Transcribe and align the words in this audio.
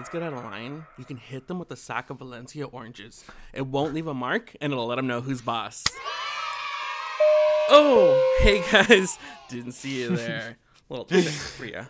kids 0.00 0.08
get 0.08 0.22
out 0.22 0.32
of 0.32 0.42
line, 0.44 0.86
you 0.96 1.04
can 1.04 1.18
hit 1.18 1.46
them 1.46 1.58
with 1.58 1.70
a 1.70 1.76
sack 1.76 2.08
of 2.08 2.20
Valencia 2.20 2.64
oranges. 2.64 3.22
It 3.52 3.66
won't 3.66 3.92
leave 3.92 4.06
a 4.06 4.14
mark, 4.14 4.56
and 4.58 4.72
it'll 4.72 4.86
let 4.86 4.96
them 4.96 5.06
know 5.06 5.20
who's 5.20 5.42
boss. 5.42 5.84
Oh, 7.68 8.38
hey 8.40 8.62
guys, 8.72 9.18
didn't 9.50 9.72
see 9.72 10.00
you 10.00 10.16
there. 10.16 10.56
Little 10.88 11.04
trick 11.04 11.24
for 11.26 11.66
you. 11.66 11.86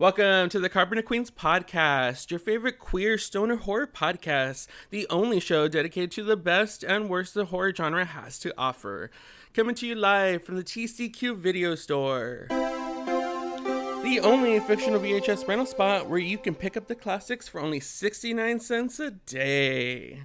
Welcome 0.00 0.48
to 0.48 0.58
the 0.58 0.68
Carpenter 0.68 1.02
Queens 1.02 1.30
podcast, 1.30 2.32
your 2.32 2.40
favorite 2.40 2.80
queer 2.80 3.18
stoner 3.18 3.54
horror 3.54 3.86
podcast, 3.86 4.66
the 4.90 5.06
only 5.08 5.38
show 5.38 5.68
dedicated 5.68 6.10
to 6.12 6.24
the 6.24 6.36
best 6.36 6.82
and 6.82 7.08
worst 7.08 7.34
the 7.34 7.44
horror 7.44 7.72
genre 7.72 8.04
has 8.04 8.40
to 8.40 8.52
offer. 8.58 9.12
Coming 9.52 9.76
to 9.76 9.86
you 9.86 9.94
live 9.94 10.42
from 10.42 10.56
the 10.56 10.64
TCQ 10.64 11.36
video 11.36 11.76
store. 11.76 12.48
The 14.04 14.20
only 14.20 14.60
fictional 14.60 15.00
VHS 15.00 15.48
rental 15.48 15.64
spot 15.64 16.10
where 16.10 16.18
you 16.18 16.36
can 16.36 16.54
pick 16.54 16.76
up 16.76 16.88
the 16.88 16.94
classics 16.94 17.48
for 17.48 17.58
only 17.58 17.80
69 17.80 18.60
cents 18.60 19.00
a 19.00 19.12
day. 19.12 20.24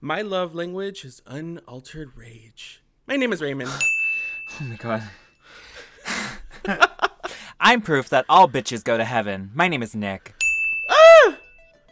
My 0.00 0.22
love 0.22 0.54
language 0.54 1.04
is 1.04 1.20
unaltered 1.26 2.16
rage. 2.16 2.84
My 3.08 3.16
name 3.16 3.32
is 3.32 3.42
Raymond. 3.42 3.72
Oh 3.72 4.64
my 4.64 4.76
god. 4.76 5.02
I'm 7.60 7.82
proof 7.82 8.08
that 8.10 8.26
all 8.28 8.48
bitches 8.48 8.84
go 8.84 8.96
to 8.96 9.04
heaven. 9.04 9.50
My 9.54 9.66
name 9.66 9.82
is 9.82 9.96
Nick. 9.96 10.36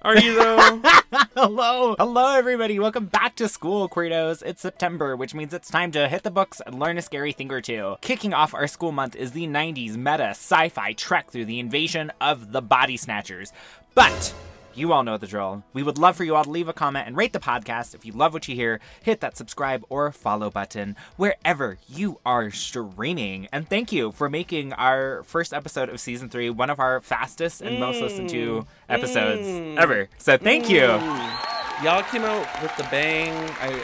Are 0.04 0.18
you 0.18 0.34
though? 0.34 0.80
Hello. 1.36 1.94
Hello, 1.96 2.34
everybody. 2.34 2.80
Welcome 2.80 3.06
back 3.06 3.36
to 3.36 3.48
school, 3.48 3.88
Queerdos. 3.88 4.42
It's 4.44 4.60
September, 4.60 5.14
which 5.14 5.32
means 5.32 5.54
it's 5.54 5.70
time 5.70 5.92
to 5.92 6.08
hit 6.08 6.24
the 6.24 6.30
books 6.30 6.60
and 6.66 6.80
learn 6.80 6.98
a 6.98 7.02
scary 7.02 7.30
thing 7.30 7.52
or 7.52 7.60
two. 7.60 7.96
Kicking 8.00 8.34
off 8.34 8.52
our 8.52 8.66
school 8.66 8.90
month 8.90 9.14
is 9.14 9.30
the 9.30 9.46
90s 9.46 9.96
meta 9.96 10.30
sci 10.30 10.70
fi 10.70 10.92
trek 10.94 11.30
through 11.30 11.44
the 11.44 11.60
invasion 11.60 12.10
of 12.20 12.50
the 12.50 12.60
body 12.60 12.96
snatchers. 12.96 13.52
But 13.94 14.34
you 14.76 14.92
all 14.92 15.02
know 15.02 15.16
the 15.16 15.26
drill. 15.26 15.62
We 15.72 15.82
would 15.82 15.98
love 15.98 16.16
for 16.16 16.24
you 16.24 16.34
all 16.34 16.44
to 16.44 16.50
leave 16.50 16.68
a 16.68 16.72
comment 16.72 17.06
and 17.06 17.16
rate 17.16 17.32
the 17.32 17.40
podcast. 17.40 17.94
If 17.94 18.04
you 18.04 18.12
love 18.12 18.32
what 18.32 18.48
you 18.48 18.54
hear, 18.54 18.80
hit 19.02 19.20
that 19.20 19.36
subscribe 19.36 19.84
or 19.88 20.12
follow 20.12 20.50
button 20.50 20.96
wherever 21.16 21.78
you 21.88 22.18
are 22.24 22.50
streaming. 22.50 23.48
And 23.52 23.68
thank 23.68 23.92
you 23.92 24.12
for 24.12 24.28
making 24.28 24.72
our 24.74 25.22
first 25.24 25.52
episode 25.52 25.88
of 25.88 26.00
season 26.00 26.28
three 26.28 26.50
one 26.50 26.70
of 26.70 26.80
our 26.80 27.00
fastest 27.00 27.60
and 27.60 27.78
most 27.78 28.00
listened 28.00 28.28
to 28.30 28.60
mm. 28.60 28.66
episodes 28.88 29.46
mm. 29.46 29.76
ever. 29.78 30.08
So 30.18 30.36
thank 30.36 30.68
you. 30.68 30.80
Mm. 30.80 31.84
y'all 31.84 32.02
came 32.04 32.22
out 32.22 32.46
with 32.62 32.76
the 32.76 32.84
bang. 32.84 33.32
I 33.60 33.82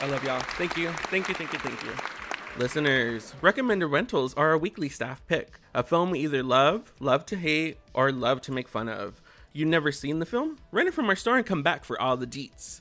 I 0.00 0.06
love 0.06 0.22
y'all. 0.22 0.40
Thank 0.40 0.76
you. 0.76 0.90
Thank 1.10 1.28
you, 1.28 1.34
thank 1.34 1.52
you, 1.52 1.58
thank 1.58 1.82
you. 1.82 1.90
Listeners, 2.58 3.34
recommended 3.40 3.86
rentals 3.86 4.34
are 4.34 4.52
a 4.52 4.58
weekly 4.58 4.88
staff 4.88 5.24
pick. 5.28 5.60
A 5.74 5.84
film 5.84 6.10
we 6.10 6.18
either 6.20 6.42
love, 6.42 6.92
love 6.98 7.24
to 7.26 7.36
hate, 7.36 7.78
or 7.94 8.10
love 8.10 8.40
to 8.42 8.52
make 8.52 8.68
fun 8.68 8.88
of. 8.88 9.20
You 9.58 9.66
never 9.66 9.90
seen 9.90 10.20
the 10.20 10.24
film? 10.24 10.58
Rent 10.70 10.86
it 10.86 10.94
from 10.94 11.08
our 11.08 11.16
store 11.16 11.36
and 11.36 11.44
come 11.44 11.64
back 11.64 11.84
for 11.84 12.00
all 12.00 12.16
the 12.16 12.28
deets. 12.28 12.80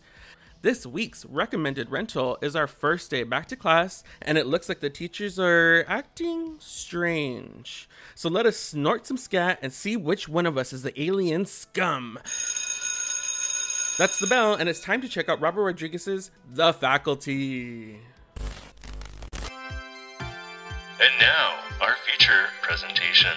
This 0.61 0.86
week's 0.86 1.25
recommended 1.25 1.89
rental 1.89 2.38
is 2.39 2.56
our 2.56 2.67
first 2.67 3.09
day 3.09 3.23
back 3.23 3.47
to 3.47 3.56
class, 3.56 4.03
and 4.22 4.38
it 4.38 4.45
looks 4.45 4.69
like 4.69 4.80
the 4.80 4.92
teachers 4.92 5.39
are 5.39 5.84
acting 5.88 6.58
strange. 6.59 7.89
So 8.14 8.30
let 8.30 8.45
us 8.45 8.58
snort 8.58 9.08
some 9.08 9.17
scat 9.17 9.58
and 9.64 9.73
see 9.73 9.97
which 9.97 10.30
one 10.30 10.45
of 10.45 10.56
us 10.56 10.72
is 10.72 10.84
the 10.84 11.02
alien 11.02 11.47
scum. 11.47 12.19
That's 13.97 14.19
the 14.19 14.28
bell, 14.30 14.53
and 14.53 14.69
it's 14.69 14.80
time 14.80 15.01
to 15.01 15.09
check 15.09 15.30
out 15.30 15.41
Robert 15.41 15.63
Rodriguez's 15.63 16.30
The 16.47 16.74
Faculty. 16.74 18.01
And 21.00 21.13
now, 21.19 21.56
our 21.81 21.96
feature 22.06 22.50
presentation. 22.62 23.34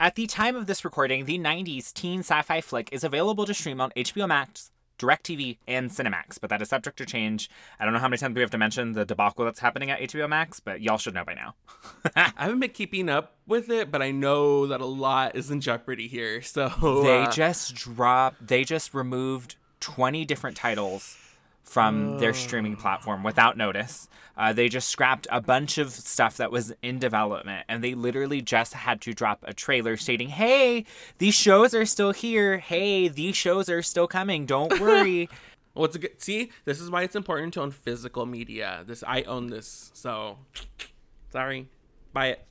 At 0.00 0.16
the 0.16 0.26
time 0.26 0.56
of 0.56 0.66
this 0.66 0.84
recording, 0.84 1.24
the 1.24 1.38
90s 1.38 1.92
teen 1.92 2.20
sci 2.20 2.42
fi 2.42 2.60
flick 2.60 2.88
is 2.90 3.04
available 3.04 3.46
to 3.46 3.54
stream 3.54 3.80
on 3.80 3.90
HBO 3.90 4.26
Max, 4.26 4.72
DirecTV, 4.98 5.58
and 5.68 5.88
Cinemax, 5.88 6.40
but 6.40 6.50
that 6.50 6.60
is 6.60 6.68
subject 6.68 6.98
to 6.98 7.06
change. 7.06 7.48
I 7.78 7.84
don't 7.84 7.94
know 7.94 8.00
how 8.00 8.08
many 8.08 8.18
times 8.18 8.34
we 8.34 8.40
have 8.40 8.50
to 8.50 8.58
mention 8.58 8.92
the 8.92 9.04
debacle 9.04 9.44
that's 9.44 9.60
happening 9.60 9.92
at 9.92 10.00
HBO 10.00 10.28
Max, 10.28 10.58
but 10.58 10.80
y'all 10.80 10.98
should 10.98 11.14
know 11.14 11.24
by 11.24 11.34
now. 11.34 11.54
I 12.16 12.32
haven't 12.36 12.58
been 12.58 12.70
keeping 12.70 13.08
up 13.08 13.36
with 13.46 13.70
it, 13.70 13.92
but 13.92 14.02
I 14.02 14.10
know 14.10 14.66
that 14.66 14.80
a 14.80 14.86
lot 14.86 15.36
is 15.36 15.50
in 15.50 15.60
jeopardy 15.60 16.08
here. 16.08 16.42
So 16.42 16.68
they 17.04 17.22
uh, 17.22 17.30
just 17.30 17.76
dropped, 17.76 18.44
they 18.44 18.64
just 18.64 18.94
removed 18.94 19.54
20 19.78 20.24
different 20.24 20.56
titles 20.56 21.16
from 21.64 22.18
their 22.18 22.34
streaming 22.34 22.76
platform 22.76 23.22
without 23.22 23.56
notice. 23.56 24.08
Uh, 24.36 24.52
they 24.52 24.68
just 24.68 24.88
scrapped 24.88 25.26
a 25.30 25.40
bunch 25.40 25.78
of 25.78 25.90
stuff 25.90 26.36
that 26.36 26.50
was 26.50 26.72
in 26.82 26.98
development, 26.98 27.64
and 27.68 27.82
they 27.82 27.94
literally 27.94 28.40
just 28.40 28.74
had 28.74 29.00
to 29.00 29.12
drop 29.12 29.40
a 29.44 29.54
trailer 29.54 29.96
stating, 29.96 30.28
"Hey, 30.28 30.84
these 31.18 31.34
shows 31.34 31.72
are 31.74 31.86
still 31.86 32.12
here. 32.12 32.58
Hey, 32.58 33.08
these 33.08 33.36
shows 33.36 33.68
are 33.68 33.82
still 33.82 34.06
coming. 34.06 34.46
Don't 34.46 34.80
worry." 34.80 35.28
What's 35.72 35.96
a 35.96 35.98
good? 35.98 36.22
See, 36.22 36.50
this 36.64 36.80
is 36.80 36.90
why 36.90 37.02
it's 37.02 37.16
important 37.16 37.54
to 37.54 37.60
own 37.62 37.70
physical 37.72 38.26
media. 38.26 38.84
This 38.86 39.02
I 39.06 39.22
own 39.22 39.48
this, 39.48 39.90
so 39.94 40.38
sorry, 41.32 41.68
buy 42.12 42.28
it. 42.28 42.46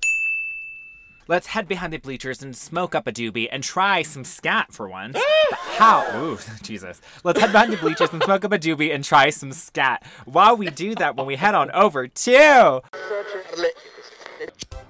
Let's 1.28 1.47
head 1.47 1.67
behind 1.69 1.94
the 1.94 1.97
bleachers 1.97 2.44
and 2.44 2.56
smoke 2.56 2.94
up 2.94 3.07
a 3.07 3.11
doobie 3.11 3.47
and 3.50 3.63
try 3.63 4.01
some 4.01 4.25
scat 4.25 4.73
for 4.73 4.89
once. 4.89 5.17
How? 5.51 6.06
Ooh, 6.19 6.38
Jesus. 6.61 7.00
Let's 7.23 7.39
head 7.39 7.53
behind 7.53 7.72
the 7.72 7.78
bleachers 7.78 8.11
and 8.11 8.22
smoke 8.22 8.44
up 8.44 8.51
a 8.51 8.59
doobie 8.59 8.94
and 8.94 9.03
try 9.03 9.29
some 9.29 9.53
scat. 9.53 10.03
While 10.25 10.57
we 10.57 10.69
do 10.69 10.95
that, 10.95 11.16
when 11.16 11.25
we 11.25 11.38
head 11.38 11.56
on 11.56 11.72
over 11.72 12.07
to 12.07 12.81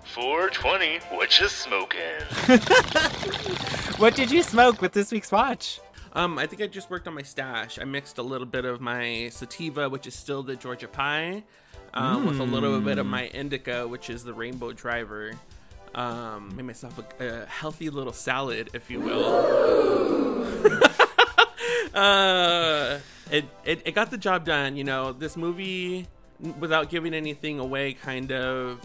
420, 0.05 0.99
what 1.15 1.39
you 1.39 1.47
smoking? 1.47 1.99
what 3.97 4.15
did 4.15 4.31
you 4.31 4.41
smoke 4.41 4.81
with 4.81 4.93
this 4.93 5.11
week's 5.11 5.31
watch? 5.31 5.79
Um, 6.13 6.39
I 6.39 6.47
think 6.47 6.61
I 6.61 6.67
just 6.67 6.89
worked 6.89 7.07
on 7.07 7.13
my 7.13 7.23
stash. 7.23 7.77
I 7.79 7.83
mixed 7.83 8.17
a 8.17 8.23
little 8.23 8.45
bit 8.45 8.65
of 8.65 8.81
my 8.81 9.29
sativa, 9.31 9.89
which 9.89 10.07
is 10.07 10.15
still 10.15 10.41
the 10.43 10.55
Georgia 10.55 10.87
pie, 10.87 11.43
um, 11.93 12.25
with 12.25 12.39
a 12.39 12.43
little 12.43 12.79
bit 12.81 12.97
of 12.97 13.05
my 13.05 13.27
indica, 13.27 13.87
which 13.87 14.09
is 14.09 14.23
the 14.23 14.33
Rainbow 14.33 14.71
Driver. 14.71 15.33
Um, 15.95 16.55
made 16.55 16.65
myself 16.65 16.99
a, 17.19 17.27
a 17.43 17.45
healthy 17.45 17.89
little 17.89 18.13
salad, 18.13 18.69
if 18.73 18.89
you 18.89 18.99
will. 18.99 19.25
uh, 21.93 22.99
it, 23.31 23.45
it 23.65 23.81
it 23.85 23.95
got 23.95 24.11
the 24.11 24.17
job 24.17 24.45
done. 24.45 24.75
You 24.75 24.83
know, 24.83 25.13
this 25.13 25.37
movie, 25.37 26.07
without 26.59 26.89
giving 26.89 27.13
anything 27.13 27.59
away, 27.59 27.93
kind 27.93 28.31
of. 28.31 28.79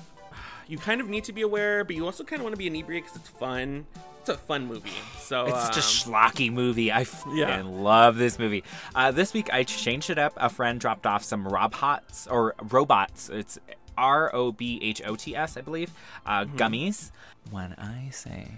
You 0.67 0.77
kind 0.77 1.01
of 1.01 1.09
need 1.09 1.25
to 1.25 1.33
be 1.33 1.41
aware, 1.41 1.83
but 1.83 1.97
you 1.97 2.05
also 2.05 2.25
kind 2.25 2.41
of 2.41 2.45
want 2.45 2.53
to 2.53 2.59
be 2.59 2.67
inebriated 2.67 3.05
because 3.11 3.17
it's 3.23 3.31
fun. 3.31 3.87
It's 4.21 4.29
a 4.29 4.37
fun 4.37 4.67
movie. 4.67 4.91
So 5.19 5.47
It's 5.47 5.71
just 5.71 6.07
um, 6.07 6.13
a 6.13 6.17
schlocky 6.19 6.53
movie. 6.53 6.93
I 6.93 7.01
f- 7.03 7.25
Yeah. 7.33 7.63
love 7.65 8.19
this 8.19 8.39
movie. 8.39 8.65
Uh, 8.95 9.11
this 9.11 9.33
week 9.33 9.49
I 9.51 9.63
changed 9.63 10.11
it 10.11 10.19
up. 10.19 10.35
A 10.37 10.51
friend 10.51 10.79
dropped 10.79 11.07
off 11.07 11.25
some 11.25 11.47
Robhots 11.47 12.31
or 12.31 12.55
robots. 12.71 13.31
It's 13.31 13.59
R 13.99 14.35
O 14.35 14.53
B 14.53 14.79
H 14.83 15.03
O 15.05 15.17
T 15.17 15.35
S, 15.37 15.57
I 15.57 15.61
believe. 15.61 15.91
Uh, 16.25 16.45
Gummies. 16.45 17.11
When 17.51 17.75
I 17.75 18.09
say 18.11 18.49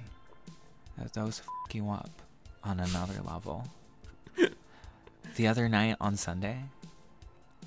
that 0.98 1.14
those 1.14 1.40
f- 1.40 1.74
you 1.74 1.88
up 1.90 2.10
on 2.62 2.78
another 2.80 3.20
level. 3.26 3.66
the 5.36 5.46
other 5.46 5.68
night 5.68 5.96
on 6.00 6.16
Sunday, 6.16 6.64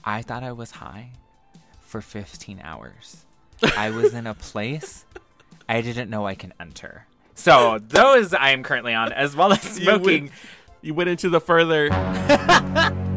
I 0.04 0.22
thought 0.22 0.44
I 0.44 0.52
was 0.52 0.72
high 0.72 1.12
for 1.80 2.02
15 2.02 2.62
hours. 2.64 3.26
I 3.78 3.90
was 3.90 4.14
in 4.14 4.28
a 4.28 4.34
place 4.34 5.06
I 5.70 5.82
didn't 5.82 6.10
know 6.10 6.28
I 6.28 6.36
can 6.36 6.54
enter. 6.60 7.06
So 7.36 7.80
those 7.80 8.34
I 8.34 8.50
am 8.52 8.62
currently 8.64 8.94
on, 8.94 9.12
as 9.14 9.36
well 9.36 9.54
as 9.54 9.80
You 9.80 9.88
went- 9.88 10.04
smoking. 10.04 10.32
You 10.82 10.94
went 10.94 11.10
into 11.10 11.30
the 11.30 11.40
further. 11.42 11.90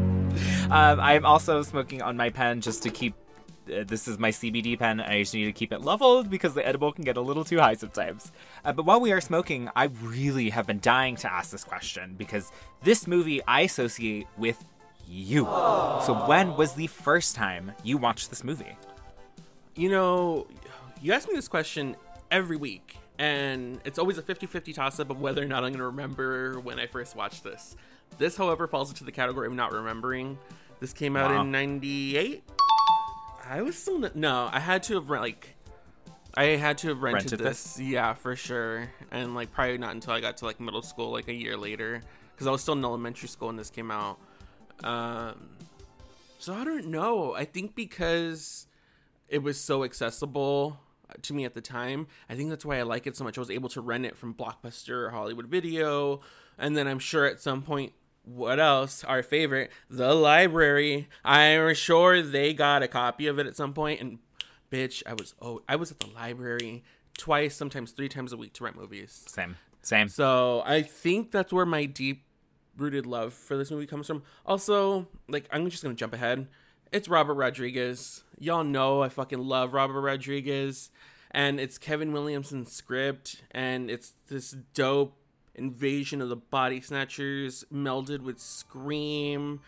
Um, 0.69 0.99
I'm 0.99 1.25
also 1.25 1.61
smoking 1.63 2.01
on 2.01 2.17
my 2.17 2.29
pen 2.29 2.59
just 2.61 2.83
to 2.83 2.89
keep. 2.89 3.15
Uh, 3.71 3.83
this 3.85 4.07
is 4.07 4.17
my 4.17 4.29
CBD 4.31 4.77
pen. 4.77 4.99
I 5.01 5.19
just 5.21 5.33
need 5.33 5.45
to 5.45 5.51
keep 5.51 5.71
it 5.71 5.81
leveled 5.81 6.29
because 6.29 6.53
the 6.53 6.65
edible 6.67 6.91
can 6.91 7.03
get 7.03 7.17
a 7.17 7.21
little 7.21 7.43
too 7.43 7.59
high 7.59 7.73
sometimes. 7.75 8.31
Uh, 8.65 8.73
but 8.73 8.85
while 8.85 8.99
we 8.99 9.11
are 9.11 9.21
smoking, 9.21 9.69
I 9.75 9.85
really 10.01 10.49
have 10.51 10.67
been 10.67 10.79
dying 10.79 11.15
to 11.17 11.31
ask 11.31 11.51
this 11.51 11.63
question 11.63 12.15
because 12.17 12.51
this 12.83 13.07
movie 13.07 13.41
I 13.47 13.61
associate 13.61 14.27
with 14.37 14.63
you. 15.07 15.45
So 15.45 16.23
when 16.27 16.55
was 16.57 16.73
the 16.73 16.87
first 16.87 17.35
time 17.35 17.71
you 17.83 17.97
watched 17.97 18.29
this 18.29 18.43
movie? 18.43 18.75
You 19.75 19.89
know, 19.89 20.47
you 21.01 21.13
ask 21.13 21.27
me 21.29 21.35
this 21.35 21.47
question 21.47 21.95
every 22.31 22.57
week, 22.57 22.97
and 23.19 23.79
it's 23.85 23.99
always 23.99 24.17
a 24.17 24.21
50 24.21 24.47
50 24.47 24.73
toss 24.73 24.99
up 24.99 25.09
of 25.09 25.19
whether 25.21 25.41
or 25.41 25.45
not 25.45 25.63
I'm 25.63 25.69
going 25.71 25.79
to 25.79 25.85
remember 25.85 26.59
when 26.59 26.79
I 26.79 26.87
first 26.87 27.15
watched 27.15 27.43
this. 27.43 27.75
This, 28.17 28.35
however, 28.37 28.67
falls 28.67 28.89
into 28.89 29.03
the 29.03 29.11
category 29.11 29.47
of 29.47 29.53
not 29.53 29.71
remembering. 29.71 30.37
This 30.79 30.93
came 30.93 31.15
out 31.15 31.31
Wow. 31.31 31.41
in 31.41 31.51
98. 31.51 32.43
I 33.49 33.61
was 33.61 33.77
still. 33.77 34.03
n- 34.03 34.11
No, 34.15 34.49
I 34.51 34.59
had 34.59 34.83
to 34.83 34.95
have, 34.95 35.09
rent, 35.09 35.23
like, 35.23 35.55
I 36.35 36.43
had 36.57 36.77
to 36.79 36.89
have 36.89 37.01
rented, 37.01 37.31
Rented 37.31 37.39
this. 37.47 37.79
Yeah, 37.79 38.13
for 38.13 38.35
sure. 38.35 38.89
And, 39.11 39.35
like, 39.35 39.51
probably 39.51 39.77
not 39.77 39.93
until 39.93 40.13
I 40.13 40.21
got 40.21 40.37
to, 40.37 40.45
like, 40.45 40.59
middle 40.59 40.81
school, 40.81 41.11
like, 41.11 41.27
a 41.27 41.33
year 41.33 41.57
later. 41.57 42.01
Because 42.33 42.47
I 42.47 42.51
was 42.51 42.61
still 42.61 42.75
in 42.75 42.83
elementary 42.83 43.27
school 43.29 43.47
when 43.47 43.55
this 43.55 43.69
came 43.69 43.89
out. 43.89 44.19
Um, 44.83 45.49
so 46.37 46.53
I 46.53 46.63
don't 46.63 46.87
know. 46.87 47.33
I 47.33 47.45
think 47.45 47.73
because 47.73 48.67
it 49.27 49.39
was 49.41 49.59
so 49.59 49.83
accessible 49.83 50.79
to 51.23 51.33
me 51.33 51.45
at 51.45 51.53
the 51.55 51.61
time. 51.61 52.05
I 52.29 52.35
think 52.35 52.49
that's 52.51 52.63
why 52.65 52.77
I 52.77 52.83
like 52.83 53.07
it 53.07 53.15
so 53.17 53.23
much. 53.23 53.37
I 53.37 53.41
was 53.41 53.49
able 53.49 53.69
to 53.69 53.81
rent 53.81 54.05
it 54.05 54.15
from 54.17 54.33
Blockbuster 54.35 55.05
or 55.07 55.09
Hollywood 55.09 55.47
Video, 55.47 56.21
and 56.59 56.77
then 56.77 56.87
I'm 56.87 56.99
sure 56.99 57.25
at 57.25 57.41
some 57.41 57.63
point 57.63 57.93
what 58.27 58.59
else? 58.59 59.03
Our 59.03 59.23
favorite, 59.23 59.71
the 59.89 60.13
library. 60.13 61.07
I'm 61.23 61.73
sure 61.75 62.21
they 62.21 62.53
got 62.53 62.83
a 62.83 62.87
copy 62.87 63.27
of 63.27 63.39
it 63.39 63.47
at 63.47 63.55
some 63.55 63.73
point. 63.73 64.01
and 64.01 64.19
bitch, 64.71 65.01
I 65.05 65.13
was 65.13 65.33
oh, 65.41 65.61
I 65.67 65.77
was 65.77 65.91
at 65.91 65.99
the 65.99 66.07
library 66.07 66.83
twice, 67.17 67.55
sometimes 67.55 67.91
three 67.91 68.09
times 68.09 68.33
a 68.33 68.37
week 68.37 68.53
to 68.53 68.63
rent 68.63 68.75
movies. 68.75 69.23
Same. 69.27 69.55
Same. 69.81 70.09
So 70.09 70.61
I 70.65 70.81
think 70.81 71.31
that's 71.31 71.53
where 71.53 71.65
my 71.65 71.85
deep 71.85 72.23
rooted 72.75 73.05
love 73.05 73.33
for 73.33 73.57
this 73.57 73.71
movie 73.71 73.87
comes 73.87 74.07
from. 74.07 74.23
Also, 74.45 75.07
like 75.29 75.47
I'm 75.51 75.69
just 75.69 75.83
gonna 75.83 75.95
jump 75.95 76.13
ahead. 76.13 76.47
It's 76.91 77.07
Robert 77.07 77.35
Rodriguez. 77.35 78.23
Y'all 78.39 78.63
know 78.63 79.03
I 79.03 79.09
fucking 79.09 79.39
love 79.39 79.73
Robert 79.73 80.01
Rodriguez. 80.01 80.89
And 81.31 81.59
it's 81.59 81.77
Kevin 81.77 82.13
Williamson's 82.13 82.71
script, 82.71 83.43
and 83.51 83.91
it's 83.91 84.13
this 84.27 84.55
dope 84.73 85.13
invasion 85.57 86.21
of 86.21 86.29
the 86.29 86.35
body 86.35 86.81
snatchers 86.81 87.65
melded 87.73 88.21
with 88.21 88.39
Scream. 88.39 89.61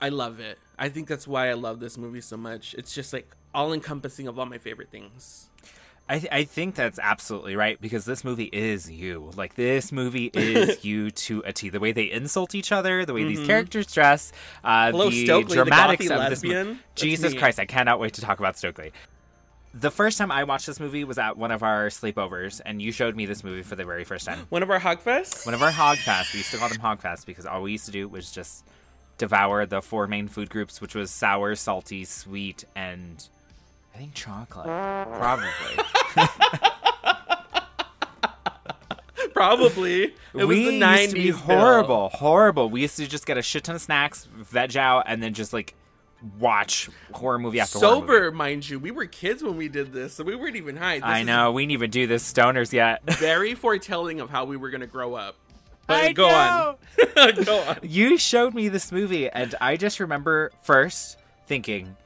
I 0.00 0.10
love 0.10 0.40
it. 0.40 0.58
I 0.78 0.88
think 0.88 1.08
that's 1.08 1.26
why 1.26 1.48
I 1.48 1.54
love 1.54 1.80
this 1.80 1.96
movie 1.96 2.20
so 2.20 2.36
much. 2.36 2.74
It's 2.74 2.94
just 2.94 3.12
like 3.12 3.34
all 3.54 3.72
encompassing 3.72 4.28
of 4.28 4.38
all 4.38 4.46
my 4.46 4.58
favorite 4.58 4.90
things. 4.90 5.48
I, 6.08 6.18
th- 6.20 6.32
I 6.32 6.44
think 6.44 6.76
that's 6.76 7.00
absolutely 7.00 7.56
right 7.56 7.80
because 7.80 8.04
this 8.04 8.22
movie 8.22 8.48
is 8.52 8.88
you. 8.88 9.32
Like 9.36 9.56
this 9.56 9.90
movie 9.90 10.26
is 10.34 10.84
you 10.84 11.10
to 11.10 11.42
a 11.44 11.52
T. 11.52 11.68
The 11.68 11.80
way 11.80 11.92
they 11.92 12.10
insult 12.10 12.54
each 12.54 12.70
other, 12.70 13.04
the 13.04 13.12
way 13.12 13.24
these 13.24 13.44
characters 13.44 13.92
dress, 13.92 14.32
uh, 14.62 14.92
Hello, 14.92 15.10
the 15.10 15.24
Stokely, 15.24 15.56
dramatics 15.56 16.06
gothy 16.06 16.24
of 16.24 16.30
this 16.30 16.44
movie. 16.44 16.78
Jesus 16.94 17.32
me. 17.32 17.38
Christ, 17.38 17.58
I 17.58 17.66
cannot 17.66 17.98
wait 17.98 18.14
to 18.14 18.20
talk 18.20 18.38
about 18.38 18.56
Stokely. 18.56 18.92
The 19.74 19.90
first 19.90 20.16
time 20.16 20.30
I 20.30 20.44
watched 20.44 20.66
this 20.66 20.80
movie 20.80 21.04
was 21.04 21.18
at 21.18 21.36
one 21.36 21.50
of 21.50 21.62
our 21.62 21.88
sleepovers, 21.88 22.62
and 22.64 22.80
you 22.80 22.92
showed 22.92 23.14
me 23.14 23.26
this 23.26 23.44
movie 23.44 23.62
for 23.62 23.76
the 23.76 23.84
very 23.84 24.04
first 24.04 24.24
time. 24.24 24.46
One 24.48 24.62
of 24.62 24.70
our 24.70 24.80
Hogfests? 24.80 25.44
One 25.44 25.54
of 25.54 25.62
our 25.62 25.70
Hogfests. 25.70 26.32
We 26.32 26.38
used 26.38 26.50
to 26.52 26.56
call 26.56 26.70
them 26.70 26.78
Hogfests 26.78 27.26
because 27.26 27.44
all 27.44 27.60
we 27.62 27.72
used 27.72 27.84
to 27.86 27.92
do 27.92 28.08
was 28.08 28.30
just 28.30 28.64
devour 29.18 29.66
the 29.66 29.82
four 29.82 30.06
main 30.06 30.28
food 30.28 30.48
groups, 30.48 30.80
which 30.80 30.94
was 30.94 31.10
sour, 31.10 31.54
salty, 31.56 32.06
sweet, 32.06 32.64
and 32.74 33.28
I 33.94 33.98
think 33.98 34.14
chocolate. 34.14 34.66
Probably. 34.66 35.48
Probably. 39.34 40.14
It 40.34 40.44
was 40.46 40.56
the 40.56 40.80
90s. 40.80 40.98
used 41.00 41.10
to 41.10 41.14
be 41.16 41.30
Bill. 41.30 41.38
horrible, 41.40 42.08
horrible. 42.08 42.70
We 42.70 42.80
used 42.82 42.96
to 42.96 43.06
just 43.06 43.26
get 43.26 43.36
a 43.36 43.42
shit 43.42 43.64
ton 43.64 43.74
of 43.74 43.82
snacks, 43.82 44.26
veg 44.34 44.76
out, 44.78 45.04
and 45.06 45.22
then 45.22 45.34
just 45.34 45.52
like 45.52 45.74
watch 46.38 46.88
horror 47.12 47.38
movie 47.38 47.60
after 47.60 47.78
horror 47.78 47.96
movie. 47.96 48.06
Sober, 48.06 48.32
mind 48.32 48.68
you. 48.68 48.78
We 48.78 48.90
were 48.90 49.06
kids 49.06 49.42
when 49.42 49.56
we 49.56 49.68
did 49.68 49.92
this, 49.92 50.14
so 50.14 50.24
we 50.24 50.34
weren't 50.34 50.56
even 50.56 50.76
high. 50.76 50.96
This 50.96 51.04
I 51.04 51.22
know. 51.22 51.52
We 51.52 51.62
didn't 51.62 51.72
even 51.72 51.90
do 51.90 52.06
this 52.06 52.30
stoners 52.30 52.72
yet. 52.72 53.02
Very 53.18 53.54
foretelling 53.54 54.20
of 54.20 54.30
how 54.30 54.44
we 54.44 54.56
were 54.56 54.70
going 54.70 54.80
to 54.80 54.86
grow 54.86 55.14
up. 55.14 55.36
But 55.86 56.04
I 56.04 56.12
go 56.12 56.28
know. 56.28 56.78
on. 57.16 57.44
go 57.44 57.60
on. 57.60 57.78
you 57.82 58.18
showed 58.18 58.54
me 58.54 58.68
this 58.68 58.90
movie, 58.90 59.28
and 59.28 59.54
I 59.60 59.76
just 59.76 60.00
remember 60.00 60.50
first 60.62 61.18
thinking, 61.46 61.96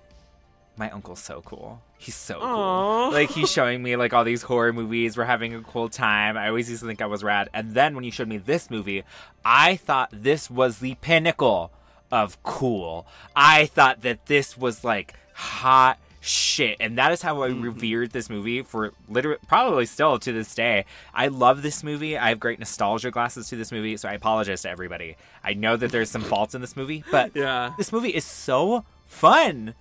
my 0.76 0.90
uncle's 0.90 1.20
so 1.20 1.42
cool. 1.42 1.80
He's 1.98 2.14
so 2.14 2.40
Aw. 2.40 3.04
cool. 3.04 3.12
Like 3.12 3.30
he's 3.30 3.50
showing 3.50 3.82
me 3.82 3.96
like 3.96 4.14
all 4.14 4.24
these 4.24 4.42
horror 4.42 4.72
movies. 4.72 5.16
We're 5.18 5.24
having 5.24 5.54
a 5.54 5.60
cool 5.60 5.90
time. 5.90 6.38
I 6.38 6.48
always 6.48 6.70
used 6.70 6.80
to 6.80 6.86
think 6.86 7.02
I 7.02 7.06
was 7.06 7.22
rad. 7.22 7.50
And 7.52 7.74
then 7.74 7.94
when 7.94 8.04
you 8.04 8.10
showed 8.10 8.28
me 8.28 8.38
this 8.38 8.70
movie, 8.70 9.04
I 9.44 9.76
thought 9.76 10.08
this 10.10 10.50
was 10.50 10.78
the 10.78 10.94
pinnacle 11.02 11.70
of 12.10 12.42
cool. 12.42 13.06
I 13.34 13.66
thought 13.66 14.02
that 14.02 14.26
this 14.26 14.56
was 14.56 14.84
like 14.84 15.14
hot 15.34 15.98
shit. 16.20 16.76
And 16.80 16.98
that 16.98 17.12
is 17.12 17.22
how 17.22 17.42
I 17.42 17.48
mm-hmm. 17.48 17.62
revered 17.62 18.10
this 18.10 18.28
movie 18.28 18.62
for 18.62 18.92
literally 19.08 19.38
probably 19.48 19.86
still 19.86 20.18
to 20.18 20.32
this 20.32 20.54
day. 20.54 20.84
I 21.14 21.28
love 21.28 21.62
this 21.62 21.82
movie. 21.82 22.16
I 22.16 22.28
have 22.28 22.40
great 22.40 22.58
nostalgia 22.58 23.10
glasses 23.10 23.48
to 23.48 23.56
this 23.56 23.72
movie, 23.72 23.96
so 23.96 24.08
I 24.08 24.12
apologize 24.12 24.62
to 24.62 24.70
everybody. 24.70 25.16
I 25.42 25.54
know 25.54 25.76
that 25.76 25.90
there's 25.90 26.10
some 26.10 26.22
faults 26.22 26.54
in 26.54 26.60
this 26.60 26.76
movie, 26.76 27.04
but 27.10 27.32
Yeah. 27.34 27.72
this 27.78 27.92
movie 27.92 28.10
is 28.10 28.24
so 28.24 28.84
fun. 29.06 29.74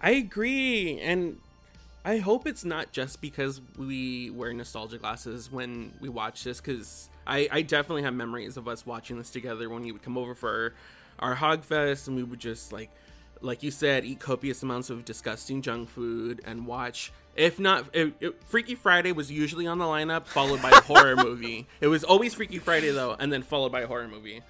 I 0.00 0.10
agree. 0.12 0.98
And 1.00 1.38
I 2.04 2.18
hope 2.18 2.46
it's 2.46 2.64
not 2.64 2.92
just 2.92 3.20
because 3.20 3.60
we 3.78 4.30
wear 4.30 4.52
nostalgia 4.52 4.98
glasses 4.98 5.50
when 5.50 5.92
we 6.00 6.08
watch 6.08 6.44
this, 6.44 6.60
because 6.60 7.08
I, 7.26 7.48
I 7.50 7.62
definitely 7.62 8.02
have 8.02 8.14
memories 8.14 8.56
of 8.56 8.68
us 8.68 8.84
watching 8.86 9.18
this 9.18 9.30
together 9.30 9.68
when 9.68 9.84
you 9.84 9.94
would 9.94 10.02
come 10.02 10.18
over 10.18 10.34
for 10.34 10.74
our 11.24 11.36
Hogfest 11.36 12.06
and 12.06 12.16
we 12.16 12.22
would 12.22 12.38
just 12.40 12.72
like 12.72 12.90
like 13.40 13.62
you 13.62 13.70
said, 13.70 14.04
eat 14.06 14.20
copious 14.20 14.62
amounts 14.62 14.88
of 14.88 15.04
disgusting 15.04 15.60
junk 15.60 15.88
food 15.90 16.40
and 16.46 16.66
watch. 16.66 17.12
If 17.36 17.58
not, 17.58 17.84
it, 17.94 18.14
it- 18.20 18.42
Freaky 18.46 18.74
Friday 18.74 19.12
was 19.12 19.30
usually 19.30 19.66
on 19.66 19.78
the 19.78 19.84
lineup, 19.84 20.26
followed 20.26 20.62
by 20.62 20.70
a 20.70 20.80
horror 20.80 21.16
movie. 21.16 21.66
It 21.80 21.88
was 21.88 22.04
always 22.04 22.32
Freaky 22.34 22.58
Friday 22.58 22.90
though, 22.90 23.16
and 23.18 23.32
then 23.32 23.42
followed 23.42 23.72
by 23.72 23.80
a 23.82 23.86
horror 23.86 24.08
movie. 24.08 24.40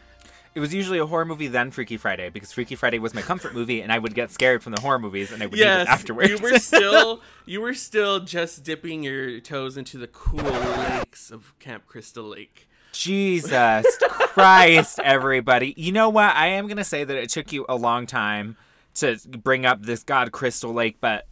It 0.55 0.61
was 0.61 0.73
usually 0.73 1.01
a 1.01 1.07
horror 1.07 1.25
movie, 1.25 1.49
then 1.49 1.73
Freaky 1.73 1.97
Friday, 1.97 2.29
because 2.31 2.53
Freaky 2.53 2.77
Friday 2.77 3.01
was 3.01 3.13
my 3.13 3.23
comfort 3.23 3.55
movie, 3.55 3.81
and 3.83 3.91
I 3.91 3.99
would 3.99 4.15
get 4.15 4.31
scared 4.31 4.63
from 4.63 4.73
the 4.73 4.81
horror 4.81 5.01
movies, 5.01 5.33
and 5.33 5.43
I 5.43 5.47
would 5.47 5.59
Yes, 5.59 5.79
eat 5.81 5.83
it 5.83 5.89
afterwards. 5.89 6.31
you 6.31 6.39
were 6.39 6.59
still 6.61 7.21
you 7.47 7.61
were 7.61 7.75
still 7.75 8.21
just 8.21 8.63
dipping 8.63 9.03
your 9.03 9.41
toes 9.41 9.77
into 9.77 9.99
the 9.99 10.07
cool 10.07 10.39
lakes 10.45 11.33
of 11.33 11.59
Camp 11.59 11.87
Crystal 11.87 12.23
Lake. 12.29 12.69
Jesus 12.95 13.85
Christ, 14.09 14.99
everybody. 15.03 15.75
You 15.77 15.93
know 15.93 16.09
what? 16.09 16.35
I 16.35 16.47
am 16.49 16.67
going 16.67 16.77
to 16.79 16.85
say 16.85 17.05
that 17.05 17.17
it 17.17 17.29
took 17.29 17.53
you 17.53 17.67
a 17.69 17.75
long 17.77 18.07
time 18.07 18.57
to 18.95 19.19
bring 19.43 19.67
up 19.67 19.83
this 19.83 20.03
God 20.05 20.31
Crystal 20.33 20.73
Lake, 20.73 20.97
but 21.01 21.27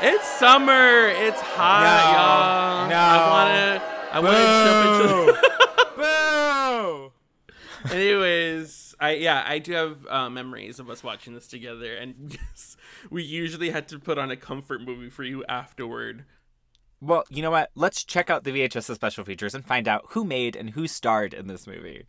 It's 0.00 0.24
summer. 0.26 1.08
It's 1.08 1.40
hot, 1.40 2.88
No, 2.88 2.88
y'all. 2.88 2.88
no. 2.88 2.96
I 2.96 3.28
wanna 3.30 3.82
I 4.12 4.20
wanna 4.20 5.32
jump 5.34 5.40
into 5.96 7.12
Boo! 7.90 7.94
Anyways, 7.96 8.94
I 9.00 9.14
yeah, 9.14 9.44
I 9.46 9.58
do 9.58 9.72
have 9.72 10.06
uh, 10.08 10.30
memories 10.30 10.78
of 10.78 10.88
us 10.88 11.02
watching 11.02 11.34
this 11.34 11.48
together, 11.48 11.94
and 11.94 12.14
yes, 12.52 12.76
we 13.10 13.22
usually 13.24 13.70
had 13.70 13.88
to 13.88 13.98
put 13.98 14.18
on 14.18 14.30
a 14.30 14.36
comfort 14.36 14.80
movie 14.82 15.10
for 15.10 15.24
you 15.24 15.44
afterward. 15.48 16.24
Well, 17.02 17.24
you 17.30 17.42
know 17.42 17.50
what? 17.50 17.70
Let's 17.74 18.04
check 18.04 18.30
out 18.30 18.44
the 18.44 18.52
VHS 18.52 18.94
special 18.94 19.24
features 19.24 19.56
and 19.56 19.64
find 19.66 19.88
out 19.88 20.04
who 20.10 20.24
made 20.24 20.54
and 20.54 20.70
who 20.70 20.86
starred 20.86 21.34
in 21.34 21.48
this 21.48 21.66
movie. 21.66 22.04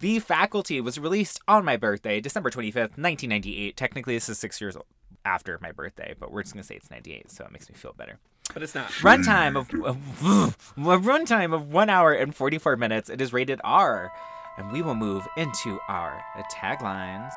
The 0.00 0.18
Faculty 0.20 0.80
was 0.80 0.98
released 0.98 1.38
on 1.46 1.62
my 1.62 1.76
birthday, 1.76 2.20
December 2.20 2.50
25th, 2.50 2.96
1998. 2.96 3.76
Technically, 3.76 4.14
this 4.14 4.30
is 4.30 4.38
six 4.38 4.58
years 4.62 4.78
after 5.26 5.58
my 5.60 5.72
birthday, 5.72 6.14
but 6.18 6.32
we're 6.32 6.42
just 6.42 6.54
going 6.54 6.62
to 6.62 6.66
say 6.66 6.76
it's 6.76 6.90
98, 6.90 7.30
so 7.30 7.44
it 7.44 7.52
makes 7.52 7.68
me 7.68 7.74
feel 7.74 7.92
better. 7.92 8.18
But 8.54 8.62
it's 8.62 8.74
not. 8.74 8.88
Runtime 8.92 9.58
of 9.58 9.68
a 9.68 9.94
runtime 10.80 11.52
of 11.52 11.70
one 11.70 11.90
hour 11.90 12.14
and 12.14 12.34
44 12.34 12.76
minutes. 12.76 13.10
It 13.10 13.20
is 13.20 13.34
rated 13.34 13.60
R. 13.62 14.10
And 14.56 14.72
we 14.72 14.80
will 14.80 14.94
move 14.94 15.28
into 15.36 15.78
our 15.86 16.24
taglines. 16.50 17.30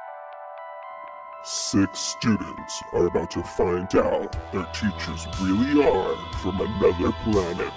Six 1.43 1.98
students 1.98 2.83
are 2.93 3.07
about 3.07 3.31
to 3.31 3.41
find 3.41 3.95
out 3.95 4.36
their 4.53 4.65
teachers 4.65 5.25
really 5.41 5.83
are 5.83 6.15
from 6.38 6.62
another 6.62 7.12
planet. 7.24 7.74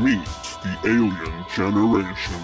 Meet 0.00 0.26
the 0.64 0.76
alien 0.84 1.44
generation. 1.54 2.42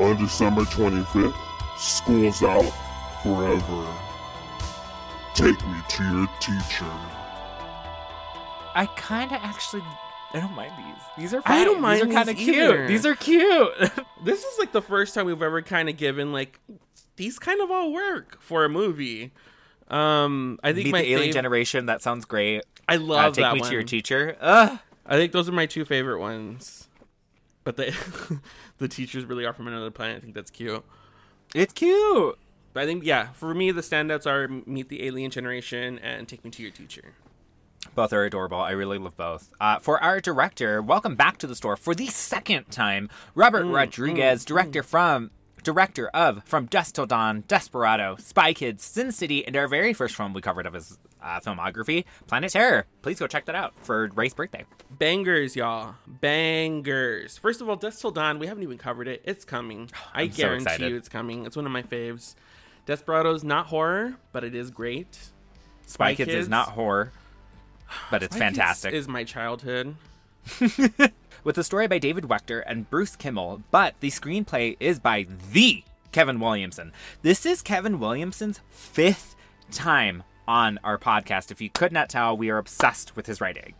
On 0.00 0.18
December 0.18 0.62
25th, 0.62 1.34
school's 1.78 2.42
out 2.42 2.70
forever. 3.22 3.86
Take 5.34 5.66
me 5.66 5.78
to 5.88 6.04
your 6.04 6.28
teacher. 6.38 6.92
I 8.74 8.86
kind 8.96 9.32
of 9.32 9.38
actually. 9.42 9.82
I 10.34 10.40
don't 10.40 10.54
mind 10.54 10.72
these. 10.76 11.02
These 11.16 11.34
are. 11.34 11.42
I 11.46 11.64
don't 11.64 11.80
mind 11.80 12.02
These 12.02 12.10
are 12.10 12.12
kind 12.12 12.28
of 12.28 12.36
cute. 12.36 12.88
These 12.88 13.06
are 13.06 13.14
cute. 13.14 13.72
This 14.24 14.42
is 14.42 14.58
like 14.58 14.72
the 14.72 14.82
first 14.82 15.14
time 15.14 15.26
we've 15.26 15.40
ever 15.40 15.62
kind 15.62 15.88
of 15.88 15.96
given 15.96 16.32
like 16.32 16.58
these 17.18 17.38
kind 17.38 17.60
of 17.60 17.70
all 17.70 17.92
work 17.92 18.40
for 18.40 18.64
a 18.64 18.68
movie. 18.68 19.30
Um, 19.88 20.58
I 20.64 20.72
think 20.72 20.86
Meet 20.86 20.92
my 20.92 21.02
the 21.02 21.12
alien 21.14 21.30
fav- 21.30 21.34
generation. 21.34 21.86
That 21.86 22.02
sounds 22.02 22.24
great. 22.24 22.64
I 22.88 22.96
love 22.96 23.10
Uh, 23.10 23.22
love 23.24 23.34
take 23.34 23.42
that 23.44 23.54
me 23.54 23.60
one. 23.60 23.68
to 23.68 23.74
your 23.74 23.84
teacher. 23.84 24.36
Ugh. 24.40 24.78
I 25.06 25.16
think 25.16 25.32
those 25.32 25.48
are 25.48 25.52
my 25.52 25.66
two 25.66 25.84
favorite 25.84 26.18
ones. 26.20 26.88
But 27.64 27.76
the 27.76 28.40
the 28.78 28.88
teachers 28.88 29.24
really 29.24 29.44
are 29.44 29.52
from 29.52 29.68
another 29.68 29.90
planet. 29.90 30.16
I 30.18 30.20
think 30.20 30.34
that's 30.34 30.50
cute. 30.50 30.82
It's 31.54 31.72
cute. 31.72 32.38
But 32.74 32.82
I 32.82 32.86
think 32.86 33.04
yeah, 33.04 33.28
for 33.32 33.54
me 33.54 33.70
the 33.70 33.80
standouts 33.80 34.26
are 34.26 34.48
Meet 34.48 34.88
the 34.88 35.04
Alien 35.06 35.30
Generation 35.30 35.98
and 35.98 36.28
Take 36.28 36.44
Me 36.44 36.50
to 36.50 36.62
Your 36.62 36.70
Teacher. 36.72 37.14
Both 37.94 38.12
are 38.12 38.24
adorable. 38.24 38.58
I 38.60 38.72
really 38.72 38.98
love 38.98 39.16
both. 39.16 39.50
Uh, 39.60 39.78
for 39.78 40.02
our 40.02 40.20
director, 40.20 40.82
welcome 40.82 41.14
back 41.16 41.38
to 41.38 41.46
the 41.46 41.54
store 41.56 41.76
for 41.76 41.94
the 41.94 42.08
second 42.08 42.70
time. 42.70 43.08
Robert 43.34 43.64
Rodriguez, 43.64 44.44
director 44.44 44.82
from 44.82 45.30
director 45.68 46.08
of 46.14 46.42
From 46.44 46.64
Dusk 46.64 46.94
Till 46.94 47.04
Dawn, 47.04 47.44
Desperado, 47.46 48.16
Spy 48.18 48.54
Kids, 48.54 48.82
Sin 48.82 49.12
City, 49.12 49.46
and 49.46 49.54
our 49.54 49.68
very 49.68 49.92
first 49.92 50.16
film 50.16 50.32
we 50.32 50.40
covered 50.40 50.64
of 50.64 50.72
his 50.72 50.98
uh, 51.22 51.40
filmography, 51.40 52.06
Planet 52.26 52.50
Terror. 52.50 52.86
Please 53.02 53.18
go 53.18 53.26
check 53.26 53.44
that 53.44 53.54
out 53.54 53.74
for 53.82 54.08
Ray's 54.14 54.32
birthday. 54.32 54.64
Bangers, 54.90 55.56
y'all. 55.56 55.96
Bangers. 56.06 57.36
First 57.36 57.60
of 57.60 57.68
all, 57.68 57.76
Dust 57.76 58.00
Till 58.00 58.10
Dawn, 58.12 58.38
we 58.38 58.46
haven't 58.46 58.62
even 58.62 58.78
covered 58.78 59.08
it. 59.08 59.20
It's 59.26 59.44
coming. 59.44 59.90
I 60.14 60.22
I'm 60.22 60.28
guarantee 60.28 60.62
excited. 60.64 60.90
you 60.90 60.96
it's 60.96 61.10
coming. 61.10 61.44
It's 61.44 61.54
one 61.54 61.66
of 61.66 61.72
my 61.72 61.82
faves. 61.82 62.34
Desperados 62.86 63.44
not 63.44 63.66
horror, 63.66 64.14
but 64.32 64.44
it 64.44 64.54
is 64.54 64.70
great. 64.70 65.18
Spy 65.84 66.14
Kids, 66.14 66.32
is 66.32 66.48
not 66.48 66.70
horror, 66.70 67.12
but 68.10 68.22
it's 68.22 68.34
Spy 68.34 68.46
Kids 68.46 68.56
fantastic. 68.56 68.94
Is 68.94 69.06
my 69.06 69.24
childhood. 69.24 69.96
with 71.48 71.56
a 71.56 71.64
story 71.64 71.86
by 71.86 71.96
David 71.96 72.24
Wechter 72.24 72.62
and 72.66 72.90
Bruce 72.90 73.16
Kimmel, 73.16 73.62
but 73.70 73.94
the 74.00 74.10
screenplay 74.10 74.76
is 74.80 74.98
by 74.98 75.26
the 75.50 75.82
Kevin 76.12 76.40
Williamson. 76.40 76.92
This 77.22 77.46
is 77.46 77.62
Kevin 77.62 77.98
Williamson's 77.98 78.60
fifth 78.68 79.34
time 79.70 80.24
on 80.46 80.78
our 80.84 80.98
podcast. 80.98 81.50
If 81.50 81.62
you 81.62 81.70
could 81.70 81.90
not 81.90 82.10
tell, 82.10 82.36
we 82.36 82.50
are 82.50 82.58
obsessed 82.58 83.16
with 83.16 83.24
his 83.24 83.40
writing. 83.40 83.72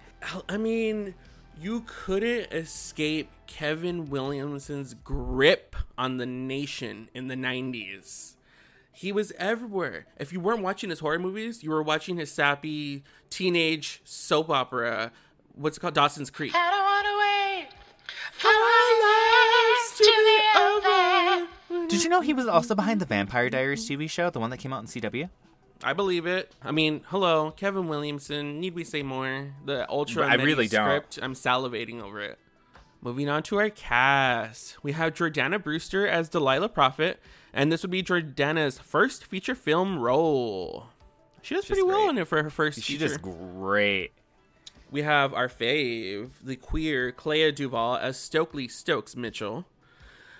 I 0.48 0.56
mean, 0.56 1.14
you 1.60 1.84
couldn't 1.87 2.50
escape 2.54 3.30
Kevin 3.46 4.08
Williamson's 4.08 4.94
grip 4.94 5.76
on 5.98 6.16
the 6.16 6.25
nation 6.25 7.10
in 7.12 7.26
the 7.26 7.34
90s. 7.34 8.37
He 8.92 9.12
was 9.12 9.30
everywhere. 9.32 10.06
If 10.16 10.32
you 10.32 10.40
weren't 10.40 10.62
watching 10.62 10.88
his 10.88 11.00
horror 11.00 11.18
movies, 11.18 11.62
you 11.62 11.68
were 11.68 11.82
watching 11.82 12.16
his 12.16 12.32
sappy 12.32 13.04
teenage 13.28 14.00
soap 14.04 14.48
opera. 14.48 15.12
What's 15.54 15.76
it 15.76 15.80
called? 15.80 15.92
Dawson's 15.92 16.30
Creek. 16.30 16.52
I 16.54 16.88
Did 21.88 22.04
you 22.04 22.09
know 22.11 22.21
he 22.21 22.33
was 22.35 22.47
also 22.47 22.75
behind 22.75 23.00
the 23.00 23.07
Vampire 23.07 23.50
Diaries 23.50 23.88
TV 23.88 24.09
show, 24.09 24.30
the 24.30 24.38
one 24.40 24.50
that 24.50 24.59
came 24.59 24.73
out 24.73 24.80
in 24.80 24.87
CW? 24.87 25.28
I 25.83 25.92
believe 25.92 26.26
it. 26.26 26.52
I 26.62 26.71
mean, 26.73 27.02
hello, 27.07 27.52
Kevin 27.52 27.88
Williamson. 27.88 28.61
Need 28.61 28.75
we 28.75 28.85
say 28.85 29.02
more? 29.02 29.52
The 29.64 29.88
ultra 29.90 30.26
I 30.26 30.37
many 30.37 30.45
really 30.45 30.68
don't. 30.68 30.85
script. 30.85 31.18
I'm 31.23 31.35
salivating 31.35 32.02
over 32.02 32.21
it. 32.21 32.38
Moving 33.00 33.28
on 33.28 33.42
to 33.45 33.59
our 33.59 33.71
cast, 33.71 34.76
we 34.83 34.90
have 34.92 35.14
Jordana 35.14 35.62
Brewster 35.62 36.07
as 36.07 36.28
Delilah 36.28 36.68
Prophet, 36.68 37.21
and 37.52 37.71
this 37.71 37.83
would 37.83 37.92
be 37.92 38.02
Jordana's 38.02 38.78
first 38.78 39.25
feature 39.25 39.54
film 39.54 39.99
role. 40.00 40.87
She 41.42 41.54
does 41.54 41.64
pretty 41.64 41.83
well 41.83 42.09
in 42.11 42.18
it 42.18 42.26
for 42.26 42.42
her 42.42 42.50
first 42.50 42.83
She 42.83 42.95
feature. 42.95 43.07
does 43.09 43.16
great. 43.18 44.12
We 44.90 45.02
have 45.02 45.35
our 45.35 45.49
fave, 45.49 46.30
the 46.42 46.57
queer 46.57 47.12
Clea 47.12 47.52
Duvall 47.52 47.97
as 47.97 48.18
Stokely 48.18 48.68
Stokes 48.68 49.14
Mitchell, 49.14 49.66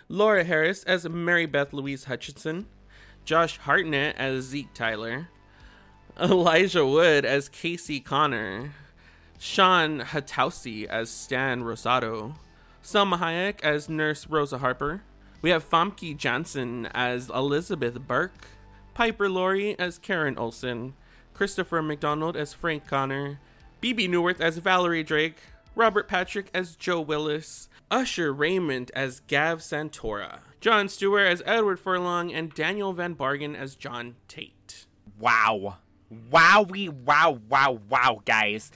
Laura 0.09 0.43
Harris 0.43 0.85
as 0.85 1.07
Mary 1.07 1.45
Beth 1.45 1.75
Louise 1.75 2.05
Hutchinson, 2.05 2.67
Josh 3.27 3.59
Hartnett 3.59 4.17
as 4.17 4.45
Zeke 4.45 4.73
Tyler, 4.73 5.29
Elijah 6.19 6.87
Wood 6.87 7.27
as 7.27 7.51
Casey 7.51 8.01
Connor, 8.01 8.73
Shawn 9.39 10.01
Hatosy 10.01 10.87
as 10.87 11.11
Stan 11.11 11.63
Rosado, 11.63 12.37
Salma 12.83 13.19
Hayek 13.19 13.63
as 13.63 13.91
Nurse 13.91 14.27
Rosa 14.27 14.59
Harper. 14.59 15.03
We 15.43 15.51
have 15.51 15.69
Famke 15.69 16.17
Janssen 16.17 16.87
as 16.95 17.29
Elizabeth 17.29 18.01
Burke, 18.01 18.47
Piper 18.95 19.29
Laurie 19.29 19.79
as 19.79 19.99
Karen 19.99 20.39
Olson, 20.39 20.95
Christopher 21.35 21.83
McDonald 21.83 22.35
as 22.35 22.55
Frank 22.55 22.87
Connor, 22.87 23.39
Bebe 23.81 24.09
Neuwirth 24.09 24.41
as 24.41 24.59
Valerie 24.59 25.03
Drake, 25.03 25.37
Robert 25.75 26.09
Patrick 26.09 26.51
as 26.53 26.75
Joe 26.75 27.01
Willis, 27.01 27.69
Usher 27.91 28.33
Raymond 28.33 28.91
as 28.95 29.21
Gav 29.21 29.61
Santora, 29.61 30.41
Jon 30.61 30.89
Stewart 30.89 31.29
as 31.29 31.43
Edward 31.47 31.79
Furlong, 31.79 32.33
and 32.33 32.53
Daniel 32.53 32.93
von 32.93 33.15
Bargen 33.15 33.55
as 33.55 33.75
John 33.77 34.17
Tate. 34.27 34.87
Wow. 35.19 35.77
Wowie, 36.13 36.89
wow, 36.89 37.39
wow, 37.49 37.79
wow, 37.89 38.23
guys. 38.25 38.73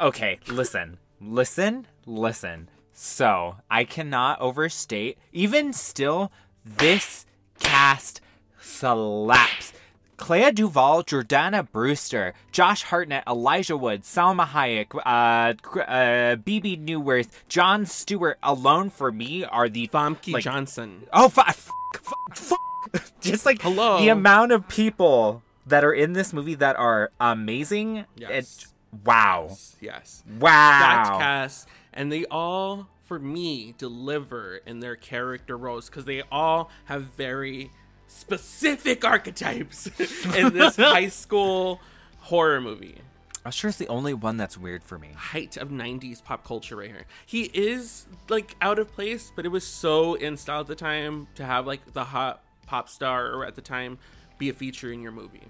Okay, 0.00 0.38
listen, 0.48 0.98
listen, 1.20 1.86
listen. 2.06 2.70
So, 2.92 3.56
I 3.70 3.84
cannot 3.84 4.40
overstate, 4.40 5.18
even 5.32 5.74
still, 5.74 6.32
this 6.64 7.26
cast 7.58 8.22
slaps. 8.58 9.72
Clea 10.16 10.50
Duvall, 10.50 11.02
Jordana 11.04 11.70
Brewster, 11.70 12.34
Josh 12.50 12.84
Hartnett, 12.84 13.24
Elijah 13.26 13.76
Wood, 13.76 14.02
Salma 14.02 14.46
Hayek, 14.46 14.94
uh, 15.04 15.80
uh, 15.80 16.36
Bebe 16.36 16.76
Neuwirth, 16.76 17.28
Jon 17.48 17.86
Stewart 17.86 18.38
alone 18.42 18.90
for 18.90 19.12
me 19.12 19.44
are 19.44 19.68
the 19.68 19.88
Famke 19.88 20.32
like, 20.32 20.44
Johnson. 20.44 21.06
Oh, 21.12 21.28
fuck, 21.28 21.54
fuck, 21.54 22.34
fuck. 22.36 22.58
Just 23.20 23.44
like 23.44 23.60
Hello. 23.62 23.98
the 23.98 24.08
amount 24.08 24.52
of 24.52 24.66
people 24.68 25.42
that 25.66 25.84
are 25.84 25.92
in 25.92 26.12
this 26.12 26.32
movie 26.32 26.54
that 26.54 26.76
are 26.76 27.10
amazing. 27.20 28.04
Yes. 28.16 28.30
It's 28.30 28.74
wow, 29.04 29.56
Yes. 29.80 30.22
Wow. 30.38 31.18
cast, 31.18 31.68
and 31.92 32.10
they 32.10 32.24
all, 32.26 32.86
for 33.02 33.18
me, 33.18 33.74
deliver 33.76 34.60
in 34.66 34.80
their 34.80 34.96
character 34.96 35.56
roles 35.58 35.88
because 35.90 36.04
they 36.04 36.22
all 36.30 36.70
have 36.86 37.02
very 37.16 37.70
specific 38.08 39.04
archetypes 39.04 39.86
in 40.36 40.52
this 40.54 40.76
high 40.76 41.08
school 41.22 41.80
horror 42.20 42.60
movie. 42.60 42.98
Usher's 43.44 43.76
the 43.76 43.86
only 43.86 44.12
one 44.12 44.36
that's 44.36 44.58
weird 44.58 44.82
for 44.82 44.98
me. 44.98 45.10
Height 45.14 45.56
of 45.56 45.68
90s 45.68 46.22
pop 46.22 46.44
culture 46.44 46.76
right 46.76 46.90
here. 46.90 47.06
He 47.24 47.44
is 47.54 48.06
like 48.28 48.56
out 48.60 48.80
of 48.80 48.92
place, 48.92 49.32
but 49.34 49.46
it 49.46 49.50
was 49.50 49.64
so 49.64 50.14
in 50.14 50.36
style 50.36 50.60
at 50.60 50.66
the 50.66 50.74
time 50.74 51.28
to 51.36 51.44
have 51.44 51.66
like 51.66 51.92
the 51.92 52.04
hot 52.04 52.42
pop 52.66 52.88
star 52.88 53.30
or 53.30 53.44
at 53.44 53.54
the 53.54 53.62
time 53.62 53.98
be 54.38 54.48
a 54.48 54.52
feature 54.52 54.92
in 54.92 55.00
your 55.00 55.12
movie. 55.12 55.44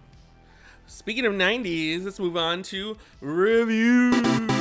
Speaking 0.86 1.24
of 1.24 1.32
90s, 1.32 2.04
let's 2.04 2.20
move 2.20 2.36
on 2.36 2.62
to 2.64 2.96
reviews. 3.20 4.55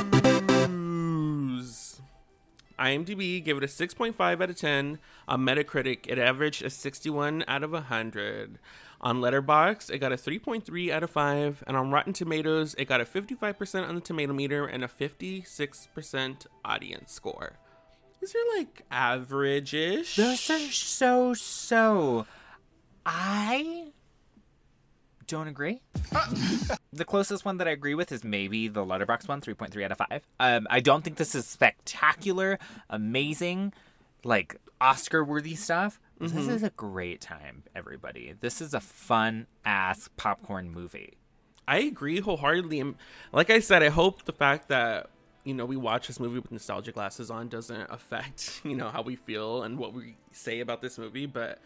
IMDb 2.78 3.42
gave 3.42 3.56
it 3.56 3.64
a 3.64 3.66
6.5 3.66 4.20
out 4.20 4.50
of 4.50 4.56
10. 4.56 4.98
On 5.28 5.40
Metacritic, 5.40 6.06
it 6.06 6.18
averaged 6.18 6.64
a 6.64 6.70
61 6.70 7.44
out 7.48 7.62
of 7.62 7.72
100. 7.72 8.58
On 9.00 9.20
Letterboxd, 9.20 9.90
it 9.90 9.98
got 9.98 10.12
a 10.12 10.16
3.3 10.16 10.90
out 10.90 11.02
of 11.02 11.10
5. 11.10 11.64
And 11.66 11.76
on 11.76 11.90
Rotten 11.90 12.12
Tomatoes, 12.12 12.74
it 12.78 12.86
got 12.86 13.00
a 13.00 13.04
55% 13.04 13.88
on 13.88 13.94
the 13.94 14.00
tomato 14.00 14.32
meter 14.32 14.66
and 14.66 14.84
a 14.84 14.88
56% 14.88 16.46
audience 16.64 17.12
score. 17.12 17.58
These 18.20 18.34
are 18.34 18.58
like 18.58 18.82
average 18.90 19.74
ish. 19.74 20.16
Those 20.16 20.50
are 20.50 20.58
so 20.58 21.34
so. 21.34 22.26
I 23.04 23.92
don't 25.26 25.48
agree. 25.48 25.80
the 26.92 27.04
closest 27.04 27.44
one 27.44 27.56
that 27.58 27.68
I 27.68 27.72
agree 27.72 27.94
with 27.94 28.12
is 28.12 28.24
maybe 28.24 28.68
the 28.68 28.84
Letterbox 28.84 29.28
one, 29.28 29.40
3.3 29.40 29.84
out 29.84 29.92
of 29.92 29.98
5. 29.98 30.22
Um, 30.40 30.66
I 30.70 30.80
don't 30.80 31.02
think 31.02 31.16
this 31.16 31.34
is 31.34 31.46
spectacular, 31.46 32.58
amazing, 32.90 33.72
like 34.24 34.56
Oscar 34.80 35.24
worthy 35.24 35.54
stuff. 35.54 36.00
but 36.18 36.32
This 36.32 36.48
is 36.48 36.62
a 36.62 36.70
great 36.70 37.20
time, 37.20 37.64
everybody. 37.74 38.34
This 38.40 38.60
is 38.60 38.74
a 38.74 38.80
fun 38.80 39.46
ass 39.64 40.08
popcorn 40.16 40.70
movie. 40.70 41.14
I 41.68 41.78
agree 41.78 42.20
wholeheartedly. 42.20 42.94
Like 43.32 43.50
I 43.50 43.58
said, 43.60 43.82
I 43.82 43.88
hope 43.88 44.24
the 44.24 44.32
fact 44.32 44.68
that 44.68 45.10
you 45.44 45.54
know 45.54 45.64
we 45.64 45.76
watch 45.76 46.06
this 46.08 46.18
movie 46.20 46.38
with 46.38 46.50
nostalgia 46.52 46.92
glasses 46.92 47.30
on 47.30 47.48
doesn't 47.48 47.86
affect 47.90 48.60
you 48.64 48.76
know 48.76 48.88
how 48.88 49.02
we 49.02 49.16
feel 49.16 49.62
and 49.62 49.78
what 49.78 49.92
we 49.92 50.16
say 50.32 50.60
about 50.60 50.80
this 50.80 50.96
movie. 50.98 51.26
But 51.26 51.58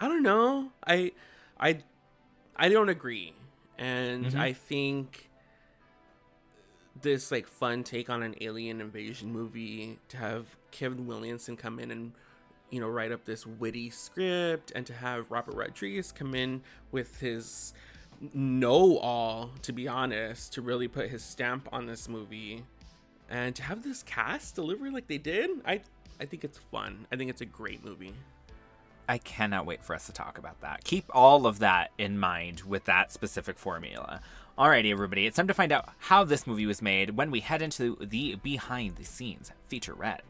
I 0.00 0.08
don't 0.08 0.22
know. 0.24 0.70
I 0.86 1.12
I 1.60 1.78
I 2.56 2.68
don't 2.68 2.88
agree, 2.88 3.34
and 3.78 4.26
mm-hmm. 4.26 4.40
I 4.40 4.52
think 4.52 5.30
this 7.02 7.30
like 7.30 7.46
fun 7.46 7.84
take 7.84 8.08
on 8.08 8.22
an 8.22 8.34
alien 8.40 8.80
invasion 8.80 9.30
movie 9.30 9.98
to 10.08 10.16
have 10.16 10.56
Kevin 10.70 11.06
Williamson 11.06 11.56
come 11.56 11.78
in 11.78 11.90
and 11.90 12.12
you 12.70 12.80
know 12.80 12.88
write 12.88 13.12
up 13.12 13.24
this 13.26 13.46
witty 13.46 13.90
script 13.90 14.72
and 14.74 14.86
to 14.86 14.94
have 14.94 15.30
Robert 15.30 15.54
Rodriguez 15.54 16.10
come 16.10 16.34
in 16.34 16.62
with 16.92 17.20
his 17.20 17.74
know 18.32 18.96
all 18.98 19.50
to 19.60 19.72
be 19.72 19.86
honest 19.86 20.54
to 20.54 20.62
really 20.62 20.88
put 20.88 21.10
his 21.10 21.22
stamp 21.22 21.68
on 21.70 21.84
this 21.84 22.08
movie 22.08 22.64
and 23.28 23.54
to 23.54 23.62
have 23.62 23.82
this 23.82 24.02
cast 24.04 24.54
deliver 24.54 24.90
like 24.90 25.06
they 25.06 25.18
did 25.18 25.50
I 25.66 25.82
I 26.20 26.24
think 26.24 26.44
it's 26.44 26.58
fun. 26.58 27.06
I 27.12 27.16
think 27.16 27.30
it's 27.30 27.40
a 27.40 27.46
great 27.46 27.84
movie. 27.84 28.14
I 29.08 29.18
cannot 29.18 29.66
wait 29.66 29.84
for 29.84 29.94
us 29.94 30.06
to 30.06 30.12
talk 30.12 30.36
about 30.38 30.60
that. 30.62 30.82
Keep 30.84 31.04
all 31.10 31.46
of 31.46 31.60
that 31.60 31.92
in 31.96 32.18
mind 32.18 32.62
with 32.62 32.84
that 32.86 33.12
specific 33.12 33.56
formula. 33.56 34.20
Alrighty, 34.58 34.90
everybody, 34.90 35.26
it's 35.26 35.36
time 35.36 35.46
to 35.46 35.54
find 35.54 35.70
out 35.70 35.90
how 35.98 36.24
this 36.24 36.46
movie 36.46 36.66
was 36.66 36.82
made 36.82 37.10
when 37.10 37.30
we 37.30 37.40
head 37.40 37.62
into 37.62 37.96
the 38.00 38.36
behind 38.36 38.96
the 38.96 39.04
scenes 39.04 39.52
featurette. 39.70 40.20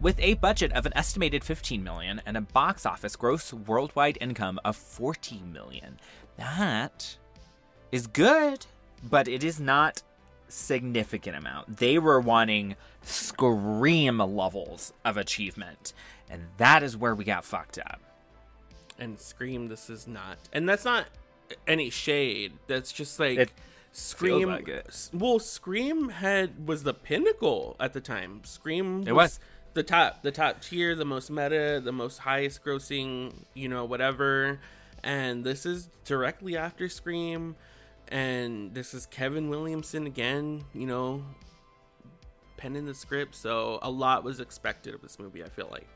With 0.00 0.20
a 0.20 0.34
budget 0.34 0.72
of 0.72 0.84
an 0.84 0.92
estimated 0.94 1.42
15 1.42 1.82
million 1.82 2.20
and 2.26 2.36
a 2.36 2.42
box 2.42 2.84
office 2.84 3.16
gross 3.16 3.54
worldwide 3.54 4.18
income 4.20 4.60
of 4.62 4.76
40 4.76 5.40
million, 5.50 5.98
that 6.36 7.16
is 7.90 8.06
good, 8.06 8.66
but 9.02 9.28
it 9.28 9.42
is 9.42 9.58
not 9.58 10.02
significant 10.54 11.36
amount. 11.36 11.76
They 11.76 11.98
were 11.98 12.20
wanting 12.20 12.76
scream 13.02 14.18
levels 14.18 14.92
of 15.04 15.16
achievement, 15.16 15.92
and 16.30 16.46
that 16.56 16.82
is 16.82 16.96
where 16.96 17.14
we 17.14 17.24
got 17.24 17.44
fucked 17.44 17.78
up. 17.78 18.00
And 18.98 19.18
Scream 19.18 19.68
this 19.68 19.90
is 19.90 20.06
not. 20.06 20.38
And 20.52 20.68
that's 20.68 20.84
not 20.84 21.06
any 21.66 21.90
shade. 21.90 22.52
That's 22.68 22.92
just 22.92 23.18
like 23.18 23.38
It 23.38 23.50
Scream 23.92 24.48
like. 24.48 24.68
Well, 25.12 25.38
Scream 25.38 26.08
had 26.08 26.66
was 26.66 26.82
the 26.82 26.94
pinnacle 26.94 27.76
at 27.78 27.92
the 27.92 28.00
time. 28.00 28.42
Scream 28.44 29.04
It 29.06 29.12
was. 29.12 29.38
the 29.74 29.84
top 29.84 30.22
the 30.22 30.32
top 30.32 30.60
tier, 30.60 30.96
the 30.96 31.04
most 31.04 31.30
meta, 31.30 31.80
the 31.82 31.92
most 31.92 32.18
highest 32.18 32.64
grossing, 32.64 33.32
you 33.54 33.68
know, 33.68 33.84
whatever. 33.84 34.58
And 35.02 35.44
this 35.44 35.64
is 35.64 35.88
directly 36.04 36.56
after 36.56 36.88
Scream, 36.88 37.56
and 38.08 38.74
this 38.74 38.94
is 38.94 39.06
Kevin 39.06 39.48
Williamson 39.48 40.06
again, 40.06 40.64
you 40.72 40.86
know, 40.86 41.22
penning 42.56 42.86
the 42.86 42.94
script. 42.94 43.34
So 43.34 43.78
a 43.82 43.90
lot 43.90 44.24
was 44.24 44.40
expected 44.40 44.94
of 44.94 45.02
this 45.02 45.18
movie. 45.18 45.44
I 45.44 45.48
feel 45.48 45.68
like. 45.70 45.86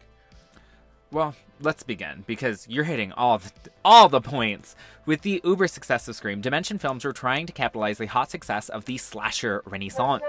Well, 1.10 1.34
let's 1.58 1.84
begin 1.84 2.24
because 2.26 2.66
you're 2.68 2.84
hitting 2.84 3.12
all 3.12 3.38
the, 3.38 3.50
all 3.82 4.10
the 4.10 4.20
points. 4.20 4.76
With 5.06 5.22
the 5.22 5.40
uber 5.42 5.66
success 5.66 6.06
of 6.06 6.14
Scream, 6.16 6.42
Dimension 6.42 6.78
Films 6.78 7.02
were 7.02 7.14
trying 7.14 7.46
to 7.46 7.52
capitalize 7.52 7.96
the 7.96 8.04
hot 8.04 8.30
success 8.30 8.68
of 8.68 8.84
the 8.84 8.98
slasher 8.98 9.62
renaissance. 9.64 10.22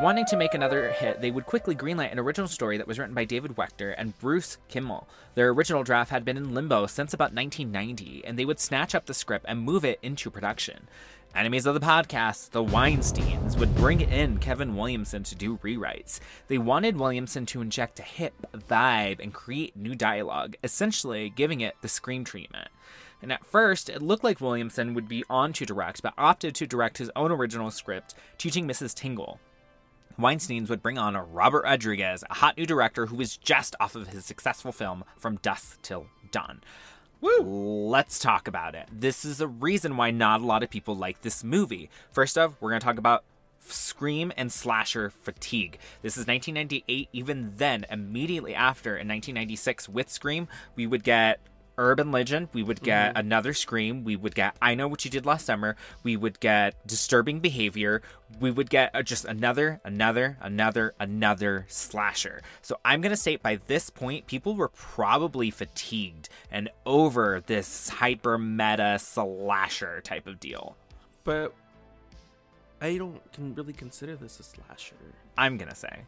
Wanting 0.00 0.24
to 0.26 0.36
make 0.36 0.54
another 0.54 0.90
hit, 0.90 1.20
they 1.20 1.30
would 1.30 1.46
quickly 1.46 1.76
greenlight 1.76 2.10
an 2.10 2.18
original 2.18 2.48
story 2.48 2.76
that 2.78 2.88
was 2.88 2.98
written 2.98 3.14
by 3.14 3.24
David 3.24 3.54
Wechter 3.54 3.94
and 3.96 4.18
Bruce 4.18 4.58
Kimmel. 4.68 5.08
Their 5.36 5.50
original 5.50 5.84
draft 5.84 6.10
had 6.10 6.24
been 6.24 6.36
in 6.36 6.52
limbo 6.52 6.86
since 6.86 7.14
about 7.14 7.32
1990, 7.32 8.24
and 8.24 8.36
they 8.36 8.44
would 8.44 8.58
snatch 8.58 8.96
up 8.96 9.06
the 9.06 9.14
script 9.14 9.44
and 9.48 9.60
move 9.60 9.84
it 9.84 10.00
into 10.02 10.32
production. 10.32 10.88
Enemies 11.38 11.66
of 11.66 11.74
the 11.74 11.86
podcast, 11.86 12.50
the 12.50 12.64
Weinsteins, 12.64 13.56
would 13.58 13.72
bring 13.76 14.00
in 14.00 14.38
Kevin 14.38 14.74
Williamson 14.74 15.22
to 15.22 15.36
do 15.36 15.58
rewrites. 15.58 16.18
They 16.48 16.58
wanted 16.58 16.96
Williamson 16.96 17.46
to 17.46 17.60
inject 17.60 18.00
a 18.00 18.02
hip 18.02 18.34
vibe 18.52 19.20
and 19.20 19.32
create 19.32 19.76
new 19.76 19.94
dialogue, 19.94 20.56
essentially 20.64 21.30
giving 21.30 21.60
it 21.60 21.76
the 21.80 21.86
Scream 21.86 22.24
treatment. 22.24 22.66
And 23.22 23.30
at 23.32 23.46
first, 23.46 23.88
it 23.88 24.02
looked 24.02 24.24
like 24.24 24.40
Williamson 24.40 24.94
would 24.94 25.08
be 25.08 25.22
on 25.30 25.52
to 25.52 25.64
direct, 25.64 26.02
but 26.02 26.12
opted 26.18 26.56
to 26.56 26.66
direct 26.66 26.98
his 26.98 27.10
own 27.14 27.30
original 27.30 27.70
script, 27.70 28.16
Teaching 28.36 28.66
Mrs. 28.66 28.92
Tingle. 28.92 29.38
Weinstein's 30.18 30.68
would 30.68 30.82
bring 30.82 30.98
on 30.98 31.14
Robert 31.14 31.62
Rodriguez, 31.62 32.24
a 32.28 32.34
hot 32.34 32.56
new 32.56 32.66
director 32.66 33.06
who 33.06 33.14
was 33.14 33.36
just 33.36 33.76
off 33.78 33.94
of 33.94 34.08
his 34.08 34.24
successful 34.24 34.72
film 34.72 35.04
From 35.16 35.36
Dusk 35.36 35.82
Till 35.82 36.08
Dawn. 36.32 36.62
Woo! 37.20 37.88
Let's 37.88 38.18
talk 38.18 38.46
about 38.46 38.74
it. 38.74 38.88
This 38.92 39.24
is 39.24 39.40
a 39.40 39.48
reason 39.48 39.96
why 39.96 40.10
not 40.10 40.40
a 40.40 40.46
lot 40.46 40.62
of 40.62 40.70
people 40.70 40.94
like 40.94 41.22
this 41.22 41.42
movie. 41.42 41.90
First 42.12 42.38
off, 42.38 42.54
we're 42.60 42.70
going 42.70 42.80
to 42.80 42.84
talk 42.86 42.98
about 42.98 43.24
Scream 43.60 44.32
and 44.36 44.50
slasher 44.50 45.10
fatigue. 45.10 45.78
This 46.02 46.16
is 46.16 46.26
1998. 46.26 47.08
Even 47.12 47.52
then, 47.56 47.84
immediately 47.90 48.54
after 48.54 48.90
in 48.90 49.08
1996 49.08 49.88
with 49.88 50.08
Scream, 50.08 50.48
we 50.74 50.86
would 50.86 51.04
get 51.04 51.40
Urban 51.78 52.10
Legend, 52.10 52.48
we 52.52 52.62
would 52.62 52.82
get 52.82 53.16
another 53.16 53.54
Scream, 53.54 54.04
we 54.04 54.16
would 54.16 54.34
get 54.34 54.56
I 54.60 54.74
Know 54.74 54.88
What 54.88 55.04
You 55.04 55.10
Did 55.10 55.24
Last 55.24 55.46
Summer, 55.46 55.76
we 56.02 56.16
would 56.16 56.40
get 56.40 56.86
Disturbing 56.86 57.40
Behavior, 57.40 58.02
we 58.40 58.50
would 58.50 58.68
get 58.68 58.90
uh, 58.94 59.02
just 59.02 59.24
another, 59.24 59.80
another, 59.84 60.36
another, 60.40 60.94
another 60.98 61.64
slasher. 61.68 62.42
So 62.60 62.78
I'm 62.84 63.00
going 63.00 63.10
to 63.10 63.16
say 63.16 63.36
by 63.36 63.60
this 63.68 63.88
point, 63.90 64.26
people 64.26 64.54
were 64.54 64.68
probably 64.68 65.50
fatigued 65.50 66.28
and 66.50 66.68
over 66.84 67.42
this 67.46 67.88
hyper 67.88 68.36
meta 68.36 68.98
slasher 68.98 70.00
type 70.02 70.26
of 70.26 70.40
deal. 70.40 70.76
But 71.24 71.54
I 72.80 72.96
don't 72.96 73.32
can 73.32 73.54
really 73.54 73.72
consider 73.72 74.16
this 74.16 74.40
a 74.40 74.42
slasher. 74.42 74.96
I'm 75.36 75.56
going 75.56 75.70
to 75.70 75.76
say. 75.76 76.02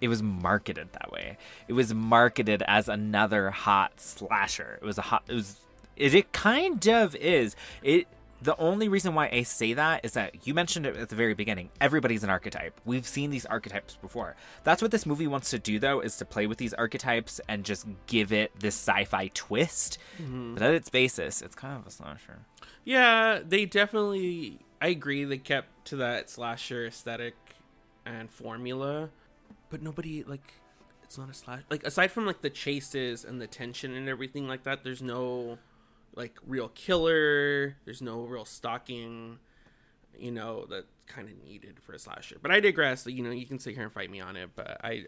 It 0.00 0.08
was 0.08 0.22
marketed 0.22 0.92
that 0.92 1.12
way. 1.12 1.36
It 1.68 1.74
was 1.74 1.92
marketed 1.92 2.62
as 2.66 2.88
another 2.88 3.50
hot 3.50 4.00
slasher. 4.00 4.78
It 4.80 4.84
was 4.84 4.98
a 4.98 5.02
hot. 5.02 5.24
It 5.28 5.34
was. 5.34 5.56
It, 5.96 6.14
it 6.14 6.32
kind 6.32 6.86
of 6.88 7.14
is. 7.16 7.56
It. 7.82 8.08
The 8.42 8.56
only 8.56 8.88
reason 8.88 9.14
why 9.14 9.28
I 9.28 9.42
say 9.42 9.74
that 9.74 10.02
is 10.02 10.12
that 10.12 10.46
you 10.46 10.54
mentioned 10.54 10.86
it 10.86 10.96
at 10.96 11.10
the 11.10 11.14
very 11.14 11.34
beginning. 11.34 11.68
Everybody's 11.78 12.24
an 12.24 12.30
archetype. 12.30 12.80
We've 12.86 13.06
seen 13.06 13.28
these 13.28 13.44
archetypes 13.44 13.96
before. 13.96 14.34
That's 14.64 14.80
what 14.80 14.90
this 14.92 15.04
movie 15.04 15.26
wants 15.26 15.50
to 15.50 15.58
do, 15.58 15.78
though, 15.78 16.00
is 16.00 16.16
to 16.16 16.24
play 16.24 16.46
with 16.46 16.56
these 16.56 16.72
archetypes 16.72 17.42
and 17.50 17.66
just 17.66 17.86
give 18.06 18.32
it 18.32 18.58
this 18.58 18.76
sci-fi 18.76 19.30
twist. 19.34 19.98
Mm-hmm. 20.16 20.54
But 20.54 20.62
at 20.62 20.72
its 20.72 20.88
basis, 20.88 21.42
it's 21.42 21.54
kind 21.54 21.78
of 21.78 21.86
a 21.86 21.90
slasher. 21.90 22.38
Yeah, 22.82 23.40
they 23.46 23.66
definitely. 23.66 24.60
I 24.80 24.88
agree. 24.88 25.24
They 25.24 25.36
kept 25.36 25.84
to 25.88 25.96
that 25.96 26.30
slasher 26.30 26.86
aesthetic 26.86 27.34
and 28.06 28.30
formula, 28.30 29.10
but 29.70 29.82
nobody 29.82 30.24
like. 30.24 30.54
It's 31.02 31.18
not 31.18 31.28
a 31.28 31.34
slash. 31.34 31.62
Like 31.70 31.84
aside 31.84 32.12
from 32.12 32.26
like 32.26 32.40
the 32.40 32.50
chases 32.50 33.24
and 33.24 33.40
the 33.40 33.46
tension 33.46 33.94
and 33.94 34.08
everything 34.08 34.46
like 34.46 34.62
that, 34.64 34.84
there's 34.84 35.02
no 35.02 35.58
like 36.14 36.38
real 36.46 36.68
killer. 36.68 37.76
There's 37.84 38.02
no 38.02 38.22
real 38.22 38.44
stalking. 38.44 39.38
You 40.16 40.32
know 40.32 40.66
that's 40.68 40.86
kind 41.06 41.28
of 41.28 41.42
needed 41.42 41.80
for 41.80 41.92
a 41.92 41.98
slasher. 41.98 42.36
But 42.40 42.50
I 42.50 42.60
digress. 42.60 43.06
You 43.06 43.22
know 43.22 43.30
you 43.30 43.46
can 43.46 43.58
sit 43.58 43.74
here 43.74 43.82
and 43.82 43.92
fight 43.92 44.10
me 44.10 44.20
on 44.20 44.36
it, 44.36 44.50
but 44.54 44.80
I, 44.84 45.06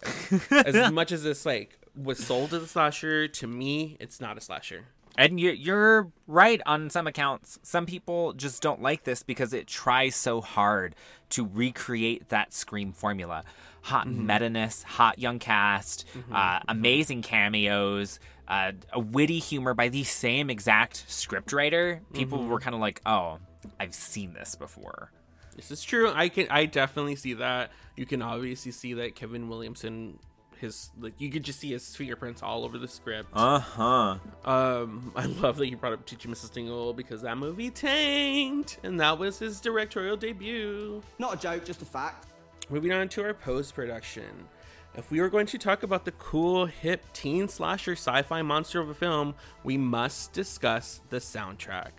as 0.50 0.90
much 0.92 1.12
as 1.12 1.22
this 1.22 1.46
like 1.46 1.78
was 1.94 2.18
sold 2.18 2.54
as 2.54 2.62
a 2.62 2.66
slasher, 2.66 3.28
to 3.28 3.46
me 3.46 3.96
it's 4.00 4.20
not 4.20 4.36
a 4.36 4.40
slasher. 4.40 4.86
And 5.16 5.38
you're, 5.38 5.52
you're 5.52 6.10
right 6.26 6.60
on 6.64 6.88
some 6.88 7.06
accounts. 7.06 7.58
Some 7.62 7.84
people 7.84 8.32
just 8.32 8.62
don't 8.62 8.80
like 8.80 9.04
this 9.04 9.22
because 9.22 9.52
it 9.52 9.66
tries 9.66 10.16
so 10.16 10.40
hard 10.40 10.94
to 11.32 11.48
recreate 11.52 12.28
that 12.30 12.52
Scream 12.52 12.92
formula. 12.92 13.44
Hot 13.82 14.06
meta-ness, 14.08 14.84
hot 14.84 15.18
young 15.18 15.40
cast, 15.40 16.06
uh, 16.30 16.60
amazing 16.68 17.22
cameos, 17.22 18.20
uh, 18.46 18.72
a 18.92 19.00
witty 19.00 19.40
humor 19.40 19.74
by 19.74 19.88
the 19.88 20.04
same 20.04 20.50
exact 20.50 21.04
scriptwriter. 21.08 22.00
People 22.12 22.46
were 22.46 22.60
kind 22.60 22.74
of 22.74 22.80
like, 22.80 23.00
oh, 23.04 23.38
I've 23.80 23.94
seen 23.94 24.34
this 24.34 24.54
before. 24.54 25.10
This 25.56 25.70
is 25.70 25.82
true. 25.82 26.12
I 26.14 26.28
can 26.28 26.46
I 26.48 26.66
definitely 26.66 27.16
see 27.16 27.34
that. 27.34 27.72
You 27.96 28.06
can 28.06 28.22
obviously 28.22 28.72
see 28.72 28.94
that 28.94 29.14
Kevin 29.16 29.48
Williamson 29.48 30.18
his 30.62 30.90
like 30.98 31.20
you 31.20 31.30
could 31.30 31.42
just 31.42 31.60
see 31.60 31.72
his 31.72 31.94
fingerprints 31.94 32.42
all 32.42 32.64
over 32.64 32.78
the 32.78 32.88
script. 32.88 33.28
Uh 33.34 33.58
huh. 33.58 34.16
Um 34.46 35.12
I 35.14 35.26
love 35.26 35.58
that 35.58 35.68
you 35.68 35.76
brought 35.76 35.92
up 35.92 36.06
Teaching 36.06 36.30
Mrs. 36.30 36.52
Tingle 36.54 36.94
because 36.94 37.20
that 37.20 37.36
movie 37.36 37.68
tanked 37.68 38.78
and 38.82 38.98
that 38.98 39.18
was 39.18 39.38
his 39.38 39.60
directorial 39.60 40.16
debut. 40.16 41.02
Not 41.18 41.34
a 41.34 41.36
joke, 41.36 41.66
just 41.66 41.82
a 41.82 41.84
fact. 41.84 42.28
Moving 42.70 42.92
on 42.92 43.10
to 43.10 43.22
our 43.22 43.34
post 43.34 43.74
production. 43.74 44.48
If 44.94 45.10
we 45.10 45.20
were 45.20 45.30
going 45.30 45.46
to 45.46 45.58
talk 45.58 45.82
about 45.82 46.04
the 46.04 46.12
cool, 46.12 46.66
hip 46.66 47.04
teen 47.12 47.48
slasher 47.48 47.92
sci 47.92 48.22
fi 48.22 48.42
monster 48.42 48.80
of 48.80 48.88
a 48.88 48.94
film, 48.94 49.34
we 49.64 49.76
must 49.76 50.32
discuss 50.32 51.00
the 51.10 51.16
soundtrack. 51.18 51.90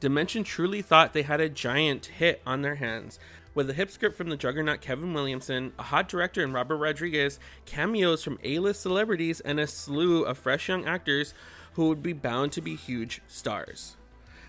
Dimension 0.00 0.44
truly 0.44 0.82
thought 0.82 1.14
they 1.14 1.22
had 1.22 1.40
a 1.40 1.48
giant 1.48 2.06
hit 2.06 2.42
on 2.46 2.60
their 2.60 2.74
hands. 2.74 3.18
With 3.56 3.70
a 3.70 3.72
hip 3.72 3.90
script 3.90 4.18
from 4.18 4.28
the 4.28 4.36
juggernaut 4.36 4.82
Kevin 4.82 5.14
Williamson, 5.14 5.72
a 5.78 5.84
hot 5.84 6.10
director 6.10 6.42
in 6.44 6.52
Robert 6.52 6.76
Rodriguez, 6.76 7.40
cameos 7.64 8.22
from 8.22 8.38
A 8.44 8.58
list 8.58 8.82
celebrities, 8.82 9.40
and 9.40 9.58
a 9.58 9.66
slew 9.66 10.24
of 10.24 10.36
fresh 10.36 10.68
young 10.68 10.84
actors 10.84 11.32
who 11.72 11.88
would 11.88 12.02
be 12.02 12.12
bound 12.12 12.52
to 12.52 12.60
be 12.60 12.76
huge 12.76 13.22
stars. 13.26 13.96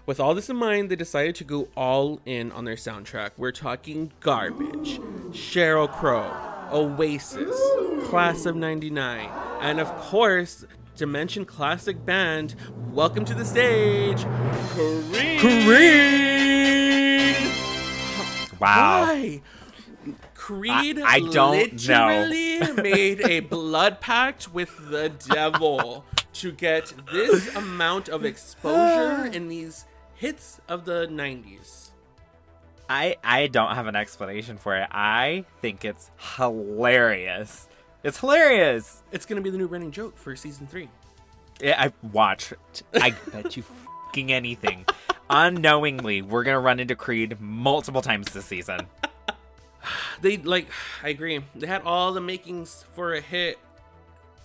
With 0.06 0.20
all 0.20 0.36
this 0.36 0.50
in 0.50 0.58
mind, 0.58 0.90
they 0.90 0.98
decided 0.98 1.36
to 1.36 1.46
go 1.46 1.70
all 1.78 2.20
in 2.26 2.52
on 2.52 2.66
their 2.66 2.76
soundtrack. 2.76 3.32
We're 3.38 3.54
talking 3.54 4.12
Garbage, 4.20 5.00
Sheryl 5.30 5.90
Crow, 5.90 6.30
Oasis, 6.74 7.58
Class 8.10 8.46
of 8.46 8.58
99, 8.58 9.30
and 9.62 9.80
of 9.80 9.88
course, 9.96 10.66
Dimension 10.98 11.46
classic 11.46 12.06
band, 12.06 12.56
welcome 12.92 13.24
to 13.24 13.34
the 13.34 13.46
stage, 13.46 14.26
Creed! 15.40 16.37
Wow. 18.60 19.04
Why? 19.04 19.42
Creed 20.36 21.00
I- 21.00 21.16
I 21.16 21.20
don't 21.20 21.58
literally 21.88 22.60
made 22.82 23.22
a 23.22 23.40
blood 23.42 24.00
pact 24.00 24.54
with 24.54 24.90
the 24.90 25.10
devil 25.10 26.06
to 26.34 26.52
get 26.52 26.94
this 27.12 27.54
amount 27.56 28.08
of 28.10 28.24
exposure 28.24 29.26
in 29.34 29.48
these 29.48 29.86
hits 30.16 30.62
of 30.70 30.86
the 30.86 31.08
90s. 31.08 31.90
I 32.90 33.18
I 33.24 33.48
don't 33.48 33.76
have 33.76 33.88
an 33.88 33.96
explanation 33.98 34.58
for 34.58 34.76
it. 34.78 34.88
I 34.92 35.44
think 35.62 35.84
it's 35.84 36.10
hilarious. 36.38 37.68
It's 38.04 38.20
hilarious. 38.20 39.04
It's 39.12 39.26
going 39.26 39.36
to 39.36 39.44
be 39.44 39.50
the 39.50 39.58
new 39.58 39.68
running 39.68 39.92
joke 39.92 40.18
for 40.18 40.36
season 40.38 40.68
3. 40.68 40.88
Yeah, 41.62 41.76
I 41.84 41.92
watch. 42.14 42.54
I 42.94 43.14
bet 43.34 43.58
you 43.58 43.64
fucking 44.18 44.32
anything. 44.32 44.86
Unknowingly, 45.30 46.22
we're 46.22 46.44
gonna 46.44 46.60
run 46.60 46.80
into 46.80 46.96
Creed 46.96 47.40
multiple 47.40 48.02
times 48.02 48.28
this 48.34 48.46
season. 48.46 48.82
They 50.20 50.36
like 50.36 50.68
I 51.02 51.10
agree. 51.10 51.40
They 51.56 51.68
had 51.68 51.84
all 51.84 52.12
the 52.12 52.20
makings 52.20 52.84
for 52.94 53.14
a 53.14 53.22
hit 53.22 53.58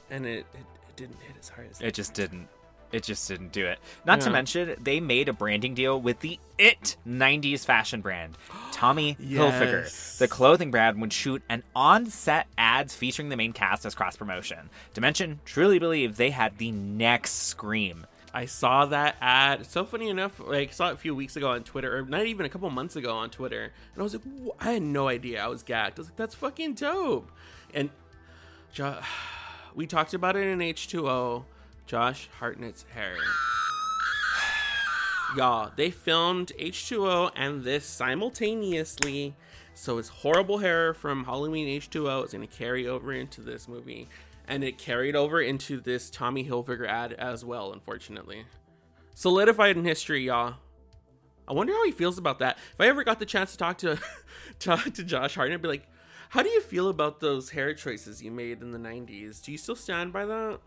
and 0.09 0.25
it 0.25 0.47
it, 0.55 0.61
it 0.61 0.97
didn't 0.97 1.17
hit 1.21 1.35
as 1.41 1.49
hard 1.49 1.69
as 1.69 1.81
It 1.81 1.95
just 1.95 2.15
didn't. 2.15 2.47
It 2.93 3.03
just 3.03 3.27
didn't 3.27 3.51
do 3.51 3.67
it. 3.67 3.81
Not 4.05 4.21
to 4.21 4.31
mention, 4.31 4.77
they 4.81 5.01
made 5.01 5.29
a 5.29 5.33
branding 5.33 5.75
deal 5.75 6.01
with 6.01 6.21
the 6.21 6.39
It 6.59 6.97
90s 7.09 7.65
fashion 7.65 8.03
brand, 8.03 8.37
Tommy 8.73 9.17
Hilfiger. 9.17 9.83
Yes. 9.83 10.19
The 10.19 10.29
clothing 10.29 10.71
brand 10.71 11.01
would 11.01 11.13
shoot 11.13 11.43
an 11.49 11.65
on 11.75 12.07
set 12.07 12.47
ads 12.57 12.95
featuring 12.95 13.31
the 13.31 13.37
main 13.37 13.53
cast 13.53 13.85
as 13.85 13.97
cross 13.97 14.15
promotion. 14.15 14.71
Dimension 14.95 15.41
truly 15.45 15.81
believed 15.81 16.19
they 16.19 16.31
had 16.31 16.59
the 16.59 16.71
next 16.71 17.49
Scream. 17.49 18.07
I 18.35 18.47
saw 18.47 18.87
that 18.87 19.16
ad. 19.21 19.66
So 19.66 19.85
funny 19.85 20.09
enough, 20.09 20.40
like 20.40 20.71
I 20.71 20.73
saw 20.73 20.88
it 20.88 20.95
a 20.95 20.97
few 20.97 21.14
weeks 21.14 21.37
ago 21.37 21.51
on 21.51 21.64
Twitter, 21.64 21.99
or 21.99 22.03
not 22.03 22.25
even 22.27 22.47
a 22.47 22.49
couple 22.49 22.68
months 22.71 22.97
ago 22.97 23.14
on 23.14 23.29
Twitter, 23.31 23.64
and 23.64 24.01
I 24.01 24.03
was 24.03 24.14
like, 24.14 24.23
"Wh- 24.25 24.66
I 24.66 24.73
had 24.73 24.83
no 24.83 25.09
idea. 25.09 25.45
I 25.45 25.49
was 25.49 25.62
gagged. 25.62 25.99
I 25.99 26.01
was 26.01 26.09
like, 26.09 26.16
that's 26.16 26.35
fucking 26.35 26.75
dope. 26.75 27.31
And 27.75 27.90
jo- 28.73 29.01
we 29.75 29.87
talked 29.87 30.14
about 30.14 30.37
it 30.37 30.47
in 30.47 30.61
H2O. 30.61 31.45
Josh 31.87 32.29
Hartnett's 32.40 32.85
hair. 32.95 33.16
Y'all, 35.37 35.73
they 35.77 35.90
filmed 35.90 36.53
H2O 36.59 37.33
and 37.37 37.64
this 37.64 37.85
simultaneously. 37.85 39.35
So 39.75 39.97
his 39.97 40.09
horrible 40.09 40.59
hair 40.59 40.95
from 40.95 41.25
Halloween 41.25 41.81
H2O 41.81 42.27
is 42.27 42.33
going 42.33 42.47
to 42.47 42.57
carry 42.57 42.87
over 42.87 43.12
into 43.12 43.40
this 43.40 43.66
movie. 43.66 44.09
And 44.48 44.64
it 44.64 44.78
carried 44.78 45.16
over 45.16 45.40
into 45.40 45.81
this 45.81 46.11
Tommy 46.11 46.44
Hilfiger 46.44 46.87
ad 46.87 47.12
as 47.14 47.44
well, 47.44 47.72
unfortunately. 47.72 48.44
Solidified 49.14 49.76
in 49.76 49.85
history, 49.85 50.24
y'all. 50.24 50.55
I 51.46 51.52
wonder 51.52 51.72
how 51.72 51.85
he 51.85 51.92
feels 51.92 52.18
about 52.18 52.38
that. 52.40 52.59
If 52.74 52.81
I 52.81 52.87
ever 52.87 53.05
got 53.05 53.18
the 53.18 53.26
chance 53.26 53.52
to 53.52 53.59
talk 53.59 53.78
to 53.78 53.98
talk 54.59 54.92
to 54.94 55.05
Josh 55.05 55.35
Hartnett, 55.35 55.59
I'd 55.59 55.62
be 55.62 55.68
like, 55.68 55.88
how 56.31 56.42
do 56.42 56.48
you 56.48 56.62
feel 56.62 56.88
about 56.88 57.20
those 57.20 57.50
hair 57.50 57.74
choices 57.74 58.22
you 58.22 58.31
made 58.31 58.62
in 58.62 58.72
the 58.72 58.78
90s? 58.78 59.42
Do 59.42 59.52
you 59.52 59.59
still 59.59 59.76
stand 59.76 60.12
by 60.12 60.24
that? 60.24 60.61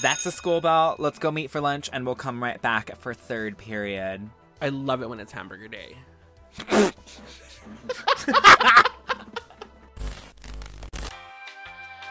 That's 0.00 0.24
a 0.24 0.30
school 0.30 0.60
bell. 0.60 0.96
Let's 0.98 1.18
go 1.18 1.30
meet 1.30 1.50
for 1.50 1.60
lunch, 1.60 1.90
and 1.92 2.06
we'll 2.06 2.14
come 2.14 2.42
right 2.42 2.60
back 2.60 2.96
for 2.96 3.12
third 3.12 3.58
period. 3.58 4.28
I 4.62 4.70
love 4.70 5.02
it 5.02 5.08
when 5.08 5.20
it's 5.20 5.32
hamburger 5.32 5.68
day. 5.68 5.96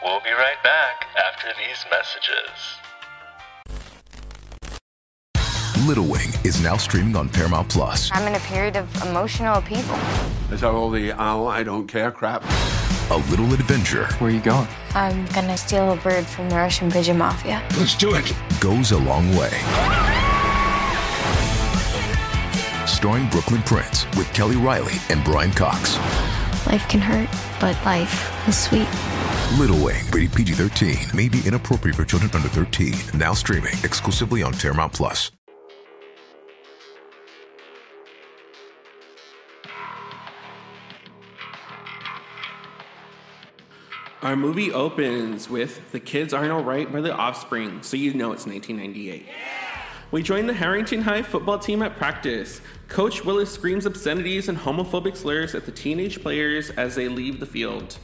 We'll 0.05 0.19
be 0.19 0.29
right 0.29 0.61
back 0.61 1.07
after 1.17 1.47
these 1.57 1.83
messages. 1.89 2.77
Little 5.87 6.05
Wing 6.05 6.29
is 6.43 6.61
now 6.61 6.77
streaming 6.77 7.15
on 7.15 7.27
Paramount 7.27 7.69
Plus. 7.69 8.11
I'm 8.13 8.27
in 8.27 8.35
a 8.35 8.39
period 8.41 8.75
of 8.75 8.87
emotional 9.01 9.55
upheaval. 9.55 9.97
Is 10.53 10.61
that 10.61 10.69
all 10.69 10.91
the 10.91 11.11
oh, 11.13 11.47
I 11.47 11.63
don't 11.63 11.87
care 11.87 12.11
crap? 12.11 12.43
A 13.09 13.17
little 13.31 13.51
adventure 13.51 14.05
Where 14.19 14.29
are 14.29 14.33
you 14.33 14.41
going? 14.41 14.67
I'm 14.93 15.25
gonna 15.33 15.57
steal 15.57 15.93
a 15.93 15.95
bird 15.95 16.27
from 16.27 16.51
the 16.51 16.55
Russian 16.55 16.91
pigeon 16.91 17.17
mafia. 17.17 17.67
Let's 17.75 17.95
do 17.95 18.13
it. 18.13 18.31
goes 18.59 18.91
a 18.91 18.99
long 18.99 19.27
way. 19.35 19.49
Starring 22.85 23.27
Brooklynn 23.29 23.63
Prince 23.63 24.05
with 24.15 24.31
Kelly 24.33 24.55
Reilly 24.55 24.97
and 25.09 25.23
Brian 25.23 25.51
Cox. 25.51 25.97
Life 26.67 26.87
can 26.89 27.01
hurt, 27.01 27.29
but 27.59 27.75
life 27.83 28.47
is 28.47 28.55
sweet. 28.55 28.87
Little 29.57 29.85
Wing, 29.85 30.03
rated 30.11 30.33
PG 30.33 30.53
13, 30.55 31.15
may 31.15 31.29
be 31.29 31.41
inappropriate 31.45 31.95
for 31.95 32.03
children 32.03 32.29
under 32.33 32.49
13. 32.49 32.93
Now 33.17 33.33
streaming 33.33 33.73
exclusively 33.83 34.43
on 34.43 34.51
Paramount 34.51 34.91
Plus. 34.91 35.31
Our 44.21 44.35
movie 44.35 44.73
opens 44.73 45.49
with 45.49 45.89
The 45.93 46.01
Kids 46.01 46.33
Aren't 46.33 46.51
Alright 46.51 46.91
by 46.91 46.99
The 46.99 47.15
Offspring, 47.15 47.81
so 47.81 47.95
you 47.95 48.13
know 48.13 48.33
it's 48.33 48.45
1998. 48.45 49.25
We 50.11 50.21
join 50.21 50.47
the 50.47 50.53
Herrington 50.53 51.01
High 51.01 51.21
football 51.21 51.59
team 51.59 51.81
at 51.81 51.95
practice. 51.95 52.59
Coach 52.89 53.23
Willis 53.23 53.53
screams 53.53 53.85
obscenities 53.85 54.49
and 54.49 54.57
homophobic 54.57 55.15
slurs 55.15 55.55
at 55.55 55.65
the 55.65 55.71
teenage 55.71 56.21
players 56.21 56.71
as 56.71 56.95
they 56.95 57.07
leave 57.07 57.39
the 57.39 57.45
field. 57.45 57.97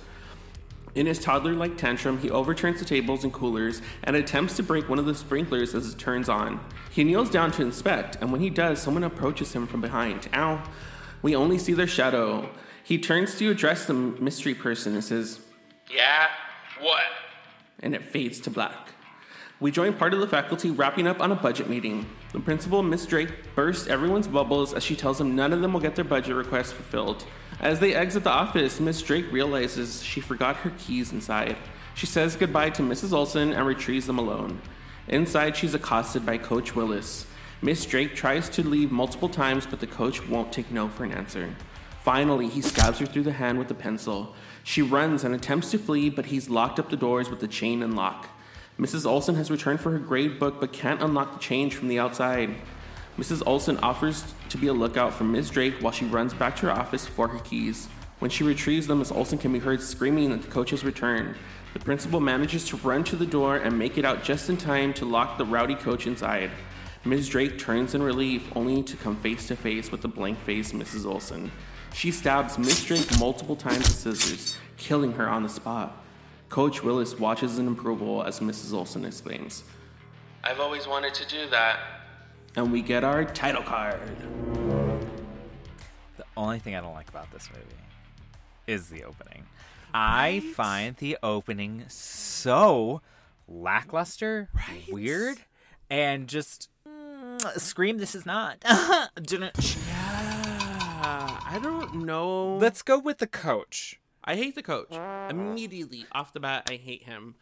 In 0.93 1.05
his 1.05 1.19
toddler 1.19 1.53
like 1.53 1.77
tantrum, 1.77 2.19
he 2.19 2.29
overturns 2.29 2.79
the 2.79 2.85
tables 2.85 3.23
and 3.23 3.31
coolers 3.31 3.81
and 4.03 4.15
attempts 4.15 4.57
to 4.57 4.63
break 4.63 4.89
one 4.89 4.99
of 4.99 5.05
the 5.05 5.15
sprinklers 5.15 5.73
as 5.73 5.93
it 5.93 5.97
turns 5.97 6.27
on. 6.27 6.59
He 6.89 7.05
kneels 7.05 7.29
down 7.29 7.51
to 7.51 7.61
inspect, 7.61 8.17
and 8.19 8.31
when 8.31 8.41
he 8.41 8.49
does, 8.49 8.81
someone 8.81 9.03
approaches 9.03 9.53
him 9.53 9.67
from 9.67 9.79
behind. 9.79 10.27
Ow. 10.33 10.61
We 11.21 11.35
only 11.35 11.57
see 11.57 11.73
their 11.73 11.87
shadow. 11.87 12.49
He 12.83 12.97
turns 12.97 13.37
to 13.37 13.49
address 13.49 13.85
the 13.85 13.93
mystery 13.93 14.53
person 14.53 14.93
and 14.93 15.03
says, 15.03 15.39
Yeah? 15.89 16.27
What? 16.81 17.03
And 17.79 17.95
it 17.95 18.03
fades 18.03 18.41
to 18.41 18.49
black. 18.49 18.89
We 19.61 19.71
join 19.71 19.93
part 19.93 20.13
of 20.13 20.19
the 20.19 20.27
faculty 20.27 20.71
wrapping 20.71 21.05
up 21.07 21.21
on 21.21 21.31
a 21.31 21.35
budget 21.35 21.69
meeting. 21.69 22.07
The 22.33 22.39
principal, 22.39 22.81
Miss 22.81 23.05
Drake, 23.05 23.29
bursts 23.55 23.87
everyone's 23.87 24.27
bubbles 24.27 24.73
as 24.73 24.83
she 24.83 24.95
tells 24.95 25.19
them 25.19 25.35
none 25.35 25.53
of 25.53 25.61
them 25.61 25.71
will 25.71 25.79
get 25.79 25.95
their 25.95 26.03
budget 26.03 26.35
requests 26.35 26.71
fulfilled. 26.71 27.25
As 27.61 27.79
they 27.79 27.93
exit 27.93 28.23
the 28.23 28.31
office, 28.31 28.79
Miss 28.79 29.03
Drake 29.03 29.31
realizes 29.31 30.01
she 30.01 30.19
forgot 30.19 30.55
her 30.57 30.71
keys 30.79 31.11
inside. 31.11 31.55
She 31.93 32.07
says 32.07 32.35
goodbye 32.35 32.71
to 32.71 32.81
Mrs. 32.81 33.13
Olson 33.13 33.53
and 33.53 33.67
retrieves 33.67 34.07
them 34.07 34.17
alone. 34.17 34.59
Inside, 35.07 35.55
she's 35.55 35.75
accosted 35.75 36.25
by 36.25 36.39
Coach 36.39 36.75
Willis. 36.75 37.27
Miss 37.61 37.85
Drake 37.85 38.15
tries 38.15 38.49
to 38.49 38.67
leave 38.67 38.91
multiple 38.91 39.29
times, 39.29 39.67
but 39.67 39.79
the 39.79 39.85
coach 39.85 40.27
won't 40.27 40.51
take 40.51 40.71
no 40.71 40.89
for 40.89 41.03
an 41.03 41.11
answer. 41.11 41.55
Finally, 42.03 42.47
he 42.47 42.63
stabs 42.63 42.97
her 42.97 43.05
through 43.05 43.21
the 43.21 43.33
hand 43.33 43.59
with 43.59 43.69
a 43.69 43.75
pencil. 43.75 44.33
She 44.63 44.81
runs 44.81 45.23
and 45.23 45.35
attempts 45.35 45.69
to 45.69 45.77
flee, 45.77 46.09
but 46.09 46.25
he's 46.25 46.49
locked 46.49 46.79
up 46.79 46.89
the 46.89 46.97
doors 46.97 47.29
with 47.29 47.41
the 47.41 47.47
chain 47.47 47.83
and 47.83 47.95
lock. 47.95 48.27
Mrs. 48.79 49.05
Olson 49.05 49.35
has 49.35 49.51
returned 49.51 49.81
for 49.81 49.91
her 49.91 49.99
grade 49.99 50.39
book 50.39 50.59
but 50.59 50.73
can't 50.73 51.03
unlock 51.03 51.33
the 51.33 51.39
change 51.39 51.75
from 51.75 51.89
the 51.89 51.99
outside. 51.99 52.55
Mrs. 53.17 53.43
Olson 53.45 53.77
offers 53.79 54.23
to 54.49 54.57
be 54.57 54.67
a 54.67 54.73
lookout 54.73 55.13
for 55.13 55.25
Ms. 55.25 55.49
Drake 55.49 55.75
while 55.81 55.91
she 55.91 56.05
runs 56.05 56.33
back 56.33 56.55
to 56.57 56.67
her 56.67 56.71
office 56.71 57.05
for 57.05 57.27
her 57.27 57.39
keys. 57.39 57.87
When 58.19 58.31
she 58.31 58.43
retrieves 58.43 58.87
them, 58.87 58.99
Miss 58.99 59.11
Olson 59.11 59.37
can 59.37 59.51
be 59.51 59.59
heard 59.59 59.81
screaming 59.81 60.29
that 60.29 60.43
the 60.43 60.47
coach 60.47 60.69
has 60.69 60.85
returned. 60.85 61.35
The 61.73 61.79
principal 61.79 62.19
manages 62.19 62.65
to 62.69 62.77
run 62.77 63.03
to 63.05 63.15
the 63.15 63.25
door 63.25 63.57
and 63.57 63.77
make 63.77 63.97
it 63.97 64.05
out 64.05 64.23
just 64.23 64.49
in 64.49 64.57
time 64.57 64.93
to 64.95 65.05
lock 65.05 65.37
the 65.37 65.45
rowdy 65.45 65.75
coach 65.75 66.07
inside. 66.07 66.51
Ms. 67.03 67.29
Drake 67.29 67.57
turns 67.57 67.95
in 67.95 68.03
relief, 68.03 68.47
only 68.55 68.83
to 68.83 68.95
come 68.97 69.15
face 69.15 69.47
to 69.47 69.55
face 69.55 69.91
with 69.91 70.01
the 70.01 70.07
blank 70.07 70.39
faced 70.39 70.73
Mrs. 70.73 71.05
Olson. 71.05 71.51
She 71.93 72.11
stabs 72.11 72.57
Miss 72.57 72.83
Drake 72.83 73.19
multiple 73.19 73.55
times 73.55 73.79
with 73.79 73.97
scissors, 73.97 74.55
killing 74.77 75.13
her 75.13 75.27
on 75.27 75.43
the 75.43 75.49
spot. 75.49 75.97
Coach 76.49 76.83
Willis 76.83 77.17
watches 77.17 77.57
in 77.57 77.67
approval 77.67 78.23
as 78.23 78.39
Mrs. 78.39 78.73
Olson 78.73 79.05
exclaims, 79.05 79.63
I've 80.43 80.59
always 80.59 80.87
wanted 80.87 81.13
to 81.15 81.27
do 81.27 81.49
that. 81.49 81.79
And 82.55 82.71
we 82.71 82.81
get 82.81 83.03
our 83.03 83.23
title 83.25 83.63
card. 83.63 83.99
The 86.17 86.25
only 86.35 86.59
thing 86.59 86.75
I 86.75 86.81
don't 86.81 86.93
like 86.93 87.09
about 87.09 87.31
this 87.31 87.49
movie 87.53 87.65
is 88.67 88.89
the 88.89 89.03
opening. 89.03 89.45
I 89.93 90.39
find 90.55 90.95
the 90.97 91.17
opening 91.23 91.83
so 91.87 93.01
lackluster, 93.47 94.49
weird, 94.91 95.37
and 95.89 96.27
just 96.27 96.69
mm, 96.87 97.59
scream. 97.59 97.97
This 97.97 98.15
is 98.15 98.25
not. 98.25 98.59
Didn't- 99.21 99.75
Yeah, 99.87 101.39
I 101.45 101.59
don't 101.61 102.05
know. 102.05 102.57
Let's 102.57 102.81
go 102.81 102.99
with 102.99 103.17
the 103.17 103.27
coach. 103.27 103.99
I 104.23 104.35
hate 104.35 104.55
the 104.55 104.63
coach. 104.63 104.93
Immediately 105.29 106.05
off 106.11 106.31
the 106.33 106.39
bat, 106.39 106.69
I 106.69 106.75
hate 106.75 107.03
him 107.03 107.35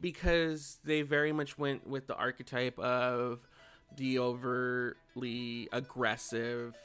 because 0.00 0.78
they 0.84 1.00
very 1.02 1.32
much 1.32 1.56
went 1.58 1.86
with 1.86 2.06
the 2.06 2.14
archetype 2.14 2.78
of 2.78 3.47
the 3.96 4.18
overly 4.18 5.68
aggressive 5.72 6.76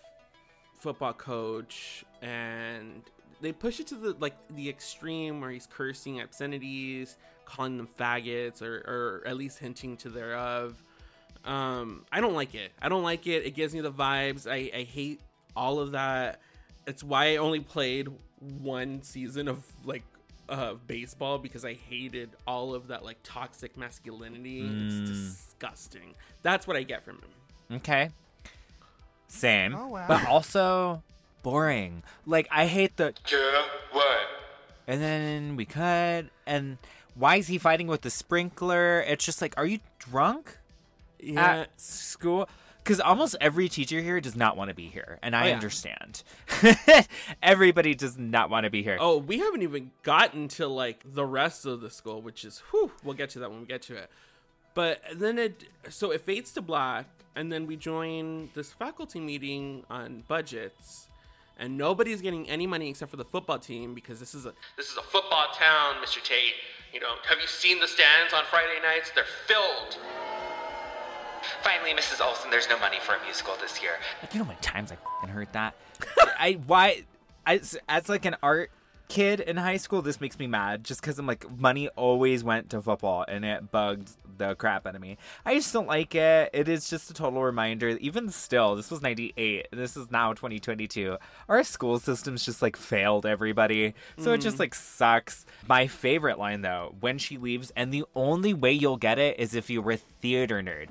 football 0.79 1.13
coach 1.13 2.03
and 2.21 3.03
they 3.41 3.51
push 3.51 3.79
it 3.79 3.87
to 3.87 3.95
the 3.95 4.15
like 4.19 4.35
the 4.49 4.69
extreme 4.69 5.39
where 5.39 5.49
he's 5.49 5.67
cursing 5.67 6.21
obscenities 6.21 7.17
calling 7.45 7.77
them 7.77 7.87
faggots 7.99 8.61
or, 8.61 8.77
or 8.87 9.23
at 9.25 9.37
least 9.37 9.59
hinting 9.59 9.95
to 9.95 10.09
thereof 10.09 10.81
um 11.45 12.05
i 12.11 12.21
don't 12.21 12.33
like 12.33 12.55
it. 12.55 12.71
I 12.81 12.89
don't 12.89 13.03
like 13.03 13.27
it. 13.27 13.45
It 13.45 13.51
gives 13.51 13.73
me 13.73 13.81
the 13.81 13.91
vibes. 13.91 14.47
I 14.49 14.71
i 14.77 14.83
hate 14.83 15.19
all 15.55 15.79
of 15.79 15.91
that. 15.91 16.39
It's 16.87 17.03
why 17.03 17.33
i 17.33 17.37
only 17.37 17.59
played 17.59 18.07
one 18.39 19.01
season 19.03 19.47
of 19.47 19.63
like 19.85 20.03
uh 20.49 20.73
baseball 20.87 21.37
because 21.37 21.63
i 21.63 21.73
hated 21.73 22.31
all 22.45 22.73
of 22.75 22.87
that 22.87 23.03
like 23.05 23.17
toxic 23.23 23.77
masculinity 23.77 24.69
it's 24.85 25.09
disgusting 25.09 26.13
that's 26.41 26.67
what 26.67 26.75
i 26.75 26.83
get 26.83 27.03
from 27.03 27.15
him 27.15 27.29
Okay. 27.71 28.09
Same. 29.27 29.73
But 30.07 30.27
also 30.27 31.01
boring. 31.41 32.03
Like 32.25 32.47
I 32.51 32.67
hate 32.67 32.97
the 32.97 33.13
Yeah, 33.31 33.63
what? 33.91 34.19
and 34.85 35.01
then 35.01 35.55
we 35.55 35.65
cut 35.65 36.25
and 36.45 36.77
why 37.15 37.37
is 37.37 37.47
he 37.47 37.57
fighting 37.57 37.87
with 37.87 38.01
the 38.01 38.09
sprinkler? 38.09 39.01
It's 39.01 39.25
just 39.25 39.41
like 39.41 39.53
are 39.57 39.65
you 39.65 39.79
drunk 39.99 40.57
yeah 41.19 41.61
at 41.61 41.81
school? 41.81 42.47
Because 42.83 42.99
almost 42.99 43.35
every 43.39 43.69
teacher 43.69 44.01
here 44.01 44.19
does 44.19 44.35
not 44.35 44.57
want 44.57 44.67
to 44.69 44.73
be 44.73 44.87
here, 44.87 45.17
and 45.23 45.33
I 45.35 45.43
Oh, 45.43 45.47
yeah. 45.47 45.53
understand. 45.53 46.23
Everybody 47.41 47.95
does 47.95 48.17
not 48.17 48.49
want 48.49 48.65
to 48.65 48.69
be 48.69 48.83
here. 48.83 48.97
Oh, 48.99 49.17
we 49.17 49.39
haven't 49.39 49.61
even 49.61 49.91
gotten 50.03 50.47
to 50.49 50.67
like 50.67 51.01
the 51.05 51.25
rest 51.25 51.65
of 51.65 51.79
the 51.81 51.89
school, 51.89 52.21
which 52.21 52.43
is 52.43 52.59
whew, 52.71 52.91
we'll 53.03 53.13
get 53.15 53.29
to 53.31 53.39
that 53.39 53.51
when 53.51 53.61
we 53.61 53.65
get 53.65 53.81
to 53.83 53.95
it. 53.95 54.09
But 54.73 55.01
then 55.15 55.37
it 55.39 55.63
so 55.89 56.11
it 56.11 56.21
fades 56.21 56.51
to 56.53 56.61
black, 56.61 57.05
and 57.35 57.51
then 57.51 57.67
we 57.67 57.75
join 57.77 58.49
this 58.53 58.73
faculty 58.73 59.19
meeting 59.21 59.85
on 59.89 60.23
budgets, 60.27 61.07
and 61.57 61.77
nobody's 61.77 62.21
getting 62.21 62.49
any 62.49 62.67
money 62.67 62.89
except 62.89 63.11
for 63.11 63.17
the 63.17 63.23
football 63.25 63.59
team 63.59 63.93
because 63.93 64.19
this 64.19 64.33
is 64.35 64.45
a 64.45 64.53
this 64.75 64.89
is 64.89 64.97
a 64.97 65.01
football 65.03 65.47
town, 65.53 65.95
Mr. 66.03 66.21
Tate. 66.23 66.55
You 66.93 66.99
know, 66.99 67.15
have 67.29 67.39
you 67.39 67.47
seen 67.47 67.79
the 67.79 67.87
stands 67.87 68.33
on 68.33 68.43
Friday 68.49 68.79
nights? 68.83 69.11
They're 69.15 69.23
filled. 69.47 69.97
Mrs. 71.91 72.25
Olson, 72.25 72.49
there's 72.49 72.69
no 72.69 72.79
money 72.79 72.97
for 73.01 73.15
a 73.15 73.21
musical 73.23 73.53
this 73.61 73.81
year. 73.81 73.91
Like, 74.21 74.33
you 74.33 74.39
know 74.39 74.45
how 74.45 74.51
many 74.51 74.61
times 74.61 74.91
I 74.91 74.97
fing 75.21 75.29
heard 75.33 75.51
that? 75.53 75.75
I 76.39 76.53
why 76.65 77.03
I 77.45 77.61
as 77.89 78.07
like 78.09 78.25
an 78.25 78.35
art 78.41 78.71
kid 79.09 79.41
in 79.41 79.57
high 79.57 79.77
school, 79.77 80.01
this 80.01 80.21
makes 80.21 80.39
me 80.39 80.47
mad 80.47 80.83
just 80.83 81.01
because 81.01 81.19
I'm 81.19 81.27
like, 81.27 81.45
money 81.59 81.89
always 81.89 82.43
went 82.43 82.69
to 82.71 82.81
football 82.81 83.25
and 83.27 83.43
it 83.45 83.69
bugged 83.71 84.11
the 84.37 84.55
crap 84.55 84.87
out 84.87 84.95
of 84.95 85.01
me. 85.01 85.17
I 85.45 85.53
just 85.53 85.71
don't 85.71 85.85
like 85.87 86.15
it. 86.15 86.49
It 86.53 86.67
is 86.67 86.89
just 86.89 87.11
a 87.11 87.13
total 87.13 87.43
reminder. 87.43 87.89
Even 87.89 88.29
still, 88.29 88.75
this 88.75 88.89
was 88.89 89.01
98. 89.03 89.67
This 89.71 89.95
is 89.95 90.09
now 90.09 90.33
2022. 90.33 91.17
Our 91.47 91.63
school 91.63 91.99
systems 91.99 92.43
just 92.43 92.61
like 92.63 92.75
failed 92.75 93.27
everybody. 93.27 93.93
So 94.17 94.33
it 94.33 94.39
just 94.39 94.55
Mm. 94.55 94.61
like 94.61 94.73
sucks. 94.73 95.45
My 95.67 95.85
favorite 95.85 96.39
line 96.39 96.61
though, 96.61 96.95
when 96.99 97.19
she 97.19 97.37
leaves, 97.37 97.71
and 97.75 97.93
the 97.93 98.05
only 98.15 98.53
way 98.55 98.71
you'll 98.71 98.97
get 98.97 99.19
it 99.19 99.39
is 99.39 99.53
if 99.53 99.69
you 99.69 99.81
were 99.83 99.91
a 99.91 99.97
theater 99.97 100.63
nerd 100.63 100.87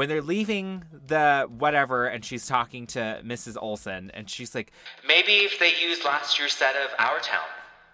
when 0.00 0.08
they're 0.08 0.22
leaving 0.22 0.82
the 1.08 1.46
whatever 1.58 2.06
and 2.06 2.24
she's 2.24 2.46
talking 2.46 2.86
to 2.86 3.20
Mrs. 3.22 3.58
Olson 3.60 4.10
and 4.14 4.30
she's 4.30 4.54
like, 4.54 4.72
Maybe 5.06 5.32
if 5.44 5.58
they 5.58 5.74
used 5.78 6.06
last 6.06 6.38
year's 6.38 6.54
set 6.54 6.74
of 6.74 6.88
Our 6.98 7.18
Town. 7.20 7.44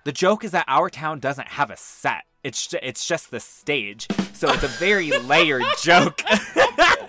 the 0.04 0.12
joke 0.12 0.44
is 0.44 0.52
that 0.52 0.64
our 0.68 0.88
town 0.88 1.18
doesn't 1.18 1.48
have 1.48 1.68
a 1.68 1.76
set. 1.76 2.22
It's 2.44 2.72
it's 2.80 3.08
just 3.08 3.32
the 3.32 3.40
stage. 3.40 4.06
So 4.34 4.48
it's 4.52 4.62
a 4.62 4.68
very 4.68 5.10
layered 5.18 5.64
joke. 5.82 6.22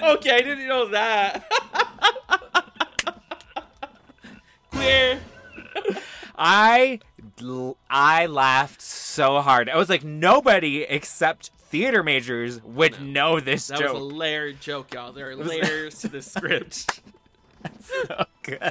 okay, 0.02 0.32
I 0.32 0.42
didn't 0.42 0.68
know 0.68 0.88
that. 0.90 1.46
Queer. 4.72 5.20
I 6.36 7.00
l- 7.40 7.78
I 7.88 8.26
laughed 8.26 8.82
so 8.82 9.42
hard. 9.42 9.70
I 9.70 9.78
was 9.78 9.90
like 9.90 10.04
nobody 10.04 10.82
except 10.82 11.52
theater 11.70 12.04
majors 12.04 12.62
would 12.64 13.02
know 13.02 13.40
this 13.40 13.68
That 13.68 13.80
joke. 13.80 13.94
was 13.94 14.02
a 14.02 14.06
layered 14.16 14.60
joke, 14.62 14.94
y'all. 14.94 15.12
There 15.12 15.30
are 15.30 15.36
layers 15.54 16.00
to 16.02 16.08
the 16.08 16.22
script. 16.34 17.02
so 17.82 18.26
good. 18.44 18.62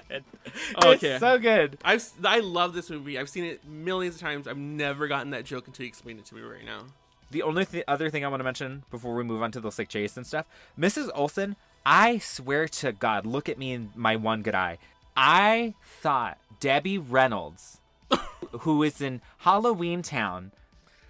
Okay. 0.84 1.08
It's 1.08 1.20
so 1.20 1.38
good. 1.38 1.78
I've 1.84 1.96
s- 2.00 2.14
I 2.24 2.40
love 2.40 2.72
this 2.74 2.88
movie. 2.90 3.18
I've 3.18 3.28
seen 3.28 3.44
it 3.44 3.64
millions 3.66 4.14
of 4.16 4.20
times. 4.20 4.46
I've 4.48 4.56
never 4.56 5.08
gotten 5.08 5.30
that 5.30 5.44
joke 5.44 5.66
until 5.66 5.84
you 5.84 5.88
explained 5.88 6.18
it 6.20 6.24
to 6.26 6.34
me 6.34 6.40
right 6.42 6.64
now. 6.64 6.84
The 7.30 7.42
only 7.42 7.64
th- 7.66 7.84
other 7.88 8.08
thing 8.08 8.24
I 8.24 8.28
want 8.28 8.40
to 8.40 8.44
mention 8.44 8.84
before 8.90 9.14
we 9.14 9.24
move 9.24 9.42
on 9.42 9.50
to 9.52 9.60
the 9.60 9.70
sick 9.70 9.88
chase 9.88 10.16
and 10.16 10.26
stuff, 10.26 10.46
Mrs. 10.78 11.10
Olson, 11.14 11.56
I 11.84 12.18
swear 12.18 12.68
to 12.68 12.92
God, 12.92 13.26
look 13.26 13.48
at 13.48 13.58
me 13.58 13.72
in 13.72 13.90
my 13.96 14.16
one 14.16 14.42
good 14.42 14.54
eye. 14.54 14.78
I 15.16 15.74
thought 16.00 16.38
Debbie 16.60 16.98
Reynolds, 16.98 17.80
who 18.60 18.82
is 18.82 19.00
in 19.00 19.20
Halloween 19.38 20.02
Town, 20.02 20.52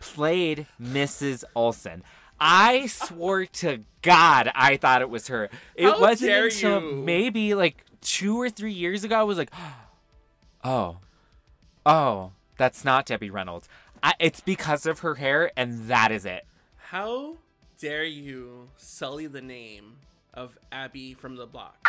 played 0.00 0.66
Mrs. 0.80 1.44
Olson. 1.54 2.02
I 2.38 2.86
swore 2.86 3.46
to 3.46 3.80
God 4.02 4.50
I 4.54 4.76
thought 4.76 5.02
it 5.02 5.10
was 5.10 5.28
her. 5.28 5.48
It 5.74 5.86
How 5.86 6.00
wasn't 6.00 6.32
until 6.32 6.82
you. 6.82 6.96
maybe 6.96 7.54
like 7.54 7.84
two 8.02 8.40
or 8.40 8.50
three 8.50 8.72
years 8.72 9.04
ago 9.04 9.18
I 9.18 9.22
was 9.22 9.38
like, 9.38 9.50
oh, 10.64 10.98
oh, 11.84 12.32
that's 12.56 12.84
not 12.84 13.06
Debbie 13.06 13.30
Reynolds. 13.30 13.68
I, 14.02 14.14
it's 14.20 14.40
because 14.40 14.86
of 14.86 15.00
her 15.00 15.16
hair, 15.16 15.50
and 15.56 15.88
that 15.88 16.12
is 16.12 16.24
it. 16.26 16.44
How 16.76 17.38
dare 17.80 18.04
you 18.04 18.68
sully 18.76 19.26
the 19.26 19.40
name 19.40 19.96
of 20.34 20.58
Abby 20.70 21.14
from 21.14 21.36
the 21.36 21.46
block? 21.46 21.88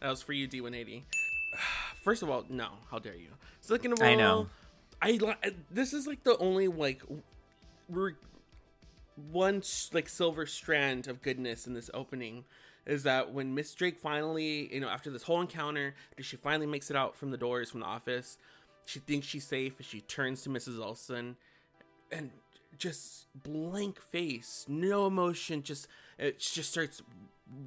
That 0.00 0.08
was 0.10 0.22
for 0.22 0.32
you, 0.32 0.48
D180. 0.48 1.02
First 2.02 2.22
of 2.22 2.30
all, 2.30 2.44
no. 2.48 2.68
How 2.90 2.98
dare 2.98 3.14
you? 3.14 3.28
Second 3.60 3.92
of 3.92 4.00
all, 4.00 4.06
I 4.06 4.14
know. 4.14 4.48
I 5.02 5.18
uh, 5.24 5.50
this 5.70 5.92
is 5.92 6.06
like 6.06 6.22
the 6.22 6.36
only 6.38 6.68
like 6.68 7.02
we're 7.88 8.12
one 9.30 9.62
sh- 9.62 9.88
like 9.92 10.08
silver 10.08 10.46
strand 10.46 11.08
of 11.08 11.22
goodness 11.22 11.66
in 11.66 11.74
this 11.74 11.90
opening 11.94 12.44
is 12.86 13.02
that 13.02 13.32
when 13.32 13.54
Miss 13.54 13.74
Drake 13.74 13.98
finally, 13.98 14.72
you 14.72 14.80
know, 14.80 14.88
after 14.88 15.10
this 15.10 15.24
whole 15.24 15.40
encounter, 15.40 15.94
she 16.20 16.36
finally 16.36 16.66
makes 16.66 16.88
it 16.90 16.96
out 16.96 17.16
from 17.16 17.30
the 17.30 17.36
doors 17.36 17.70
from 17.70 17.80
the 17.80 17.86
office. 17.86 18.38
She 18.84 19.00
thinks 19.00 19.26
she's 19.26 19.44
safe, 19.44 19.74
and 19.78 19.84
she 19.84 20.00
turns 20.02 20.42
to 20.42 20.50
Mrs. 20.50 20.80
Olson, 20.80 21.36
and 22.12 22.30
just 22.78 23.26
blank 23.34 24.00
face, 24.00 24.64
no 24.68 25.06
emotion, 25.08 25.62
just 25.64 25.88
it 26.18 26.38
just 26.38 26.70
starts 26.70 27.02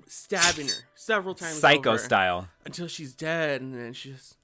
stabbing 0.08 0.68
her 0.68 0.74
several 0.96 1.36
times, 1.36 1.58
Psycho 1.60 1.90
over 1.92 1.98
style. 2.00 2.48
until 2.66 2.88
she's 2.88 3.14
dead, 3.14 3.62
and 3.62 3.76
then 3.76 3.92
she 3.92 4.14
just. 4.14 4.38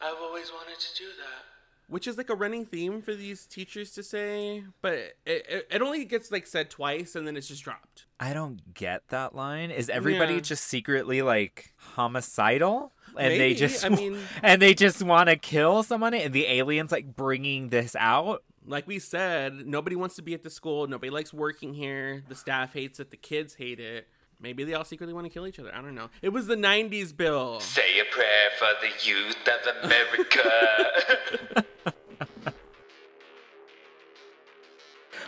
I've 0.00 0.16
always 0.22 0.52
wanted 0.52 0.78
to 0.78 0.96
do 0.96 1.06
that. 1.08 1.49
Which 1.90 2.06
is 2.06 2.16
like 2.16 2.30
a 2.30 2.34
running 2.36 2.64
theme 2.64 3.02
for 3.02 3.14
these 3.14 3.46
teachers 3.46 3.90
to 3.92 4.02
say, 4.04 4.62
but 4.80 4.94
it, 4.94 5.16
it, 5.26 5.68
it 5.70 5.82
only 5.82 6.04
gets 6.04 6.30
like 6.30 6.46
said 6.46 6.70
twice 6.70 7.16
and 7.16 7.26
then 7.26 7.36
it's 7.36 7.48
just 7.48 7.64
dropped. 7.64 8.06
I 8.20 8.32
don't 8.32 8.72
get 8.74 9.08
that 9.08 9.34
line. 9.34 9.70
Is 9.72 9.90
everybody 9.90 10.34
Yeah. 10.34 10.40
just 10.40 10.64
secretly 10.64 11.20
like 11.20 11.74
homicidal? 11.76 12.92
And 13.18 13.40
they 13.40 13.54
just 13.54 13.84
I 13.84 13.88
mean- 13.90 14.18
and 14.42 14.62
they 14.62 14.72
just 14.74 15.02
want 15.02 15.28
to 15.28 15.36
kill 15.36 15.82
someone 15.82 16.14
and 16.14 16.32
the 16.32 16.46
aliens 16.46 16.92
like 16.92 17.14
bringing 17.16 17.68
this 17.70 17.96
out? 17.96 18.44
Like 18.66 18.86
we 18.86 18.98
said, 18.98 19.66
nobody 19.66 19.96
wants 19.96 20.14
to 20.16 20.22
be 20.22 20.34
at 20.34 20.42
the 20.42 20.50
school. 20.50 20.86
Nobody 20.86 21.10
likes 21.10 21.32
working 21.32 21.74
here. 21.74 22.22
The 22.28 22.34
staff 22.34 22.72
hates 22.72 23.00
it. 23.00 23.10
The 23.10 23.16
kids 23.16 23.54
hate 23.54 23.80
it. 23.80 24.06
Maybe 24.42 24.64
they 24.64 24.74
all 24.74 24.84
secretly 24.84 25.12
want 25.12 25.26
to 25.26 25.30
kill 25.30 25.46
each 25.46 25.58
other. 25.58 25.74
I 25.74 25.82
don't 25.82 25.94
know. 25.94 26.08
It 26.22 26.30
was 26.30 26.46
the 26.46 26.56
90s, 26.56 27.14
Bill. 27.14 27.60
Say 27.60 28.00
a 28.00 28.04
prayer 28.12 28.48
for 28.58 28.68
the 28.80 28.88
youth 29.06 29.36
of 29.46 29.84
America. 29.84 31.64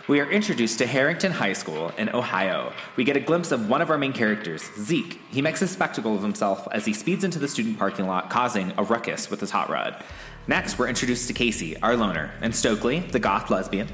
We 0.09 0.19
are 0.19 0.29
introduced 0.29 0.79
to 0.79 0.85
Herrington 0.85 1.31
High 1.31 1.53
School 1.53 1.89
in 1.97 2.09
Ohio. 2.09 2.73
We 2.97 3.05
get 3.05 3.15
a 3.15 3.21
glimpse 3.21 3.53
of 3.53 3.69
one 3.69 3.81
of 3.81 3.89
our 3.89 3.97
main 3.97 4.11
characters, 4.11 4.69
Zeke. 4.77 5.17
He 5.31 5.41
makes 5.41 5.61
a 5.61 5.67
spectacle 5.67 6.13
of 6.13 6.21
himself 6.21 6.67
as 6.73 6.83
he 6.83 6.91
speeds 6.91 7.23
into 7.23 7.39
the 7.39 7.47
student 7.47 7.79
parking 7.79 8.05
lot, 8.05 8.29
causing 8.29 8.73
a 8.77 8.83
ruckus 8.83 9.31
with 9.31 9.39
his 9.39 9.49
hot 9.49 9.69
rod. 9.69 10.03
Next, 10.45 10.77
we're 10.77 10.89
introduced 10.89 11.27
to 11.29 11.33
Casey, 11.33 11.77
our 11.81 11.95
loner, 11.95 12.31
and 12.41 12.53
Stokely, 12.53 12.99
the 12.99 13.19
goth 13.19 13.49
lesbian. 13.49 13.87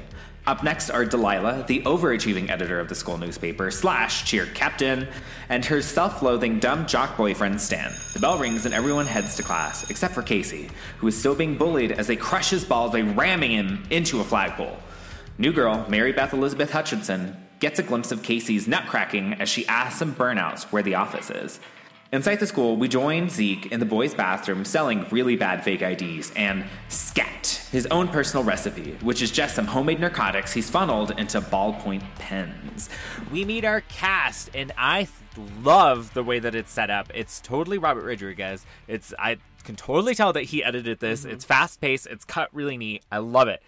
Up 0.50 0.64
next 0.64 0.90
are 0.90 1.04
Delilah, 1.04 1.62
the 1.68 1.80
overachieving 1.82 2.50
editor 2.50 2.80
of 2.80 2.88
the 2.88 2.94
school 2.96 3.16
newspaper, 3.16 3.70
slash 3.70 4.24
cheer 4.24 4.46
captain, 4.46 5.06
and 5.48 5.64
her 5.64 5.80
self 5.80 6.22
loathing 6.22 6.58
dumb 6.58 6.88
jock 6.88 7.16
boyfriend, 7.16 7.60
Stan. 7.60 7.92
The 8.14 8.18
bell 8.18 8.36
rings 8.36 8.66
and 8.66 8.74
everyone 8.74 9.06
heads 9.06 9.36
to 9.36 9.44
class, 9.44 9.88
except 9.90 10.12
for 10.12 10.22
Casey, 10.22 10.68
who 10.98 11.06
is 11.06 11.16
still 11.16 11.36
being 11.36 11.56
bullied 11.56 11.92
as 11.92 12.08
they 12.08 12.16
crush 12.16 12.50
his 12.50 12.64
balls 12.64 12.90
by 12.90 13.02
ramming 13.02 13.52
him 13.52 13.84
into 13.90 14.20
a 14.20 14.24
flagpole. 14.24 14.76
New 15.38 15.52
girl, 15.52 15.86
Mary 15.88 16.10
Beth 16.10 16.32
Elizabeth 16.32 16.72
Hutchinson, 16.72 17.36
gets 17.60 17.78
a 17.78 17.84
glimpse 17.84 18.10
of 18.10 18.24
Casey's 18.24 18.66
nutcracking 18.66 19.38
as 19.38 19.48
she 19.48 19.68
asks 19.68 20.00
some 20.00 20.16
burnouts 20.16 20.64
where 20.72 20.82
the 20.82 20.96
office 20.96 21.30
is. 21.30 21.60
Inside 22.12 22.40
the 22.40 22.46
school, 22.46 22.76
we 22.76 22.88
join 22.88 23.28
Zeke 23.28 23.66
in 23.70 23.78
the 23.78 23.86
boys' 23.86 24.14
bathroom 24.14 24.64
selling 24.64 25.06
really 25.12 25.36
bad 25.36 25.62
fake 25.62 25.80
IDs 25.80 26.32
and 26.34 26.64
scat, 26.88 27.68
his 27.70 27.86
own 27.86 28.08
personal 28.08 28.42
recipe, 28.42 28.96
which 29.00 29.22
is 29.22 29.30
just 29.30 29.54
some 29.54 29.66
homemade 29.66 30.00
narcotics 30.00 30.52
he's 30.52 30.68
funneled 30.68 31.12
into 31.20 31.40
ballpoint 31.40 32.02
pens. 32.16 32.90
We 33.30 33.44
meet 33.44 33.64
our 33.64 33.82
cast, 33.82 34.50
and 34.56 34.72
I 34.76 35.04
th- 35.36 35.48
love 35.62 36.12
the 36.12 36.24
way 36.24 36.40
that 36.40 36.56
it's 36.56 36.72
set 36.72 36.90
up. 36.90 37.12
It's 37.14 37.40
totally 37.40 37.78
Robert 37.78 38.04
Rodriguez. 38.04 38.66
It's 38.88 39.14
I 39.16 39.36
can 39.62 39.76
totally 39.76 40.16
tell 40.16 40.32
that 40.32 40.44
he 40.44 40.64
edited 40.64 40.98
this. 40.98 41.20
Mm-hmm. 41.20 41.30
It's 41.30 41.44
fast 41.44 41.80
paced. 41.80 42.08
It's 42.08 42.24
cut 42.24 42.48
really 42.52 42.76
neat. 42.76 43.04
I 43.12 43.18
love 43.18 43.46
it. 43.46 43.62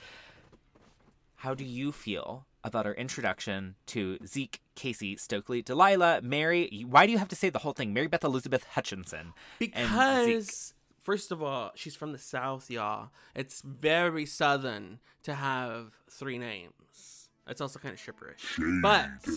How 1.36 1.54
do 1.54 1.62
you 1.62 1.92
feel 1.92 2.44
about 2.64 2.86
our 2.86 2.94
introduction 2.94 3.74
to 3.86 4.18
Zeke, 4.26 4.60
Casey, 4.74 5.16
Stokely, 5.16 5.62
Delilah, 5.62 6.20
Mary? 6.22 6.84
Why 6.88 7.06
do 7.06 7.12
you 7.12 7.18
have 7.18 7.28
to 7.28 7.36
say 7.36 7.50
the 7.50 7.60
whole 7.60 7.72
thing? 7.72 7.92
Mary 7.92 8.06
Beth 8.06 8.24
Elizabeth 8.24 8.64
Hutchinson. 8.64 9.32
Because, 9.58 10.74
first 11.00 11.32
of 11.32 11.42
all, 11.42 11.72
she's 11.74 11.96
from 11.96 12.12
the 12.12 12.18
South, 12.18 12.70
y'all. 12.70 13.10
It's 13.34 13.62
very 13.62 14.26
Southern 14.26 15.00
to 15.24 15.34
have 15.34 15.92
three 16.10 16.38
names. 16.38 17.28
It's 17.46 17.60
also 17.60 17.78
kind 17.78 17.94
of 17.94 18.00
shipperish. 18.00 18.80
But 18.82 19.28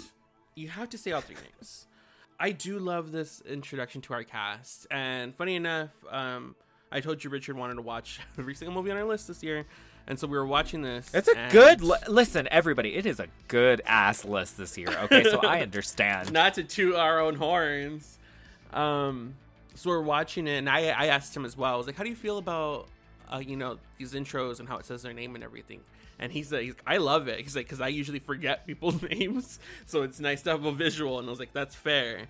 you 0.56 0.70
have 0.70 0.90
to 0.90 0.98
say 0.98 1.12
all 1.12 1.22
three 1.22 1.36
names. 1.36 1.88
I 2.40 2.52
do 2.52 2.80
love 2.80 3.12
this 3.12 3.42
introduction 3.42 4.02
to 4.02 4.14
our 4.14 4.24
cast. 4.24 4.88
And 4.92 5.36
funny 5.36 5.56
enough, 5.56 5.92
um, 6.10 6.56
I 6.92 7.00
told 7.00 7.24
you 7.24 7.30
Richard 7.30 7.58
wanted 7.58 7.76
to 7.76 7.82
watch 7.82 8.20
every 8.40 8.56
single 8.56 8.76
movie 8.76 8.92
on 8.92 8.98
our 8.98 9.06
list 9.06 9.28
this 9.28 9.42
year. 9.42 9.66
And 10.08 10.20
so 10.20 10.28
we 10.28 10.38
were 10.38 10.46
watching 10.46 10.82
this. 10.84 11.10
It's 11.14 11.28
a 11.28 11.36
and- 11.38 11.52
good 11.52 11.82
li- 11.82 11.98
listen, 12.08 12.48
everybody. 12.52 12.96
It 12.96 13.06
is 13.08 13.20
a 13.20 13.28
good 13.48 13.82
ass 13.86 14.24
list 14.24 14.58
this 14.58 14.78
year. 14.78 14.90
Okay, 15.04 15.24
so 15.24 15.40
I 15.40 15.62
understand. 15.62 16.32
not 16.34 16.54
to 16.56 16.64
toot 16.64 16.96
our 16.96 17.20
own 17.20 17.36
horns. 17.36 18.20
Um, 18.72 19.36
so 19.74 19.90
we're 19.90 20.02
watching 20.02 20.48
it, 20.48 20.58
and 20.58 20.70
I 20.70 20.90
I 20.90 21.08
asked 21.08 21.36
him 21.36 21.46
as 21.46 21.58
well. 21.58 21.74
I 21.74 21.78
was 21.78 21.88
like, 21.88 21.96
"How 21.96 22.04
do 22.04 22.10
you 22.10 22.16
feel 22.16 22.38
about 22.38 22.88
uh, 23.34 23.42
you 23.46 23.56
know 23.58 23.78
these 23.98 24.14
intros 24.14 24.60
and 24.60 24.68
how 24.70 24.78
it 24.78 24.86
says 24.86 25.02
their 25.02 25.14
name 25.14 25.36
and 25.36 25.44
everything?" 25.44 25.82
And 26.20 26.32
he's 26.32 26.52
like, 26.52 26.62
he's- 26.64 26.76
"I 26.86 26.98
love 26.98 27.28
it." 27.28 27.40
He's 27.40 27.56
like, 27.56 27.66
"Because 27.66 27.82
I 27.82 27.88
usually 27.90 28.20
forget 28.20 28.66
people's 28.68 29.02
names, 29.10 29.60
so 29.86 30.04
it's 30.04 30.20
nice 30.20 30.44
to 30.44 30.52
have 30.52 30.66
a 30.66 30.72
visual." 30.72 31.20
And 31.20 31.28
I 31.28 31.32
was 31.32 31.40
like, 31.40 31.54
"That's 31.54 31.76
fair." 31.76 32.28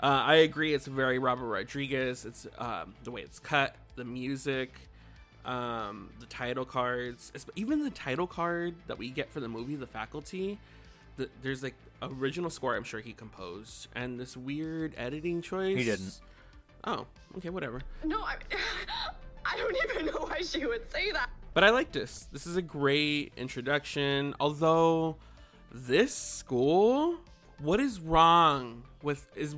Uh, 0.00 0.06
I 0.24 0.34
agree. 0.36 0.72
It's 0.74 0.86
very 0.86 1.18
Robert 1.18 1.46
Rodriguez. 1.48 2.24
It's 2.24 2.46
um, 2.58 2.94
the 3.02 3.10
way 3.10 3.22
it's 3.22 3.40
cut, 3.40 3.74
the 3.96 4.04
music, 4.04 4.72
um, 5.44 6.10
the 6.20 6.26
title 6.26 6.64
cards, 6.64 7.32
even 7.56 7.84
the 7.84 7.90
title 7.90 8.26
card 8.26 8.74
that 8.86 8.98
we 8.98 9.10
get 9.10 9.30
for 9.30 9.40
the 9.40 9.48
movie, 9.48 9.76
The 9.76 9.86
Faculty. 9.86 10.58
The, 11.16 11.28
there's 11.42 11.62
like 11.62 11.74
original 12.02 12.50
score. 12.50 12.76
I'm 12.76 12.84
sure 12.84 13.00
he 13.00 13.12
composed, 13.12 13.88
and 13.94 14.20
this 14.20 14.36
weird 14.36 14.94
editing 14.96 15.42
choice. 15.42 15.76
He 15.76 15.84
didn't. 15.84 16.20
Oh, 16.84 17.06
okay, 17.38 17.50
whatever. 17.50 17.82
No, 18.04 18.20
I, 18.20 18.36
I 19.44 19.56
don't 19.56 19.76
even 19.90 20.06
know 20.06 20.26
why 20.26 20.40
she 20.42 20.64
would 20.66 20.90
say 20.92 21.10
that. 21.12 21.30
But 21.54 21.64
I 21.64 21.70
like 21.70 21.90
this. 21.90 22.28
This 22.32 22.46
is 22.46 22.56
a 22.56 22.62
great 22.62 23.32
introduction. 23.36 24.34
Although 24.38 25.16
this 25.72 26.14
school, 26.14 27.16
what 27.58 27.80
is 27.80 28.00
wrong 28.00 28.84
with 29.02 29.28
is 29.34 29.56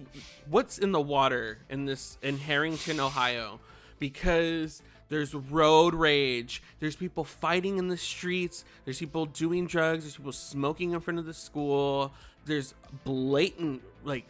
what's 0.49 0.79
in 0.79 0.93
the 0.93 1.01
water 1.01 1.59
in 1.69 1.85
this 1.85 2.17
in 2.23 2.39
Herrington, 2.39 3.01
Ohio? 3.01 3.61
Because 3.99 4.83
there's 5.11 5.35
road 5.35 5.95
rage. 5.95 6.63
There's 6.79 6.97
people 6.97 7.25
fighting 7.25 7.77
in 7.77 7.89
the 7.89 7.99
streets. 7.99 8.65
There's 8.85 8.99
people 8.99 9.27
doing 9.27 9.67
drugs. 9.67 10.05
There's 10.05 10.17
people 10.17 10.33
smoking 10.33 10.93
in 10.93 11.01
front 11.01 11.19
of 11.19 11.27
the 11.27 11.35
school. 11.35 12.13
There's 12.47 12.75
blatant 13.05 13.83
like 14.03 14.25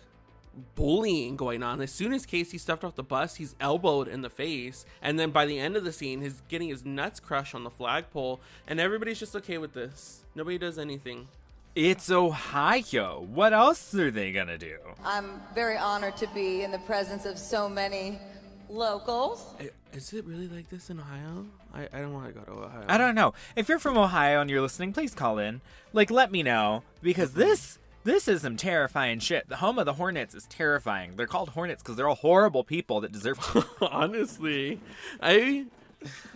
bullying 0.74 1.36
going 1.36 1.62
on. 1.62 1.80
As 1.80 1.92
soon 1.92 2.12
as 2.12 2.26
Casey 2.26 2.58
stepped 2.58 2.82
off 2.82 2.96
the 2.96 3.02
bus, 3.02 3.36
he's 3.36 3.54
elbowed 3.60 4.08
in 4.08 4.22
the 4.22 4.30
face, 4.30 4.84
and 5.00 5.18
then 5.18 5.30
by 5.30 5.46
the 5.46 5.58
end 5.58 5.76
of 5.76 5.84
the 5.84 5.92
scene, 5.92 6.20
he's 6.22 6.42
getting 6.48 6.68
his 6.68 6.84
nuts 6.84 7.20
crushed 7.20 7.54
on 7.54 7.64
the 7.64 7.70
flagpole, 7.70 8.40
and 8.66 8.80
everybody's 8.80 9.20
just 9.20 9.36
okay 9.36 9.58
with 9.58 9.74
this. 9.74 10.24
Nobody 10.34 10.58
does 10.58 10.78
anything. 10.78 11.28
It's 11.76 12.10
Ohio. 12.10 13.26
What 13.32 13.52
else 13.52 13.94
are 13.94 14.10
they 14.10 14.32
gonna 14.32 14.58
do? 14.58 14.76
I'm 15.04 15.40
very 15.54 15.76
honored 15.76 16.16
to 16.16 16.26
be 16.28 16.62
in 16.62 16.72
the 16.72 16.80
presence 16.80 17.26
of 17.26 17.38
so 17.38 17.68
many 17.68 18.18
locals. 18.68 19.54
I- 19.92 19.96
Is 19.96 20.12
it 20.12 20.24
really 20.24 20.48
like 20.48 20.68
this 20.68 20.90
in 20.90 21.00
Ohio? 21.00 21.46
I, 21.74 21.88
I 21.92 22.00
don't 22.00 22.12
want 22.12 22.26
to 22.26 22.32
go 22.32 22.40
to 22.44 22.52
Ohio. 22.52 22.84
I 22.88 22.98
don't 22.98 23.14
know. 23.14 23.34
If 23.56 23.68
you're 23.68 23.78
from 23.78 23.96
Ohio 23.98 24.40
and 24.40 24.50
you're 24.50 24.60
listening, 24.60 24.92
please 24.92 25.14
call 25.14 25.38
in. 25.38 25.60
Like, 25.92 26.10
let 26.10 26.30
me 26.32 26.42
know 26.42 26.82
because 27.02 27.32
this 27.34 27.78
this 28.04 28.28
is 28.28 28.42
some 28.42 28.56
terrifying 28.56 29.18
shit. 29.18 29.48
The 29.48 29.56
home 29.56 29.78
of 29.78 29.86
the 29.86 29.92
Hornets 29.94 30.34
is 30.34 30.46
terrifying. 30.46 31.16
They're 31.16 31.26
called 31.26 31.50
Hornets 31.50 31.82
because 31.82 31.96
they're 31.96 32.08
all 32.08 32.14
horrible 32.14 32.64
people 32.64 33.00
that 33.02 33.12
deserve. 33.12 33.38
Honestly, 33.82 34.80
I 35.20 35.66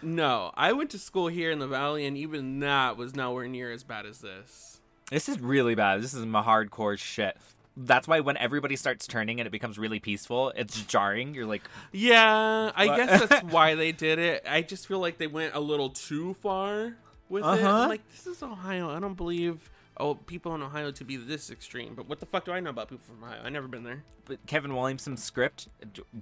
no. 0.03 0.51
I 0.55 0.73
went 0.73 0.91
to 0.91 0.99
school 0.99 1.29
here 1.29 1.51
in 1.51 1.59
the 1.59 1.67
valley, 1.69 2.07
and 2.07 2.17
even 2.17 2.61
that 2.61 2.97
was 2.97 3.15
nowhere 3.15 3.49
near 3.49 3.71
as 3.73 3.83
bad 3.83 4.05
as 4.07 4.19
this. 4.19 4.81
this 5.11 5.29
is 5.29 5.41
really 5.41 5.75
bad. 5.75 6.03
This 6.03 6.13
is 6.15 6.25
my 6.27 6.43
hardcore 6.43 6.99
shit. 6.99 7.37
That's 7.77 8.07
why 8.07 8.21
when 8.21 8.37
everybody 8.37 8.77
starts 8.77 9.07
turning 9.07 9.41
and 9.41 9.47
it 9.47 9.51
becomes 9.51 9.79
really 9.79 9.99
peaceful, 9.99 10.51
it's 10.55 10.83
jarring. 10.85 11.35
You're 11.35 11.47
like, 11.47 11.63
Yeah, 11.93 12.71
I 12.75 12.87
What? 12.87 12.97
guess 12.97 13.27
that's 13.29 13.43
why 13.53 13.75
they 13.75 13.91
did 13.93 14.19
it. 14.19 14.45
I 14.49 14.63
just 14.63 14.87
feel 14.87 15.01
like 15.01 15.19
they 15.19 15.27
went 15.27 15.55
a 15.55 15.61
little 15.61 15.91
too 15.91 16.35
far 16.35 16.95
with 17.29 17.43
it. 17.45 17.47
Uh-huh. 17.49 17.69
I'm 17.83 17.89
like, 17.89 18.09
this 18.11 18.27
is 18.27 18.43
Ohio. 18.43 18.91
I 18.91 19.01
don't 19.01 19.17
believe 19.17 19.71
oh 19.97 20.15
people 20.15 20.55
in 20.57 20.63
Ohio 20.63 20.91
to 20.93 21.05
be 21.05 21.17
this 21.17 21.51
extreme. 21.51 21.95
But 21.95 22.09
what 22.09 22.21
the 22.21 22.27
fuck 22.27 22.45
do 22.45 22.53
I 22.53 22.61
know 22.61 22.71
about 22.71 22.89
people 22.91 23.05
from 23.07 23.25
Ohio? 23.25 23.41
I 23.45 23.49
never 23.49 23.67
been 23.69 23.83
there. 23.85 24.05
but 24.25 24.45
Kevin 24.47 24.75
Williamson's 24.75 25.23
script, 25.23 25.69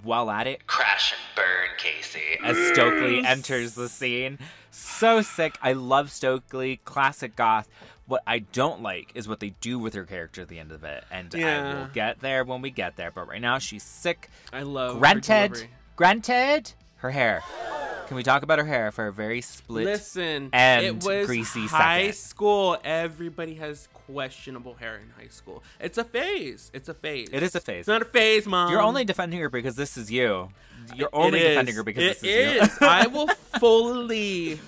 while 0.02 0.30
at 0.30 0.46
it, 0.46 0.66
Crash 0.66 1.12
and 1.12 1.20
burn, 1.36 1.68
Casey. 1.78 2.38
as 2.42 2.56
Stokely 2.72 3.24
enters 3.24 3.74
the 3.74 3.88
scene. 3.88 4.38
So 4.70 5.20
sick. 5.22 5.56
I 5.62 5.72
love 5.74 6.10
Stokely, 6.10 6.80
classic 6.84 7.36
goth. 7.36 7.68
What 8.06 8.22
I 8.26 8.40
don't 8.40 8.82
like 8.82 9.12
is 9.14 9.28
what 9.28 9.40
they 9.40 9.50
do 9.60 9.78
with 9.78 9.94
her 9.94 10.04
character 10.04 10.42
at 10.42 10.48
the 10.48 10.58
end 10.58 10.72
of 10.72 10.82
it. 10.84 11.04
And 11.10 11.32
I 11.34 11.38
Yeah. 11.38 11.74
will 11.74 11.86
get 11.88 12.20
there 12.20 12.44
when 12.44 12.60
we 12.60 12.70
get 12.70 12.96
there. 12.96 13.10
But 13.10 13.28
right 13.28 13.40
now, 13.40 13.58
she's 13.58 13.82
sick. 13.84 14.28
I 14.52 14.62
love 14.62 14.98
Granted, 14.98 15.68
granted, 15.96 16.72
her 16.96 17.10
hair. 17.10 17.42
Can 18.08 18.16
we 18.16 18.22
talk 18.24 18.42
about 18.42 18.58
her 18.58 18.64
hair 18.66 18.90
for 18.90 19.06
a 19.06 19.12
very 19.12 19.40
split? 19.40 19.84
Listen, 19.86 20.50
and 20.52 20.84
it 20.84 21.02
was 21.04 21.26
greasy 21.26 21.66
high 21.66 22.00
second? 22.08 22.14
school. 22.16 22.76
Everybody 22.84 23.54
has 23.54 23.88
questionable 24.06 24.74
hair 24.74 24.96
in 24.96 25.08
high 25.18 25.30
school. 25.30 25.62
It's 25.80 25.96
a 25.96 26.04
phase. 26.04 26.70
It's 26.74 26.88
a 26.90 26.94
phase. 26.94 27.28
It 27.32 27.42
is 27.42 27.54
a 27.54 27.60
phase. 27.60 27.80
It's 27.80 27.88
not 27.88 28.02
a 28.02 28.06
phase, 28.06 28.46
mom. 28.46 28.70
You're 28.70 28.82
only 28.82 29.04
defending 29.04 29.40
her 29.40 29.48
because 29.48 29.76
this 29.76 29.96
is 29.96 30.10
you. 30.10 30.50
You're 30.94 31.08
only 31.12 31.38
It 31.38 31.42
is. 31.44 31.48
defending 31.50 31.74
her 31.76 31.82
because 31.84 32.02
It 32.04 32.20
this 32.20 32.22
is, 32.24 32.80
you. 32.80 32.86
I 32.86 33.06
will 33.14 33.28
fully, 33.60 34.60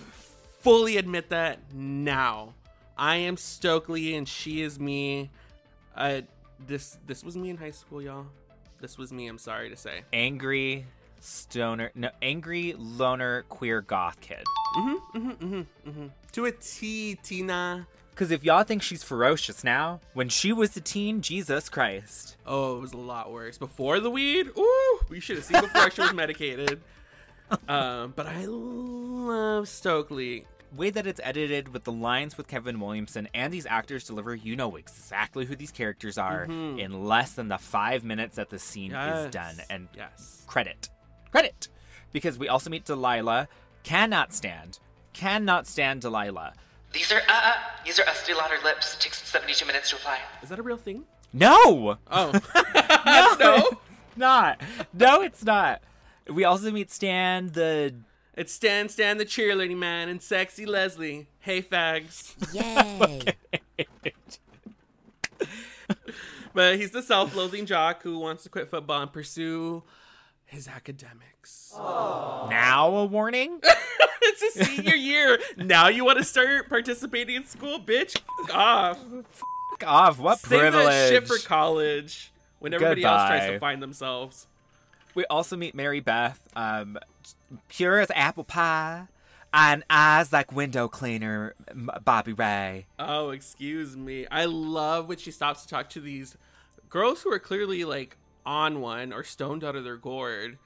fully 0.60 0.96
admit 0.96 1.28
that 1.30 1.58
now. 1.74 2.54
I 2.96 3.16
am 3.16 3.36
Stokely 3.36 4.14
and 4.14 4.28
she 4.28 4.62
is 4.62 4.78
me. 4.78 5.30
Uh, 5.96 6.22
this 6.66 6.98
this 7.06 7.24
was 7.24 7.36
me 7.36 7.50
in 7.50 7.56
high 7.56 7.70
school, 7.70 8.00
y'all. 8.00 8.26
This 8.80 8.98
was 8.98 9.12
me. 9.12 9.26
I'm 9.26 9.38
sorry 9.38 9.70
to 9.70 9.76
say. 9.76 10.02
angry 10.12 10.86
stoner, 11.18 11.90
no, 11.94 12.10
angry 12.20 12.74
loner 12.78 13.42
queer 13.48 13.80
goth 13.80 14.20
kid. 14.20 14.44
Mm-hmm, 14.76 15.18
mm-hmm, 15.18 15.30
mm-hmm, 15.30 15.90
mm-hmm. 15.90 16.06
To 16.32 16.44
a 16.46 16.52
T, 16.52 17.16
Tina. 17.22 17.86
Because 18.10 18.30
if 18.30 18.44
y'all 18.44 18.62
think 18.62 18.82
she's 18.82 19.02
ferocious 19.02 19.64
now, 19.64 20.00
when 20.12 20.28
she 20.28 20.52
was 20.52 20.76
a 20.76 20.80
teen, 20.80 21.20
Jesus 21.20 21.68
Christ. 21.68 22.36
Oh, 22.46 22.76
it 22.76 22.80
was 22.80 22.92
a 22.92 22.96
lot 22.98 23.32
worse 23.32 23.58
before 23.58 23.98
the 23.98 24.10
weed. 24.10 24.50
Ooh, 24.56 25.00
we 25.08 25.18
should 25.18 25.36
have 25.36 25.44
seen 25.44 25.60
before 25.60 25.90
she 25.90 26.00
was 26.00 26.12
medicated. 26.14 26.80
Um, 27.68 28.12
but 28.14 28.26
I 28.26 28.44
love 28.46 29.68
Stokely. 29.68 30.46
Way 30.76 30.90
that 30.90 31.06
it's 31.06 31.20
edited 31.22 31.68
with 31.72 31.84
the 31.84 31.92
lines 31.92 32.36
with 32.36 32.48
Kevin 32.48 32.80
Williamson 32.80 33.28
and 33.32 33.52
these 33.52 33.64
actors 33.66 34.04
deliver, 34.04 34.34
you 34.34 34.56
know 34.56 34.74
exactly 34.76 35.44
who 35.44 35.54
these 35.54 35.70
characters 35.70 36.18
are 36.18 36.44
in 36.44 37.04
less 37.04 37.32
than 37.34 37.46
the 37.48 37.58
five 37.58 38.02
minutes 38.02 38.36
that 38.36 38.50
the 38.50 38.58
scene 38.58 38.90
Yes. 38.90 39.26
is 39.26 39.30
done. 39.30 39.56
And 39.70 39.88
Yes. 39.96 40.42
credit. 40.48 40.88
Credit. 41.30 41.68
Because 42.12 42.38
we 42.38 42.48
also 42.48 42.70
meet 42.70 42.84
Delilah. 42.86 43.46
Cannot 43.84 44.32
stand. 44.32 44.80
Cannot 45.12 45.66
stand 45.68 46.00
Delilah. 46.00 46.54
These 46.92 47.12
are, 47.12 47.20
uh, 47.28 47.32
uh, 47.32 47.52
these 47.84 48.00
are 48.00 48.04
Estee 48.08 48.34
Lauder 48.34 48.58
lips. 48.64 48.96
Takes 48.98 49.22
72 49.28 49.66
minutes 49.66 49.90
to 49.90 49.96
apply. 49.96 50.18
Is 50.42 50.48
that 50.48 50.58
a 50.58 50.62
real 50.62 50.76
thing? 50.76 51.04
No! 51.32 51.98
Oh, 52.10 52.32
no! 53.38 53.78
It's 53.78 54.16
not. 54.16 54.60
No, 54.92 55.22
it's 55.22 55.44
not. 55.44 55.82
We 56.28 56.44
also 56.44 56.70
meet 56.70 56.90
Stan, 56.90 57.48
the 57.52 57.94
It's 58.36 58.52
Stan 58.52 58.88
Stan 58.88 59.18
the 59.18 59.24
cheerleading 59.24 59.76
man 59.76 60.08
and 60.08 60.20
sexy 60.20 60.66
Leslie. 60.66 61.28
Hey 61.38 61.62
fags. 61.62 62.34
Yay. 62.52 63.34
But 66.52 66.76
he's 66.76 66.92
the 66.92 67.02
self-loathing 67.02 67.66
jock 67.66 68.02
who 68.04 68.18
wants 68.18 68.44
to 68.44 68.48
quit 68.48 68.68
football 68.70 69.02
and 69.02 69.12
pursue 69.12 69.82
his 70.44 70.68
academics. 70.68 71.72
now 71.76 72.94
a 72.94 73.04
warning. 73.06 73.60
it's 74.22 74.56
a 74.56 74.64
senior 74.64 74.94
year. 74.94 75.40
Now 75.56 75.88
you 75.88 76.04
want 76.04 76.18
to 76.18 76.24
start 76.24 76.68
participating 76.68 77.34
in 77.34 77.44
school, 77.44 77.80
bitch? 77.80 78.20
F- 78.44 78.54
off. 78.54 78.98
Fuck 79.30 79.84
off! 79.84 80.18
What 80.20 80.38
Save 80.38 80.60
privilege! 80.60 80.86
that 80.86 81.08
shit 81.08 81.26
for 81.26 81.38
college 81.38 82.32
when 82.60 82.72
everybody 82.72 83.02
else 83.02 83.26
tries 83.26 83.50
to 83.50 83.58
find 83.58 83.82
themselves. 83.82 84.46
We 85.14 85.24
also 85.26 85.56
meet 85.56 85.74
Mary 85.74 86.00
Beth, 86.00 86.40
um, 86.56 86.98
pure 87.68 88.00
as 88.00 88.10
apple 88.14 88.44
pie, 88.44 89.06
and 89.52 89.84
eyes 89.88 90.32
like 90.32 90.52
window 90.52 90.88
cleaner, 90.88 91.54
Bobby 92.04 92.32
Ray. 92.32 92.86
Oh, 92.98 93.30
excuse 93.30 93.96
me. 93.96 94.26
I 94.30 94.46
love 94.46 95.08
when 95.08 95.18
she 95.18 95.30
stops 95.30 95.62
to 95.62 95.68
talk 95.68 95.88
to 95.90 96.00
these 96.00 96.36
girls 96.88 97.22
who 97.22 97.32
are 97.32 97.38
clearly 97.38 97.84
like 97.84 98.16
on 98.44 98.80
one 98.80 99.12
or 99.12 99.22
stoned 99.22 99.62
out 99.62 99.76
of 99.76 99.84
their 99.84 99.96
gourd. 99.96 100.58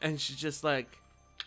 And 0.00 0.20
she's 0.20 0.36
just 0.36 0.64
like, 0.64 0.98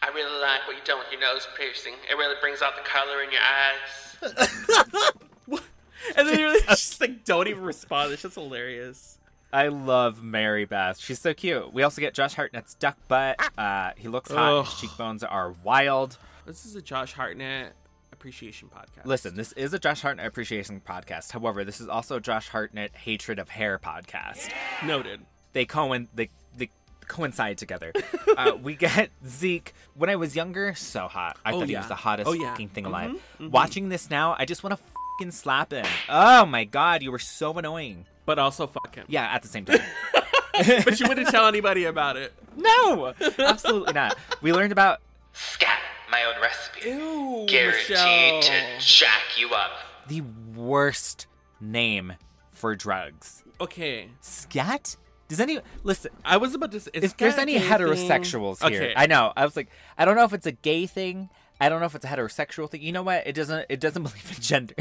I 0.02 0.10
really 0.10 0.40
like 0.40 0.68
what 0.68 0.76
you've 0.76 0.86
done 0.86 1.00
with 1.00 1.12
your 1.12 1.22
nose 1.22 1.48
piercing. 1.58 1.94
It 2.10 2.16
really 2.16 2.36
brings 2.40 2.62
out 2.62 2.74
the 2.76 2.88
color 2.88 3.24
in 3.24 3.32
your 3.32 3.42
eyes. 3.42 5.12
and 6.18 6.28
then 6.28 6.40
you're 6.40 6.60
just 6.68 7.02
like, 7.02 7.26
don't 7.26 7.48
even 7.48 7.64
respond. 7.64 8.14
It's 8.14 8.22
just 8.22 8.36
hilarious. 8.36 9.18
I 9.56 9.70
love 9.70 10.22
Mary 10.22 10.66
Beth. 10.66 11.00
She's 11.00 11.20
so 11.20 11.34
cute. 11.34 11.72
We 11.74 11.82
also 11.84 12.02
get 12.02 12.14
Josh 12.14 12.34
Hartnett's 12.36 12.74
duck 12.74 12.98
butt. 13.08 13.40
Uh, 13.58 13.92
he 13.96 14.10
looks 14.10 14.30
hot. 14.30 14.66
His 14.66 14.74
cheekbones 14.82 15.24
are 15.24 15.56
wild. 15.64 16.18
This 16.46 16.66
is 16.66 16.76
a 16.76 16.82
Josh 16.82 17.14
Hartnett 17.14 17.72
appreciation 18.12 18.68
podcast. 18.68 19.06
Listen, 19.06 19.36
this 19.36 19.54
is 19.54 19.74
a 19.74 19.80
Josh 19.80 20.02
Hartnett 20.02 20.26
appreciation 20.28 20.82
podcast. 20.86 21.32
However, 21.32 21.64
this 21.64 21.80
is 21.80 21.88
also 21.88 22.18
a 22.18 22.20
Josh 22.20 22.50
Hartnett 22.50 22.98
hatred 22.98 23.40
of 23.40 23.48
hair 23.48 23.80
podcast. 23.80 24.50
Noted. 24.86 25.22
They 25.54 25.64
coin 25.66 26.10
they 26.14 26.30
they 26.58 26.70
coincide 27.08 27.58
together. 27.58 27.94
uh, 28.38 28.58
we 28.62 28.76
get 28.76 29.10
Zeke. 29.26 29.74
When 29.94 30.10
I 30.10 30.18
was 30.18 30.36
younger, 30.36 30.76
so 30.76 31.08
hot. 31.08 31.38
I 31.46 31.54
Oh, 31.54 31.60
thought 31.62 31.70
he 31.70 31.78
was 31.78 31.88
the 31.88 31.96
hottest 31.96 32.28
Oh, 32.30 32.34
yeah. 32.34 32.52
fucking 32.52 32.70
thing 32.70 32.86
alive. 32.86 33.12
Mhm, 33.12 33.20
mhm. 33.48 33.52
Watching 33.52 33.88
this 33.88 34.10
now, 34.10 34.36
I 34.38 34.44
just 34.44 34.64
want 34.64 34.78
to 34.78 34.84
fucking 35.18 35.32
slap 35.32 35.72
him. 35.72 35.86
Oh 36.10 36.46
my 36.46 36.66
god, 36.66 37.04
you 37.04 37.12
were 37.14 37.20
so 37.20 37.54
annoying. 37.54 38.06
But 38.26 38.40
also 38.40 38.68
fuck 38.68 38.96
him. 38.96 39.06
Yeah, 39.08 39.24
at 39.26 39.42
the 39.42 39.48
same 39.48 39.66
time. 39.66 39.80
but 40.84 41.00
you 41.00 41.08
wouldn't 41.08 41.28
tell 41.30 41.48
anybody 41.48 41.86
about 41.86 42.18
it. 42.18 42.34
no, 42.56 43.14
absolutely 43.40 43.94
not. 43.94 44.18
We 44.42 44.52
learned 44.54 44.72
about 44.72 45.02
Scat, 45.34 45.80
my 46.10 46.24
own 46.24 46.42
recipe. 46.42 46.90
Ew, 46.90 47.46
Guaranteed 47.48 47.90
Michelle. 47.90 48.42
to 48.42 48.54
jack 48.80 49.22
you 49.38 49.50
up. 49.54 49.72
the 50.08 50.22
worst 50.56 51.28
name 51.60 52.14
for 52.52 52.76
drugs. 52.76 53.44
Okay. 53.62 54.10
Scat? 54.22 54.96
Does 55.28 55.40
any 55.40 55.60
listen? 55.84 56.12
I 56.24 56.38
was 56.38 56.54
about 56.54 56.72
to 56.72 56.80
say, 56.80 56.92
is 56.94 57.04
if 57.04 57.18
there's 57.18 57.38
any 57.38 57.54
gay 57.54 57.60
thing? 57.60 57.70
heterosexuals 57.70 58.68
here, 58.70 58.82
Okay. 58.84 58.94
I 58.96 59.08
know. 59.08 59.34
I 59.36 59.44
was 59.44 59.56
like, 59.56 59.70
I 59.98 60.06
don't 60.06 60.16
know 60.16 60.24
if 60.24 60.34
it's 60.34 60.46
a 60.46 60.52
gay 60.52 60.86
thing. 60.86 61.30
I 61.60 61.68
don't 61.70 61.80
know 61.80 61.86
if 61.88 61.96
it's 61.96 62.06
a 62.06 62.08
heterosexual 62.08 62.70
thing. 62.70 62.82
You 62.82 62.92
know 62.92 63.02
what? 63.04 63.26
It 63.26 63.34
doesn't. 63.34 63.66
It 63.70 63.80
doesn't 63.80 64.04
believe 64.04 64.32
in 64.36 64.42
gender. 64.42 64.76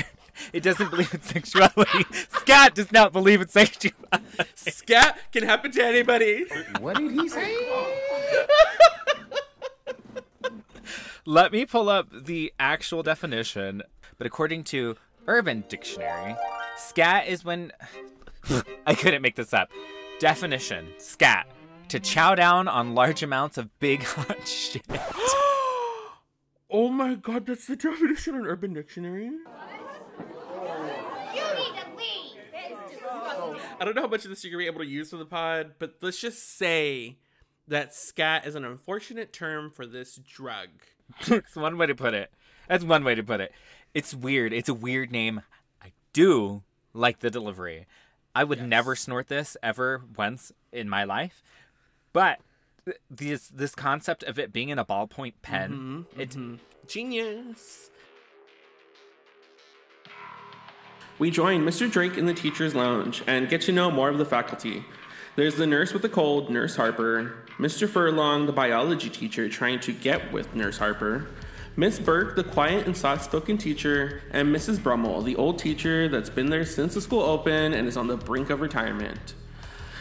It 0.53 0.62
doesn't 0.62 0.91
believe 0.91 1.12
in 1.14 1.20
sexuality. 1.22 2.05
Scat 2.28 2.74
does 2.74 2.91
not 2.93 3.12
believe 3.12 3.41
in 3.41 3.49
sexuality. 3.49 3.95
Scat 4.55 5.18
can 5.32 5.45
happen 5.45 5.70
to 5.72 5.85
anybody. 5.85 6.45
What 6.80 6.97
did 6.97 7.12
he 7.12 7.28
say? 7.28 7.57
Let 11.26 11.53
me 11.53 11.64
pull 11.64 11.89
up 11.89 12.09
the 12.12 12.53
actual 12.61 13.03
definition. 13.03 13.82
But 14.18 14.26
according 14.26 14.64
to 14.64 14.97
Urban 15.26 15.64
Dictionary, 15.68 16.37
scat 16.76 17.26
is 17.26 17.45
when. 17.45 17.72
I 18.87 18.95
couldn't 18.95 19.22
make 19.22 19.37
this 19.37 19.55
up. 19.55 19.70
Definition 20.18 20.87
scat. 20.99 21.47
To 21.89 22.01
chow 22.01 22.35
down 22.35 22.66
on 22.68 22.95
large 22.95 23.22
amounts 23.22 23.57
of 23.59 23.76
big 23.78 24.03
hot 24.03 24.47
shit. 24.49 24.82
Oh 26.70 26.89
my 26.89 27.14
god, 27.14 27.47
that's 27.47 27.68
the 27.68 27.76
definition 27.76 28.35
on 28.35 28.47
Urban 28.47 28.72
Dictionary. 28.72 29.30
I 33.81 33.85
don't 33.85 33.95
know 33.95 34.03
how 34.03 34.09
much 34.09 34.25
of 34.25 34.31
this 34.31 34.45
you're 34.45 34.53
gonna 34.53 34.62
be 34.62 34.66
able 34.66 34.81
to 34.81 34.87
use 34.87 35.11
for 35.11 35.16
the 35.16 35.25
pod, 35.25 35.72
but 35.79 35.97
let's 36.01 36.20
just 36.20 36.57
say 36.57 37.18
that 37.68 37.95
scat 37.95 38.47
is 38.47 38.55
an 38.55 38.64
unfortunate 38.64 39.33
term 39.33 39.70
for 39.70 39.87
this 39.87 40.16
drug. 40.16 40.68
That's 41.27 41.57
one 41.57 41.79
way 41.79 41.87
to 41.87 41.95
put 41.95 42.14
it. 42.14 42.31
That's 42.68 42.85
one 42.85 43.05
way 43.05 43.14
to 43.14 43.22
put 43.22 43.41
it. 43.41 43.53
It's 43.93 44.14
weird. 44.14 44.53
It's 44.53 44.68
a 44.68 44.75
weird 44.75 45.11
name. 45.11 45.43
I 45.83 45.93
do 46.12 46.62
like 46.93 47.20
the 47.20 47.31
delivery. 47.31 47.87
I 48.35 48.45
would 48.45 48.62
never 48.62 48.97
snort 48.97 49.29
this 49.29 49.57
ever 49.62 50.03
once 50.16 50.53
in 50.72 50.89
my 50.89 51.05
life, 51.05 51.43
but 52.12 52.41
th- 52.85 52.99
this 53.09 53.49
this 53.49 53.75
concept 53.75 54.25
of 54.25 54.39
it 54.39 54.53
being 54.53 54.70
in 54.70 54.79
a 54.79 54.85
ballpoint 54.85 55.35
pen, 55.41 55.70
mm-hmm, 55.70 56.20
it 56.20 56.31
mm-hmm. 56.31 56.57
Genius. 56.87 57.91
We 61.16 61.30
join 61.30 61.62
Mr. 61.62 61.88
Drake 61.88 62.18
in 62.18 62.26
the 62.26 62.34
teacher's 62.34 62.74
lounge 62.74 63.22
and 63.28 63.48
get 63.48 63.60
to 63.62 63.72
know 63.72 63.88
more 63.88 64.08
of 64.08 64.18
the 64.18 64.24
faculty. 64.24 64.84
There's 65.36 65.54
the 65.54 65.66
nurse 65.66 65.92
with 65.92 66.02
the 66.02 66.08
cold, 66.08 66.50
Nurse 66.50 66.74
Harper, 66.74 67.44
Mr. 67.56 67.88
Furlong, 67.88 68.46
the 68.46 68.52
biology 68.52 69.08
teacher, 69.08 69.48
trying 69.48 69.78
to 69.80 69.92
get 69.92 70.32
with 70.32 70.56
Nurse 70.56 70.78
Harper, 70.78 71.28
Miss 71.76 72.00
Burke, 72.00 72.34
the 72.34 72.42
quiet 72.42 72.86
and 72.86 72.96
soft 72.96 73.24
spoken 73.24 73.58
teacher, 73.58 74.22
and 74.32 74.54
Mrs. 74.54 74.82
Brummel, 74.82 75.22
the 75.22 75.36
old 75.36 75.60
teacher 75.60 76.08
that's 76.08 76.30
been 76.30 76.50
there 76.50 76.64
since 76.64 76.94
the 76.94 77.00
school 77.00 77.22
opened 77.22 77.74
and 77.74 77.86
is 77.86 77.96
on 77.96 78.08
the 78.08 78.16
brink 78.16 78.50
of 78.50 78.60
retirement. 78.60 79.34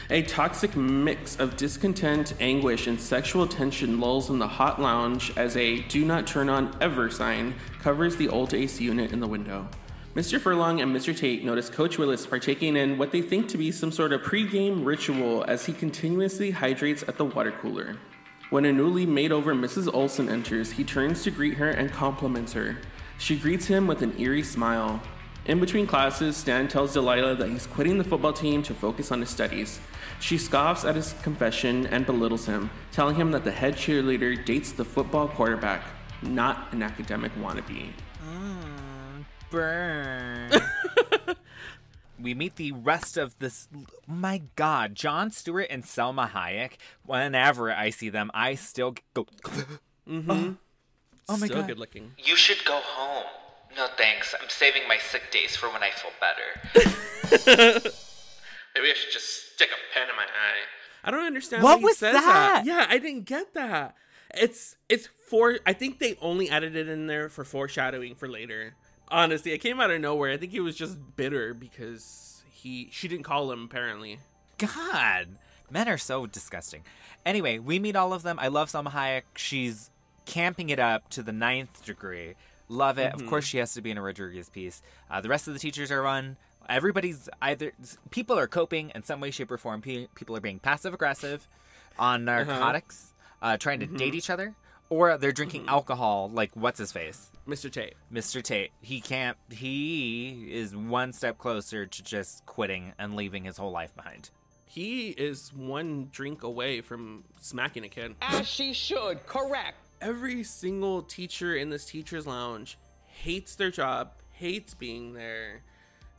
A 0.10 0.24
toxic 0.24 0.76
mix 0.76 1.40
of 1.40 1.58
discontent, 1.58 2.34
anguish, 2.40 2.88
and 2.88 3.00
sexual 3.00 3.48
tension 3.48 4.00
lulls 4.00 4.32
in 4.32 4.40
the 4.40 4.48
hot 4.48 4.82
lounge 4.82 5.32
as 5.38 5.56
a 5.58 5.80
do 5.84 6.06
not 6.06 6.26
turn 6.26 6.50
on 6.50 6.76
ever 6.82 7.10
sign 7.12 7.54
covers 7.82 8.16
the 8.16 8.30
old 8.30 8.54
AC 8.54 8.84
unit 8.84 9.12
in 9.12 9.20
the 9.20 9.28
window. 9.28 9.68
Mr. 10.16 10.40
Furlong 10.40 10.80
and 10.80 10.96
Mr. 10.96 11.18
Tate 11.18 11.44
notice 11.44 11.72
Coach 11.72 11.98
Willis 11.98 12.28
partaking 12.28 12.78
in 12.78 13.00
what 13.00 13.12
they 13.12 13.22
think 13.24 13.48
to 13.48 13.58
be 13.58 13.72
some 13.72 13.92
sort 13.92 14.14
of 14.14 14.22
pre-game 14.22 14.86
ritual 14.86 15.44
as 15.48 15.66
he 15.66 15.74
continuously 15.74 16.52
hydrates 16.52 17.02
at 17.08 17.18
the 17.18 17.26
water 17.26 17.52
cooler. 17.52 17.98
When 18.52 18.66
a 18.66 18.72
newly 18.72 19.08
made 19.08 19.32
over 19.32 19.56
Mrs. 19.56 19.92
Olson 19.92 20.30
enters, 20.30 20.74
he 20.74 20.84
turns 20.84 21.24
to 21.24 21.32
greet 21.32 21.56
her 21.56 21.72
and 21.72 21.92
compliments 21.92 22.54
her. 22.54 22.78
She 23.18 23.36
greets 23.36 23.66
him 23.66 23.88
with 23.88 24.04
an 24.04 24.14
eerie 24.20 24.44
smile. 24.44 25.02
In 25.48 25.60
between 25.60 25.88
classes, 25.88 26.38
Stan 26.38 26.68
tells 26.68 26.94
Delilah 26.94 27.34
that 27.38 27.50
he's 27.50 27.66
quitting 27.66 27.98
the 27.98 28.04
football 28.04 28.34
team 28.34 28.62
to 28.64 28.76
focus 28.76 29.12
on 29.12 29.20
his 29.20 29.32
studies. 29.32 29.80
She 30.20 30.38
scoffs 30.38 30.86
at 30.86 30.96
his 30.96 31.16
confession 31.24 31.88
and 31.88 32.06
belittles 32.06 32.46
him, 32.46 32.70
telling 32.92 33.16
him 33.16 33.32
that 33.32 33.46
the 33.46 33.52
head 33.52 33.74
cheerleader 33.78 34.46
dates 34.46 34.74
the 34.74 34.86
football 34.86 35.28
quarterback, 35.28 35.84
not 36.22 36.72
an 36.72 36.84
academic 36.84 37.34
wannabe. 37.38 37.94
Burn. 39.54 40.50
we 42.20 42.34
meet 42.34 42.56
the 42.56 42.72
rest 42.72 43.18
of 43.18 43.38
this. 43.38 43.68
My 44.08 44.42
God, 44.56 44.96
Jon 44.96 45.30
Stewart 45.30 45.68
and 45.70 45.84
Salma 45.84 46.32
Hayek. 46.32 46.72
Whenever 47.06 47.72
I 47.72 47.92
see 47.92 48.10
them, 48.10 48.32
I 48.34 48.56
still 48.56 48.96
go. 49.14 49.28
Mm-hmm. 50.10 50.54
Oh 51.30 51.38
my 51.38 51.46
Still 51.46 51.60
God. 51.60 51.68
good 51.68 51.78
looking. 51.78 52.14
You 52.18 52.36
should 52.36 52.66
go 52.66 52.80
home. 52.84 53.26
No 53.78 53.88
thanks. 53.96 54.34
I'm 54.42 54.50
saving 54.50 54.88
my 54.88 54.98
sick 54.98 55.32
days 55.32 55.56
for 55.56 55.68
when 55.70 55.84
I 55.84 55.92
feel 55.92 56.12
better. 56.20 57.80
Maybe 58.76 58.90
I 58.90 58.94
should 58.96 59.14
just 59.14 59.54
stick 59.54 59.70
a 59.70 59.94
pen 59.98 60.10
in 60.10 60.16
my 60.16 60.24
eye. 60.24 60.66
I 61.04 61.12
don't 61.12 61.26
understand 61.26 61.62
What 61.62 61.76
why 61.76 61.80
he 61.80 61.86
was 61.86 61.98
says 62.00 62.14
that? 62.16 62.64
Yeah, 62.66 62.88
I 62.90 62.98
didn't 62.98 63.26
get 63.26 63.54
that. 63.54 63.96
It's 64.34 64.78
it's 64.90 65.08
for 65.30 65.60
I 65.64 65.74
think 65.74 66.00
they 66.00 66.18
only 66.22 66.50
added 66.50 66.76
it 66.76 66.88
in 66.88 67.06
there 67.06 67.30
for 67.30 67.44
foreshadowing 67.44 68.16
for 68.16 68.28
later. 68.28 68.74
Honestly, 69.14 69.52
it 69.52 69.60
came 69.60 69.80
out 69.80 69.92
of 69.92 70.02
nowhere. 70.02 70.32
I 70.32 70.38
think 70.38 70.52
he 70.52 70.60
was 70.60 70.76
just 70.76 70.98
bitter 71.16 71.54
because 71.54 72.44
he 72.52 72.90
she 72.92 73.08
didn't 73.08 73.24
call 73.26 73.52
him 73.52 73.64
apparently. 73.66 74.18
God, 74.58 75.38
men 75.70 75.88
are 75.88 75.98
so 76.00 76.26
disgusting. 76.26 76.82
Anyway, 77.26 77.60
we 77.60 77.78
meet 77.80 77.96
all 77.96 78.12
of 78.12 78.24
them. 78.24 78.40
I 78.40 78.48
love 78.48 78.70
Salma 78.70 78.92
Hayek. 78.92 79.24
She's 79.36 79.92
camping 80.26 80.70
it 80.70 80.80
up 80.80 81.10
to 81.12 81.22
the 81.22 81.32
ninth 81.32 81.86
degree. 81.86 82.34
Love 82.70 82.98
it. 82.98 83.14
Of 83.14 83.22
Mhm. 83.22 83.30
course, 83.30 83.46
she 83.46 83.58
has 83.60 83.74
to 83.76 83.82
be 83.82 83.92
in 83.92 83.98
a 83.98 84.02
Rodriguez 84.02 84.50
piece. 84.50 84.82
Uh, 85.12 85.22
the 85.22 85.30
rest 85.30 85.48
of 85.48 85.54
the 85.54 85.60
teachers 85.60 85.92
are 85.92 86.02
run. 86.02 86.38
Everybody's 86.68 87.30
either 87.42 87.74
people 88.10 88.40
are 88.40 88.48
coping 88.48 88.92
in 88.96 89.04
some 89.04 89.20
way, 89.20 89.30
shape, 89.32 89.52
or 89.52 89.58
form. 89.58 89.82
Pe- 89.82 90.08
People 90.16 90.36
are 90.36 90.42
being 90.42 90.60
passive 90.60 90.94
aggressive 90.94 91.48
on 92.00 92.26
narcotics, 92.26 93.14
uh 93.42 93.58
trying 93.58 93.80
to 93.82 93.88
Mhm. 93.88 93.98
date 93.98 94.16
each 94.16 94.30
other, 94.30 94.56
or 94.94 95.18
they're 95.18 95.32
mm-hmm. 95.32 95.36
drinking 95.36 95.66
alcohol. 95.68 96.30
Like 96.32 96.52
what's 96.54 96.78
his 96.78 96.92
face, 96.92 97.32
Mr. 97.48 97.72
Tate. 97.72 97.96
Mr. 98.12 98.44
Tate. 98.44 98.72
He 98.82 99.02
can't. 99.02 99.38
He 99.50 100.48
is 100.52 100.76
one 100.76 101.14
step 101.14 101.38
closer 101.38 101.86
to 101.86 102.04
just 102.04 102.46
quitting 102.46 102.94
and 103.00 103.16
leaving 103.16 103.44
his 103.44 103.58
whole 103.58 103.72
life 103.72 103.96
behind. 103.96 104.30
He 104.66 105.10
is 105.10 105.54
one 105.54 106.10
drink 106.12 106.44
away 106.44 106.82
from 106.82 107.26
smacking 107.40 107.84
a 107.84 107.90
kid. 107.90 108.16
As 108.22 108.48
she 108.48 108.74
should, 108.74 109.26
correct. 109.28 109.78
Every 110.02 110.44
single 110.44 111.04
teacher 111.04 111.56
in 111.56 111.70
this 111.70 111.86
teacher's 111.86 112.26
lounge 112.26 112.78
hates 113.06 113.56
their 113.56 113.72
job, 113.72 114.12
hates 114.32 114.74
being 114.74 115.14
there. 115.14 115.62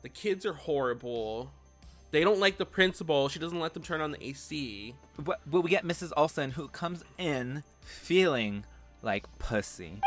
The 0.02 0.08
kids 0.08 0.46
are 0.46 0.52
horrible. 0.52 1.50
They 2.12 2.22
don't 2.22 2.38
like 2.38 2.58
the 2.58 2.66
principal. 2.66 3.28
She 3.28 3.40
doesn't 3.40 3.58
let 3.58 3.74
them 3.74 3.82
turn 3.82 4.00
on 4.00 4.12
the 4.12 4.24
AC. 4.24 4.94
But, 5.18 5.40
but 5.46 5.62
we 5.62 5.70
get 5.70 5.84
Mrs. 5.84 6.12
Olson 6.16 6.52
who 6.52 6.68
comes 6.68 7.02
in 7.18 7.64
feeling 7.84 8.64
like 9.02 9.26
pussy. 9.38 10.00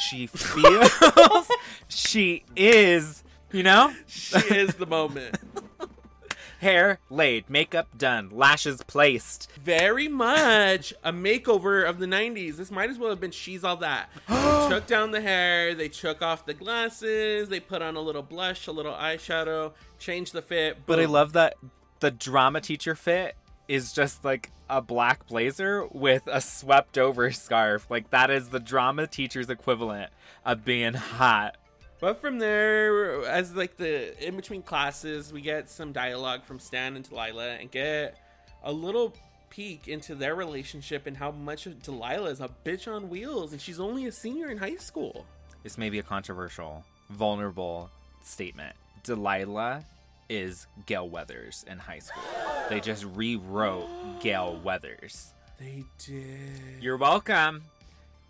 She 0.00 0.26
feels 0.26 1.48
she 1.88 2.44
is, 2.54 3.22
you 3.52 3.62
know? 3.62 3.92
She 4.06 4.38
is 4.54 4.74
the 4.74 4.86
moment. 4.86 5.38
Hair 6.60 7.00
laid, 7.10 7.50
makeup 7.50 7.88
done, 7.98 8.30
lashes 8.30 8.82
placed. 8.86 9.50
Very 9.62 10.08
much 10.08 10.94
a 11.04 11.12
makeover 11.12 11.86
of 11.86 11.98
the 11.98 12.06
90s. 12.06 12.56
This 12.56 12.70
might 12.70 12.88
as 12.88 12.98
well 12.98 13.10
have 13.10 13.20
been 13.20 13.30
She's 13.30 13.62
All 13.62 13.76
That. 13.76 14.08
they 14.28 14.68
took 14.68 14.86
down 14.86 15.10
the 15.10 15.20
hair, 15.20 15.74
they 15.74 15.88
took 15.88 16.22
off 16.22 16.46
the 16.46 16.54
glasses, 16.54 17.50
they 17.50 17.60
put 17.60 17.82
on 17.82 17.94
a 17.96 18.00
little 18.00 18.22
blush, 18.22 18.66
a 18.66 18.72
little 18.72 18.94
eyeshadow, 18.94 19.72
changed 19.98 20.32
the 20.32 20.42
fit. 20.42 20.78
But 20.86 20.98
I 20.98 21.04
love 21.04 21.34
that 21.34 21.56
the 22.00 22.10
drama 22.10 22.60
teacher 22.60 22.94
fit 22.94 23.36
is 23.68 23.92
just 23.92 24.24
like 24.24 24.50
a 24.68 24.80
black 24.80 25.26
blazer 25.26 25.86
with 25.92 26.22
a 26.26 26.40
swept 26.40 26.98
over 26.98 27.30
scarf. 27.32 27.86
Like 27.90 28.10
that 28.10 28.30
is 28.30 28.48
the 28.48 28.60
drama 28.60 29.06
teacher's 29.06 29.50
equivalent 29.50 30.10
of 30.44 30.64
being 30.64 30.94
hot. 30.94 31.56
But 31.98 32.20
from 32.20 32.38
there, 32.38 33.24
as 33.24 33.54
like 33.54 33.76
the 33.76 34.26
in 34.26 34.36
between 34.36 34.62
classes, 34.62 35.32
we 35.32 35.40
get 35.40 35.70
some 35.70 35.92
dialogue 35.92 36.44
from 36.44 36.58
Stan 36.58 36.94
and 36.94 37.08
Delilah 37.08 37.54
and 37.54 37.70
get 37.70 38.18
a 38.62 38.72
little 38.72 39.14
peek 39.48 39.88
into 39.88 40.14
their 40.14 40.34
relationship 40.34 41.06
and 41.06 41.16
how 41.16 41.30
much 41.30 41.66
Delilah 41.82 42.30
is 42.30 42.40
a 42.40 42.50
bitch 42.64 42.92
on 42.92 43.08
wheels 43.08 43.52
and 43.52 43.60
she's 43.60 43.80
only 43.80 44.06
a 44.06 44.12
senior 44.12 44.50
in 44.50 44.58
high 44.58 44.76
school. 44.76 45.24
This 45.62 45.78
may 45.78 45.88
be 45.88 45.98
a 45.98 46.02
controversial, 46.02 46.84
vulnerable 47.10 47.90
statement. 48.22 48.76
Delilah 49.02 49.84
is 50.28 50.66
Gale 50.86 51.08
Weathers 51.08 51.64
in 51.68 51.78
high 51.78 51.98
school. 52.00 52.22
They 52.68 52.80
just 52.80 53.04
rewrote 53.14 53.88
Gale 54.20 54.60
Weathers. 54.62 55.32
They 55.58 55.84
did. 55.98 56.80
You're 56.82 56.96
welcome. 56.96 57.62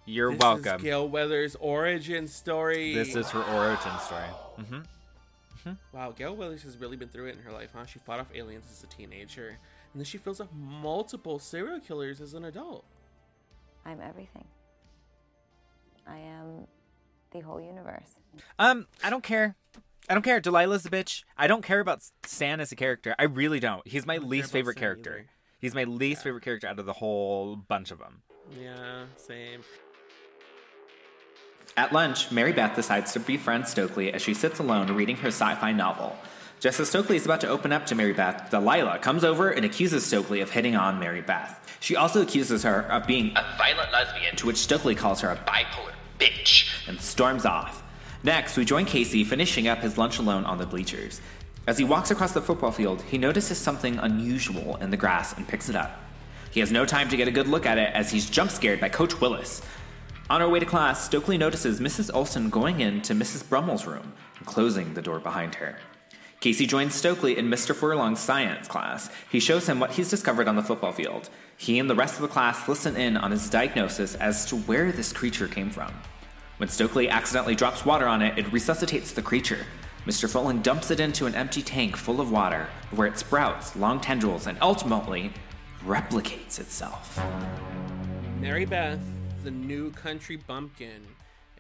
You're 0.05 0.31
This 0.33 0.41
welcome. 0.41 0.77
Is 0.77 0.83
Gale 0.83 1.09
Weathers' 1.09 1.57
origin 1.59 2.29
story. 2.29 2.95
This 2.95 3.17
is 3.17 3.31
her 3.31 3.43
origin 3.43 3.99
story. 4.01 4.23
hmm 4.69 4.81
Wow, 5.93 6.13
Gale 6.13 6.37
Weathers 6.37 6.63
has 6.63 6.77
really 6.79 6.97
been 6.97 7.09
through 7.09 7.27
it 7.27 7.37
in 7.37 7.43
her 7.43 7.51
life, 7.51 7.71
huh? 7.75 7.87
She 7.87 7.99
fought 7.99 8.21
off 8.21 8.29
aliens 8.33 8.67
as 8.71 8.85
a 8.85 8.87
teenager, 8.87 9.49
and 9.49 10.01
then 10.01 10.05
she 10.05 10.17
fills 10.17 10.41
off 10.41 10.47
multiple 10.55 11.41
serial 11.41 11.81
killers 11.81 12.21
as 12.21 12.35
an 12.35 12.45
adult. 12.45 12.85
I'm 13.85 14.01
everything. 14.01 14.45
I 16.07 16.19
am 16.19 16.69
the 17.33 17.41
whole 17.41 17.61
universe. 17.61 18.11
Um, 18.61 18.87
I 19.03 19.11
don't 19.11 19.25
care. 19.25 19.57
I 20.09 20.15
don't 20.15 20.23
care. 20.23 20.41
Delilah's 20.41 20.87
a 20.87 20.91
bitch. 20.91 21.25
I 21.37 21.47
don't 21.47 21.63
care 21.63 21.81
about 21.81 22.01
Stan 22.25 22.61
as 22.61 22.71
a 22.73 22.77
character. 22.77 23.15
I 23.19 23.25
really 23.25 23.61
don't. 23.61 23.87
He's 23.87 24.07
my 24.07 24.17
don't 24.19 24.29
least 24.29 24.53
favorite 24.53 24.75
Stan 24.75 24.83
character. 24.83 25.11
either. 25.19 25.27
He's 25.59 25.75
my 25.75 25.85
least 25.85 26.23
favorite 26.23 26.45
character 26.45 26.69
out 26.69 26.79
of 26.79 26.87
the 26.87 26.93
whole 26.93 27.57
bunch 27.57 27.91
of 27.91 27.99
them. 27.99 28.23
Yeah, 28.61 29.05
same. 29.17 29.63
At 31.77 31.93
lunch, 31.93 32.31
Mary 32.31 32.53
Beth 32.53 32.75
decides 32.77 33.13
to 33.13 33.21
befriend 33.21 33.67
Stokely 33.67 34.13
as 34.13 34.23
she 34.23 34.33
sits 34.35 34.61
alone 34.61 34.95
reading 34.95 35.17
her 35.17 35.29
sci 35.29 35.55
fi 35.57 35.73
novel. 35.73 36.17
Just 36.61 36.81
as 36.81 36.89
Stokely 36.89 37.17
is 37.17 37.27
about 37.27 37.41
to 37.43 37.49
open 37.49 37.73
up 37.73 37.85
to 37.87 37.95
Mary 37.95 38.15
Beth, 38.15 38.49
Delilah 38.51 38.99
comes 39.01 39.25
over 39.25 39.51
and 39.51 39.65
accuses 39.65 40.07
Stokely 40.07 40.41
of 40.41 40.51
hitting 40.51 40.75
on 40.77 40.99
Mary 40.99 41.21
Beth. 41.21 41.77
She 41.81 41.97
also 41.97 42.23
accuses 42.23 42.63
her 42.63 42.83
of 42.91 43.07
being 43.07 43.33
A 43.37 43.55
violent 43.59 43.93
lesbian 43.93 44.37
to 44.37 44.47
which 44.47 44.57
Stokely 44.57 44.95
calls 44.95 45.21
her 45.21 45.29
a 45.31 45.37
bipolar 45.37 45.93
bitch. 46.19 46.69
and 46.89 46.99
storms 47.01 47.45
off. 47.45 47.83
Next, 48.27 48.57
we 48.57 48.65
join 48.65 48.87
Casey 48.87 49.23
finishing 49.23 49.69
up 49.69 49.79
his 49.79 49.97
lunch 49.97 50.19
alone 50.19 50.45
on 50.47 50.59
the 50.59 50.67
bleachers. 50.67 51.21
As 51.69 51.79
he 51.79 51.85
walks 51.85 52.11
across 52.11 52.33
the 52.33 52.41
football 52.41 52.73
field, 52.73 53.03
he 53.03 53.19
notices 53.19 53.57
something 53.57 53.99
unusual 53.99 54.75
in 54.79 54.91
the 54.91 54.97
grass 54.97 55.37
and 55.37 55.47
picks 55.47 55.69
it 55.69 55.77
up. 55.77 56.01
He 56.51 56.59
has 56.59 56.73
no 56.73 56.85
time 56.85 57.09
to 57.09 57.17
get 57.17 57.29
a 57.29 57.31
good 57.31 57.47
look 57.47 57.67
at 57.67 57.79
it 57.79 57.95
as 57.95 58.11
he's 58.11 58.29
jump 58.29 58.51
scared 58.51 58.81
by 58.81 58.89
Coach 58.89 59.21
Willis. 59.21 59.63
On 60.29 60.43
our 60.43 60.49
way 60.49 60.59
to 60.59 60.67
class, 60.67 61.05
Stokely 61.05 61.39
notices 61.39 61.79
Mrs. 61.79 62.13
Olson 62.13 62.51
going 62.51 62.81
into 62.81 63.15
Mrs. 63.15 63.49
Brummel's 63.49 63.87
room 63.87 64.13
and 64.39 64.45
closing 64.45 64.95
the 64.95 65.03
door 65.03 65.21
behind 65.21 65.55
her. 65.55 65.79
Casey 66.41 66.67
joins 66.67 66.97
Stokely 66.97 67.39
in 67.39 67.49
Mr. 67.49 67.77
Furlong's 67.77 68.19
science 68.19 68.67
class. 68.67 69.09
He 69.31 69.39
shows 69.39 69.69
him 69.69 69.79
what 69.79 69.93
he's 69.93 70.11
discovered 70.11 70.49
on 70.49 70.57
the 70.57 70.65
football 70.65 70.93
field. 70.93 71.31
He 71.57 71.79
and 71.79 71.89
the 71.89 71.95
rest 71.95 72.17
of 72.17 72.23
the 72.23 72.29
class 72.29 72.69
listen 72.69 72.97
in 72.97 73.17
on 73.17 73.31
his 73.31 73.49
diagnosis 73.49 74.17
as 74.17 74.47
to 74.47 74.57
where 74.57 74.91
this 74.91 75.13
creature 75.13 75.47
came 75.47 75.71
from. 75.71 75.93
When 76.59 76.71
Stokely 76.71 77.11
accidentally 77.11 77.55
drops 77.55 77.85
water 77.85 78.07
on 78.07 78.23
it, 78.23 78.39
it 78.39 78.51
resuscitates 78.51 79.13
the 79.13 79.21
creature. 79.21 79.67
Mr. 80.07 80.27
Furlong 80.31 80.63
dumps 80.63 80.91
it 80.91 81.01
into 81.01 81.27
an 81.27 81.35
empty 81.35 81.61
tank 81.61 81.97
full 81.97 82.19
of 82.19 82.31
water, 82.31 82.67
where 82.93 83.07
it 83.07 83.19
sprouts 83.19 83.77
long 83.77 84.01
tendrils 84.01 84.47
and 84.47 84.57
ultimately 84.63 85.31
replicates 85.85 86.59
itself. 86.59 87.21
Mary 88.41 88.65
Beth, 88.65 89.05
the 89.45 89.51
new 89.51 89.91
country 89.91 90.37
bumpkin, 90.37 91.03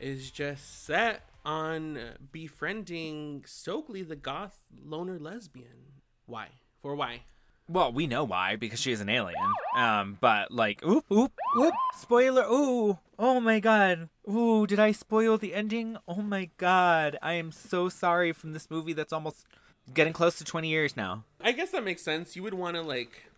is 0.00 0.30
just 0.30 0.86
set 0.86 1.28
on 1.44 1.98
befriending 2.32 3.44
Stokely, 3.46 4.02
the 4.02 4.16
goth 4.16 4.62
loner 4.82 5.18
lesbian. 5.18 6.00
Why? 6.24 6.48
For 6.80 6.94
why? 6.94 7.24
Well, 7.68 7.92
we 7.92 8.06
know 8.06 8.24
why 8.24 8.56
because 8.56 8.80
she 8.80 8.92
is 8.92 9.00
an 9.00 9.08
alien. 9.08 9.52
Um, 9.76 10.18
but 10.20 10.52
like, 10.52 10.84
oop, 10.84 11.04
oop, 11.12 11.32
oop, 11.58 11.74
spoiler. 11.96 12.44
Ooh, 12.44 12.98
oh 13.18 13.40
my 13.40 13.60
god. 13.60 14.08
Ooh, 14.30 14.66
did 14.66 14.78
I 14.78 14.92
spoil 14.92 15.36
the 15.36 15.54
ending? 15.54 15.96
Oh 16.06 16.22
my 16.22 16.50
god, 16.58 17.18
I 17.22 17.34
am 17.34 17.50
so 17.50 17.88
sorry 17.88 18.32
from 18.32 18.52
this 18.52 18.70
movie 18.70 18.92
that's 18.92 19.12
almost 19.12 19.46
getting 19.92 20.12
close 20.12 20.38
to 20.38 20.44
20 20.44 20.68
years 20.68 20.96
now. 20.96 21.24
I 21.40 21.52
guess 21.52 21.70
that 21.70 21.84
makes 21.84 22.02
sense. 22.02 22.36
You 22.36 22.42
would 22.42 22.54
want 22.54 22.76
to 22.76 22.82
like 22.82 23.30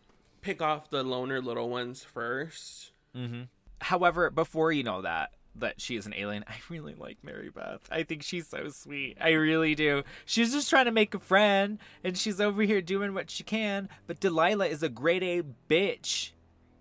pick 0.42 0.60
off 0.62 0.90
the 0.90 1.02
loner 1.02 1.40
little 1.40 1.68
ones 1.68 2.06
1st 2.14 2.90
Mm-hmm. 3.16 3.42
However, 3.80 4.30
before 4.30 4.72
you 4.72 4.82
know 4.82 5.02
that, 5.02 5.30
that 5.56 5.80
she 5.80 5.96
is 5.96 6.06
an 6.06 6.14
alien, 6.14 6.44
I 6.48 6.54
really 6.68 6.94
like 6.94 7.18
Mary 7.22 7.50
Beth. 7.50 7.80
I 7.90 8.02
think 8.02 8.22
she's 8.22 8.48
so 8.48 8.68
sweet. 8.68 9.16
I 9.20 9.30
really 9.32 9.74
do. 9.74 10.02
She's 10.24 10.52
just 10.52 10.70
trying 10.70 10.86
to 10.86 10.92
make 10.92 11.14
a 11.14 11.18
friend, 11.18 11.78
and 12.04 12.16
she's 12.16 12.40
over 12.40 12.62
here 12.62 12.80
doing 12.80 13.14
what 13.14 13.30
she 13.30 13.42
can. 13.42 13.88
But 14.06 14.20
Delilah 14.20 14.66
is 14.66 14.82
a 14.82 14.88
grade 14.88 15.22
A 15.22 15.42
bitch. 15.68 16.30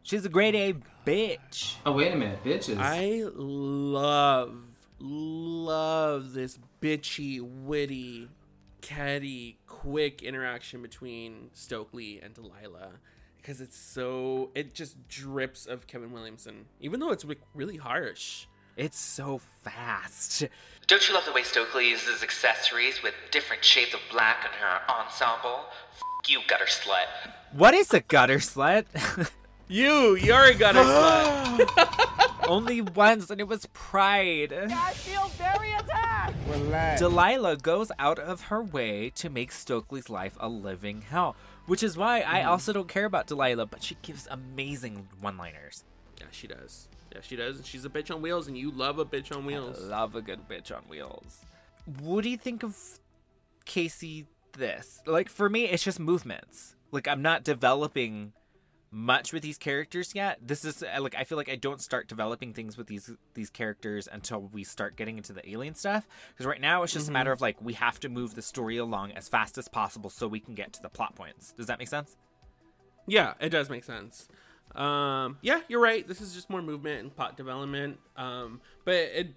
She's 0.03 0.25
a 0.25 0.29
grade 0.29 0.55
A 0.55 0.73
oh 0.73 0.81
bitch. 1.05 1.75
Oh 1.85 1.91
wait 1.91 2.13
a 2.13 2.15
minute, 2.15 2.43
bitches. 2.43 2.77
I 2.79 3.23
love, 3.33 4.55
love 4.99 6.33
this 6.33 6.59
bitchy, 6.81 7.41
witty, 7.41 8.29
catty, 8.81 9.57
quick 9.67 10.21
interaction 10.21 10.81
between 10.81 11.49
Stokely 11.53 12.21
and 12.21 12.33
Delilah 12.33 12.99
because 13.47 13.61
it's 13.61 13.77
so 13.77 14.49
it 14.55 14.73
just 14.73 15.07
drips 15.07 15.65
of 15.65 15.87
Kevin 15.87 16.11
Williamson, 16.11 16.65
even 16.81 16.99
though 16.99 17.11
it's 17.11 17.25
really 17.55 17.77
harsh. 17.77 18.45
It's 18.77 18.99
so 18.99 19.41
fast. 19.63 20.43
Don't 20.85 21.09
you 21.09 21.15
love 21.15 21.25
the 21.25 21.31
way 21.31 21.41
Stokely 21.41 21.89
uses 21.89 22.21
accessories 22.21 23.01
with 23.01 23.15
different 23.31 23.65
shades 23.65 23.95
of 23.95 23.99
black 24.11 24.45
in 24.45 24.51
her 24.51 24.81
ensemble? 24.87 25.61
F 25.95 26.29
you, 26.29 26.41
gutter 26.47 26.65
slut. 26.65 27.07
What 27.53 27.73
is 27.73 27.91
a 27.91 28.01
gutter 28.01 28.37
slut? 28.37 28.85
you, 29.67 30.15
you're 30.15 30.43
a 30.43 30.53
gutter 30.53 30.79
slut. 30.83 32.37
Only 32.47 32.81
once, 32.81 33.31
and 33.31 33.41
it 33.41 33.47
was 33.47 33.65
pride. 33.73 34.53
I 34.53 34.91
feel 34.93 35.27
very 35.29 35.73
attacked. 35.73 36.35
Relax. 36.47 36.99
Delilah 36.99 37.57
goes 37.57 37.91
out 37.97 38.19
of 38.19 38.41
her 38.41 38.61
way 38.61 39.09
to 39.15 39.27
make 39.31 39.51
Stokely's 39.51 40.07
life 40.07 40.37
a 40.39 40.47
living 40.47 41.01
hell, 41.01 41.35
which 41.65 41.81
is 41.81 41.97
why 41.97 42.19
I 42.19 42.41
mm-hmm. 42.41 42.49
also 42.49 42.73
don't 42.73 42.87
care 42.87 43.05
about 43.05 43.25
Delilah, 43.25 43.65
but 43.65 43.81
she 43.81 43.97
gives 44.03 44.27
amazing 44.29 45.07
one 45.19 45.35
liners. 45.35 45.83
Yeah, 46.19 46.27
she 46.29 46.45
does. 46.45 46.89
Yeah, 47.13 47.21
she 47.21 47.35
does. 47.35 47.61
She's 47.65 47.85
a 47.85 47.89
bitch 47.89 48.13
on 48.13 48.21
wheels, 48.21 48.47
and 48.47 48.57
you 48.57 48.71
love 48.71 48.99
a 48.99 49.05
bitch 49.05 49.35
on 49.35 49.45
wheels. 49.45 49.77
I 49.81 49.87
love 49.87 50.15
a 50.15 50.21
good 50.21 50.47
bitch 50.49 50.75
on 50.75 50.83
wheels. 50.89 51.39
What 52.01 52.23
do 52.23 52.29
you 52.29 52.37
think 52.37 52.63
of 52.63 52.75
Casey 53.65 54.27
this? 54.57 55.01
Like, 55.05 55.29
for 55.29 55.49
me, 55.49 55.65
it's 55.65 55.83
just 55.83 55.99
movements. 55.99 56.75
Like, 56.91 57.07
I'm 57.07 57.21
not 57.21 57.43
developing 57.43 58.33
much 58.89 59.33
with 59.33 59.43
these 59.43 59.57
characters 59.57 60.15
yet. 60.15 60.39
This 60.41 60.63
is 60.63 60.81
uh, 60.81 61.01
like 61.01 61.13
I 61.13 61.25
feel 61.25 61.37
like 61.37 61.49
I 61.49 61.57
don't 61.57 61.81
start 61.81 62.07
developing 62.07 62.53
things 62.53 62.77
with 62.77 62.87
these 62.87 63.11
these 63.33 63.49
characters 63.49 64.07
until 64.09 64.39
we 64.53 64.63
start 64.63 64.95
getting 64.95 65.17
into 65.17 65.33
the 65.33 65.47
alien 65.49 65.75
stuff. 65.75 66.07
Because 66.29 66.45
right 66.45 66.61
now 66.61 66.83
it's 66.83 66.93
just 66.93 67.07
Mhm. 67.07 67.09
a 67.09 67.11
matter 67.11 67.31
of 67.33 67.41
like 67.41 67.61
we 67.61 67.73
have 67.73 67.99
to 67.99 68.09
move 68.09 68.33
the 68.35 68.41
story 68.41 68.77
along 68.77 69.11
as 69.11 69.27
fast 69.27 69.57
as 69.57 69.67
possible 69.67 70.09
so 70.09 70.25
we 70.29 70.39
can 70.39 70.55
get 70.55 70.71
to 70.71 70.81
the 70.81 70.87
plot 70.87 71.15
points. 71.15 71.51
Does 71.51 71.67
that 71.67 71.79
make 71.79 71.89
sense? 71.89 72.15
Yeah, 73.07 73.33
it 73.41 73.49
does 73.49 73.69
make 73.69 73.83
sense. 73.83 74.29
Um, 74.75 75.37
yeah, 75.41 75.61
you're 75.67 75.81
right. 75.81 76.07
This 76.07 76.21
is 76.21 76.33
just 76.33 76.49
more 76.49 76.61
movement 76.61 77.01
and 77.01 77.15
plot 77.15 77.37
development. 77.37 77.99
Um, 78.15 78.61
but 78.85 78.95
it, 78.95 79.27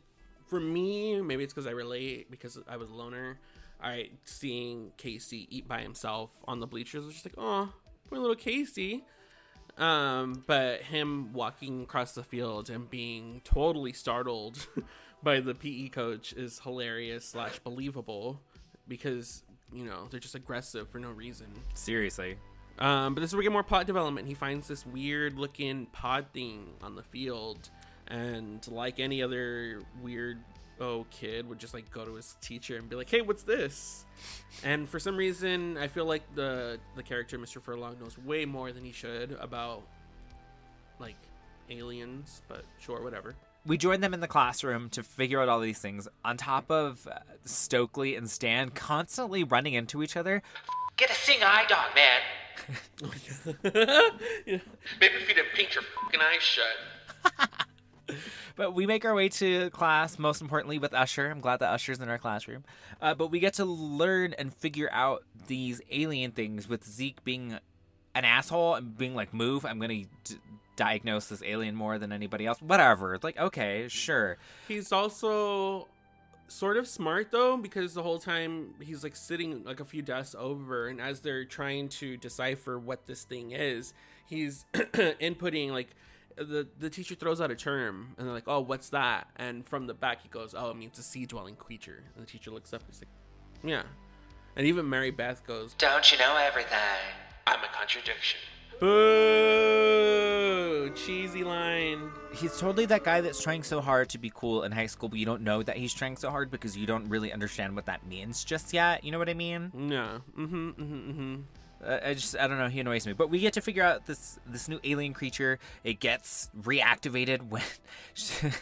for 0.48 0.60
me, 0.60 1.20
maybe 1.20 1.44
it's 1.44 1.52
because 1.52 1.66
I 1.66 1.70
relate 1.70 2.30
because 2.30 2.58
I 2.68 2.76
was 2.76 2.90
a 2.90 2.94
loner. 2.94 3.38
I 3.82 4.10
seeing 4.24 4.92
Casey 4.96 5.46
eat 5.50 5.66
by 5.66 5.80
himself 5.80 6.30
on 6.46 6.60
the 6.60 6.66
bleachers 6.66 7.04
was 7.04 7.14
just 7.14 7.24
like, 7.24 7.34
oh, 7.38 7.72
poor 8.08 8.18
little 8.18 8.36
Casey. 8.36 9.04
Um, 9.78 10.44
but 10.46 10.82
him 10.82 11.32
walking 11.32 11.84
across 11.84 12.12
the 12.12 12.22
field 12.22 12.68
and 12.68 12.90
being 12.90 13.40
totally 13.44 13.92
startled 13.92 14.66
by 15.22 15.40
the 15.40 15.54
PE 15.54 15.88
coach 15.88 16.32
is 16.34 16.60
hilarious 16.60 17.24
slash 17.24 17.58
believable 17.60 18.40
because 18.88 19.42
you 19.72 19.84
know 19.84 20.08
they're 20.10 20.20
just 20.20 20.34
aggressive 20.34 20.88
for 20.88 20.98
no 20.98 21.10
reason. 21.10 21.46
Seriously. 21.74 22.36
Um, 22.80 23.14
but 23.14 23.20
this 23.20 23.30
is 23.30 23.34
where 23.34 23.40
we 23.40 23.44
get 23.44 23.52
more 23.52 23.62
plot 23.62 23.86
development. 23.86 24.26
He 24.26 24.34
finds 24.34 24.66
this 24.66 24.86
weird 24.86 25.38
looking 25.38 25.86
pod 25.86 26.26
thing 26.32 26.66
on 26.82 26.96
the 26.96 27.02
field, 27.02 27.68
and 28.08 28.66
like 28.68 28.98
any 28.98 29.22
other 29.22 29.82
weird 30.02 30.38
oh 30.80 31.04
kid 31.10 31.46
would 31.46 31.58
just 31.58 31.74
like 31.74 31.90
go 31.90 32.06
to 32.06 32.14
his 32.14 32.36
teacher 32.40 32.76
and 32.76 32.88
be 32.88 32.96
like, 32.96 33.10
"Hey, 33.10 33.20
what's 33.20 33.42
this?" 33.42 34.06
And 34.64 34.88
for 34.88 34.98
some 34.98 35.16
reason, 35.16 35.76
I 35.76 35.88
feel 35.88 36.06
like 36.06 36.22
the 36.34 36.78
the 36.96 37.02
character 37.02 37.38
Mr. 37.38 37.60
Furlong 37.62 37.98
knows 38.00 38.16
way 38.18 38.46
more 38.46 38.72
than 38.72 38.84
he 38.84 38.92
should 38.92 39.36
about 39.40 39.82
like 40.98 41.16
aliens. 41.68 42.40
But 42.48 42.64
sure, 42.78 43.02
whatever. 43.02 43.34
We 43.66 43.76
join 43.76 44.00
them 44.00 44.14
in 44.14 44.20
the 44.20 44.28
classroom 44.28 44.88
to 44.90 45.02
figure 45.02 45.38
out 45.42 45.50
all 45.50 45.60
these 45.60 45.78
things. 45.78 46.08
On 46.24 46.38
top 46.38 46.70
of 46.70 47.06
uh, 47.06 47.18
Stokely 47.44 48.16
and 48.16 48.30
Stan 48.30 48.70
constantly 48.70 49.44
running 49.44 49.74
into 49.74 50.02
each 50.02 50.16
other. 50.16 50.42
Get 50.96 51.10
a 51.10 51.14
sing 51.14 51.42
eye 51.42 51.66
dog, 51.68 51.94
man. 51.94 52.20
Maybe 53.00 53.10
if 53.64 55.28
you 55.28 55.34
didn't 55.34 55.52
paint 55.54 55.74
your 55.74 55.84
fucking 56.02 56.20
eyes 56.20 56.42
shut. 56.42 57.50
But 58.56 58.74
we 58.74 58.86
make 58.86 59.06
our 59.06 59.14
way 59.14 59.30
to 59.30 59.70
class, 59.70 60.18
most 60.18 60.42
importantly 60.42 60.78
with 60.78 60.92
Usher. 60.92 61.30
I'm 61.30 61.40
glad 61.40 61.60
that 61.60 61.70
Usher's 61.70 61.98
in 61.98 62.10
our 62.10 62.18
classroom. 62.18 62.64
Uh, 63.00 63.14
but 63.14 63.30
we 63.30 63.40
get 63.40 63.54
to 63.54 63.64
learn 63.64 64.34
and 64.34 64.52
figure 64.52 64.90
out 64.92 65.24
these 65.46 65.80
alien 65.90 66.32
things 66.32 66.68
with 66.68 66.84
Zeke 66.84 67.24
being 67.24 67.58
an 68.14 68.24
asshole 68.24 68.74
and 68.74 68.98
being 68.98 69.14
like, 69.14 69.32
move, 69.32 69.64
I'm 69.64 69.78
going 69.78 70.04
to 70.04 70.34
d- 70.34 70.40
diagnose 70.76 71.26
this 71.26 71.42
alien 71.42 71.74
more 71.74 71.98
than 71.98 72.12
anybody 72.12 72.46
else. 72.46 72.60
Whatever. 72.60 73.18
Like, 73.22 73.38
okay, 73.38 73.86
sure. 73.88 74.36
He's 74.68 74.92
also 74.92 75.88
sort 76.50 76.76
of 76.76 76.88
smart 76.88 77.30
though 77.30 77.56
because 77.56 77.94
the 77.94 78.02
whole 78.02 78.18
time 78.18 78.74
he's 78.80 79.02
like 79.04 79.14
sitting 79.14 79.62
like 79.64 79.80
a 79.80 79.84
few 79.84 80.02
desks 80.02 80.34
over 80.38 80.88
and 80.88 81.00
as 81.00 81.20
they're 81.20 81.44
trying 81.44 81.88
to 81.88 82.16
decipher 82.16 82.78
what 82.78 83.06
this 83.06 83.22
thing 83.22 83.52
is 83.52 83.94
he's 84.26 84.64
inputting 84.74 85.70
like 85.70 85.88
the 86.36 86.66
the 86.78 86.90
teacher 86.90 87.14
throws 87.14 87.40
out 87.40 87.50
a 87.50 87.54
term 87.54 88.14
and 88.18 88.26
they're 88.26 88.34
like 88.34 88.48
oh 88.48 88.60
what's 88.60 88.88
that 88.90 89.28
and 89.36 89.66
from 89.66 89.86
the 89.86 89.94
back 89.94 90.22
he 90.22 90.28
goes 90.28 90.54
oh 90.56 90.70
it 90.70 90.76
means 90.76 90.98
a 90.98 91.02
sea 91.02 91.24
dwelling 91.26 91.54
creature 91.54 92.02
and 92.16 92.26
the 92.26 92.30
teacher 92.30 92.50
looks 92.50 92.72
up 92.72 92.80
and 92.82 92.90
he's 92.90 93.00
like 93.00 93.08
yeah 93.62 93.82
and 94.56 94.66
even 94.66 94.88
mary 94.88 95.10
beth 95.10 95.46
goes 95.46 95.74
Don't 95.74 96.10
you 96.10 96.18
know 96.18 96.36
everything? 96.36 96.78
I'm 97.46 97.60
a 97.64 97.68
contradiction. 97.76 98.40
Boo 98.80 100.40
cheesy 100.94 101.44
line 101.44 102.10
He's 102.32 102.58
totally 102.58 102.86
that 102.86 103.04
guy 103.04 103.20
that's 103.20 103.42
trying 103.42 103.62
so 103.62 103.80
hard 103.80 104.08
to 104.10 104.18
be 104.18 104.32
cool 104.34 104.62
in 104.62 104.72
high 104.72 104.86
school, 104.86 105.08
but 105.08 105.18
you 105.18 105.26
don't 105.26 105.42
know 105.42 105.62
that 105.62 105.76
he's 105.76 105.92
trying 105.92 106.16
so 106.16 106.30
hard 106.30 106.50
because 106.50 106.76
you 106.76 106.86
don't 106.86 107.08
really 107.08 107.32
understand 107.32 107.74
what 107.74 107.86
that 107.86 108.06
means 108.06 108.44
just 108.44 108.72
yet. 108.72 109.04
You 109.04 109.10
know 109.12 109.18
what 109.18 109.28
I 109.28 109.34
mean? 109.34 109.72
no 109.74 110.22
mm-hmm 110.36 110.70
mm-hmm, 110.70 111.10
mm-hmm. 111.10 111.36
Uh, 111.84 111.98
I 112.04 112.14
just 112.14 112.36
I 112.36 112.46
don't 112.46 112.58
know. 112.58 112.68
He 112.68 112.80
annoys 112.80 113.06
me. 113.06 113.12
But 113.14 113.30
we 113.30 113.40
get 113.40 113.54
to 113.54 113.60
figure 113.60 113.82
out 113.82 114.06
this 114.06 114.38
this 114.46 114.68
new 114.68 114.80
alien 114.84 115.14
creature. 115.14 115.58
It 115.82 116.00
gets 116.00 116.50
reactivated 116.58 117.48
when 117.48 117.62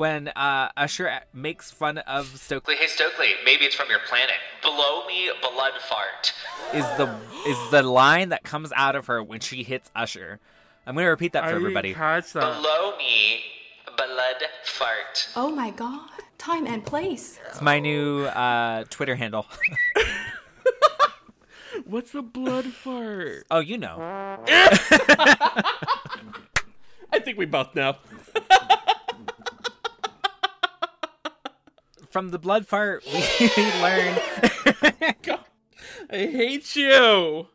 when 0.00 0.28
uh, 0.28 0.70
Usher 0.78 1.20
makes 1.34 1.70
fun 1.70 1.98
of 1.98 2.26
Stokely. 2.38 2.74
Hey 2.74 2.86
Stokely, 2.86 3.32
maybe 3.44 3.66
it's 3.66 3.74
from 3.74 3.90
your 3.90 3.98
planet. 4.08 4.36
Blow 4.62 5.06
me 5.06 5.30
blood 5.42 5.74
fart. 5.90 6.32
Is 6.72 6.86
the 6.96 7.14
is 7.46 7.70
the 7.70 7.82
line 7.82 8.30
that 8.30 8.42
comes 8.42 8.72
out 8.74 8.96
of 8.96 9.08
her 9.08 9.22
when 9.22 9.40
she 9.40 9.62
hits 9.62 9.90
Usher? 9.94 10.40
I'm 10.86 10.94
gonna 10.94 11.10
repeat 11.10 11.34
that 11.34 11.44
for 11.44 11.50
everybody. 11.54 11.92
Blow 11.92 12.96
me 12.96 13.40
blood 13.94 14.42
fart. 14.64 15.28
Oh 15.36 15.50
my 15.50 15.68
god. 15.68 16.08
Time 16.38 16.66
and 16.66 16.82
place. 16.82 17.38
It's 17.50 17.60
my 17.60 17.78
new 17.78 18.24
uh, 18.24 18.84
Twitter 18.88 19.16
handle. 19.16 19.44
What's 21.84 22.14
a 22.14 22.22
blood 22.22 22.64
fart? 22.64 23.44
oh, 23.50 23.60
you 23.60 23.76
know. 23.76 23.96
I 27.12 27.18
think 27.18 27.36
we 27.36 27.44
both 27.44 27.74
know. 27.74 27.96
From 32.10 32.30
the 32.30 32.38
blood 32.38 32.66
fart, 32.66 33.04
we 33.06 33.20
learn 33.80 34.18
I 36.12 36.16
hate 36.26 36.74
you. 36.74 37.46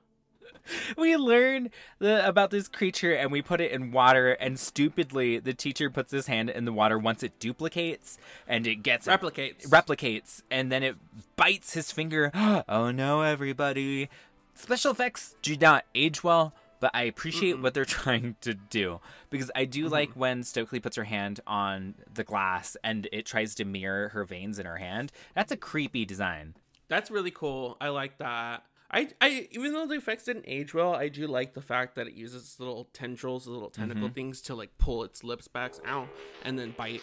we 0.97 1.18
learn 1.18 1.70
the, 1.99 2.26
about 2.28 2.51
this 2.51 2.68
creature 2.70 3.14
and 3.14 3.32
we 3.32 3.41
put 3.41 3.60
it 3.62 3.72
in 3.72 3.91
water 3.91 4.32
and 4.32 4.58
stupidly 4.58 5.39
the 5.39 5.53
teacher 5.53 5.89
puts 5.89 6.12
his 6.12 6.28
hand 6.28 6.49
in 6.49 6.64
the 6.66 6.72
water 6.74 6.97
once 6.97 7.22
it 7.22 7.38
duplicates 7.39 8.18
and 8.47 8.66
it 8.66 8.76
gets 8.78 9.08
Replicates. 9.08 9.68
replicates 9.68 10.41
and 10.49 10.72
then 10.72 10.82
it 10.84 10.95
bites 11.36 11.74
his 11.74 11.91
finger 11.91 12.32
oh 12.68 12.89
no 12.91 13.22
everybody 13.22 14.10
special 14.56 14.91
effects 14.91 15.36
do 15.43 15.56
not 15.58 15.86
age 15.93 16.24
well 16.24 16.53
but 16.86 16.91
i 16.93 17.03
appreciate 17.03 17.53
mm-hmm. 17.53 17.63
what 17.63 17.73
they're 17.73 17.86
trying 18.03 18.36
to 18.41 18.53
do 18.53 18.99
because 19.31 19.49
i 19.55 19.65
do 19.65 19.88
like 19.88 20.11
mm-hmm. 20.11 20.19
when 20.19 20.43
stokely 20.43 20.79
puts 20.79 20.95
her 20.95 21.05
hand 21.05 21.39
on 21.47 21.95
the 22.13 22.23
glass 22.23 22.77
and 22.83 23.07
it 23.11 23.25
tries 23.25 23.55
to 23.55 23.65
mirror 23.65 24.09
her 24.09 24.23
veins 24.23 24.59
in 24.59 24.67
her 24.67 24.77
hand 24.77 25.11
that's 25.33 25.51
a 25.51 25.57
creepy 25.57 26.05
design 26.05 26.53
That's 26.88 27.09
really 27.09 27.31
cool. 27.31 27.77
I 27.81 27.89
like 27.89 28.17
that. 28.19 28.63
I, 28.91 29.09
I 29.19 29.47
even 29.51 29.73
though 29.73 29.88
the 29.88 29.95
effects 29.95 30.25
didn't 30.25 30.45
age 30.47 30.73
well, 30.73 30.95
I 30.95 31.09
do 31.09 31.27
like 31.27 31.53
the 31.53 31.61
fact 31.61 31.95
that 31.95 32.07
it 32.07 32.13
uses 32.13 32.59
little 32.59 32.88
tendrils, 32.93 33.47
little 33.47 33.69
tentacle 33.69 34.05
mm-hmm. 34.05 34.13
things 34.13 34.41
to 34.43 34.55
like 34.55 34.77
pull 34.77 35.03
its 35.03 35.23
lips 35.23 35.47
back, 35.47 35.73
ow, 35.88 36.07
and 36.43 36.57
then 36.57 36.73
bite. 36.77 37.01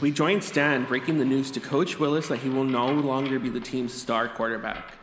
We 0.00 0.12
join 0.12 0.40
Stan 0.40 0.84
breaking 0.84 1.18
the 1.18 1.24
news 1.24 1.50
to 1.50 1.60
Coach 1.60 1.98
Willis 1.98 2.28
that 2.28 2.38
he 2.38 2.48
will 2.48 2.64
no 2.64 2.86
longer 2.86 3.38
be 3.38 3.50
the 3.50 3.60
team's 3.60 3.92
star 3.92 4.28
quarterback. 4.28 4.94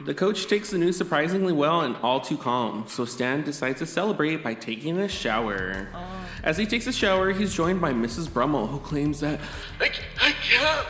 The 0.00 0.14
coach 0.14 0.48
takes 0.48 0.70
the 0.70 0.78
news 0.78 0.96
surprisingly 0.96 1.52
well 1.52 1.82
and 1.82 1.96
all 1.98 2.20
too 2.20 2.36
calm, 2.36 2.84
so 2.88 3.04
Stan 3.04 3.44
decides 3.44 3.78
to 3.78 3.86
celebrate 3.86 4.42
by 4.42 4.54
taking 4.54 4.98
a 4.98 5.08
shower. 5.08 5.88
Oh. 5.94 6.28
As 6.42 6.58
he 6.58 6.66
takes 6.66 6.88
a 6.88 6.92
shower, 6.92 7.30
he's 7.30 7.54
joined 7.54 7.80
by 7.80 7.92
Mrs. 7.92 8.32
Brummel, 8.32 8.66
who 8.66 8.80
claims 8.80 9.20
that 9.20 9.38
I, 9.80 9.90
I 10.20 10.32
can't 10.32 10.86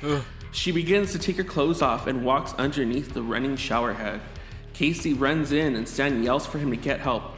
breathe. 0.00 0.22
she 0.52 0.70
begins 0.70 1.10
to 1.12 1.18
take 1.18 1.36
her 1.36 1.44
clothes 1.44 1.82
off 1.82 2.06
and 2.06 2.24
walks 2.24 2.54
underneath 2.54 3.14
the 3.14 3.22
running 3.22 3.56
shower 3.56 3.92
head. 3.92 4.20
Casey 4.74 5.12
runs 5.12 5.50
in 5.50 5.74
and 5.74 5.88
Stan 5.88 6.22
yells 6.22 6.46
for 6.46 6.58
him 6.58 6.70
to 6.70 6.76
get 6.76 7.00
help. 7.00 7.31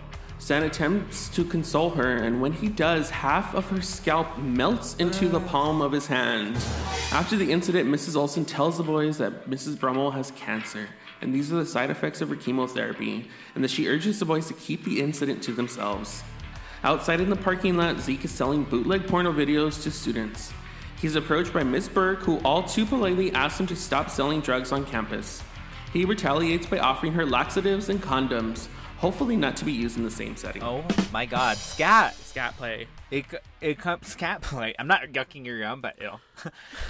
Stan 0.45 0.65
attempts 0.65 1.31
to 1.31 1.43
console 1.43 1.89
her, 1.89 2.17
and 2.19 2.39
when 2.39 2.53
he 2.53 2.69
does, 2.69 3.09
half 3.09 3.55
of 3.55 3.67
her 3.71 3.81
scalp 3.81 4.37
melts 4.37 4.95
into 4.97 5.27
the 5.27 5.41
palm 5.41 5.81
of 5.81 5.91
his 5.91 6.07
hand. 6.07 6.55
After 7.13 7.35
the 7.35 7.51
incident, 7.51 7.89
Mrs. 7.89 8.15
Olson 8.15 8.45
tells 8.45 8.77
the 8.77 8.83
boys 8.83 9.17
that 9.17 9.49
Mrs. 9.49 9.81
Brummel 9.81 10.11
has 10.11 10.33
cancer, 10.33 10.87
and 11.23 11.35
these 11.35 11.51
are 11.51 11.57
the 11.57 11.65
side 11.65 11.89
effects 11.89 12.21
of 12.21 12.29
her 12.29 12.37
chemotherapy, 12.37 13.31
and 13.55 13.65
that 13.65 13.71
she 13.71 13.89
urges 13.89 14.19
the 14.19 14.27
boys 14.27 14.47
to 14.49 14.53
keep 14.53 14.85
the 14.85 15.01
incident 15.01 15.43
to 15.45 15.53
themselves. 15.53 16.23
Outside 16.83 17.23
in 17.23 17.31
the 17.31 17.37
parking 17.37 17.79
lot, 17.79 17.99
Zeke 18.01 18.27
is 18.27 18.31
selling 18.31 18.65
bootleg 18.65 19.07
porno 19.07 19.33
videos 19.33 19.83
to 19.85 19.91
students. 19.91 20.53
He's 21.01 21.17
approached 21.17 21.55
by 21.55 21.65
Miss 21.65 21.89
Burke, 21.89 22.21
who 22.21 22.37
all 22.41 22.65
too 22.65 22.85
politely 22.85 23.33
asks 23.33 23.61
him 23.61 23.67
to 23.69 23.77
stop 23.77 24.11
selling 24.11 24.43
drugs 24.43 24.73
on 24.73 24.85
campus. 24.85 25.43
He 25.95 26.05
retaliates 26.05 26.67
by 26.67 26.81
offering 26.81 27.15
her 27.15 27.25
laxatives 27.25 27.89
and 27.89 28.03
condoms, 28.03 28.69
hopefully 28.99 29.37
not 29.37 29.57
to 29.57 29.65
be 29.65 29.73
used 29.73 29.97
in 29.97 30.03
the 30.05 30.11
same 30.11 30.37
setting. 30.37 30.63
oh 30.63 30.85
my 31.13 31.27
god 31.27 31.57
scat 31.57 32.15
Scat 32.17 32.57
play. 32.57 32.89
It 33.13 33.27
it 33.61 33.79
comes 33.79 34.09
scat 34.09 34.43
play. 34.43 34.75
I'm 34.77 34.89
not 34.89 35.03
yucking 35.13 35.47
your 35.47 35.59
yum, 35.59 35.81
but 35.81 35.97
ew. 36.01 36.11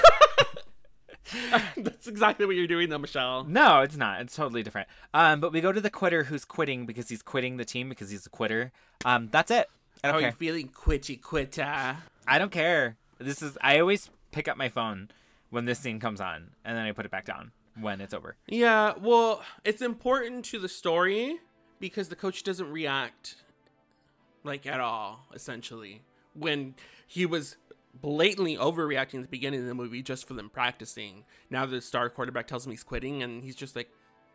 That's 1.78 2.08
exactly 2.08 2.46
what 2.46 2.56
you're 2.56 2.66
doing, 2.68 2.90
though, 2.90 2.98
Michelle. 3.00 3.44
No, 3.44 3.82
it's 3.82 3.98
not. 3.98 4.22
It's 4.22 4.36
totally 4.36 4.64
different. 4.64 4.88
Um, 5.14 5.40
but 5.40 5.52
we 5.52 5.62
go 5.62 5.72
to 5.72 5.82
the 5.82 5.90
quitter 5.90 6.24
who's 6.26 6.46
quitting 6.46 6.86
because 6.88 7.10
he's 7.10 7.22
quitting 7.22 7.58
the 7.58 7.66
team 7.66 7.90
because 7.90 8.10
he's 8.10 8.26
a 8.26 8.30
quitter. 8.30 8.72
Um, 9.06 9.30
that's 9.32 9.52
it. 9.52 9.68
I 10.04 10.08
How 10.08 10.14
don't 10.14 10.22
are 10.22 10.26
you 10.26 10.32
care. 10.32 10.38
feeling, 10.38 10.70
quitty 10.70 11.22
quitter? 11.22 11.98
I 12.28 12.40
don't 12.40 12.52
care. 12.52 12.98
This 13.20 13.42
is. 13.44 13.58
I 13.62 13.80
always 13.80 14.10
pick 14.32 14.48
up 14.48 14.58
my 14.58 14.70
phone 14.70 15.10
when 15.50 15.66
this 15.66 15.80
scene 15.80 16.00
comes 16.00 16.22
on, 16.22 16.52
and 16.64 16.78
then 16.78 16.86
I 16.86 16.92
put 16.92 17.06
it 17.06 17.12
back 17.12 17.26
down 17.26 17.52
when 17.80 18.02
it's 18.02 18.14
over. 18.14 18.36
Yeah, 18.48 18.94
well, 19.00 19.42
it's 19.64 19.82
important 19.82 20.46
to 20.46 20.60
the 20.60 20.70
story 20.70 21.40
because 21.88 22.10
the 22.10 22.16
coach 22.16 22.44
doesn't 22.44 22.72
react 22.72 23.36
like 24.44 24.66
at 24.66 24.80
all, 24.80 25.26
essentially. 25.34 26.02
When 26.34 26.76
he 27.08 27.26
was 27.26 27.58
blatantly 28.02 28.58
overreacting 28.58 29.16
at 29.16 29.22
the 29.22 29.28
beginning 29.28 29.62
of 29.62 29.68
the 29.68 29.74
movie 29.74 30.02
just 30.02 30.28
for 30.28 30.34
them 30.34 30.50
practicing. 30.50 31.24
Now 31.50 31.66
the 31.66 31.82
star 31.82 32.10
quarterback 32.10 32.48
tells 32.48 32.66
him 32.66 32.72
he's 32.72 32.84
quitting 32.84 33.24
and 33.24 33.44
he's 33.44 33.56
just 33.56 33.76
like, 33.76 33.90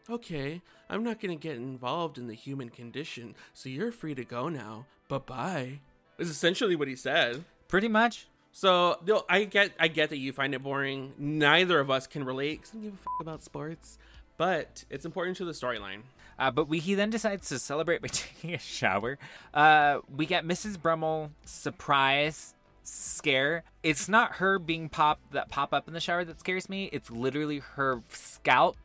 "Okay, 0.08 0.62
I'm 0.88 1.04
not 1.04 1.20
going 1.20 1.36
to 1.36 1.40
get 1.40 1.56
involved 1.56 2.18
in 2.18 2.26
the 2.26 2.34
human 2.34 2.70
condition, 2.70 3.34
so 3.52 3.68
you're 3.68 3.92
free 3.92 4.14
to 4.14 4.24
go 4.24 4.48
now. 4.48 4.86
Bye-bye." 5.08 5.80
Is 6.18 6.30
essentially 6.30 6.76
what 6.76 6.88
he 6.88 6.96
said. 6.96 7.44
Pretty 7.68 7.88
much. 7.88 8.26
So 8.52 8.98
no, 9.06 9.24
I 9.28 9.44
get 9.44 9.72
I 9.78 9.88
get 9.88 10.10
that 10.10 10.18
you 10.18 10.32
find 10.32 10.54
it 10.54 10.62
boring. 10.62 11.12
Neither 11.18 11.78
of 11.80 11.90
us 11.90 12.06
can 12.06 12.24
relate 12.24 12.62
because 12.62 12.70
I 12.70 12.74
don't 12.74 12.82
give 12.82 12.92
a 12.94 12.96
f- 12.96 13.06
about 13.20 13.42
sports, 13.42 13.98
but 14.36 14.84
it's 14.90 15.04
important 15.04 15.36
to 15.38 15.44
the 15.44 15.52
storyline. 15.52 16.02
Uh, 16.40 16.50
but 16.50 16.68
we, 16.68 16.78
he 16.78 16.94
then 16.94 17.10
decides 17.10 17.48
to 17.50 17.58
celebrate 17.58 18.00
by 18.00 18.08
taking 18.12 18.54
a 18.54 18.58
shower. 18.58 19.18
Uh, 19.52 19.98
we 20.14 20.24
get 20.26 20.44
Mrs. 20.44 20.80
Brummel 20.80 21.30
surprise 21.44 22.54
scare. 22.82 23.62
It's 23.82 24.08
not 24.08 24.36
her 24.36 24.58
being 24.58 24.88
pop 24.88 25.20
that 25.32 25.50
pop 25.50 25.74
up 25.74 25.86
in 25.86 25.94
the 25.94 26.00
shower 26.00 26.24
that 26.24 26.40
scares 26.40 26.68
me. 26.68 26.88
It's 26.92 27.10
literally 27.10 27.58
her 27.58 28.00
scalp 28.08 28.76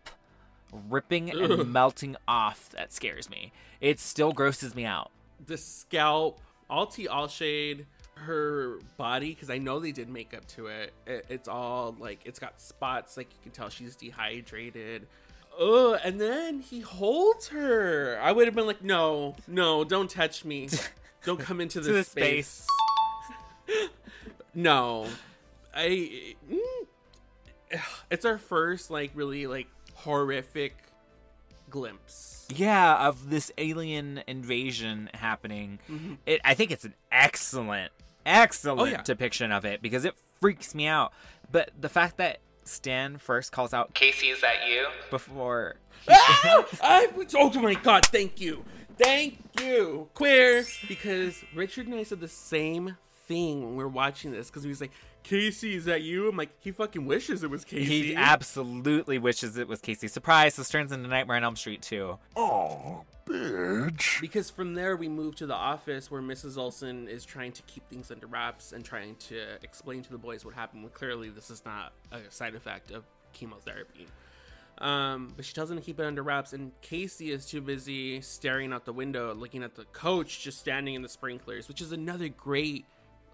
ripping 0.89 1.31
Ugh. 1.31 1.51
and 1.51 1.71
melting 1.71 2.17
off 2.27 2.69
that 2.71 2.91
scares 2.91 3.29
me. 3.29 3.53
It 3.79 3.99
still 3.99 4.33
grosses 4.33 4.75
me 4.75 4.85
out. 4.85 5.11
The 5.45 5.57
scalp, 5.57 6.41
all 6.69 6.87
tea, 6.87 7.07
all 7.07 7.29
shade, 7.29 7.85
her 8.15 8.79
body 8.97 9.33
because 9.33 9.49
I 9.49 9.57
know 9.57 9.79
they 9.79 9.91
did 9.91 10.09
makeup 10.09 10.45
to 10.49 10.67
it. 10.67 10.93
it. 11.07 11.25
It's 11.29 11.47
all 11.47 11.95
like 11.99 12.19
it's 12.25 12.39
got 12.39 12.59
spots, 12.59 13.15
like 13.15 13.29
you 13.31 13.37
can 13.43 13.51
tell 13.51 13.69
she's 13.69 13.95
dehydrated. 13.95 15.07
Oh, 15.57 15.97
and 16.03 16.19
then 16.19 16.59
he 16.59 16.81
holds 16.81 17.47
her. 17.49 18.19
I 18.21 18.31
would 18.31 18.45
have 18.47 18.55
been 18.55 18.67
like, 18.67 18.83
no, 18.83 19.35
no, 19.47 19.83
don't 19.83 20.09
touch 20.09 20.43
me. 20.45 20.69
Don't 21.23 21.39
come 21.39 21.59
into 21.59 21.79
this 21.81 21.87
the 21.87 22.03
space. 22.03 22.67
no, 24.53 25.07
I. 25.75 26.35
mm, 26.51 27.79
It's 28.11 28.25
our 28.25 28.37
first 28.37 28.91
like 28.91 29.11
really 29.15 29.47
like 29.47 29.67
horrific 29.95 30.75
glimpse. 31.69 32.45
Yeah, 32.55 33.07
of 33.07 33.31
this 33.31 33.51
alien 33.57 34.21
invasion 34.27 35.09
happening. 35.15 35.79
Mhm. 35.89 36.17
It, 36.27 36.41
I 36.45 36.53
think 36.53 36.69
it's 36.69 36.85
an 36.85 36.93
excellent, 37.11 37.91
excellent 38.23 38.79
Oh, 38.81 38.85
yeah. 38.85 39.01
depiction 39.01 39.51
of 39.51 39.65
it 39.65 39.81
because 39.81 40.05
it 40.05 40.13
freaks 40.39 40.75
me 40.75 40.85
out. 40.85 41.11
But 41.51 41.71
the 41.79 41.89
fact 41.89 42.17
that 42.17 42.37
Stan 42.65 43.17
first 43.17 43.51
calls 43.51 43.73
out 43.73 43.93
Casey, 43.93 44.27
is 44.27 44.41
that 44.41 44.67
you? 44.67 44.87
before 45.09 45.75
Ah! 46.09 46.65
I, 46.81 47.07
oh 47.35 47.61
my 47.61 47.73
god, 47.75 48.05
thank 48.07 48.39
you. 48.39 48.63
Thank 48.97 49.39
you. 49.59 50.09
Queer. 50.13 50.65
Because 50.87 51.43
Richard 51.53 51.87
and 51.87 51.95
I 51.95 52.03
said 52.03 52.19
the 52.19 52.27
same 52.27 52.97
thing 53.27 53.63
when 53.63 53.75
we 53.75 53.83
were 53.83 53.89
watching 53.89 54.31
this 54.31 54.49
because 54.49 54.63
he 54.63 54.69
was 54.69 54.81
like, 54.81 54.91
Casey, 55.25 55.75
is 55.75 55.85
that 55.85 56.03
you? 56.03 56.29
I'm 56.29 56.37
like, 56.37 56.51
he 56.59 56.71
fucking 56.71 57.03
wishes 57.03 57.41
it 57.41 57.49
was 57.49 57.65
Casey. 57.65 58.09
He 58.09 58.15
absolutely 58.15 59.17
wishes 59.17 59.57
it 59.57 59.67
was 59.67 59.81
Casey. 59.81 60.07
Surprise! 60.07 60.55
This 60.55 60.69
turns 60.69 60.91
into 60.91 61.09
Nightmare 61.09 61.37
on 61.37 61.43
Elm 61.43 61.55
Street 61.55 61.81
too. 61.81 62.19
Oh, 62.35 63.03
bitch. 63.25 64.21
Because 64.21 64.51
from 64.51 64.75
there 64.75 64.95
we 64.95 65.09
move 65.09 65.35
to 65.37 65.47
the 65.47 65.55
office 65.55 66.11
where 66.11 66.21
Mrs. 66.21 66.59
Olson 66.59 67.07
is 67.07 67.25
trying 67.25 67.53
to 67.53 67.63
keep 67.63 67.89
things 67.89 68.11
under 68.11 68.27
wraps 68.27 68.71
and 68.71 68.85
trying 68.85 69.15
to 69.15 69.55
explain 69.63 70.03
to 70.03 70.11
the 70.11 70.19
boys 70.19 70.45
what 70.45 70.53
happened. 70.53 70.83
When 70.83 70.91
clearly 70.91 71.29
this 71.29 71.49
is 71.49 71.65
not 71.65 71.93
a 72.11 72.19
side 72.29 72.53
effect 72.53 72.91
of 72.91 73.03
chemotherapy. 73.33 74.05
Um, 74.77 75.33
but 75.35 75.45
she 75.45 75.53
tells 75.53 75.69
them 75.69 75.79
to 75.79 75.83
keep 75.83 75.99
it 75.99 76.05
under 76.05 76.21
wraps, 76.21 76.53
and 76.53 76.71
Casey 76.81 77.31
is 77.31 77.45
too 77.45 77.61
busy 77.61 78.21
staring 78.21 78.73
out 78.73 78.85
the 78.85 78.93
window, 78.93 79.33
looking 79.33 79.63
at 79.63 79.73
the 79.73 79.85
coach 79.85 80.43
just 80.43 80.59
standing 80.59 80.93
in 80.93 81.01
the 81.01 81.09
sprinklers, 81.09 81.67
which 81.67 81.81
is 81.81 81.93
another 81.93 82.27
great 82.27 82.85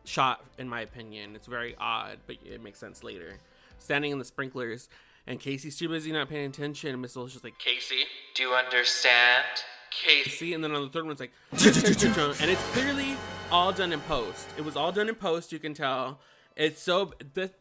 shot 0.06 0.44
in 0.58 0.68
my 0.68 0.82
opinion. 0.82 1.36
It's 1.36 1.48
very 1.48 1.76
odd, 1.80 2.18
but 2.28 2.38
it 2.44 2.62
makes 2.62 2.80
sense 2.80 3.04
later. 3.04 3.38
Standing 3.80 4.12
in 4.12 4.20
the 4.20 4.26
sprinklers, 4.26 4.90
and 5.28 5.40
Casey's 5.40 5.78
too 5.78 5.90
busy 5.90 6.12
not 6.12 6.30
paying 6.30 6.48
attention, 6.48 6.92
and 6.92 7.02
Miss 7.02 7.16
Olson's 7.16 7.34
just 7.34 7.44
like, 7.44 7.58
Casey, 7.60 8.04
do 8.36 8.44
you 8.44 8.54
understand? 8.54 9.46
Casey, 9.92 10.54
and 10.54 10.64
then 10.64 10.72
on 10.72 10.84
the 10.84 10.90
third 10.90 11.04
one, 11.04 11.12
it's 11.12 11.22
like, 11.22 11.32
and 11.52 12.50
it's 12.52 12.64
clearly 12.72 13.18
all 13.52 13.72
done 13.74 13.92
in 13.92 14.00
post. 14.02 14.48
It 14.58 14.64
was 14.64 14.76
all 14.78 14.92
done 14.92 15.10
in 15.10 15.16
post. 15.16 15.52
You 15.52 15.60
can 15.60 15.74
tell. 15.74 16.20
It's 16.56 16.82
so 16.82 17.14
that 17.34 17.54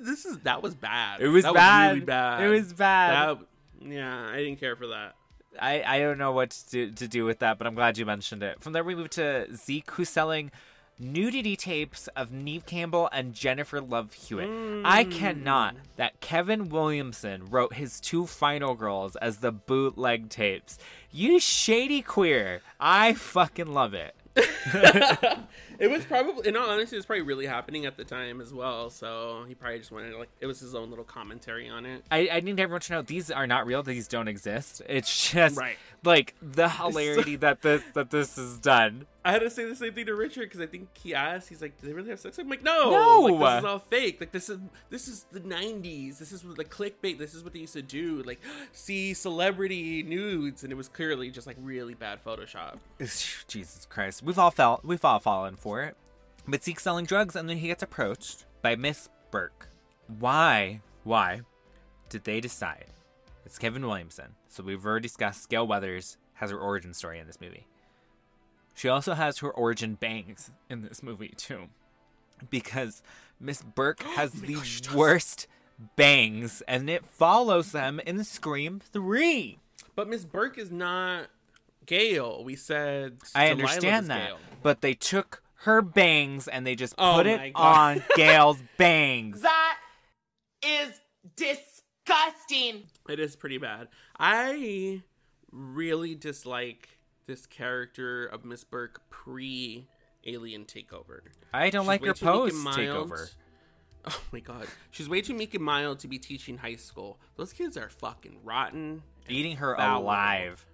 this 0.00 0.24
is 0.24 0.38
that 0.40 0.62
was 0.62 0.74
bad. 0.74 1.20
It 1.20 1.28
was 1.28 1.44
that 1.44 1.54
bad. 1.54 1.86
Was 1.86 1.94
really 1.94 2.06
bad. 2.06 2.42
It 2.42 2.48
was 2.48 2.72
bad. 2.72 3.38
That, 3.38 3.46
yeah, 3.86 4.28
I 4.30 4.36
didn't 4.38 4.60
care 4.60 4.76
for 4.76 4.88
that. 4.88 5.14
I, 5.60 5.82
I 5.86 5.98
don't 6.00 6.18
know 6.18 6.32
what 6.32 6.50
to 6.50 6.70
do, 6.70 6.90
to 6.92 7.08
do 7.08 7.24
with 7.24 7.38
that, 7.40 7.58
but 7.58 7.66
I'm 7.66 7.74
glad 7.74 7.96
you 7.96 8.06
mentioned 8.06 8.42
it. 8.42 8.60
From 8.60 8.72
there, 8.72 8.82
we 8.82 8.94
move 8.94 9.10
to 9.10 9.46
Zeke, 9.54 9.90
who's 9.92 10.08
selling 10.08 10.50
nudity 10.98 11.56
tapes 11.56 12.08
of 12.08 12.32
Neve 12.32 12.66
Campbell 12.66 13.08
and 13.12 13.34
Jennifer 13.34 13.80
Love 13.80 14.12
Hewitt. 14.12 14.48
Hmm. 14.48 14.82
I 14.84 15.04
cannot 15.04 15.76
that 15.96 16.20
Kevin 16.20 16.68
Williamson 16.68 17.50
wrote 17.50 17.74
his 17.74 18.00
two 18.00 18.26
final 18.26 18.74
girls 18.74 19.16
as 19.16 19.38
the 19.38 19.52
bootleg 19.52 20.28
tapes. 20.28 20.78
You 21.10 21.40
shady 21.40 22.02
queer. 22.02 22.60
I 22.78 23.14
fucking 23.14 23.72
love 23.72 23.94
it. 23.94 24.14
It 25.78 25.88
was 25.90 26.04
probably, 26.04 26.48
in 26.48 26.56
all 26.56 26.68
honesty, 26.70 26.96
it 26.96 26.98
was 26.98 27.06
probably 27.06 27.22
really 27.22 27.46
happening 27.46 27.86
at 27.86 27.96
the 27.96 28.04
time 28.04 28.40
as 28.40 28.52
well. 28.52 28.90
So 28.90 29.44
he 29.48 29.54
probably 29.54 29.78
just 29.78 29.92
wanted 29.92 30.14
like 30.16 30.30
it 30.40 30.46
was 30.46 30.60
his 30.60 30.74
own 30.74 30.90
little 30.90 31.04
commentary 31.04 31.68
on 31.68 31.86
it. 31.86 32.04
I, 32.10 32.28
I 32.32 32.40
need 32.40 32.58
everyone 32.60 32.80
to 32.82 32.92
know 32.92 33.02
these 33.02 33.30
are 33.30 33.46
not 33.46 33.66
real. 33.66 33.82
These 33.82 34.08
don't 34.08 34.28
exist. 34.28 34.82
It's 34.88 35.30
just 35.30 35.56
Right. 35.58 35.76
like 36.04 36.34
the 36.42 36.68
hilarity 36.68 37.36
that 37.44 37.62
this 37.62 37.82
that 37.94 38.10
this 38.10 38.38
is 38.38 38.58
done. 38.58 39.06
I 39.26 39.32
had 39.32 39.38
to 39.40 39.48
say 39.48 39.64
the 39.64 39.74
same 39.74 39.94
thing 39.94 40.04
to 40.04 40.14
Richard 40.14 40.42
because 40.50 40.60
I 40.60 40.66
think 40.66 40.88
he 40.98 41.14
asked, 41.14 41.48
he's 41.48 41.62
like, 41.62 41.80
"Do 41.80 41.86
they 41.86 41.94
really 41.94 42.10
have 42.10 42.20
sex?" 42.20 42.38
I'm 42.38 42.46
like, 42.50 42.62
"No, 42.62 42.90
No! 42.90 43.20
like, 43.20 43.54
this 43.54 43.58
is 43.60 43.64
all 43.64 43.78
fake. 43.78 44.20
Like 44.20 44.32
this 44.32 44.50
is 44.50 44.58
this 44.90 45.08
is 45.08 45.24
the 45.32 45.40
'90s. 45.40 46.18
This 46.18 46.30
is 46.30 46.44
what 46.44 46.58
the 46.58 46.64
clickbait. 46.64 47.16
This 47.18 47.32
is 47.34 47.42
what 47.42 47.54
they 47.54 47.60
used 47.60 47.72
to 47.72 47.80
do. 47.80 48.22
Like, 48.22 48.38
see 48.72 49.14
celebrity 49.14 50.02
nudes, 50.02 50.62
and 50.62 50.70
it 50.70 50.74
was 50.74 50.88
clearly 50.90 51.30
just 51.30 51.46
like 51.46 51.56
really 51.58 51.94
bad 51.94 52.22
Photoshop." 52.22 52.76
Jesus 53.48 53.86
Christ. 53.88 54.22
We've 54.22 54.38
all 54.38 54.50
felt 54.50 54.84
we've 54.84 55.04
all 55.04 55.18
fallen 55.20 55.56
for 55.64 55.80
it. 55.82 55.96
But 56.46 56.62
Zeke's 56.62 56.82
selling 56.82 57.06
drugs 57.06 57.34
and 57.34 57.48
then 57.48 57.56
he 57.56 57.68
gets 57.68 57.82
approached 57.82 58.44
by 58.60 58.76
Miss 58.76 59.08
Burke. 59.30 59.70
Why, 60.18 60.82
why 61.04 61.40
did 62.10 62.24
they 62.24 62.38
decide? 62.38 62.84
It's 63.46 63.58
Kevin 63.58 63.86
Williamson. 63.86 64.34
So 64.48 64.62
we've 64.62 64.84
already 64.84 65.04
discussed 65.08 65.48
Gale 65.48 65.66
Weathers 65.66 66.18
has 66.34 66.50
her 66.50 66.58
origin 66.58 66.92
story 66.92 67.18
in 67.18 67.26
this 67.26 67.40
movie. 67.40 67.66
She 68.74 68.88
also 68.88 69.14
has 69.14 69.38
her 69.38 69.50
origin 69.50 69.94
bangs 69.94 70.50
in 70.68 70.82
this 70.82 71.02
movie 71.02 71.32
too. 71.34 71.68
Because 72.50 73.02
Miss 73.40 73.62
Burke 73.62 74.02
has 74.16 74.32
oh 74.36 74.46
the 74.46 74.88
worst 74.94 75.46
bangs 75.96 76.62
and 76.68 76.90
it 76.90 77.06
follows 77.06 77.72
them 77.72 78.00
in 78.00 78.22
Scream 78.22 78.80
3. 78.92 79.58
But 79.96 80.10
Miss 80.10 80.26
Burke 80.26 80.58
is 80.58 80.70
not 80.70 81.28
Gale. 81.86 82.44
We 82.44 82.54
said 82.54 83.16
I 83.34 83.48
Delilah 83.48 83.62
understand 83.62 84.10
that. 84.10 84.28
Gale. 84.28 84.38
But 84.62 84.82
they 84.82 84.92
took 84.92 85.42
her 85.64 85.82
bangs 85.82 86.48
and 86.48 86.66
they 86.66 86.74
just 86.74 86.94
Oh 86.98 87.14
put 87.16 87.26
my 87.26 87.44
it 87.44 87.52
God. 87.54 87.96
on 87.98 88.04
Gale's 88.16 88.62
bangs. 88.78 89.40
That 89.42 89.78
is 90.64 91.00
disgusting. 91.36 92.84
It 93.08 93.20
is 93.20 93.36
pretty 93.36 93.58
bad. 93.58 93.88
I 94.18 95.02
really 95.50 96.14
dislike 96.14 96.88
this 97.26 97.46
character 97.46 98.26
of 98.26 98.44
Miss 98.44 98.64
Burke 98.64 99.00
pre 99.10 99.86
Alien 100.26 100.64
Takeover. 100.64 101.20
I 101.52 101.70
don't 101.70 101.82
She's 101.82 101.88
like 101.88 102.02
way 102.02 102.08
her 102.08 102.14
too 102.14 102.24
post 102.24 102.56
takeover. 102.66 103.30
Oh 104.06 104.20
my 104.32 104.40
god. 104.40 104.66
She's 104.90 105.08
way 105.08 105.22
too 105.22 105.34
meek 105.34 105.54
and 105.54 105.64
mild 105.64 105.98
to 106.00 106.08
be 106.08 106.18
teaching 106.18 106.58
high 106.58 106.76
school. 106.76 107.18
Those 107.36 107.52
kids 107.52 107.76
are 107.76 107.88
fucking 107.88 108.38
rotten. 108.44 109.02
Eating 109.28 109.56
her 109.56 109.74
foul. 109.76 110.02
alive. 110.02 110.66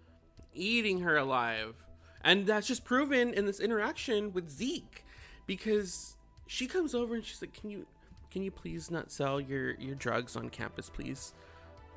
Eating 0.52 1.00
her 1.00 1.16
alive. 1.16 1.74
And 2.22 2.46
that's 2.46 2.66
just 2.66 2.84
proven 2.84 3.32
in 3.34 3.46
this 3.46 3.60
interaction 3.60 4.32
with 4.32 4.50
Zeke. 4.50 5.04
Because 5.46 6.16
she 6.46 6.66
comes 6.66 6.94
over 6.94 7.14
and 7.14 7.24
she's 7.24 7.40
like, 7.40 7.52
Can 7.52 7.70
you 7.70 7.86
can 8.30 8.42
you 8.42 8.50
please 8.50 8.90
not 8.90 9.10
sell 9.10 9.40
your, 9.40 9.72
your 9.74 9.96
drugs 9.96 10.36
on 10.36 10.50
campus, 10.50 10.88
please? 10.88 11.34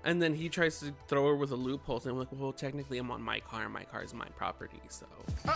And 0.03 0.21
then 0.21 0.33
he 0.33 0.49
tries 0.49 0.79
to 0.79 0.93
throw 1.07 1.27
her 1.27 1.35
with 1.35 1.51
a 1.51 1.55
loophole. 1.55 1.97
And 1.97 2.07
I'm 2.07 2.17
like, 2.17 2.27
well, 2.31 2.51
technically, 2.51 2.97
I'm 2.97 3.09
on 3.11 3.21
my 3.21 3.39
car, 3.39 3.63
and 3.63 3.71
my 3.71 3.83
car 3.83 4.03
is 4.03 4.13
my 4.13 4.27
property, 4.35 4.81
so. 4.89 5.05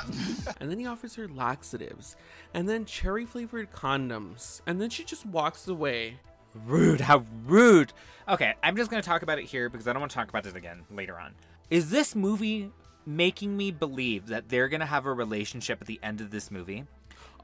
and 0.59 0.71
then 0.71 0.79
he 0.79 0.85
offers 0.85 1.15
her 1.15 1.27
laxatives, 1.27 2.15
and 2.53 2.69
then 2.69 2.85
cherry 2.85 3.25
flavored 3.25 3.71
condoms, 3.73 4.61
and 4.65 4.79
then 4.79 4.89
she 4.89 5.03
just 5.03 5.25
walks 5.25 5.67
away. 5.67 6.19
Rude. 6.65 7.01
How 7.01 7.25
rude. 7.45 7.91
Okay, 8.29 8.53
I'm 8.63 8.77
just 8.77 8.89
going 8.89 9.01
to 9.01 9.07
talk 9.07 9.21
about 9.21 9.37
it 9.37 9.45
here 9.45 9.69
because 9.69 9.87
I 9.87 9.93
don't 9.93 9.99
want 9.99 10.11
to 10.11 10.15
talk 10.15 10.29
about 10.29 10.45
it 10.45 10.55
again 10.55 10.83
later 10.91 11.19
on. 11.19 11.35
Is 11.69 11.89
this 11.89 12.15
movie 12.15 12.71
making 13.07 13.55
me 13.55 13.71
believe 13.71 14.27
that 14.27 14.49
they're 14.49 14.67
going 14.67 14.81
to 14.81 14.85
have 14.85 15.05
a 15.05 15.13
relationship 15.13 15.81
at 15.81 15.87
the 15.87 15.99
end 16.03 16.21
of 16.21 16.29
this 16.29 16.51
movie? 16.51 16.85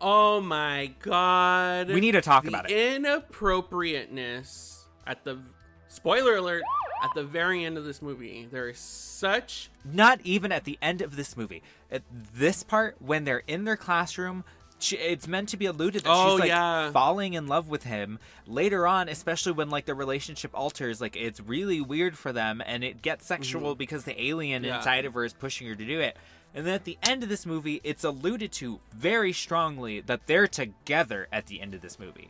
Oh 0.01 0.41
my 0.41 0.91
god! 1.01 1.87
We 1.87 2.01
need 2.01 2.11
to 2.11 2.21
talk 2.21 2.43
The 2.43 2.49
about 2.49 2.69
it. 2.69 2.95
Inappropriateness 2.95 4.87
at 5.07 5.23
the 5.23 5.39
spoiler 5.87 6.35
alert 6.35 6.63
at 7.03 7.11
the 7.15 7.23
very 7.23 7.63
end 7.63 7.77
of 7.77 7.85
this 7.85 8.01
movie. 8.01 8.47
There 8.51 8.69
is 8.69 8.79
such 8.79 9.69
Not 9.85 10.19
even 10.23 10.51
at 10.51 10.65
the 10.65 10.77
end 10.81 11.01
of 11.01 11.15
this 11.15 11.37
movie. 11.37 11.63
At 11.89 12.03
this 12.11 12.63
part, 12.63 12.97
when 12.99 13.23
they're 13.23 13.43
in 13.47 13.63
their 13.63 13.77
classroom, 13.77 14.43
she, 14.83 14.97
it's 14.97 15.27
meant 15.27 15.49
to 15.49 15.57
be 15.57 15.65
alluded 15.65 16.03
that 16.03 16.11
Oh, 16.13 16.31
she's 16.31 16.39
like 16.41 16.49
yeah. 16.49 16.91
falling 16.91 17.33
in 17.33 17.47
love 17.47 17.69
with 17.69 17.83
him. 17.83 18.19
Later 18.45 18.85
on, 18.85 19.07
especially 19.09 19.53
when 19.53 19.69
like 19.69 19.85
the 19.85 19.95
relationship 19.95 20.51
alters, 20.53 20.99
like 21.01 21.15
it's 21.15 21.39
really 21.39 21.81
weird 21.81 22.17
for 22.17 22.31
them, 22.33 22.61
and 22.65 22.83
it 22.83 23.01
gets 23.01 23.25
sexual 23.25 23.75
because 23.75 24.03
the 24.03 24.21
alien 24.21 24.63
Mm-hmm. 24.63 24.69
Yeah. 24.69 24.77
inside 24.77 25.05
of 25.05 25.13
her 25.13 25.23
is 25.25 25.33
pushing 25.33 25.67
her 25.67 25.75
to 25.75 25.85
do 25.85 25.99
it. 25.99 26.17
And 26.55 26.67
then 26.67 26.73
at 26.75 26.83
the 26.83 26.97
end 27.01 27.23
of 27.23 27.29
this 27.29 27.45
movie, 27.47 27.81
it's 27.83 28.03
alluded 28.03 28.51
to 28.53 28.79
very 28.95 29.33
strongly 29.33 30.01
that 30.01 30.27
they're 30.27 30.47
together 30.47 31.27
at 31.31 31.47
the 31.47 31.59
end 31.61 31.73
of 31.73 31.81
this 31.81 31.97
movie. 31.97 32.29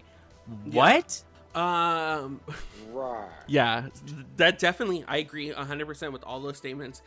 What? 0.65 1.23
Um, 1.53 2.39
yeah, 3.47 3.87
that 4.37 4.59
definitely, 4.59 5.03
I 5.07 5.17
agree 5.17 5.51
100% 5.51 6.11
with 6.13 6.23
all 6.23 6.39
those 6.39 6.57
statements. 6.57 7.01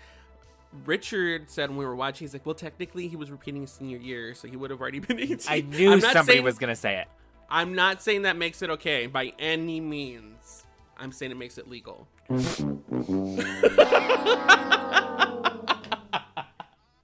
Richard 0.85 1.49
said 1.51 1.71
when 1.71 1.79
we 1.79 1.85
were 1.87 1.97
watching, 1.97 2.27
he's 2.27 2.33
like, 2.35 2.45
well, 2.45 2.55
technically, 2.55 3.09
he 3.09 3.17
was 3.17 3.31
repeating 3.31 3.63
his 3.63 3.71
senior 3.73 3.99
year, 3.99 4.35
so 4.35 4.49
he 4.49 4.57
would 4.57 4.71
have 4.71 4.81
already 4.81 4.99
been 5.01 5.19
18. 5.19 5.39
I 5.49 5.61
knew 5.61 5.93
I'm 5.93 6.01
not 6.01 6.13
somebody 6.13 6.37
saying- 6.39 6.45
was 6.45 6.59
gonna 6.59 6.77
say 6.77 6.99
it. 6.99 7.09
I'm 7.49 7.75
not 7.75 8.03
saying 8.03 8.23
that 8.23 8.37
makes 8.37 8.61
it 8.63 8.71
okay 8.71 9.07
by 9.07 9.33
any 9.39 9.79
means. 9.81 10.65
I'm 10.99 11.13
saying 11.13 11.31
it 11.31 11.37
makes 11.37 11.59
it 11.59 11.69
legal. 11.69 12.09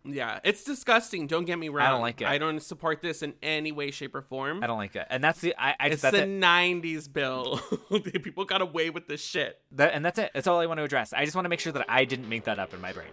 yeah, 0.05 0.41
it's 0.43 0.65
disgusting. 0.65 1.29
Don't 1.29 1.45
get 1.45 1.59
me 1.61 1.69
wrong. 1.69 1.87
I 1.87 1.91
don't 1.91 2.01
like 2.01 2.21
it. 2.21 2.27
I 2.27 2.39
don't 2.39 2.61
support 2.61 3.01
this 3.03 3.23
in 3.23 3.35
any 3.43 3.71
way, 3.71 3.93
shape, 3.93 4.15
or 4.17 4.23
form. 4.23 4.65
I 4.65 4.67
don't 4.67 4.79
like 4.79 4.97
it, 4.97 5.07
and 5.11 5.23
that's 5.23 5.41
the 5.41 5.55
I. 5.57 5.77
I 5.79 5.87
It's 5.89 6.03
that's 6.03 6.17
the 6.17 6.25
it. 6.25 6.29
'90s, 6.29 7.13
Bill. 7.13 7.61
People 8.23 8.45
got 8.45 8.63
away 8.63 8.91
with 8.91 9.07
this 9.07 9.23
shit. 9.25 9.61
That, 9.73 9.95
and 9.95 10.05
that's 10.05 10.19
it. 10.19 10.33
That's 10.35 10.49
all 10.49 10.59
I 10.59 10.67
want 10.67 10.79
to 10.79 10.85
address. 10.85 11.13
I 11.13 11.25
just 11.25 11.37
want 11.37 11.45
to 11.45 11.49
make 11.51 11.61
sure 11.61 11.73
that 11.73 11.87
I 11.89 12.05
didn't 12.05 12.29
make 12.29 12.45
that 12.45 12.59
up 12.59 12.75
in 12.75 12.81
my 12.81 12.93
brain. 12.93 13.11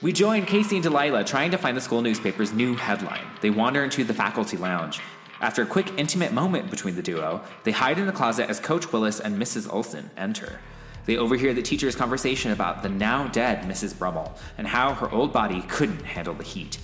We 0.00 0.12
join 0.12 0.46
Casey 0.46 0.76
and 0.76 0.82
Delilah 0.84 1.24
trying 1.24 1.50
to 1.50 1.58
find 1.58 1.76
the 1.76 1.80
school 1.80 2.02
newspaper's 2.02 2.52
new 2.52 2.76
headline. 2.76 3.26
They 3.40 3.50
wander 3.50 3.82
into 3.82 4.04
the 4.04 4.14
faculty 4.14 4.56
lounge. 4.56 5.00
After 5.40 5.62
a 5.62 5.66
quick, 5.66 5.92
intimate 5.98 6.32
moment 6.32 6.70
between 6.70 6.94
the 6.94 7.02
duo, 7.02 7.42
they 7.64 7.72
hide 7.72 7.98
in 7.98 8.06
the 8.06 8.12
closet 8.12 8.48
as 8.48 8.60
Coach 8.60 8.92
Willis 8.92 9.18
and 9.18 9.36
Mrs. 9.36 9.68
Olson 9.72 10.08
enter. 10.16 10.60
They 11.06 11.16
overhear 11.16 11.52
the 11.52 11.62
teacher's 11.62 11.96
conversation 11.96 12.52
about 12.52 12.84
the 12.84 12.88
now 12.88 13.26
dead 13.26 13.64
Mrs. 13.64 13.98
Brummel 13.98 14.38
and 14.56 14.68
how 14.68 14.94
her 14.94 15.10
old 15.10 15.32
body 15.32 15.62
couldn't 15.62 16.04
handle 16.04 16.34
the 16.34 16.44
heat. 16.44 16.78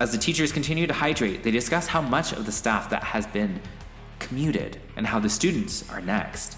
As 0.00 0.10
the 0.10 0.18
teachers 0.18 0.50
continue 0.50 0.88
to 0.88 0.94
hydrate, 0.94 1.44
they 1.44 1.52
discuss 1.52 1.86
how 1.86 2.00
much 2.00 2.32
of 2.32 2.44
the 2.44 2.50
staff 2.50 2.90
that 2.90 3.04
has 3.04 3.24
been 3.28 3.60
commuted 4.18 4.80
and 4.96 5.06
how 5.06 5.20
the 5.20 5.30
students 5.30 5.88
are 5.90 6.00
next. 6.00 6.57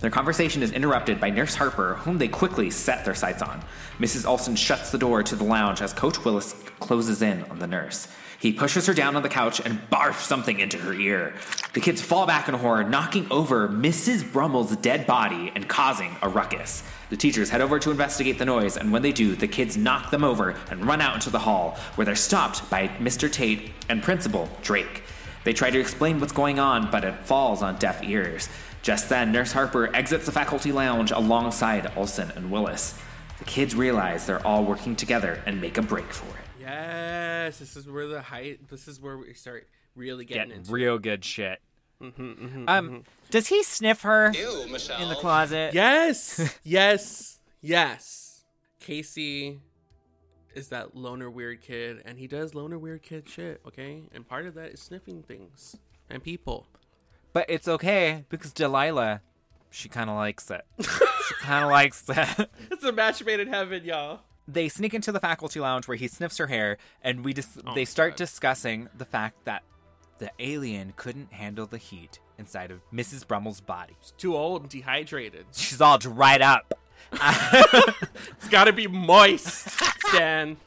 Their 0.00 0.10
conversation 0.10 0.62
is 0.62 0.72
interrupted 0.72 1.20
by 1.20 1.30
Nurse 1.30 1.54
Harper, 1.54 1.94
whom 1.94 2.18
they 2.18 2.28
quickly 2.28 2.70
set 2.70 3.04
their 3.04 3.14
sights 3.14 3.42
on. 3.42 3.62
Mrs. 3.98 4.26
Olson 4.26 4.56
shuts 4.56 4.90
the 4.90 4.98
door 4.98 5.22
to 5.22 5.36
the 5.36 5.44
lounge 5.44 5.80
as 5.80 5.92
Coach 5.92 6.24
Willis 6.24 6.52
closes 6.80 7.22
in 7.22 7.44
on 7.44 7.58
the 7.58 7.66
nurse. 7.66 8.08
He 8.40 8.52
pushes 8.52 8.86
her 8.86 8.92
down 8.92 9.16
on 9.16 9.22
the 9.22 9.28
couch 9.30 9.60
and 9.64 9.80
barfs 9.90 10.26
something 10.26 10.60
into 10.60 10.76
her 10.76 10.92
ear. 10.92 11.32
The 11.72 11.80
kids 11.80 12.02
fall 12.02 12.26
back 12.26 12.46
in 12.48 12.54
horror, 12.54 12.84
knocking 12.84 13.26
over 13.30 13.68
Mrs. 13.68 14.30
Brummel's 14.30 14.76
dead 14.76 15.06
body 15.06 15.50
and 15.54 15.66
causing 15.66 16.14
a 16.20 16.28
ruckus. 16.28 16.82
The 17.08 17.16
teachers 17.16 17.48
head 17.48 17.62
over 17.62 17.78
to 17.78 17.90
investigate 17.90 18.38
the 18.38 18.44
noise, 18.44 18.76
and 18.76 18.92
when 18.92 19.00
they 19.00 19.12
do, 19.12 19.34
the 19.34 19.48
kids 19.48 19.78
knock 19.78 20.10
them 20.10 20.24
over 20.24 20.56
and 20.70 20.84
run 20.84 21.00
out 21.00 21.14
into 21.14 21.30
the 21.30 21.38
hall, 21.38 21.78
where 21.94 22.04
they're 22.04 22.14
stopped 22.14 22.68
by 22.68 22.88
Mr. 22.98 23.32
Tate 23.32 23.70
and 23.88 24.02
Principal 24.02 24.50
Drake. 24.60 25.04
They 25.44 25.52
try 25.52 25.70
to 25.70 25.78
explain 25.80 26.20
what's 26.20 26.32
going 26.32 26.58
on, 26.58 26.90
but 26.90 27.04
it 27.04 27.14
falls 27.26 27.62
on 27.62 27.76
deaf 27.76 28.02
ears. 28.02 28.48
Just 28.84 29.08
then, 29.08 29.32
Nurse 29.32 29.50
Harper 29.50 29.88
exits 29.96 30.26
the 30.26 30.32
faculty 30.32 30.70
lounge 30.70 31.10
alongside 31.10 31.90
Olson 31.96 32.30
and 32.36 32.50
Willis. 32.50 32.94
The 33.38 33.44
kids 33.46 33.74
realize 33.74 34.26
they're 34.26 34.46
all 34.46 34.62
working 34.62 34.94
together 34.94 35.42
and 35.46 35.58
make 35.58 35.78
a 35.78 35.82
break 35.82 36.12
for 36.12 36.28
it. 36.38 36.44
Yes, 36.60 37.58
this 37.58 37.76
is 37.78 37.88
where 37.88 38.06
the 38.06 38.20
height. 38.20 38.68
This 38.68 38.86
is 38.86 39.00
where 39.00 39.16
we 39.16 39.32
start 39.32 39.66
really 39.96 40.26
getting, 40.26 40.48
Getting 40.48 40.58
into 40.58 40.70
real 40.70 40.98
good 40.98 41.24
shit. 41.24 41.60
Mm-hmm, 42.02 42.68
Um, 42.68 43.04
does 43.30 43.46
he 43.46 43.62
sniff 43.62 44.02
her 44.02 44.30
Ew, 44.34 44.66
Michelle. 44.70 45.00
in 45.02 45.08
the 45.08 45.14
closet? 45.14 45.72
Yes, 45.72 46.58
yes, 46.62 47.40
yes. 47.62 48.44
Casey 48.80 49.60
is 50.54 50.68
that 50.68 50.94
loner 50.94 51.30
weird 51.30 51.62
kid, 51.62 52.02
and 52.04 52.18
he 52.18 52.26
does 52.26 52.54
loner 52.54 52.78
weird 52.78 53.02
kid 53.02 53.26
shit. 53.30 53.62
Okay, 53.66 54.02
and 54.12 54.28
part 54.28 54.44
of 54.44 54.52
that 54.56 54.72
is 54.72 54.80
sniffing 54.82 55.22
things 55.22 55.74
and 56.10 56.22
people. 56.22 56.66
But 57.34 57.44
it's 57.50 57.68
okay 57.68 58.24
because 58.30 58.52
Delilah, 58.54 59.20
She 59.70 59.88
kind 59.90 60.08
of 60.08 60.16
likes 60.16 60.50
it. 60.50 60.64
she 60.80 61.34
kind 61.40 61.64
of 61.64 61.70
likes 61.70 62.04
it. 62.08 62.50
It's 62.70 62.84
a 62.84 62.92
match 62.92 63.22
made 63.24 63.40
in 63.40 63.48
heaven, 63.48 63.84
y'all. 63.84 64.20
They 64.48 64.68
sneak 64.68 64.94
into 64.94 65.10
the 65.12 65.20
faculty 65.20 65.58
lounge 65.60 65.86
where 65.88 65.96
he 65.96 66.06
sniffs 66.08 66.36
her 66.38 66.46
hair, 66.46 66.78
and 67.02 67.24
we 67.24 67.32
just 67.34 67.58
Oh 67.66 67.74
they 67.74 67.84
start 67.84 68.12
God. 68.12 68.16
discussing 68.18 68.88
the 68.96 69.04
fact 69.04 69.44
that 69.44 69.62
the 70.18 70.30
alien 70.38 70.92
couldn't 70.96 71.32
handle 71.32 71.66
the 71.66 71.78
heat 71.78 72.20
inside 72.38 72.70
of 72.70 72.80
Mrs. 72.92 73.26
Brummel's 73.26 73.60
body. 73.60 73.94
She's 74.00 74.12
too 74.12 74.36
old 74.36 74.62
and 74.62 74.70
dehydrated. 74.70 75.46
She's 75.52 75.80
all 75.80 75.98
dried 75.98 76.40
up. 76.42 76.72
It's 78.36 78.48
got 78.48 78.64
to 78.64 78.72
be 78.72 78.86
moist, 78.86 79.68
Stan. 80.08 80.56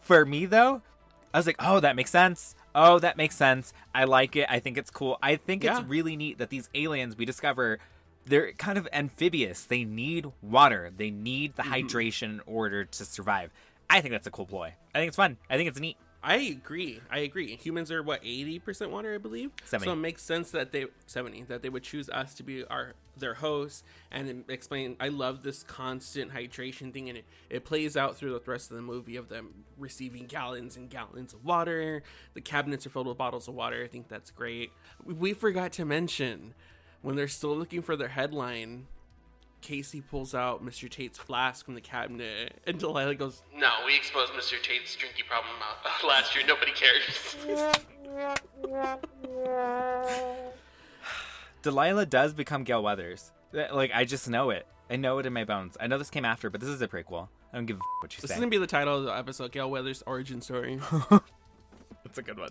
For 0.00 0.24
me 0.26 0.46
though, 0.46 0.82
I 1.32 1.38
was 1.38 1.46
like, 1.46 1.56
"Oh, 1.58 1.80
that 1.80 1.96
makes 1.96 2.10
sense. 2.10 2.54
Oh, 2.74 2.98
that 2.98 3.16
makes 3.16 3.36
sense. 3.36 3.72
I 3.94 4.04
like 4.04 4.34
it. 4.36 4.46
I 4.50 4.58
think 4.58 4.76
it's 4.78 4.90
cool. 4.90 5.18
I 5.22 5.36
think 5.36 5.62
Yeah. 5.62 5.78
it's 5.78 5.86
really 5.88 6.16
neat 6.16 6.38
that 6.38 6.50
these 6.50 6.68
aliens 6.74 7.16
we 7.16 7.24
discover 7.24 7.78
they're 8.26 8.52
kind 8.52 8.78
of 8.78 8.88
amphibious. 8.92 9.64
They 9.64 9.84
need 9.84 10.26
water. 10.42 10.90
They 10.96 11.10
need 11.10 11.56
the 11.56 11.62
Mm-hmm. 11.62 11.72
hydration 11.74 12.22
in 12.24 12.40
order 12.46 12.84
to 12.86 13.04
survive. 13.04 13.50
I 13.90 14.00
think 14.00 14.12
that's 14.12 14.26
a 14.26 14.30
cool 14.30 14.46
ploy. 14.46 14.72
I 14.94 14.98
think 14.98 15.08
it's 15.08 15.16
fun. 15.16 15.36
I 15.50 15.56
think 15.56 15.68
it's 15.68 15.78
neat. 15.78 15.98
I 16.24 16.36
agree. 16.36 17.00
I 17.10 17.18
agree. 17.18 17.54
Humans 17.56 17.92
are 17.92 18.02
what 18.02 18.20
eighty 18.24 18.58
percent 18.58 18.90
water, 18.90 19.14
I 19.14 19.18
believe. 19.18 19.50
70. 19.64 19.86
So 19.88 19.92
it 19.92 19.96
makes 19.96 20.22
sense 20.22 20.50
that 20.52 20.72
they 20.72 20.86
seventy 21.06 21.42
that 21.42 21.60
they 21.62 21.68
would 21.68 21.82
choose 21.82 22.08
us 22.08 22.34
to 22.36 22.42
be 22.42 22.64
our 22.64 22.94
their 23.16 23.34
host 23.34 23.84
and 24.10 24.44
explain. 24.48 24.96
I 24.98 25.08
love 25.08 25.42
this 25.42 25.62
constant 25.62 26.32
hydration 26.32 26.92
thing, 26.92 27.08
and 27.10 27.18
it 27.18 27.24
it 27.50 27.64
plays 27.66 27.96
out 27.96 28.16
through 28.16 28.32
the 28.32 28.50
rest 28.50 28.70
of 28.70 28.76
the 28.76 28.82
movie 28.82 29.16
of 29.16 29.28
them 29.28 29.64
receiving 29.78 30.24
gallons 30.24 30.76
and 30.78 30.88
gallons 30.88 31.34
of 31.34 31.44
water. 31.44 32.02
The 32.32 32.40
cabinets 32.40 32.86
are 32.86 32.90
filled 32.90 33.06
with 33.06 33.18
bottles 33.18 33.46
of 33.46 33.54
water. 33.54 33.82
I 33.84 33.88
think 33.88 34.08
that's 34.08 34.30
great. 34.30 34.72
We- 35.04 35.12
We 35.14 35.32
forgot 35.34 35.72
to 35.72 35.84
mention 35.84 36.54
when 37.02 37.16
they're 37.16 37.28
still 37.28 37.54
looking 37.56 37.82
for 37.82 37.96
their 37.96 38.08
headline. 38.08 38.86
Casey 39.64 40.02
pulls 40.02 40.34
out 40.34 40.62
Mr. 40.64 40.88
Tate's 40.90 41.18
flask 41.18 41.64
from 41.64 41.74
the 41.74 41.80
cabinet, 41.80 42.60
and 42.66 42.78
Delilah 42.78 43.14
goes, 43.14 43.42
No, 43.56 43.70
we 43.86 43.96
exposed 43.96 44.32
Mr. 44.34 44.62
Tate's 44.62 44.94
drinking 44.94 45.24
problem 45.26 45.54
uh, 45.62 45.88
last 46.06 46.36
year. 46.36 46.44
Nobody 46.46 46.72
cares. 46.72 47.34
Delilah 51.62 52.06
does 52.06 52.34
become 52.34 52.62
Gale 52.64 52.82
Weathers. 52.82 53.32
Like 53.72 53.90
I 53.94 54.04
just 54.04 54.28
know 54.28 54.50
it. 54.50 54.66
I 54.90 54.96
know 54.96 55.18
it 55.18 55.24
in 55.26 55.32
my 55.32 55.44
bones. 55.44 55.76
I 55.80 55.86
know 55.86 55.96
this 55.96 56.10
came 56.10 56.24
after, 56.26 56.50
but 56.50 56.60
this 56.60 56.68
is 56.68 56.82
a 56.82 56.88
prequel. 56.88 57.28
I 57.52 57.56
don't 57.56 57.66
give 57.66 57.76
a 57.76 57.80
f- 57.80 57.84
what 58.02 58.14
you 58.16 58.20
This 58.20 58.28
say. 58.30 58.34
is 58.34 58.40
gonna 58.40 58.50
be 58.50 58.58
the 58.58 58.66
title 58.66 58.98
of 58.98 59.04
the 59.04 59.16
episode, 59.16 59.52
Gale 59.52 59.70
Weathers' 59.70 60.02
origin 60.06 60.42
story. 60.42 60.78
That's 62.04 62.18
a 62.18 62.22
good 62.22 62.38
one. 62.38 62.50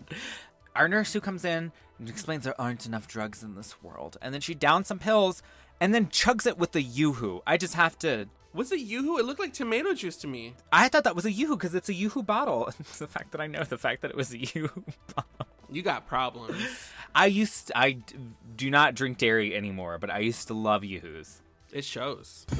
Our 0.74 0.88
nurse 0.88 1.12
who 1.12 1.20
comes 1.20 1.44
in 1.44 1.70
and 2.00 2.08
explains 2.08 2.42
there 2.42 2.60
aren't 2.60 2.86
enough 2.86 3.06
drugs 3.06 3.44
in 3.44 3.54
this 3.54 3.80
world, 3.82 4.16
and 4.20 4.34
then 4.34 4.40
she 4.40 4.54
downs 4.54 4.88
some 4.88 4.98
pills 4.98 5.42
and 5.84 5.94
then 5.94 6.06
chugs 6.06 6.46
it 6.46 6.56
with 6.56 6.72
the 6.72 6.80
yoo-hoo. 6.80 7.42
I 7.46 7.58
just 7.58 7.74
have 7.74 7.98
to. 7.98 8.26
Was 8.54 8.72
it 8.72 8.80
yoo-hoo? 8.80 9.18
It 9.18 9.26
looked 9.26 9.38
like 9.38 9.52
tomato 9.52 9.92
juice 9.92 10.16
to 10.18 10.26
me. 10.26 10.54
I 10.72 10.88
thought 10.88 11.04
that 11.04 11.14
was 11.14 11.26
a 11.26 11.30
yoo-hoo 11.30 11.56
because 11.56 11.74
it's 11.74 11.90
a 11.90 11.92
yoo-hoo 11.92 12.22
bottle. 12.22 12.70
The 12.98 13.06
fact 13.06 13.32
that 13.32 13.42
I 13.42 13.48
know 13.48 13.62
the 13.64 13.76
fact 13.76 14.00
that 14.00 14.10
it 14.10 14.16
was 14.16 14.32
a 14.32 14.38
yoo-hoo 14.38 14.82
bottle. 15.14 15.46
You 15.70 15.82
got 15.82 16.06
problems. 16.06 16.56
I 17.14 17.26
used 17.26 17.70
I 17.76 17.98
do 18.56 18.70
not 18.70 18.94
drink 18.94 19.18
dairy 19.18 19.54
anymore, 19.54 19.98
but 19.98 20.08
I 20.08 20.20
used 20.20 20.48
to 20.48 20.54
love 20.54 20.84
yoo-hoos. 20.84 21.42
It 21.70 21.84
shows. 21.84 22.46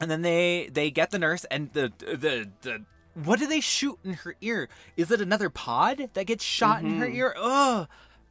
And 0.00 0.10
then 0.10 0.20
they 0.22 0.68
they 0.70 0.90
get 0.90 1.12
the 1.12 1.18
nurse 1.18 1.44
and 1.46 1.72
the 1.72 1.90
the 1.98 2.50
the 2.60 2.84
what 3.14 3.38
do 3.38 3.46
they 3.46 3.60
shoot 3.60 3.98
in 4.04 4.14
her 4.14 4.34
ear? 4.40 4.68
Is 4.96 5.10
it 5.10 5.20
another 5.20 5.48
pod 5.50 6.10
that 6.14 6.26
gets 6.26 6.44
shot 6.44 6.82
in 6.82 6.98
her 6.98 7.06
Mhm. 7.06 7.14
ear? 7.14 7.34
Ugh, 7.38 7.88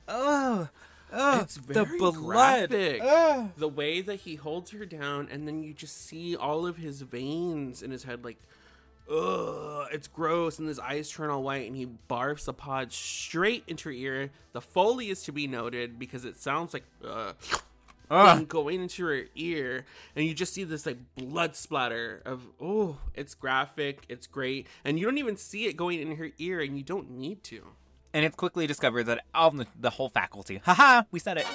ugh, 0.08 0.70
ugh. 1.12 1.42
It's 1.44 1.58
very 1.58 1.98
the 2.00 2.12
blood. 2.12 2.70
graphic. 2.70 3.02
Ugh. 3.04 3.50
The 3.58 3.68
way 3.70 4.02
that 4.02 4.22
he 4.22 4.36
holds 4.36 4.72
her 4.72 4.86
down, 4.86 5.28
and 5.32 5.48
then 5.48 5.64
you 5.64 5.74
just 5.74 6.06
see 6.06 6.36
all 6.36 6.66
of 6.66 6.78
his 6.78 7.02
veins 7.02 7.82
in 7.84 7.92
his 7.92 8.04
head, 8.04 8.24
like, 8.26 8.38
ugh, 9.10 9.88
it's 9.92 10.08
gross. 10.08 10.60
And 10.60 10.68
his 10.68 10.80
eyes 10.80 11.10
turn 11.10 11.30
all 11.30 11.44
white, 11.44 11.68
and 11.68 11.76
he 11.76 11.88
barfs 12.10 12.48
a 12.48 12.54
pod 12.54 12.92
straight 12.92 13.64
into 13.68 13.90
her 13.90 13.94
ear. 13.94 14.32
The 14.54 14.62
foley 14.62 15.10
is 15.10 15.24
to 15.24 15.32
be 15.32 15.48
noted 15.48 16.00
because 16.00 16.26
it 16.26 16.38
sounds 16.38 16.74
like, 16.74 16.84
uh, 18.10 18.14
Ugh. 18.16 18.38
thing 18.38 18.46
going 18.46 18.82
into 18.82 19.06
her 19.06 19.24
ear, 19.36 19.86
and 20.16 20.26
you 20.26 20.34
just 20.34 20.54
see 20.54 20.64
this 20.64 20.86
like 20.86 20.98
blood 21.16 21.56
splatter 21.56 22.22
of 22.26 22.48
oh, 22.62 22.98
it's 23.16 23.34
graphic, 23.36 24.06
it's 24.10 24.28
great, 24.28 24.68
and 24.84 25.00
you 25.00 25.06
don't 25.06 25.18
even 25.18 25.38
see 25.38 25.66
it 25.66 25.78
going 25.78 26.00
in 26.00 26.18
her 26.18 26.32
ear, 26.38 26.60
and 26.62 26.78
you 26.78 26.84
don't 26.84 27.12
need 27.12 27.44
to. 27.46 27.64
And 28.14 28.24
it's 28.24 28.36
quickly 28.36 28.68
discovered 28.68 29.06
that 29.06 29.26
all 29.34 29.50
the, 29.52 29.66
the 29.80 29.90
whole 29.90 30.10
faculty, 30.10 30.62
haha, 30.64 31.04
we 31.12 31.20
said 31.20 31.38
it, 31.38 31.48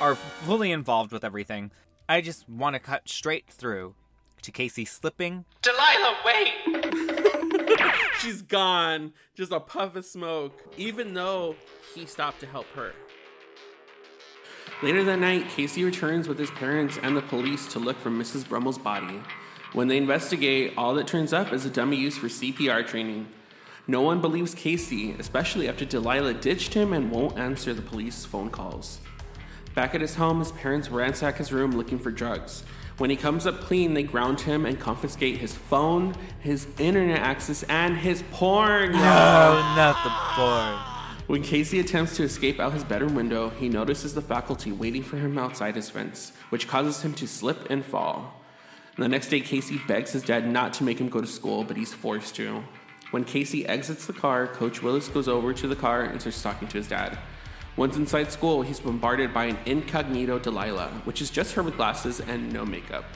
are 0.00 0.16
fully 0.16 0.72
involved 0.72 1.12
with 1.12 1.22
everything. 1.22 1.70
I 2.08 2.20
just 2.20 2.48
want 2.48 2.74
to 2.74 2.80
cut 2.80 3.08
straight 3.08 3.48
through 3.48 3.94
to 4.42 4.50
Casey 4.50 4.84
slipping. 4.84 5.44
Delilah, 5.62 6.16
wait! 6.24 6.52
She's 8.20 8.42
gone. 8.42 9.12
Just 9.34 9.52
a 9.52 9.60
puff 9.60 9.96
of 9.96 10.04
smoke, 10.04 10.74
even 10.76 11.14
though 11.14 11.56
he 11.94 12.06
stopped 12.06 12.40
to 12.40 12.46
help 12.46 12.66
her. 12.74 12.92
Later 14.82 15.04
that 15.04 15.18
night, 15.18 15.48
Casey 15.48 15.84
returns 15.84 16.28
with 16.28 16.38
his 16.38 16.50
parents 16.50 16.98
and 17.02 17.16
the 17.16 17.22
police 17.22 17.66
to 17.72 17.78
look 17.78 17.98
for 17.98 18.10
Mrs. 18.10 18.48
Brummel's 18.48 18.78
body. 18.78 19.22
When 19.72 19.88
they 19.88 19.96
investigate, 19.96 20.74
all 20.76 20.94
that 20.94 21.06
turns 21.06 21.32
up 21.32 21.52
is 21.52 21.64
a 21.64 21.70
dummy 21.70 21.96
used 21.96 22.18
for 22.18 22.28
CPR 22.28 22.86
training. 22.86 23.28
No 23.86 24.02
one 24.02 24.20
believes 24.20 24.54
Casey, 24.54 25.12
especially 25.18 25.68
after 25.68 25.84
Delilah 25.84 26.34
ditched 26.34 26.74
him 26.74 26.92
and 26.92 27.10
won't 27.10 27.38
answer 27.38 27.72
the 27.72 27.82
police 27.82 28.24
phone 28.24 28.50
calls. 28.50 29.00
Back 29.74 29.94
at 29.94 30.00
his 30.00 30.14
home, 30.14 30.38
his 30.38 30.52
parents 30.52 30.90
ransack 30.90 31.36
his 31.36 31.52
room 31.52 31.72
looking 31.72 31.98
for 31.98 32.10
drugs. 32.10 32.62
When 32.98 33.10
he 33.10 33.16
comes 33.16 33.46
up 33.46 33.60
clean, 33.60 33.94
they 33.94 34.04
ground 34.04 34.40
him 34.40 34.66
and 34.66 34.78
confiscate 34.78 35.38
his 35.38 35.54
phone, 35.54 36.14
his 36.40 36.66
internet 36.78 37.20
access, 37.20 37.64
and 37.64 37.96
his 37.96 38.22
porn. 38.30 38.92
No, 38.92 38.98
not 38.98 39.96
the 40.04 40.10
porn. 40.10 40.93
When 41.26 41.42
Casey 41.42 41.80
attempts 41.80 42.16
to 42.16 42.22
escape 42.22 42.60
out 42.60 42.74
his 42.74 42.84
bedroom 42.84 43.14
window, 43.14 43.48
he 43.48 43.70
notices 43.70 44.12
the 44.12 44.20
faculty 44.20 44.72
waiting 44.72 45.02
for 45.02 45.16
him 45.16 45.38
outside 45.38 45.74
his 45.74 45.88
fence, 45.88 46.32
which 46.50 46.68
causes 46.68 47.00
him 47.00 47.14
to 47.14 47.26
slip 47.26 47.70
and 47.70 47.82
fall. 47.82 48.42
The 48.98 49.08
next 49.08 49.28
day, 49.28 49.40
Casey 49.40 49.80
begs 49.88 50.12
his 50.12 50.22
dad 50.22 50.46
not 50.46 50.74
to 50.74 50.84
make 50.84 51.00
him 51.00 51.08
go 51.08 51.22
to 51.22 51.26
school, 51.26 51.64
but 51.64 51.78
he's 51.78 51.94
forced 51.94 52.36
to. 52.36 52.62
When 53.10 53.24
Casey 53.24 53.64
exits 53.64 54.04
the 54.04 54.12
car, 54.12 54.46
Coach 54.46 54.82
Willis 54.82 55.08
goes 55.08 55.26
over 55.26 55.54
to 55.54 55.66
the 55.66 55.74
car 55.74 56.02
and 56.02 56.20
starts 56.20 56.42
talking 56.42 56.68
to 56.68 56.76
his 56.76 56.88
dad. 56.88 57.16
Once 57.76 57.96
inside 57.96 58.30
school, 58.30 58.60
he's 58.60 58.80
bombarded 58.80 59.32
by 59.32 59.46
an 59.46 59.58
incognito 59.64 60.38
Delilah, 60.38 60.90
which 61.04 61.22
is 61.22 61.30
just 61.30 61.54
her 61.54 61.62
with 61.62 61.76
glasses 61.78 62.20
and 62.20 62.52
no 62.52 62.66
makeup. 62.66 63.06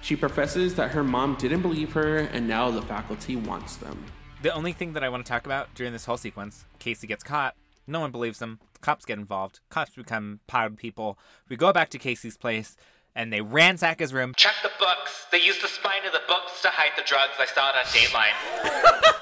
She 0.00 0.16
professes 0.16 0.76
that 0.76 0.92
her 0.92 1.04
mom 1.04 1.36
didn't 1.36 1.60
believe 1.60 1.92
her, 1.92 2.18
and 2.18 2.48
now 2.48 2.70
the 2.70 2.80
faculty 2.80 3.36
wants 3.36 3.76
them. 3.76 4.02
The 4.42 4.52
only 4.54 4.72
thing 4.72 4.94
that 4.94 5.04
I 5.04 5.08
want 5.10 5.24
to 5.24 5.30
talk 5.30 5.44
about 5.44 5.74
during 5.74 5.92
this 5.92 6.06
whole 6.06 6.16
sequence, 6.16 6.64
Casey 6.78 7.06
gets 7.06 7.22
caught. 7.22 7.54
No 7.86 8.00
one 8.00 8.10
believes 8.10 8.40
him. 8.40 8.58
Cops 8.80 9.04
get 9.04 9.18
involved. 9.18 9.60
Cops 9.68 9.94
become 9.94 10.40
pod 10.46 10.78
people. 10.78 11.18
We 11.48 11.56
go 11.56 11.72
back 11.72 11.90
to 11.90 11.98
Casey's 11.98 12.38
place, 12.38 12.76
and 13.14 13.30
they 13.32 13.42
ransack 13.42 13.98
his 13.98 14.14
room. 14.14 14.32
Check 14.36 14.54
the 14.62 14.70
books. 14.78 15.26
They 15.30 15.42
used 15.42 15.62
the 15.62 15.68
spine 15.68 16.06
of 16.06 16.12
the 16.12 16.22
books 16.26 16.62
to 16.62 16.68
hide 16.68 16.92
the 16.96 17.02
drugs. 17.06 17.34
I 17.38 17.44
saw 17.46 17.68
it 17.70 17.76
on 17.76 17.84
Dateline. 17.86 19.14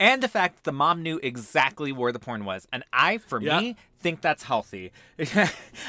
And 0.00 0.20
the 0.22 0.28
fact 0.28 0.56
that 0.56 0.64
the 0.64 0.72
mom 0.72 1.02
knew 1.04 1.20
exactly 1.22 1.92
where 1.92 2.10
the 2.10 2.18
porn 2.18 2.44
was, 2.44 2.66
and 2.72 2.82
I, 2.92 3.18
for 3.18 3.40
Yeah. 3.40 3.60
me, 3.60 3.76
think 4.00 4.22
that's 4.22 4.42
healthy. 4.42 4.90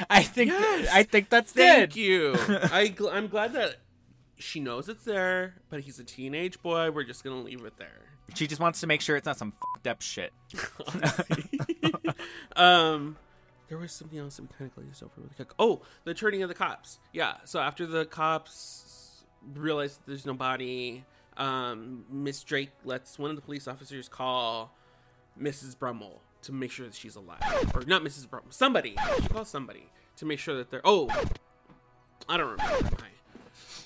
I 0.10 0.22
think 0.22 0.52
Yes. 0.52 0.90
I 0.94 1.02
think 1.04 1.30
that's 1.30 1.52
Thank 1.52 1.94
good. 1.94 2.00
you. 2.00 2.34
I 2.38 2.94
gl- 2.96 3.12
I'm 3.12 3.28
glad 3.28 3.54
that 3.54 3.78
she 4.38 4.60
knows 4.60 4.90
it's 4.90 5.04
there, 5.06 5.56
but 5.70 5.82
he's 5.82 5.98
a 6.00 6.04
teenage 6.04 6.62
boy. 6.62 6.92
We're 6.92 7.04
just 7.04 7.24
gonna 7.24 7.42
leave 7.42 7.66
it 7.66 7.78
there. 7.78 8.04
She 8.34 8.48
just 8.48 8.60
wants 8.60 8.80
to 8.82 8.88
make 8.88 9.02
sure 9.02 9.16
it's 9.16 9.26
not 9.26 9.38
some 9.38 9.52
fucked 9.52 9.88
up 9.88 10.02
shit. 10.02 10.34
um, 12.56 13.18
there 13.70 13.78
was 13.78 13.92
something 13.92 14.18
else 14.18 14.38
that 14.38 14.44
we 14.44 14.50
kind 14.58 14.70
of 14.70 14.76
glazed 14.76 15.04
over 15.04 15.14
really 15.18 15.30
quick. 15.36 15.52
Oh, 15.60 15.82
the 16.04 16.14
turning 16.14 16.42
of 16.44 16.50
the 16.50 16.56
cops. 16.56 17.00
Yeah. 17.14 17.36
So 17.46 17.60
after 17.60 17.86
the 17.86 18.06
cops 18.06 19.24
realize 19.54 20.00
there's 20.08 20.26
no 20.26 20.34
body, 20.34 21.06
um, 21.38 22.06
Miss 22.10 22.44
Drake 22.44 22.72
lets 22.84 23.20
one 23.20 23.30
of 23.30 23.36
the 23.36 23.42
police 23.42 23.68
officers 23.68 24.10
call 24.10 24.76
Mrs. 25.40 25.78
Brummel 25.78 26.22
to 26.44 26.52
make 26.52 26.72
sure 26.72 26.86
that 26.86 26.96
she's 26.96 27.16
alive, 27.16 27.42
or 27.74 27.82
not 27.88 28.04
Mrs. 28.04 28.30
Brummel, 28.30 28.52
somebody. 28.52 28.96
She 29.22 29.28
calls 29.30 29.50
somebody 29.50 29.90
to 30.18 30.26
make 30.26 30.40
sure 30.40 30.56
that 30.58 30.70
they're. 30.70 30.82
Oh, 30.84 31.10
I 32.30 32.38
don't 32.38 32.52
remember. 32.52 32.90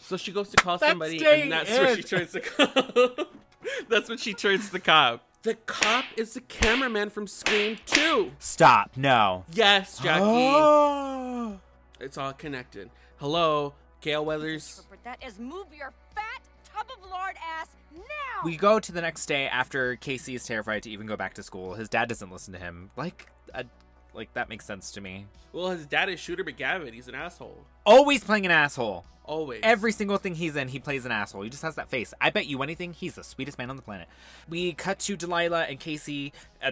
So 0.01 0.17
she 0.17 0.31
goes 0.31 0.49
to 0.49 0.57
call 0.57 0.79
somebody, 0.79 1.19
staying 1.19 1.43
and 1.43 1.51
that's 1.51 1.69
when 1.69 1.89
in. 1.89 1.95
she 1.97 2.03
turns 2.03 2.31
the 2.31 2.41
cop. 2.41 3.29
that's 3.89 4.09
when 4.09 4.17
she 4.17 4.33
turns 4.33 4.69
the 4.69 4.79
cop. 4.79 5.23
The 5.43 5.55
cop 5.55 6.05
is 6.17 6.33
the 6.33 6.41
cameraman 6.41 7.09
from 7.09 7.25
Scream 7.25 7.77
2. 7.85 8.31
Stop. 8.39 8.91
No. 8.97 9.45
Yes, 9.53 9.99
Jackie. 9.99 10.23
Oh. 10.23 11.59
it's 11.99 12.17
all 12.17 12.33
connected. 12.33 12.89
Hello, 13.17 13.73
Gale 14.01 14.25
Weathers. 14.25 14.83
That 15.03 15.23
is 15.25 15.39
move 15.39 15.67
your 15.77 15.93
fat 16.13 16.41
top 16.65 16.89
of 16.91 17.09
lard 17.09 17.35
ass 17.37 17.69
now! 17.95 18.43
We 18.43 18.57
go 18.57 18.79
to 18.79 18.91
the 18.91 19.01
next 19.01 19.25
day 19.27 19.47
after 19.47 19.95
Casey 19.95 20.35
is 20.35 20.45
terrified 20.45 20.83
to 20.83 20.89
even 20.89 21.07
go 21.07 21.15
back 21.15 21.35
to 21.35 21.43
school. 21.43 21.73
His 21.73 21.89
dad 21.89 22.09
doesn't 22.09 22.31
listen 22.31 22.53
to 22.53 22.59
him. 22.59 22.91
Like, 22.95 23.27
a, 23.53 23.65
like 24.13 24.33
that 24.33 24.49
makes 24.49 24.65
sense 24.65 24.91
to 24.91 25.01
me. 25.01 25.25
Well, 25.53 25.69
his 25.69 25.85
dad 25.85 26.09
is 26.09 26.19
Shooter 26.19 26.43
McGavin. 26.43 26.93
He's 26.93 27.07
an 27.07 27.15
asshole. 27.15 27.65
Always 27.85 28.23
playing 28.23 28.45
an 28.45 28.51
asshole. 28.51 29.05
Always. 29.23 29.61
Every 29.63 29.91
single 29.91 30.17
thing 30.17 30.35
he's 30.35 30.55
in, 30.55 30.69
he 30.69 30.79
plays 30.79 31.05
an 31.05 31.11
asshole. 31.11 31.43
He 31.43 31.49
just 31.49 31.61
has 31.61 31.75
that 31.75 31.89
face. 31.89 32.13
I 32.19 32.31
bet 32.31 32.47
you 32.47 32.63
anything, 32.63 32.93
he's 32.93 33.15
the 33.15 33.23
sweetest 33.23 33.57
man 33.57 33.69
on 33.69 33.75
the 33.75 33.81
planet. 33.81 34.07
We 34.47 34.73
cut 34.73 34.99
to 35.01 35.15
Delilah 35.15 35.65
and 35.69 35.79
Casey 35.79 36.33
uh, 36.63 36.71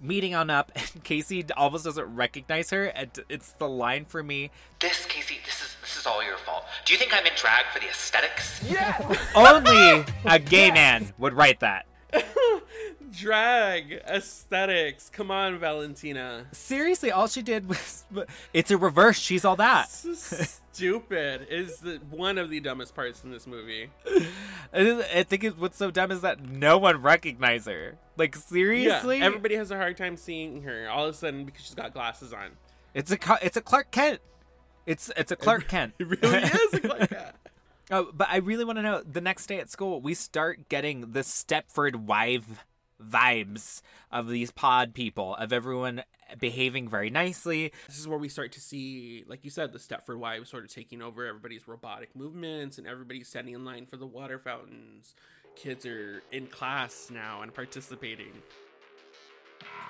meeting 0.00 0.34
on 0.34 0.50
up, 0.50 0.70
and 0.76 1.02
Casey 1.02 1.44
almost 1.56 1.84
doesn't 1.84 2.14
recognize 2.14 2.70
her. 2.70 2.84
And 2.84 3.10
it's 3.28 3.52
the 3.52 3.68
line 3.68 4.04
for 4.04 4.22
me. 4.22 4.50
This, 4.80 5.06
Casey, 5.06 5.38
this 5.44 5.62
is 5.62 5.76
this 5.80 5.96
is 5.98 6.06
all 6.06 6.22
your 6.22 6.36
fault. 6.38 6.64
Do 6.84 6.92
you 6.92 6.98
think 6.98 7.14
I'm 7.14 7.26
in 7.26 7.32
drag 7.36 7.66
for 7.72 7.80
the 7.80 7.88
aesthetics? 7.88 8.62
Yeah. 8.68 9.16
Only 9.34 10.04
a 10.24 10.38
gay 10.38 10.70
man 10.70 11.12
would 11.18 11.32
write 11.32 11.60
that. 11.60 11.86
Drag 13.12 13.92
aesthetics. 14.06 15.08
Come 15.10 15.30
on, 15.30 15.58
Valentina. 15.58 16.46
Seriously, 16.52 17.10
all 17.10 17.28
she 17.28 17.42
did 17.42 17.68
was. 17.68 18.04
It's 18.52 18.70
a 18.70 18.76
reverse. 18.78 19.18
She's 19.18 19.44
all 19.44 19.56
that. 19.56 19.88
Stupid 19.90 21.46
is 21.50 21.78
the, 21.78 22.00
one 22.10 22.38
of 22.38 22.50
the 22.50 22.60
dumbest 22.60 22.94
parts 22.94 23.22
in 23.24 23.30
this 23.30 23.46
movie. 23.46 23.90
I 24.72 25.24
think 25.24 25.44
it, 25.44 25.58
what's 25.58 25.76
so 25.76 25.90
dumb 25.90 26.10
is 26.10 26.20
that 26.22 26.42
no 26.42 26.78
one 26.78 27.02
recognized 27.02 27.66
her. 27.66 27.96
Like 28.16 28.36
seriously, 28.36 29.18
Yeah, 29.18 29.24
everybody 29.26 29.56
has 29.56 29.70
a 29.70 29.76
hard 29.76 29.96
time 29.96 30.16
seeing 30.16 30.62
her 30.62 30.88
all 30.88 31.06
of 31.06 31.14
a 31.14 31.16
sudden 31.16 31.44
because 31.44 31.64
she's 31.64 31.74
got 31.74 31.92
glasses 31.92 32.32
on. 32.32 32.50
It's 32.94 33.10
a 33.10 33.18
it's 33.42 33.56
a 33.56 33.60
Clark 33.60 33.90
Kent. 33.90 34.20
It's 34.86 35.10
it's 35.16 35.32
a 35.32 35.36
Clark 35.36 35.68
Kent. 35.68 35.94
It 35.98 36.08
really 36.08 36.38
is 36.38 36.74
a 36.74 36.80
Clark 36.80 37.10
Kent. 37.10 37.34
Oh, 37.90 38.10
but 38.12 38.28
I 38.30 38.36
really 38.36 38.64
want 38.64 38.78
to 38.78 38.82
know. 38.82 39.02
The 39.02 39.20
next 39.20 39.46
day 39.46 39.60
at 39.60 39.70
school, 39.70 40.00
we 40.00 40.14
start 40.14 40.68
getting 40.68 41.12
the 41.12 41.20
Stepford 41.20 41.96
wife 41.96 42.64
vibes 43.02 43.82
of 44.10 44.28
these 44.28 44.50
pod 44.50 44.94
people, 44.94 45.34
of 45.36 45.52
everyone 45.52 46.02
behaving 46.38 46.88
very 46.88 47.10
nicely. 47.10 47.72
This 47.86 47.98
is 47.98 48.08
where 48.08 48.18
we 48.18 48.28
start 48.28 48.52
to 48.52 48.60
see, 48.60 49.24
like 49.26 49.44
you 49.44 49.50
said, 49.50 49.72
the 49.72 49.78
Stepford 49.78 50.16
wives 50.16 50.48
sort 50.50 50.64
of 50.64 50.72
taking 50.72 51.02
over 51.02 51.26
everybody's 51.26 51.68
robotic 51.68 52.16
movements 52.16 52.78
and 52.78 52.86
everybody's 52.86 53.28
standing 53.28 53.54
in 53.54 53.64
line 53.64 53.86
for 53.86 53.96
the 53.96 54.06
water 54.06 54.38
fountains. 54.38 55.14
Kids 55.56 55.84
are 55.84 56.22
in 56.32 56.46
class 56.46 57.10
now 57.12 57.42
and 57.42 57.52
participating. 57.52 58.32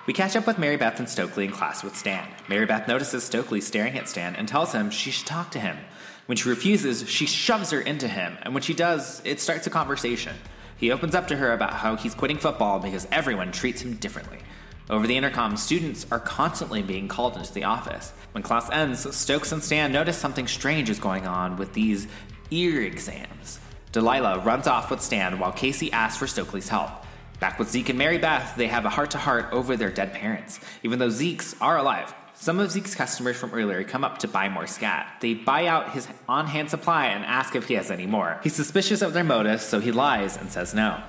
We 0.05 0.13
catch 0.13 0.35
up 0.35 0.45
with 0.45 0.59
Mary 0.59 0.77
Beth 0.77 0.99
and 0.99 1.09
Stokely 1.09 1.45
in 1.45 1.51
class 1.51 1.83
with 1.83 1.95
Stan. 1.95 2.27
Mary 2.47 2.67
Beth 2.67 2.87
notices 2.87 3.23
Stokely 3.23 3.59
staring 3.59 3.97
at 3.97 4.07
Stan 4.07 4.35
and 4.35 4.47
tells 4.47 4.71
him 4.71 4.91
she 4.91 5.09
should 5.09 5.25
talk 5.25 5.49
to 5.51 5.59
him. 5.59 5.77
When 6.25 6.37
she 6.37 6.49
refuses, 6.49 7.07
she 7.07 7.27
shoves 7.27 7.71
her 7.71 7.79
into 7.79 8.07
him, 8.07 8.37
and 8.41 8.53
when 8.53 8.63
she 8.63 8.73
does, 8.73 9.21
it 9.23 9.39
starts 9.39 9.67
a 9.67 9.69
conversation. 9.69 10.35
He 10.77 10.91
opens 10.91 11.15
up 11.15 11.27
to 11.27 11.35
her 11.37 11.53
about 11.53 11.73
how 11.73 11.95
he's 11.95 12.15
quitting 12.15 12.37
football 12.37 12.79
because 12.79 13.07
everyone 13.11 13.51
treats 13.51 13.81
him 13.81 13.95
differently. 13.95 14.39
Over 14.89 15.07
the 15.07 15.17
intercom, 15.17 15.55
students 15.57 16.05
are 16.11 16.19
constantly 16.19 16.81
being 16.81 17.07
called 17.07 17.37
into 17.37 17.53
the 17.53 17.63
office. 17.63 18.11
When 18.33 18.43
class 18.43 18.69
ends, 18.69 19.15
Stokes 19.15 19.51
and 19.51 19.63
Stan 19.63 19.91
notice 19.91 20.17
something 20.17 20.47
strange 20.47 20.89
is 20.89 20.99
going 20.99 21.25
on 21.25 21.57
with 21.57 21.73
these 21.73 22.07
ear 22.51 22.81
exams. 22.83 23.59
Delilah 23.91 24.39
runs 24.39 24.67
off 24.67 24.91
with 24.91 25.01
Stan 25.01 25.39
while 25.39 25.51
Casey 25.51 25.91
asks 25.91 26.17
for 26.17 26.27
Stokely's 26.27 26.69
help. 26.69 26.91
Back 27.39 27.59
with 27.59 27.69
Zeke 27.69 27.89
and 27.89 27.97
Mary 27.97 28.17
Beth, 28.17 28.55
they 28.57 28.67
have 28.67 28.85
a 28.85 28.89
heart 28.89 29.11
to 29.11 29.17
heart 29.17 29.47
over 29.51 29.75
their 29.75 29.91
dead 29.91 30.13
parents, 30.13 30.59
even 30.83 30.99
though 30.99 31.09
Zeke's 31.09 31.55
are 31.61 31.77
alive. 31.77 32.13
Some 32.37 32.59
of 32.59 32.69
Zeke's 32.69 32.93
customers 32.93 33.37
from 33.37 33.53
earlier 33.53 33.83
come 33.83 34.03
up 34.03 34.17
to 34.19 34.27
buy 34.27 34.49
more 34.49 34.67
scat. 34.67 35.17
They 35.21 35.33
buy 35.33 35.67
out 35.67 35.91
his 35.91 36.07
on 36.27 36.47
hand 36.47 36.69
supply 36.69 37.07
and 37.07 37.23
ask 37.23 37.55
if 37.55 37.67
he 37.67 37.75
has 37.75 37.89
any 37.89 38.05
more. 38.05 38.39
He's 38.43 38.53
suspicious 38.55 39.01
of 39.01 39.13
their 39.13 39.23
motives, 39.23 39.63
so 39.63 39.79
he 39.79 39.91
lies 39.91 40.35
and 40.35 40.51
says 40.51 40.73
no. 40.73 41.01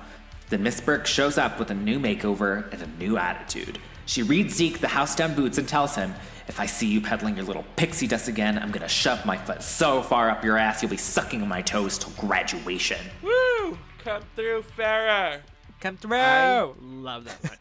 Then 0.49 0.63
Miss 0.63 0.79
Burke 0.79 1.05
shows 1.05 1.37
up 1.37 1.59
with 1.59 1.69
a 1.69 1.73
new 1.73 1.99
makeover 1.99 2.71
and 2.71 2.81
a 2.81 2.87
new 2.97 3.17
attitude. 3.17 3.77
She 4.05 4.23
reads 4.23 4.55
Zeke 4.55 4.79
the 4.79 4.87
house 4.87 5.15
down 5.15 5.35
boots 5.35 5.57
and 5.57 5.67
tells 5.67 5.95
him, 5.95 6.13
If 6.47 6.61
I 6.61 6.65
see 6.65 6.87
you 6.87 7.01
peddling 7.01 7.35
your 7.35 7.45
little 7.45 7.65
pixie 7.75 8.07
dust 8.07 8.29
again, 8.29 8.57
I'm 8.57 8.71
gonna 8.71 8.87
shove 8.87 9.25
my 9.25 9.37
foot 9.37 9.61
so 9.61 10.01
far 10.01 10.29
up 10.29 10.45
your 10.45 10.57
ass 10.57 10.81
you'll 10.81 10.89
be 10.91 10.97
sucking 10.97 11.41
on 11.41 11.49
my 11.49 11.61
toes 11.61 11.97
till 11.97 12.13
graduation. 12.13 12.99
Woo! 13.21 13.77
Come 13.97 14.23
through, 14.37 14.63
Famke. 14.77 15.41
Come 15.81 15.97
through. 15.97 16.15
I 16.15 16.71
love 16.81 17.25
that 17.25 17.43
line. 17.43 17.57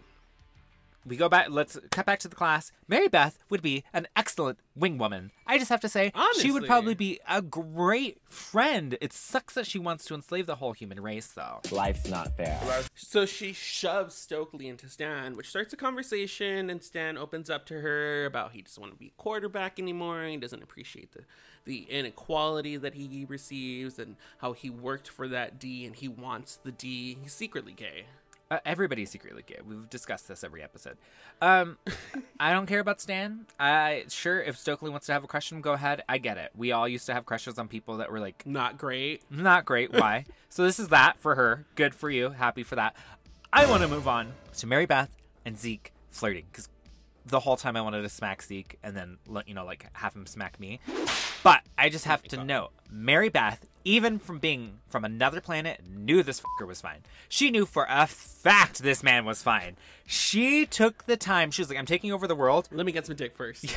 We 1.07 1.17
go 1.17 1.29
back. 1.29 1.47
Let's 1.51 1.79
cut 1.91 2.05
back 2.05 2.19
to 2.21 2.29
the 2.29 2.35
class. 2.35 2.73
Mary 2.89 3.07
Beth 3.07 3.39
would 3.49 3.63
be 3.63 3.85
an 3.93 4.09
excellent 4.17 4.59
wing 4.75 4.99
woman. 4.99 5.31
I 5.47 5.57
just 5.57 5.71
have 5.71 5.81
to 5.81 5.89
say, 5.89 6.13
she 6.41 6.51
would 6.51 6.67
probably 6.67 6.95
be 6.95 7.21
a 7.29 7.41
great 7.41 8.19
friend. 8.29 8.99
It 9.01 9.13
sucks 9.13 9.55
that 9.55 9.67
she 9.67 9.79
wants 9.79 10.05
to 10.07 10.15
enslave 10.15 10.47
the 10.47 10.57
whole 10.57 10.73
human 10.73 11.01
race, 11.01 11.29
though. 11.29 11.61
Life's 11.71 12.09
not 12.09 12.37
fair. 12.37 12.61
So 12.97 13.25
she 13.25 13.53
shoves 13.53 14.15
Stokely 14.17 14.67
into 14.67 14.89
Stan, 14.89 15.37
which 15.37 15.49
starts 15.49 15.73
a 15.73 15.77
conversation, 15.77 16.69
and 16.71 16.83
Stan 16.83 17.17
opens 17.17 17.49
up 17.51 17.67
to 17.67 17.81
her 17.81 18.27
about 18.27 18.53
he 18.53 18.63
doesn't 18.63 18.81
want 18.81 18.93
to 18.93 18.99
be 18.99 19.13
a 19.17 19.23
quarterback 19.23 19.79
anymore. 19.79 20.25
He 20.25 20.37
doesn't 20.37 20.63
appreciate 20.63 21.13
the 21.13 21.21
the 21.65 21.83
inequality 21.91 22.77
that 22.77 22.95
he 22.95 23.27
receives, 23.29 23.99
and 23.99 24.15
how 24.39 24.53
he 24.53 24.71
worked 24.71 25.09
for 25.09 25.27
that 25.27 25.59
D, 25.59 25.85
and 25.85 25.97
he 25.97 26.07
wants 26.07 26.61
the 26.63 26.71
D. 26.71 27.19
He's 27.21 27.33
secretly 27.33 27.73
gay. 27.73 28.07
Uh, 28.49 28.59
everybody's 28.65 29.11
secretly 29.11 29.43
gay. 29.45 29.59
We've 29.67 29.91
discussed 29.91 30.29
this 30.29 30.45
every 30.45 30.63
episode. 30.63 30.97
Um, 31.43 31.79
I 32.41 32.53
don't 32.53 32.67
care 32.67 32.79
about 32.79 33.01
Stan. 33.01 33.47
I 33.59 34.05
sure 34.09 34.41
if 34.41 34.57
Stokely 34.57 34.89
wants 34.89 35.07
to 35.07 35.13
have 35.13 35.25
a 35.25 35.27
crush 35.27 35.51
on 35.51 35.59
him, 35.59 35.63
go 35.63 35.73
ahead. 35.73 36.05
I 36.09 36.19
get 36.19 36.39
it. 36.39 36.53
We 36.55 36.71
all 36.71 36.87
used 36.87 37.07
to 37.07 37.15
have 37.15 37.27
crushes 37.27 37.59
on 37.59 37.67
people 37.67 37.97
that 37.97 38.11
were 38.11 38.21
like 38.21 38.47
not 38.47 38.79
great. 38.79 39.23
Not 39.31 39.65
great. 39.65 39.93
Why? 39.93 40.27
so 40.49 40.63
this 40.63 40.79
is 40.79 40.89
that 40.89 41.19
for 41.19 41.35
her. 41.35 41.67
Good 41.75 41.95
for 41.95 42.09
you. 42.09 42.31
Happy 42.31 42.63
for 42.63 42.77
that. 42.77 42.95
I 43.53 43.69
want 43.69 43.83
to 43.83 43.89
move 43.89 44.07
on 44.07 44.33
to 44.59 44.67
Mary 44.67 44.87
Beth 44.87 45.11
and 45.45 45.59
Zeke 45.59 45.93
flirting 46.11 46.45
because 46.51 46.69
the 47.27 47.41
whole 47.41 47.57
time 47.57 47.77
I 47.77 47.81
wanted 47.81 48.03
to 48.03 48.09
smack 48.09 48.43
Zeke 48.43 48.79
and 48.83 48.97
then 48.97 49.19
let 49.27 49.49
you 49.49 49.55
know 49.55 49.65
like 49.65 49.87
have 49.95 50.15
him 50.15 50.27
smack 50.27 50.61
me. 50.61 50.81
But 51.43 51.63
I 51.77 51.89
just 51.89 52.05
have 52.07 52.23
to 52.25 52.43
note, 52.43 52.71
Mary 52.91 53.29
Beth, 53.29 53.67
even 53.85 54.19
from 54.19 54.39
being 54.39 54.79
from 54.89 55.05
another 55.05 55.41
planet, 55.41 55.81
knew 55.89 56.23
this 56.23 56.41
fucker 56.41 56.67
was 56.67 56.81
fine. 56.81 57.01
She 57.29 57.51
knew 57.51 57.67
for 57.67 57.87
a 57.89 58.07
fact 58.07 58.83
this 58.83 59.03
man 59.03 59.25
was 59.25 59.43
fine. 59.43 59.77
She 60.07 60.67
took 60.67 61.07
the 61.07 61.17
time. 61.17 61.51
She 61.51 61.63
was 61.63 61.69
like, 61.69 61.79
"I'm 61.79 61.87
taking 61.87 62.13
over 62.13 62.27
the 62.27 62.35
world." 62.35 62.69
Let 62.73 62.87
me 62.87 62.93
get 62.93 63.07
some 63.07 63.17
dick 63.17 63.37
first. 63.37 63.65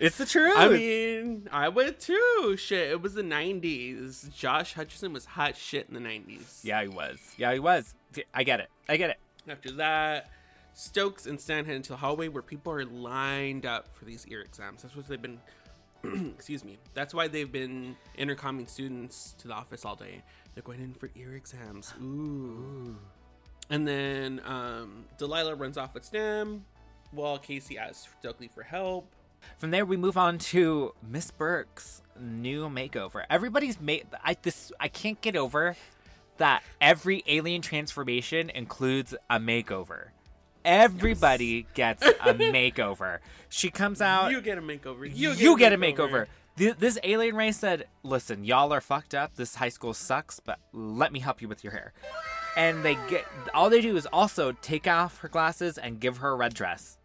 it's 0.00 0.18
the 0.18 0.26
truth. 0.26 0.56
I 0.56 0.68
mean, 0.68 1.48
I 1.52 1.68
would 1.68 2.00
too. 2.00 2.56
Shit, 2.58 2.90
it 2.90 3.00
was 3.00 3.14
the 3.14 3.22
'90s. 3.22 4.34
Josh 4.34 4.74
Hutcherson 4.74 5.12
was 5.12 5.26
hot 5.26 5.56
shit 5.56 5.86
in 5.88 5.94
the 5.94 6.00
'90s. 6.00 6.64
Yeah, 6.64 6.82
he 6.82 6.88
was. 6.88 7.18
Yeah, 7.36 7.52
he 7.52 7.60
was. 7.60 7.94
I 8.34 8.44
get 8.44 8.60
it. 8.60 8.68
I 8.88 8.96
get 8.96 9.10
it. 9.10 9.18
After 9.48 9.70
that, 9.72 10.30
Stokes 10.74 11.26
and 11.26 11.40
Stan 11.40 11.64
head 11.64 11.76
into 11.76 11.90
the 11.90 11.96
hallway 11.96 12.28
where 12.28 12.42
people 12.42 12.72
are 12.72 12.84
lined 12.84 13.64
up 13.64 13.94
for 13.96 14.04
these 14.04 14.26
ear 14.28 14.40
exams. 14.40 14.82
That's 14.82 14.96
what 14.96 15.08
they've 15.08 15.20
been. 15.20 15.40
excuse 16.34 16.64
me. 16.64 16.78
That's 16.94 17.14
why 17.14 17.28
they've 17.28 17.50
been 17.50 17.96
intercoming 18.16 18.66
students 18.66 19.34
to 19.38 19.48
the 19.48 19.54
office 19.54 19.84
all 19.84 19.96
day. 19.96 20.22
They're 20.54 20.62
going 20.62 20.80
in 20.80 20.94
for 20.94 21.10
ear 21.16 21.32
exams. 21.32 21.92
Ooh. 22.02 22.96
And 23.70 23.86
then 23.86 24.40
um, 24.44 25.04
Delilah 25.18 25.54
runs 25.54 25.76
off 25.76 25.94
with 25.94 26.04
Stan 26.04 26.64
while 27.10 27.38
Casey 27.38 27.78
asks 27.78 28.08
Stokely 28.20 28.48
for 28.48 28.62
help. 28.62 29.10
From 29.58 29.70
there, 29.70 29.84
we 29.86 29.96
move 29.96 30.16
on 30.16 30.38
to 30.38 30.94
Miss 31.08 31.30
Burke's 31.30 32.02
new 32.20 32.68
makeover. 32.68 33.24
Everybody's 33.30 33.80
made. 33.80 34.06
I 34.22 34.36
this 34.40 34.72
I 34.78 34.88
can't 34.88 35.20
get 35.20 35.36
over 35.36 35.76
that 36.38 36.62
every 36.80 37.22
alien 37.26 37.62
transformation 37.62 38.50
includes 38.50 39.14
a 39.30 39.38
makeover. 39.38 40.08
Everybody 40.64 41.66
gets 41.74 42.04
a 42.04 42.10
makeover. 42.34 43.18
She 43.48 43.70
comes 43.70 44.00
out. 44.00 44.30
You 44.32 44.40
get 44.40 44.58
a 44.58 44.62
makeover. 44.62 45.08
You, 45.12 45.30
You 45.32 45.56
get, 45.56 45.70
get 45.70 45.72
a 45.72 45.76
a 45.76 45.78
makeover. 45.78 46.10
makeover. 46.10 46.26
Th- 46.58 46.76
This 46.76 46.98
alien 47.04 47.36
race 47.36 47.56
said, 47.58 47.86
"Listen, 48.02 48.44
y'all 48.44 48.72
are 48.72 48.80
fucked 48.80 49.14
up. 49.14 49.36
This 49.36 49.54
high 49.54 49.68
school 49.68 49.94
sucks, 49.94 50.40
but 50.40 50.58
let 50.72 51.12
me 51.12 51.20
help 51.20 51.40
you 51.40 51.48
with 51.48 51.62
your 51.62 51.72
hair." 51.72 51.92
And 52.56 52.82
they 52.84 52.94
get 53.08 53.24
all 53.54 53.70
they 53.70 53.80
do 53.80 53.96
is 53.96 54.06
also 54.06 54.52
take 54.60 54.86
off 54.88 55.18
her 55.18 55.28
glasses 55.28 55.78
and 55.78 56.00
give 56.00 56.18
her 56.18 56.30
a 56.30 56.34
red 56.34 56.54
dress. 56.54 56.98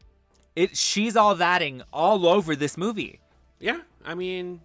It 0.55 0.75
she's 0.75 1.15
all 1.15 1.35
thatting 1.35 1.81
all 1.93 2.25
over 2.27 2.55
this 2.55 2.77
movie. 2.77 3.19
Yeah, 3.59 3.81
I 4.03 4.15
mean, 4.15 4.61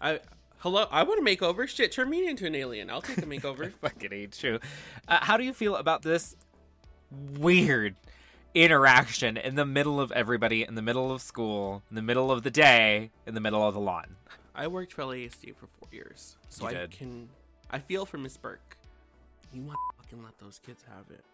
I 0.00 0.20
hello. 0.64 0.86
I 0.90 1.02
want 1.04 1.20
a 1.20 1.22
makeover. 1.22 1.68
Shit, 1.68 1.92
turn 1.92 2.10
me 2.10 2.26
into 2.26 2.46
an 2.46 2.54
alien. 2.56 2.90
I'll 2.90 3.02
take 3.02 3.18
a 3.18 3.22
makeover. 3.22 3.70
Fucking 3.80 4.12
ain't 4.12 4.32
true. 4.36 4.58
Uh, 5.06 5.18
how 5.22 5.36
do 5.36 5.44
you 5.44 5.52
feel 5.52 5.76
about 5.76 6.02
this 6.02 6.34
weird 7.38 7.94
interaction 8.54 9.36
in 9.36 9.54
the 9.56 9.66
middle 9.66 10.00
of 10.00 10.10
everybody, 10.12 10.64
in 10.64 10.74
the 10.74 10.82
middle 10.82 11.12
of 11.12 11.20
school, 11.22 11.82
in 11.90 11.96
the 11.96 12.02
middle 12.02 12.32
of 12.32 12.42
the 12.42 12.50
day, 12.50 13.10
in 13.26 13.34
the 13.34 13.40
middle 13.40 13.62
of 13.66 13.74
the 13.74 13.80
lawn? 13.80 14.16
I 14.54 14.66
worked 14.66 14.92
for 14.94 15.02
LASD 15.02 15.54
for 15.54 15.66
four 15.66 15.88
years, 15.92 16.36
so 16.48 16.64
You 16.64 16.68
I 16.76 16.80
did. 16.80 16.90
can. 16.92 17.28
I 17.70 17.78
feel 17.78 18.06
for 18.06 18.18
Miss 18.18 18.36
Burke. 18.36 18.76
You 19.52 19.62
want 19.62 19.78
to 19.90 20.02
fucking 20.02 20.24
let 20.24 20.38
those 20.38 20.58
kids 20.64 20.82
have 20.88 21.04
it. 21.10 21.24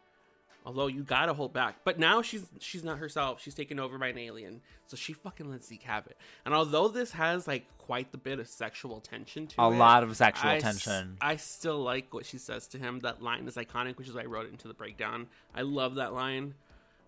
Although 0.67 0.89
you 0.89 1.03
gotta 1.03 1.33
hold 1.33 1.55
back, 1.55 1.77
but 1.85 1.99
now 1.99 2.21
she's 2.21 2.45
she's 2.59 2.85
not 2.85 2.99
herself. 2.99 3.41
She's 3.41 3.55
taken 3.55 3.81
over 3.81 3.97
by 3.97 4.09
an 4.09 4.19
alien, 4.19 4.61
so 4.87 4.97
she 4.97 5.15
fucking 5.15 5.51
lets 5.51 5.69
Zeke 5.69 5.85
have 5.85 6.07
it. 6.07 6.19
And 6.45 6.53
although 6.53 6.89
this 6.89 7.13
has 7.13 7.47
like 7.49 7.65
quite 7.79 8.13
the 8.13 8.19
bit 8.19 8.39
of 8.39 8.47
sexual 8.47 9.01
tension 9.01 9.47
to 9.47 9.55
it, 9.61 9.65
A 9.65 9.69
it, 9.73 9.77
lot 9.79 10.03
of 10.03 10.15
sexual 10.17 10.51
I 10.51 10.57
s- 10.57 10.63
tension. 10.63 11.17
I 11.21 11.37
still 11.37 11.79
like 11.83 12.13
what 12.13 12.27
she 12.27 12.37
says 12.37 12.67
to 12.69 12.79
him. 12.79 12.99
That 13.01 13.23
line 13.23 13.49
is 13.49 13.57
iconic, 13.57 13.97
which 13.97 14.07
is 14.09 14.15
why 14.15 14.21
I 14.23 14.27
wrote 14.27 14.47
it 14.47 14.53
into 14.53 14.69
the 14.69 14.75
breakdown. 14.75 15.29
I 15.55 15.63
love 15.63 15.95
that 15.95 16.13
line. 16.13 16.53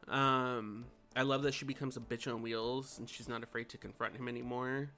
Um, 0.08 0.86
I 1.14 1.22
love 1.22 1.42
that 1.42 1.52
she 1.52 1.64
becomes 1.66 1.96
a 1.96 2.00
bitch 2.00 2.32
on 2.32 2.40
wheels 2.42 2.98
and 2.98 3.08
she's 3.08 3.28
not 3.28 3.42
afraid 3.42 3.68
to 3.68 3.78
confront 3.78 4.16
him 4.16 4.28
anymore. 4.28 4.90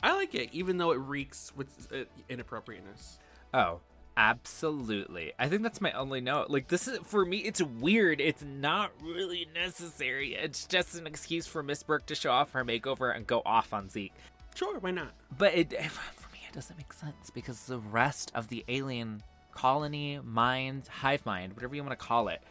I 0.00 0.14
like 0.14 0.34
it, 0.34 0.50
even 0.52 0.78
though 0.78 0.92
it 0.92 0.98
reeks 0.98 1.52
with 1.56 1.88
uh, 1.92 2.04
inappropriateness. 2.28 3.18
Oh, 3.52 3.80
absolutely. 4.20 5.32
I 5.38 5.48
think 5.48 5.62
that's 5.62 5.80
my 5.80 5.92
only 5.92 6.20
note. 6.20 6.50
Like 6.50 6.68
this 6.68 6.86
is 6.86 6.98
for 7.04 7.24
me 7.24 7.38
it's 7.38 7.62
weird. 7.62 8.20
It's 8.20 8.44
not 8.44 8.92
really 9.02 9.46
necessary. 9.54 10.34
It's 10.34 10.66
just 10.66 10.94
an 10.94 11.06
excuse 11.06 11.46
for 11.46 11.62
Miss 11.62 11.82
Burke 11.82 12.04
to 12.06 12.14
show 12.14 12.30
off 12.30 12.52
her 12.52 12.64
makeover 12.64 13.14
and 13.16 13.26
go 13.26 13.40
off 13.46 13.72
on 13.72 13.88
Zeke. 13.88 14.12
Sure, 14.54 14.78
why 14.78 14.90
not? 14.90 15.12
But 15.38 15.54
it 15.54 15.70
for 15.90 16.32
me 16.32 16.40
it 16.46 16.54
doesn't 16.54 16.76
make 16.76 16.92
sense 16.92 17.30
because 17.32 17.64
the 17.64 17.78
rest 17.78 18.30
of 18.34 18.48
the 18.48 18.62
alien 18.68 19.22
colony, 19.54 20.20
mind, 20.22 20.86
hive 20.88 21.24
mind, 21.24 21.54
whatever 21.54 21.74
you 21.74 21.82
want 21.82 21.98
to 21.98 22.06
call 22.06 22.28
it, 22.28 22.42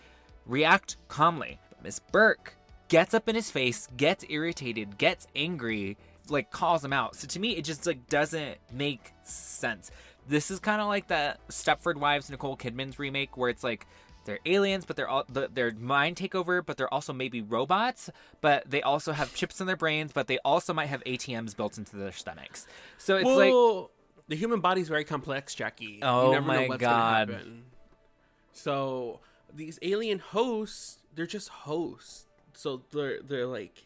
react 0.47 0.97
calmly. 1.07 1.59
But 1.70 1.84
Miss 1.84 1.99
Burke 1.99 2.55
gets 2.88 3.13
up 3.13 3.30
in 3.30 3.36
his 3.36 3.51
face, 3.51 3.88
gets 3.95 4.26
irritated, 4.28 4.97
gets 4.97 5.28
angry, 5.36 5.97
like 6.30 6.49
calls 6.49 6.84
him 6.84 6.93
out. 6.93 7.15
So 7.15 7.28
to 7.28 7.39
me, 7.39 7.51
it 7.51 7.63
just 7.63 7.86
like 7.86 8.09
doesn't 8.09 8.57
make 8.74 9.13
sense. 9.24 9.91
This 10.28 10.51
is 10.51 10.59
kind 10.59 10.82
of 10.82 10.88
like 10.88 11.07
that 11.07 11.39
Stepford 11.47 11.95
Wives 11.95 12.30
Nicole 12.30 12.57
Kidman's 12.57 12.99
remake, 12.99 13.36
where 13.38 13.49
it's 13.49 13.63
like 13.63 13.88
they're 14.26 14.39
aliens, 14.45 14.86
but 14.86 14.95
they're 14.95 15.07
all 15.07 15.26
they're 15.28 15.72
mind 15.72 16.15
takeover, 16.15 16.63
but 16.63 16.78
they're 16.78 16.93
also 16.93 17.13
maybe 17.13 17.41
robots, 17.41 18.09
but 18.41 18.70
they 18.70 18.82
also 18.82 19.11
have 19.11 19.34
chips 19.34 19.59
in 19.59 19.67
their 19.67 19.76
brains, 19.76 20.11
but 20.13 20.28
they 20.28 20.38
also 20.45 20.74
might 20.74 20.88
have 20.88 21.03
ATMs 21.03 21.55
built 21.55 21.78
into 21.78 21.95
their 21.95 22.11
stomachs. 22.11 22.67
So 22.97 23.17
it's 23.17 23.28
like 23.28 23.53
the 24.28 24.36
human 24.36 24.59
body's 24.59 24.88
very 24.88 25.03
complex, 25.03 25.55
Jackie. 25.55 25.99
Oh 26.03 26.28
you 26.28 26.32
never 26.34 26.45
my 26.45 26.61
know 26.61 26.67
what's 26.67 26.82
God. 26.82 27.41
So 28.53 29.20
these 29.53 29.80
alien 29.82 30.20
hosts, 30.20 30.99
they're 31.15 31.26
just 31.26 31.49
hosts. 31.49 32.28
So 32.53 32.84
they're 32.91 33.22
they're 33.22 33.47
like 33.47 33.86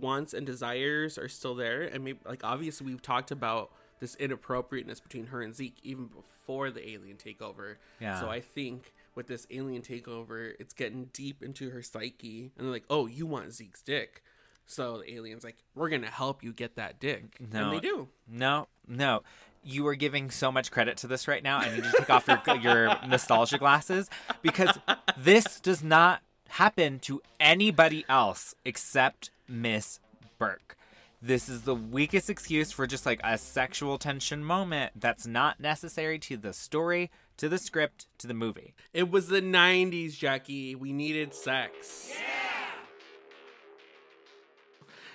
wants 0.00 0.34
and 0.34 0.46
desires 0.46 1.18
are 1.18 1.28
still 1.28 1.54
there, 1.54 1.82
and 1.82 2.04
maybe 2.04 2.20
like 2.24 2.44
obviously 2.44 2.86
we've 2.86 3.02
talked 3.02 3.30
about 3.30 3.72
this 4.02 4.16
inappropriateness 4.16 4.98
between 4.98 5.26
her 5.26 5.42
and 5.42 5.54
Zeke 5.54 5.78
even 5.84 6.06
before 6.06 6.72
the 6.72 6.90
alien 6.90 7.16
takeover. 7.16 7.76
Yeah. 8.00 8.18
So 8.20 8.28
I 8.28 8.40
think 8.40 8.92
with 9.14 9.28
this 9.28 9.46
alien 9.48 9.82
takeover, 9.82 10.54
it's 10.58 10.74
getting 10.74 11.04
deep 11.12 11.40
into 11.40 11.70
her 11.70 11.82
psyche, 11.82 12.50
and 12.56 12.66
they're 12.66 12.72
like, 12.72 12.84
"Oh, 12.90 13.06
you 13.06 13.26
want 13.26 13.52
Zeke's 13.54 13.80
dick." 13.80 14.24
So 14.66 14.98
the 14.98 15.14
alien's 15.14 15.44
like, 15.44 15.58
"We're 15.76 15.88
gonna 15.88 16.10
help 16.10 16.42
you 16.42 16.52
get 16.52 16.74
that 16.74 16.98
dick," 16.98 17.36
No, 17.52 17.70
and 17.70 17.72
they 17.76 17.80
do. 17.80 18.08
No, 18.26 18.66
no. 18.88 19.22
You 19.62 19.86
are 19.86 19.94
giving 19.94 20.32
so 20.32 20.50
much 20.50 20.72
credit 20.72 20.96
to 20.98 21.06
this 21.06 21.28
right 21.28 21.42
now. 21.44 21.58
I 21.58 21.68
need 21.68 21.84
you 21.84 21.90
to 21.92 21.98
take 21.98 22.10
off 22.10 22.26
your 22.26 22.56
your 22.56 22.98
nostalgia 23.06 23.58
glasses 23.58 24.10
because 24.42 24.80
this 25.16 25.60
does 25.60 25.84
not 25.84 26.22
happen 26.48 26.98
to 27.00 27.22
anybody 27.38 28.04
else 28.08 28.56
except 28.64 29.30
Miss 29.46 30.00
Burke. 30.38 30.76
This 31.24 31.48
is 31.48 31.62
the 31.62 31.76
weakest 31.76 32.28
excuse 32.28 32.72
for 32.72 32.84
just 32.84 33.06
like 33.06 33.20
a 33.22 33.38
sexual 33.38 33.96
tension 33.96 34.42
moment 34.42 34.94
that's 34.96 35.24
not 35.24 35.60
necessary 35.60 36.18
to 36.18 36.36
the 36.36 36.52
story, 36.52 37.12
to 37.36 37.48
the 37.48 37.58
script, 37.58 38.08
to 38.18 38.26
the 38.26 38.34
movie. 38.34 38.74
It 38.92 39.08
was 39.08 39.28
the 39.28 39.40
90s, 39.40 40.18
Jackie. 40.18 40.74
We 40.74 40.92
needed 40.92 41.32
sex. 41.32 42.10
Yeah! 42.12 42.42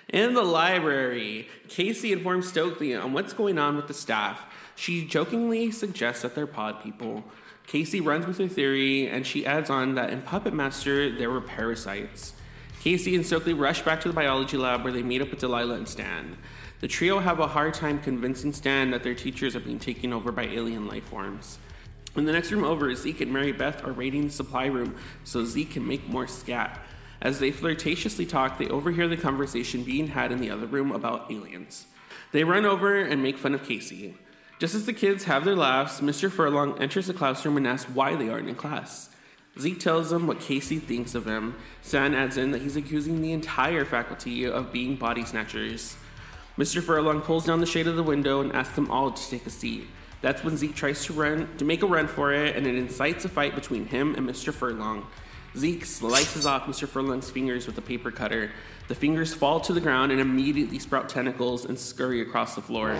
In 0.08 0.32
the 0.32 0.42
library, 0.42 1.46
Casey 1.68 2.12
informs 2.12 2.48
Stokely 2.48 2.94
on 2.94 3.12
what's 3.12 3.34
going 3.34 3.58
on 3.58 3.76
with 3.76 3.88
the 3.88 3.92
staff. 3.92 4.46
She 4.76 5.04
jokingly 5.04 5.70
suggests 5.70 6.22
that 6.22 6.34
they're 6.34 6.46
pod 6.46 6.82
people. 6.82 7.22
Casey 7.66 8.00
runs 8.00 8.26
with 8.26 8.38
her 8.38 8.48
theory, 8.48 9.06
and 9.06 9.26
she 9.26 9.44
adds 9.44 9.68
on 9.68 9.94
that 9.96 10.08
in 10.08 10.22
Puppet 10.22 10.54
Master, 10.54 11.14
there 11.14 11.30
were 11.30 11.42
parasites. 11.42 12.32
Casey 12.80 13.16
and 13.16 13.26
Stokely 13.26 13.54
rush 13.54 13.82
back 13.82 14.00
to 14.00 14.08
the 14.08 14.14
biology 14.14 14.56
lab 14.56 14.84
where 14.84 14.92
they 14.92 15.02
meet 15.02 15.20
up 15.20 15.30
with 15.30 15.40
Delilah 15.40 15.74
and 15.74 15.88
Stan. 15.88 16.36
The 16.80 16.86
trio 16.86 17.18
have 17.18 17.40
a 17.40 17.48
hard 17.48 17.74
time 17.74 17.98
convincing 17.98 18.52
Stan 18.52 18.92
that 18.92 19.02
their 19.02 19.14
teachers 19.14 19.56
are 19.56 19.60
being 19.60 19.80
taken 19.80 20.12
over 20.12 20.30
by 20.30 20.44
alien 20.44 20.86
life 20.86 21.04
forms. 21.04 21.58
In 22.14 22.24
the 22.24 22.32
next 22.32 22.52
room 22.52 22.64
over, 22.64 22.94
Zeke 22.94 23.20
and 23.22 23.32
Mary 23.32 23.52
Beth 23.52 23.84
are 23.84 23.92
raiding 23.92 24.26
the 24.26 24.32
supply 24.32 24.66
room 24.66 24.94
so 25.24 25.44
Zeke 25.44 25.72
can 25.72 25.86
make 25.86 26.08
more 26.08 26.28
scat. 26.28 26.80
As 27.20 27.40
they 27.40 27.50
flirtatiously 27.50 28.28
talk, 28.28 28.58
they 28.58 28.68
overhear 28.68 29.08
the 29.08 29.16
conversation 29.16 29.82
being 29.82 30.08
had 30.08 30.30
in 30.30 30.40
the 30.40 30.50
other 30.50 30.66
room 30.66 30.92
about 30.92 31.30
aliens. 31.32 31.86
They 32.30 32.44
run 32.44 32.64
over 32.64 33.00
and 33.00 33.22
make 33.22 33.38
fun 33.38 33.54
of 33.54 33.64
Casey. 33.64 34.16
Just 34.60 34.74
as 34.74 34.86
the 34.86 34.92
kids 34.92 35.24
have 35.24 35.44
their 35.44 35.56
laughs, 35.56 36.00
Mr. 36.00 36.30
Furlong 36.30 36.80
enters 36.80 37.08
the 37.08 37.14
classroom 37.14 37.56
and 37.56 37.66
asks 37.66 37.90
why 37.90 38.14
they 38.14 38.28
aren't 38.28 38.48
in 38.48 38.54
class. 38.54 39.10
Zeke 39.60 39.80
tells 39.80 40.12
him 40.12 40.26
what 40.26 40.40
Casey 40.40 40.78
thinks 40.78 41.14
of 41.14 41.26
him. 41.26 41.56
Stan 41.82 42.14
adds 42.14 42.36
in 42.36 42.52
that 42.52 42.62
he's 42.62 42.76
accusing 42.76 43.20
the 43.20 43.32
entire 43.32 43.84
faculty 43.84 44.46
of 44.46 44.72
being 44.72 44.96
body 44.96 45.24
snatchers. 45.24 45.96
Mr. 46.56 46.82
Furlong 46.82 47.20
pulls 47.20 47.44
down 47.44 47.60
the 47.60 47.66
shade 47.66 47.86
of 47.86 47.96
the 47.96 48.02
window 48.02 48.40
and 48.40 48.52
asks 48.52 48.74
them 48.74 48.90
all 48.90 49.10
to 49.10 49.30
take 49.30 49.46
a 49.46 49.50
seat. 49.50 49.86
That's 50.20 50.42
when 50.42 50.56
Zeke 50.56 50.74
tries 50.74 51.04
to 51.04 51.12
run 51.12 51.48
to 51.58 51.64
make 51.64 51.82
a 51.82 51.86
run 51.86 52.08
for 52.08 52.32
it, 52.32 52.56
and 52.56 52.66
it 52.66 52.74
incites 52.74 53.24
a 53.24 53.28
fight 53.28 53.54
between 53.54 53.86
him 53.86 54.14
and 54.14 54.28
Mr. 54.28 54.52
Furlong. 54.52 55.06
Zeke 55.56 55.84
slices 55.84 56.46
off 56.46 56.64
Mr. 56.64 56.86
Furlong's 56.86 57.30
fingers 57.30 57.66
with 57.66 57.78
a 57.78 57.82
paper 57.82 58.10
cutter. 58.10 58.50
The 58.88 58.94
fingers 58.94 59.34
fall 59.34 59.60
to 59.60 59.72
the 59.72 59.80
ground 59.80 60.12
and 60.12 60.20
immediately 60.20 60.78
sprout 60.78 61.08
tentacles 61.08 61.64
and 61.64 61.78
scurry 61.78 62.20
across 62.20 62.54
the 62.54 62.60
floor. 62.60 62.96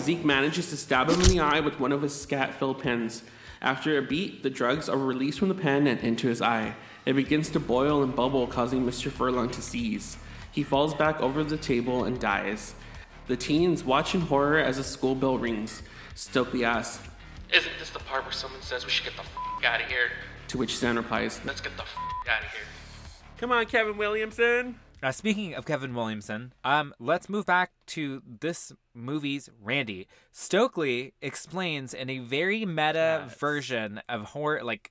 Zeke 0.00 0.24
manages 0.24 0.70
to 0.70 0.76
stab 0.76 1.08
him 1.08 1.20
in 1.20 1.28
the 1.28 1.40
eye 1.40 1.60
with 1.60 1.78
one 1.78 1.92
of 1.92 2.02
his 2.02 2.18
scat 2.18 2.54
filled 2.54 2.82
pens. 2.82 3.22
After 3.60 3.98
a 3.98 4.02
beat, 4.02 4.42
the 4.42 4.50
drugs 4.50 4.88
are 4.88 4.96
released 4.96 5.38
from 5.38 5.48
the 5.48 5.54
pen 5.54 5.86
and 5.86 6.00
into 6.00 6.28
his 6.28 6.40
eye. 6.40 6.74
It 7.04 7.14
begins 7.14 7.50
to 7.50 7.60
boil 7.60 8.02
and 8.02 8.14
bubble, 8.14 8.46
causing 8.46 8.84
Mr. 8.84 9.10
Furlong 9.10 9.50
to 9.50 9.62
seize. 9.62 10.16
He 10.52 10.62
falls 10.62 10.94
back 10.94 11.20
over 11.20 11.42
the 11.42 11.56
table 11.56 12.04
and 12.04 12.20
dies. 12.20 12.74
The 13.26 13.36
teens 13.36 13.84
watch 13.84 14.14
in 14.14 14.22
horror 14.22 14.58
as 14.58 14.78
a 14.78 14.84
school 14.84 15.14
bell 15.14 15.38
rings. 15.38 15.82
Stokely 16.14 16.64
asks, 16.64 17.06
Isn't 17.52 17.72
this 17.78 17.90
the 17.90 17.98
part 18.00 18.24
where 18.24 18.32
someone 18.32 18.62
says 18.62 18.84
we 18.84 18.90
should 18.90 19.04
get 19.04 19.14
the 19.14 19.22
f 19.22 19.64
out 19.64 19.80
of 19.80 19.86
here? 19.86 20.10
to 20.48 20.58
which 20.58 20.76
Stan 20.76 20.96
replies, 20.96 21.40
Let's 21.44 21.60
get 21.60 21.76
the 21.76 21.82
f 21.82 21.94
out 22.28 22.42
of 22.42 22.50
here. 22.50 22.62
Come 23.38 23.52
on, 23.52 23.66
Kevin 23.66 23.96
Williamson. 23.96 24.80
Uh, 25.02 25.12
speaking 25.12 25.54
of 25.54 25.64
Kevin 25.64 25.94
Williamson, 25.94 26.52
um, 26.64 26.92
let's 26.98 27.28
move 27.28 27.46
back 27.46 27.70
to 27.86 28.20
this 28.40 28.72
movie's 28.98 29.48
Randy. 29.62 30.06
Stokely 30.32 31.14
explains 31.22 31.94
in 31.94 32.10
a 32.10 32.18
very 32.18 32.66
meta 32.66 33.30
version 33.38 34.00
of 34.08 34.24
horror, 34.24 34.62
like 34.62 34.90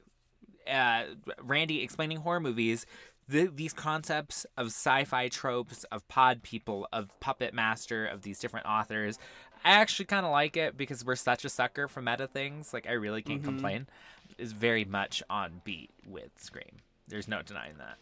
uh, 0.71 1.03
Randy 1.41 1.83
explaining 1.83 2.17
horror 2.17 2.39
movies, 2.39 2.85
the, 3.29 3.47
these 3.53 3.73
concepts 3.73 4.45
of 4.57 4.67
sci-fi 4.67 5.27
tropes, 5.27 5.83
of 5.85 6.07
pod 6.07 6.43
people, 6.43 6.87
of 6.93 7.09
puppet 7.19 7.53
master, 7.53 8.05
of 8.05 8.21
these 8.21 8.39
different 8.39 8.65
authors. 8.65 9.19
I 9.65 9.71
actually 9.71 10.05
kind 10.05 10.25
of 10.25 10.31
like 10.31 10.55
it 10.55 10.77
because 10.77 11.03
we're 11.03 11.15
such 11.15 11.43
a 11.43 11.49
sucker 11.49 11.87
for 11.87 12.01
meta 12.01 12.27
things. 12.27 12.73
Like 12.73 12.87
I 12.87 12.93
really 12.93 13.21
can't 13.21 13.41
Mhm. 13.41 13.45
complain. 13.45 13.87
Is 14.37 14.51
very 14.51 14.85
much 14.85 15.23
on 15.29 15.61
beat 15.63 15.89
with 16.05 16.29
Scream. 16.37 16.81
There's 17.07 17.27
no 17.27 17.41
denying 17.41 17.77
that. 17.79 17.97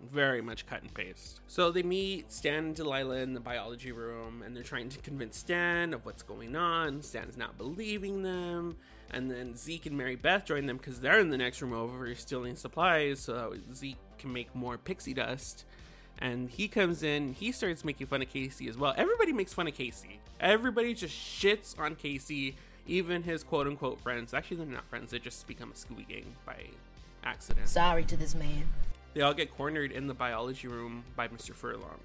Very 0.00 0.42
much 0.42 0.66
cut 0.66 0.82
and 0.82 0.92
paste. 0.92 1.40
So 1.48 1.70
they 1.70 1.82
meet 1.82 2.30
Stan 2.30 2.66
and 2.66 2.74
Delilah 2.74 3.16
in 3.16 3.32
the 3.32 3.40
biology 3.40 3.92
room, 3.92 4.42
and 4.42 4.54
they're 4.54 4.62
trying 4.62 4.90
to 4.90 4.98
convince 4.98 5.38
Stan 5.38 5.94
of 5.94 6.04
what's 6.04 6.22
going 6.22 6.54
on. 6.54 7.02
Stan's 7.02 7.36
not 7.36 7.56
believing 7.56 8.22
them. 8.22 8.76
And 9.10 9.30
then 9.30 9.56
Zeke 9.56 9.86
and 9.86 9.96
Mary 9.96 10.16
Beth 10.16 10.44
join 10.44 10.66
them 10.66 10.76
because 10.76 11.00
they're 11.00 11.20
in 11.20 11.30
the 11.30 11.38
next 11.38 11.62
room 11.62 11.72
over 11.72 12.14
stealing 12.14 12.56
supplies 12.56 13.20
so 13.20 13.54
Zeke 13.74 13.96
can 14.18 14.32
make 14.32 14.54
more 14.54 14.76
pixie 14.76 15.14
dust. 15.14 15.64
And 16.18 16.50
he 16.50 16.66
comes 16.68 17.02
in, 17.02 17.34
he 17.34 17.52
starts 17.52 17.84
making 17.84 18.06
fun 18.06 18.22
of 18.22 18.28
Casey 18.28 18.68
as 18.68 18.76
well. 18.76 18.94
Everybody 18.96 19.32
makes 19.32 19.52
fun 19.52 19.68
of 19.68 19.74
Casey. 19.74 20.20
Everybody 20.40 20.94
just 20.94 21.14
shits 21.14 21.78
on 21.78 21.94
Casey, 21.94 22.56
even 22.86 23.22
his 23.22 23.44
quote 23.44 23.66
unquote 23.66 24.00
friends. 24.00 24.34
Actually, 24.34 24.58
they're 24.58 24.66
not 24.66 24.88
friends, 24.88 25.10
they 25.10 25.18
just 25.18 25.46
become 25.46 25.70
a 25.70 25.74
Scooby 25.74 26.08
Gang 26.08 26.34
by 26.44 26.64
accident. 27.22 27.68
Sorry 27.68 28.04
to 28.04 28.16
this 28.16 28.34
man. 28.34 28.64
They 29.16 29.22
all 29.22 29.32
get 29.32 29.50
cornered 29.56 29.92
in 29.92 30.08
the 30.08 30.12
biology 30.14 30.68
room 30.68 31.02
by 31.16 31.26
Mr. 31.28 31.54
Furlong, 31.54 31.98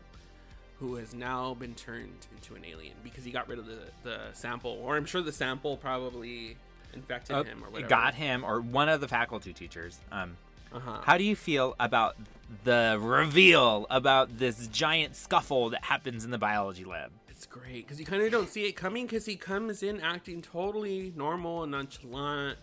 who 0.79 0.95
has 0.95 1.13
now 1.13 1.53
been 1.55 1.75
turned 1.75 2.25
into 2.33 2.55
an 2.55 2.63
alien 2.65 2.93
because 3.03 3.25
he 3.25 3.31
got 3.31 3.49
rid 3.49 3.59
of 3.59 3.65
the, 3.65 3.79
the 4.03 4.19
sample. 4.31 4.79
Or 4.81 4.95
I'm 4.95 5.03
sure 5.03 5.21
the 5.21 5.33
sample 5.33 5.75
probably 5.75 6.55
infected 6.93 7.35
Uh, 7.35 7.43
him 7.43 7.65
or 7.65 7.69
whatever. 7.69 7.89
got 7.89 8.13
him 8.13 8.45
or 8.45 8.61
one 8.61 8.87
of 8.87 9.01
the 9.01 9.09
faculty 9.09 9.51
teachers. 9.51 9.99
Um, 10.09 10.37
Uh-huh. 10.73 11.01
How 11.03 11.17
do 11.17 11.25
you 11.25 11.35
feel 11.35 11.75
about 11.81 12.15
the 12.63 12.97
reveal 13.01 13.87
about 13.89 14.37
this 14.37 14.67
giant 14.67 15.17
scuffle 15.17 15.69
that 15.71 15.83
happens 15.83 16.23
in 16.23 16.31
the 16.31 16.37
biology 16.37 16.85
lab? 16.85 17.11
It's 17.27 17.45
great 17.45 17.85
because 17.85 17.99
you 17.99 18.05
kind 18.05 18.23
of 18.23 18.31
don't 18.31 18.47
see 18.47 18.63
it 18.67 18.77
coming 18.77 19.05
because 19.05 19.25
he 19.25 19.35
comes 19.35 19.83
in 19.83 19.99
acting 19.99 20.41
totally 20.41 21.11
normal 21.17 21.63
and 21.63 21.73
nonchalant, 21.73 22.57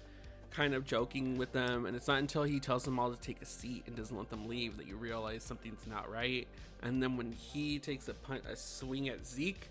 kind 0.58 0.74
of 0.74 0.84
joking 0.84 1.38
with 1.38 1.52
them, 1.52 1.86
and 1.86 1.94
it's 1.96 2.08
not 2.08 2.18
until 2.18 2.42
he 2.42 2.58
tells 2.58 2.82
them 2.82 2.98
all 2.98 3.12
to 3.12 3.20
take 3.20 3.40
a 3.40 3.46
seat 3.46 3.84
and 3.86 3.94
doesn't 3.94 4.16
let 4.16 4.28
them 4.28 4.48
leave 4.48 4.76
that 4.76 4.88
you 4.88 4.96
realize 4.96 5.44
something's 5.44 5.86
not 5.86 6.10
right. 6.10 6.48
And 6.82 7.00
then 7.00 7.16
when 7.16 7.30
he 7.30 7.78
takes 7.78 8.08
a 8.08 8.14
punt, 8.14 8.42
a 8.50 8.56
swing 8.56 9.08
at 9.08 9.24
Zeke, 9.24 9.70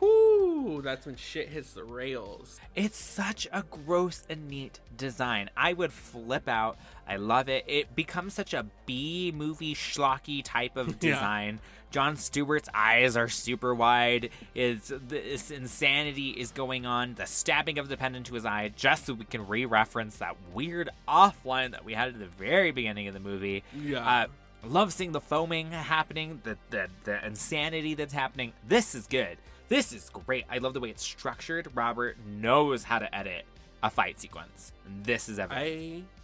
whoo, 0.00 0.82
that's 0.82 1.04
when 1.04 1.16
shit 1.16 1.48
hits 1.48 1.72
the 1.72 1.82
rails. 1.82 2.60
It's 2.76 2.96
such 2.96 3.48
a 3.52 3.64
gross 3.64 4.22
and 4.30 4.48
neat 4.48 4.78
design. 4.96 5.50
I 5.56 5.72
would 5.72 5.92
flip 5.92 6.48
out. 6.48 6.78
I 7.08 7.16
love 7.16 7.48
it. 7.48 7.64
It 7.66 7.96
becomes 7.96 8.32
such 8.32 8.54
a 8.54 8.66
B 8.86 9.32
movie 9.34 9.74
schlocky 9.74 10.42
type 10.44 10.76
of 10.76 10.96
Yeah. 11.02 11.58
Jon 11.90 12.16
Stewart's 12.16 12.68
eyes 12.72 13.16
are 13.16 13.28
super 13.28 13.74
wide. 13.74 14.30
Is 14.54 14.92
this 15.08 15.50
insanity 15.50 16.30
is 16.30 16.52
going 16.52 16.86
on? 16.86 17.14
The 17.14 17.26
stabbing 17.26 17.78
of 17.78 17.88
the 17.88 17.96
pen 17.96 18.14
into 18.14 18.34
his 18.34 18.44
eye, 18.44 18.72
just 18.76 19.06
so 19.06 19.14
we 19.14 19.24
can 19.24 19.48
re-reference 19.48 20.16
that 20.18 20.36
weird 20.54 20.90
offline 21.08 21.72
that 21.72 21.84
we 21.84 21.94
had 21.94 22.08
at 22.08 22.18
the 22.18 22.26
very 22.26 22.70
beginning 22.70 23.08
of 23.08 23.14
the 23.14 23.20
movie. 23.20 23.64
Yeah. 23.74 24.08
Uh, 24.08 24.26
love 24.66 24.92
seeing 24.92 25.12
the 25.12 25.20
foaming 25.20 25.72
happening, 25.72 26.40
the, 26.44 26.56
the 26.70 26.88
the 27.04 27.26
insanity 27.26 27.94
that's 27.94 28.12
happening. 28.12 28.52
This 28.66 28.94
is 28.94 29.06
good. 29.06 29.38
This 29.68 29.92
is 29.92 30.10
great. 30.26 30.44
I 30.50 30.58
love 30.58 30.74
the 30.74 30.80
way 30.80 30.90
it's 30.90 31.02
structured. 31.02 31.68
Robert 31.74 32.16
knows 32.26 32.84
how 32.84 32.98
to 32.98 33.14
edit 33.14 33.44
a 33.82 33.90
fight 33.90 34.20
sequence. 34.20 34.72
This 35.02 35.28
is 35.28 35.38
everything. 35.38 36.04
I 36.06 36.19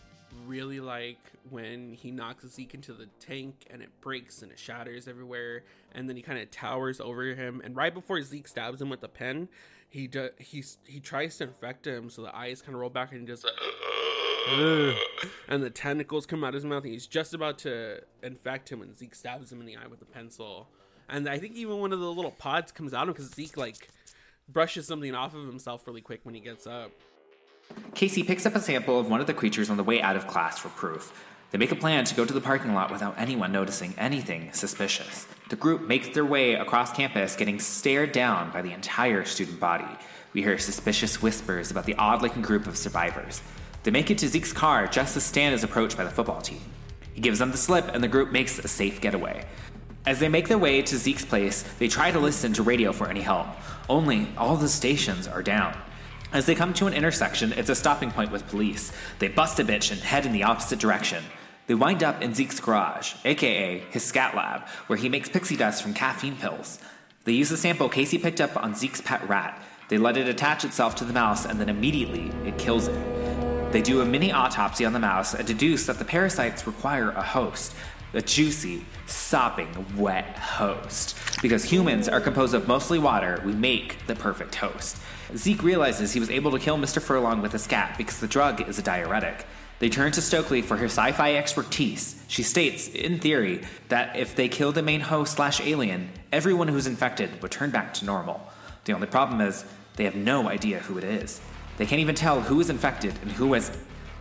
really 0.46 0.80
like 0.80 1.18
when 1.50 1.92
he 1.92 2.10
knocks 2.10 2.46
Zeke 2.46 2.74
into 2.74 2.92
the 2.92 3.06
tank 3.20 3.66
and 3.70 3.82
it 3.82 3.90
breaks 4.00 4.42
and 4.42 4.50
it 4.50 4.58
shatters 4.58 5.08
everywhere, 5.08 5.64
and 5.92 6.08
then 6.08 6.16
he 6.16 6.22
kind 6.22 6.38
of 6.38 6.50
towers 6.50 7.00
over 7.00 7.34
him. 7.34 7.60
And 7.64 7.76
right 7.76 7.94
before 7.94 8.20
Zeke 8.22 8.48
stabs 8.48 8.80
him 8.80 8.88
with 8.88 9.00
the 9.00 9.08
pen, 9.08 9.48
he 9.88 10.06
do, 10.06 10.30
he's 10.38 10.78
he 10.84 11.00
tries 11.00 11.36
to 11.38 11.44
infect 11.44 11.86
him, 11.86 12.10
so 12.10 12.22
the 12.22 12.34
eyes 12.36 12.60
kind 12.62 12.74
of 12.74 12.80
roll 12.80 12.90
back 12.90 13.12
and 13.12 13.20
he 13.20 13.26
just. 13.26 13.46
and 15.48 15.62
the 15.62 15.70
tentacles 15.70 16.26
come 16.26 16.44
out 16.44 16.48
of 16.48 16.54
his 16.54 16.64
mouth, 16.64 16.84
and 16.84 16.92
he's 16.92 17.06
just 17.06 17.34
about 17.34 17.58
to 17.58 18.00
infect 18.22 18.70
him 18.70 18.80
when 18.80 18.94
Zeke 18.94 19.14
stabs 19.14 19.50
him 19.50 19.60
in 19.60 19.66
the 19.66 19.76
eye 19.76 19.86
with 19.88 20.02
a 20.02 20.06
pencil. 20.06 20.68
And 21.08 21.28
I 21.28 21.38
think 21.38 21.54
even 21.56 21.78
one 21.78 21.92
of 21.92 22.00
the 22.00 22.10
little 22.10 22.32
pods 22.32 22.72
comes 22.72 22.92
out 22.92 23.02
of 23.02 23.08
him 23.08 23.14
because 23.14 23.30
Zeke 23.32 23.56
like 23.56 23.88
brushes 24.48 24.86
something 24.86 25.14
off 25.14 25.34
of 25.34 25.46
himself 25.46 25.86
really 25.86 26.00
quick 26.00 26.20
when 26.24 26.34
he 26.34 26.40
gets 26.40 26.66
up. 26.66 26.90
Casey 27.94 28.22
picks 28.22 28.44
up 28.44 28.54
a 28.54 28.60
sample 28.60 29.00
of 29.00 29.08
one 29.08 29.20
of 29.20 29.26
the 29.26 29.34
creatures 29.34 29.70
on 29.70 29.76
the 29.76 29.84
way 29.84 30.02
out 30.02 30.16
of 30.16 30.26
class 30.26 30.58
for 30.58 30.68
proof. 30.68 31.12
They 31.50 31.58
make 31.58 31.72
a 31.72 31.76
plan 31.76 32.04
to 32.04 32.14
go 32.14 32.24
to 32.24 32.34
the 32.34 32.40
parking 32.40 32.74
lot 32.74 32.90
without 32.90 33.18
anyone 33.18 33.52
noticing 33.52 33.94
anything 33.96 34.52
suspicious. 34.52 35.26
The 35.48 35.56
group 35.56 35.82
makes 35.82 36.08
their 36.08 36.24
way 36.24 36.54
across 36.54 36.92
campus, 36.92 37.36
getting 37.36 37.60
stared 37.60 38.12
down 38.12 38.50
by 38.50 38.62
the 38.62 38.72
entire 38.72 39.24
student 39.24 39.60
body. 39.60 39.86
We 40.34 40.42
hear 40.42 40.58
suspicious 40.58 41.22
whispers 41.22 41.70
about 41.70 41.86
the 41.86 41.94
odd 41.94 42.20
looking 42.20 42.42
group 42.42 42.66
of 42.66 42.76
survivors. 42.76 43.40
They 43.84 43.90
make 43.90 44.10
it 44.10 44.18
to 44.18 44.28
Zeke's 44.28 44.52
car 44.52 44.86
just 44.88 45.16
as 45.16 45.24
Stan 45.24 45.52
is 45.52 45.64
approached 45.64 45.96
by 45.96 46.04
the 46.04 46.10
football 46.10 46.42
team. 46.42 46.60
He 47.14 47.20
gives 47.20 47.38
them 47.38 47.52
the 47.52 47.56
slip, 47.56 47.94
and 47.94 48.04
the 48.04 48.08
group 48.08 48.32
makes 48.32 48.58
a 48.58 48.68
safe 48.68 49.00
getaway. 49.00 49.46
As 50.04 50.18
they 50.18 50.28
make 50.28 50.48
their 50.48 50.58
way 50.58 50.82
to 50.82 50.98
Zeke's 50.98 51.24
place, 51.24 51.62
they 51.78 51.88
try 51.88 52.10
to 52.10 52.18
listen 52.18 52.52
to 52.52 52.62
radio 52.62 52.92
for 52.92 53.08
any 53.08 53.22
help. 53.22 53.46
Only 53.88 54.28
all 54.36 54.56
the 54.56 54.68
stations 54.68 55.26
are 55.26 55.42
down. 55.42 55.74
As 56.36 56.44
they 56.44 56.54
come 56.54 56.74
to 56.74 56.86
an 56.86 56.92
intersection, 56.92 57.54
it's 57.54 57.70
a 57.70 57.74
stopping 57.74 58.10
point 58.10 58.30
with 58.30 58.46
police. 58.48 58.92
They 59.20 59.28
bust 59.28 59.58
a 59.58 59.64
bitch 59.64 59.90
and 59.90 59.98
head 59.98 60.26
in 60.26 60.32
the 60.32 60.42
opposite 60.42 60.78
direction. 60.78 61.24
They 61.66 61.74
wind 61.74 62.02
up 62.02 62.20
in 62.20 62.34
Zeke's 62.34 62.60
garage, 62.60 63.14
aka 63.24 63.82
his 63.90 64.04
scat 64.04 64.36
lab, 64.36 64.68
where 64.86 64.98
he 64.98 65.08
makes 65.08 65.30
pixie 65.30 65.56
dust 65.56 65.82
from 65.82 65.94
caffeine 65.94 66.36
pills. 66.36 66.78
They 67.24 67.32
use 67.32 67.48
the 67.48 67.56
sample 67.56 67.88
Casey 67.88 68.18
picked 68.18 68.42
up 68.42 68.54
on 68.54 68.74
Zeke's 68.74 69.00
pet 69.00 69.26
rat. 69.26 69.58
They 69.88 69.96
let 69.96 70.18
it 70.18 70.28
attach 70.28 70.62
itself 70.62 70.94
to 70.96 71.06
the 71.06 71.14
mouse, 71.14 71.46
and 71.46 71.58
then 71.58 71.70
immediately 71.70 72.30
it 72.46 72.58
kills 72.58 72.86
it. 72.86 73.72
They 73.72 73.80
do 73.80 74.02
a 74.02 74.04
mini 74.04 74.30
autopsy 74.30 74.84
on 74.84 74.92
the 74.92 74.98
mouse 74.98 75.32
and 75.32 75.46
deduce 75.46 75.86
that 75.86 75.98
the 75.98 76.04
parasites 76.04 76.66
require 76.66 77.12
a 77.12 77.22
host. 77.22 77.74
A 78.16 78.22
juicy, 78.22 78.82
sopping, 79.06 79.68
wet 79.94 80.38
host. 80.38 81.18
Because 81.42 81.64
humans 81.64 82.08
are 82.08 82.18
composed 82.18 82.54
of 82.54 82.66
mostly 82.66 82.98
water, 82.98 83.42
we 83.44 83.52
make 83.52 84.06
the 84.06 84.14
perfect 84.14 84.54
host. 84.54 84.96
Zeke 85.36 85.62
realizes 85.62 86.14
he 86.14 86.20
was 86.20 86.30
able 86.30 86.50
to 86.52 86.58
kill 86.58 86.78
Mr. 86.78 87.02
Furlong 87.02 87.42
with 87.42 87.52
a 87.52 87.58
scat 87.58 87.98
because 87.98 88.18
the 88.18 88.26
drug 88.26 88.66
is 88.66 88.78
a 88.78 88.82
diuretic. 88.82 89.44
They 89.80 89.90
turn 89.90 90.12
to 90.12 90.22
Stokely 90.22 90.62
for 90.62 90.78
her 90.78 90.86
sci 90.86 91.12
fi 91.12 91.36
expertise. 91.36 92.24
She 92.26 92.42
states, 92.42 92.88
in 92.88 93.20
theory, 93.20 93.62
that 93.88 94.16
if 94.16 94.34
they 94.34 94.48
kill 94.48 94.72
the 94.72 94.82
main 94.82 95.02
host 95.02 95.34
slash 95.34 95.60
alien, 95.60 96.08
everyone 96.32 96.68
who's 96.68 96.86
infected 96.86 97.42
would 97.42 97.50
turn 97.50 97.70
back 97.70 97.92
to 97.94 98.06
normal. 98.06 98.40
The 98.86 98.94
only 98.94 99.08
problem 99.08 99.42
is, 99.42 99.66
they 99.96 100.04
have 100.04 100.16
no 100.16 100.48
idea 100.48 100.78
who 100.78 100.96
it 100.96 101.04
is. 101.04 101.38
They 101.76 101.84
can't 101.84 102.00
even 102.00 102.14
tell 102.14 102.40
who 102.40 102.60
is 102.60 102.70
infected 102.70 103.18
and 103.20 103.32
who 103.32 103.52
isn't. 103.52 103.76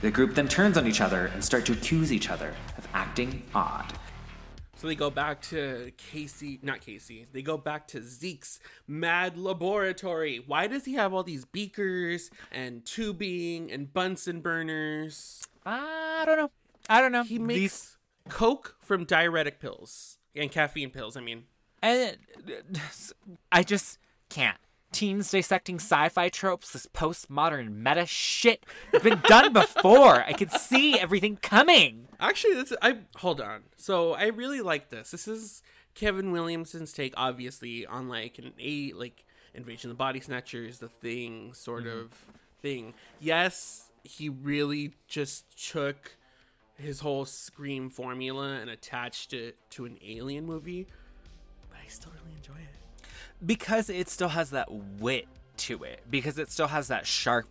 The 0.06 0.12
group 0.12 0.36
then 0.36 0.48
turns 0.48 0.78
on 0.78 0.86
each 0.86 1.02
other 1.02 1.32
and 1.34 1.44
start 1.44 1.66
to 1.66 1.72
accuse 1.72 2.14
each 2.14 2.30
other 2.30 2.54
of 2.78 2.88
acting 2.94 3.42
odd. 3.56 3.92
So 4.76 4.86
they 4.86 4.94
go 4.94 5.10
back 5.10 5.42
to 5.50 5.94
Casey, 5.98 6.60
not 6.62 6.82
Casey. 6.82 7.26
They 7.34 7.42
go 7.42 7.58
back 7.58 7.88
to 7.88 8.04
Zeke's 8.04 8.60
mad 8.88 9.36
laboratory. 9.36 10.44
Why 10.46 10.68
does 10.68 10.86
he 10.86 10.94
have 10.94 11.12
all 11.12 11.24
these 11.24 11.44
beakers 11.46 12.30
and 12.52 12.86
tubing 12.86 13.72
and 13.72 13.92
Bunsen 13.92 14.42
burners? 14.42 15.42
I 15.66 16.22
don't 16.28 16.38
know. 16.38 16.52
I 16.88 17.02
don't 17.02 17.12
know. 17.12 17.24
He 17.24 17.40
makes 17.40 17.98
coke 18.30 18.76
from 18.82 19.06
diuretic 19.06 19.60
pills 19.60 20.20
and 20.36 20.52
caffeine 20.52 20.92
pills. 20.92 21.18
I 21.18 21.22
mean, 21.22 21.46
And 21.82 22.16
uh, 22.48 22.80
I 23.52 23.64
just 23.64 23.98
can't. 24.30 24.60
Teens 24.96 25.30
dissecting 25.30 25.76
sci-fi 25.76 26.30
tropes, 26.30 26.72
this 26.72 26.88
postmodern 26.88 27.74
meta 27.76 28.06
shit. 28.06 28.66
It's 28.94 29.04
been 29.04 29.20
done 29.26 29.52
before. 29.52 30.24
I 30.24 30.32
could 30.34 30.52
see 30.52 30.98
everything 30.98 31.36
coming. 31.38 32.08
Actually, 32.20 32.54
this 32.54 32.74
I 32.82 33.00
hold 33.18 33.42
on. 33.42 33.64
So 33.76 34.14
I 34.14 34.28
really 34.28 34.62
like 34.62 34.90
this. 34.90 35.12
This 35.12 35.28
is 35.28 35.62
Kevin 35.96 36.32
Williamson's 36.32 36.94
take, 36.94 37.14
obviously, 37.18 37.86
on 37.86 38.08
like 38.08 38.38
an 38.40 38.54
a 38.60 38.94
like 38.94 39.26
Invasion 39.54 39.90
of 39.90 39.98
the 39.98 40.00
Body 40.00 40.20
Snatchers, 40.22 40.80
the 40.80 40.90
thing 40.90 41.54
sort 41.54 41.84
Mhm. 41.86 42.02
of 42.06 42.12
thing. 42.62 42.94
Yes, 43.20 43.92
he 44.04 44.30
really 44.30 44.94
just 45.08 45.46
took 45.70 46.16
his 46.78 47.02
whole 47.02 47.26
Scream 47.26 47.90
formula 47.90 48.54
and 48.62 48.70
attached 48.70 49.34
it 49.34 49.58
to 49.72 49.86
an 49.86 49.98
Alien 50.02 50.46
movie, 50.46 50.88
but 51.70 51.80
I 51.84 51.88
still 51.88 52.12
really 52.14 52.36
enjoy 52.36 52.54
it. 52.62 52.75
Because 53.44 53.90
it 53.90 54.10
still 54.10 54.30
has 54.30 54.52
that 54.52 54.72
wit 54.72 55.28
to 55.58 55.84
it 55.84 56.02
because 56.10 56.38
it 56.38 56.52
still 56.52 56.68
has 56.68 56.90
that 56.90 57.06
sharp 57.06 57.48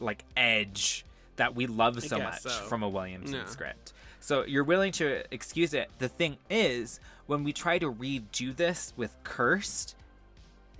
like 0.00 0.24
edge 0.36 1.04
that 1.36 1.54
we 1.54 1.66
love 1.66 2.02
so 2.02 2.18
much 2.18 2.40
so. 2.40 2.50
from 2.50 2.82
a 2.82 2.88
Williamson 2.88 3.46
script. 3.46 3.92
So 4.20 4.44
you're 4.44 4.64
willing 4.64 4.92
to 4.92 5.24
excuse 5.34 5.74
it. 5.74 5.90
The 5.98 6.08
thing 6.08 6.36
is, 6.48 7.00
when 7.26 7.42
we 7.44 7.52
try 7.52 7.78
to 7.78 7.92
redo 7.92 8.54
this 8.54 8.92
with 8.96 9.16
Cursed, 9.24 9.96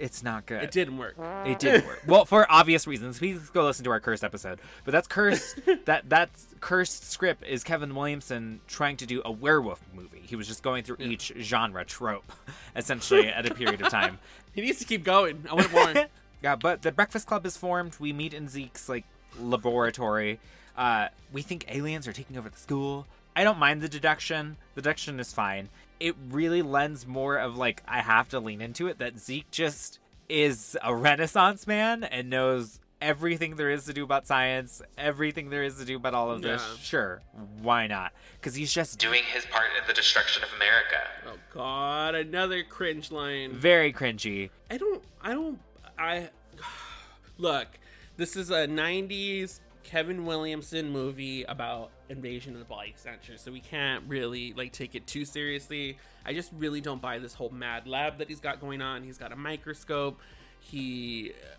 it's 0.02 0.24
not 0.24 0.46
good. 0.46 0.64
It 0.64 0.72
didn't 0.72 0.98
work. 0.98 1.14
It 1.46 1.60
didn't 1.60 1.86
work. 1.86 2.02
Well, 2.08 2.24
for 2.24 2.50
obvious 2.50 2.88
reasons. 2.88 3.20
Please 3.20 3.50
go 3.50 3.64
listen 3.64 3.84
to 3.84 3.90
our 3.92 4.00
Cursed 4.00 4.24
episode. 4.24 4.58
But 4.84 4.90
that's 4.90 5.06
Cursed. 5.06 5.60
that 5.84 6.08
that's 6.08 6.46
Cursed 6.60 7.08
script 7.08 7.44
is 7.46 7.62
Kevin 7.62 7.94
Williamson 7.94 8.60
trying 8.66 8.96
to 8.96 9.06
do 9.06 9.22
a 9.24 9.30
werewolf 9.30 9.80
movie. 9.94 10.20
He 10.24 10.34
was 10.34 10.48
just 10.48 10.64
going 10.64 10.82
through 10.82 10.96
each 10.98 11.32
genre 11.38 11.84
trope, 11.84 12.32
essentially 12.76 13.28
at 13.28 13.46
a 13.46 13.54
period 13.54 13.80
of 13.80 13.88
time. 13.88 14.18
He 14.54 14.60
needs 14.60 14.80
to 14.80 14.84
keep 14.84 15.02
going. 15.02 15.46
I 15.50 15.54
want 15.54 15.72
more. 15.72 15.94
yeah, 16.42 16.56
but 16.56 16.82
the 16.82 16.92
Breakfast 16.92 17.26
Club 17.26 17.46
is 17.46 17.56
formed. 17.56 17.96
We 17.98 18.12
meet 18.12 18.34
in 18.34 18.48
Zeke's 18.48 18.86
like 18.86 19.06
laboratory. 19.40 20.40
Uh, 20.76 21.08
we 21.32 21.40
think 21.40 21.64
aliens 21.74 22.06
are 22.06 22.12
taking 22.12 22.36
over 22.36 22.50
the 22.50 22.58
school. 22.58 23.06
I 23.34 23.44
don't 23.44 23.58
mind 23.58 23.80
the 23.80 23.88
deduction. 23.88 24.56
The 24.74 24.82
deduction 24.82 25.18
is 25.20 25.32
fine. 25.32 25.68
It 26.00 26.16
really 26.30 26.62
lends 26.62 27.06
more 27.06 27.36
of 27.36 27.56
like 27.56 27.82
I 27.86 28.00
have 28.00 28.28
to 28.30 28.40
lean 28.40 28.60
into 28.60 28.88
it 28.88 28.98
that 28.98 29.18
Zeke 29.18 29.50
just 29.50 29.98
is 30.28 30.76
a 30.82 30.94
renaissance 30.94 31.66
man 31.66 32.04
and 32.04 32.30
knows 32.30 32.80
everything 33.00 33.56
there 33.56 33.70
is 33.70 33.84
to 33.84 33.92
do 33.92 34.04
about 34.04 34.26
science, 34.26 34.80
everything 34.96 35.50
there 35.50 35.64
is 35.64 35.76
to 35.76 35.84
do 35.84 35.96
about 35.96 36.14
all 36.14 36.30
of 36.30 36.40
this. 36.42 36.62
Yeah. 36.62 36.82
Sure, 36.82 37.22
why 37.60 37.86
not? 37.86 38.12
Because 38.40 38.54
he's 38.54 38.72
just 38.72 38.98
Doing 38.98 39.22
his 39.32 39.44
part 39.46 39.66
in 39.80 39.86
the 39.86 39.92
destruction 39.92 40.42
of 40.42 40.50
America. 40.56 40.96
Oh 41.26 41.38
God, 41.52 42.14
another 42.14 42.62
cringe 42.62 43.10
line. 43.10 43.52
very 43.52 43.92
cringy. 43.92 44.50
I 44.70 44.78
don't. 44.78 45.02
I 45.20 45.32
don't. 45.32 45.58
I 45.98 46.30
look. 47.38 47.68
This 48.16 48.36
is 48.36 48.50
a 48.50 48.66
'90s 48.66 49.60
Kevin 49.84 50.24
Williamson 50.24 50.90
movie 50.90 51.42
about 51.44 51.90
invasion 52.12 52.52
of 52.52 52.60
the 52.60 52.64
body 52.64 52.94
snatchers, 52.96 53.40
so 53.40 53.50
we 53.50 53.60
can't 53.60 54.04
really 54.06 54.52
like 54.52 54.72
take 54.72 54.94
it 54.94 55.06
too 55.06 55.24
seriously. 55.24 55.98
I 56.24 56.34
just 56.34 56.52
really 56.56 56.80
don't 56.80 57.02
buy 57.02 57.18
this 57.18 57.34
whole 57.34 57.50
mad 57.50 57.88
lab 57.88 58.18
that 58.18 58.28
he's 58.28 58.40
got 58.40 58.60
going 58.60 58.80
on. 58.80 59.02
He's 59.02 59.18
got 59.18 59.32
a 59.32 59.36
microscope. 59.36 60.20
He, 60.60 61.32
uh, 61.32 61.56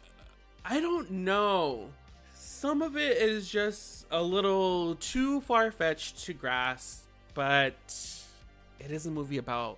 I 0.64 0.80
don't 0.80 1.12
know. 1.12 1.90
Some 2.36 2.82
of 2.82 2.96
it 2.96 3.18
is 3.18 3.50
just 3.50 4.06
a 4.12 4.22
little 4.22 4.96
too 4.96 5.42
far 5.42 5.72
fetched 5.72 6.24
to 6.26 6.34
grasp, 6.34 7.04
but 7.34 7.76
it 8.80 8.92
is 8.92 9.06
a 9.06 9.12
movie 9.12 9.38
about 9.38 9.78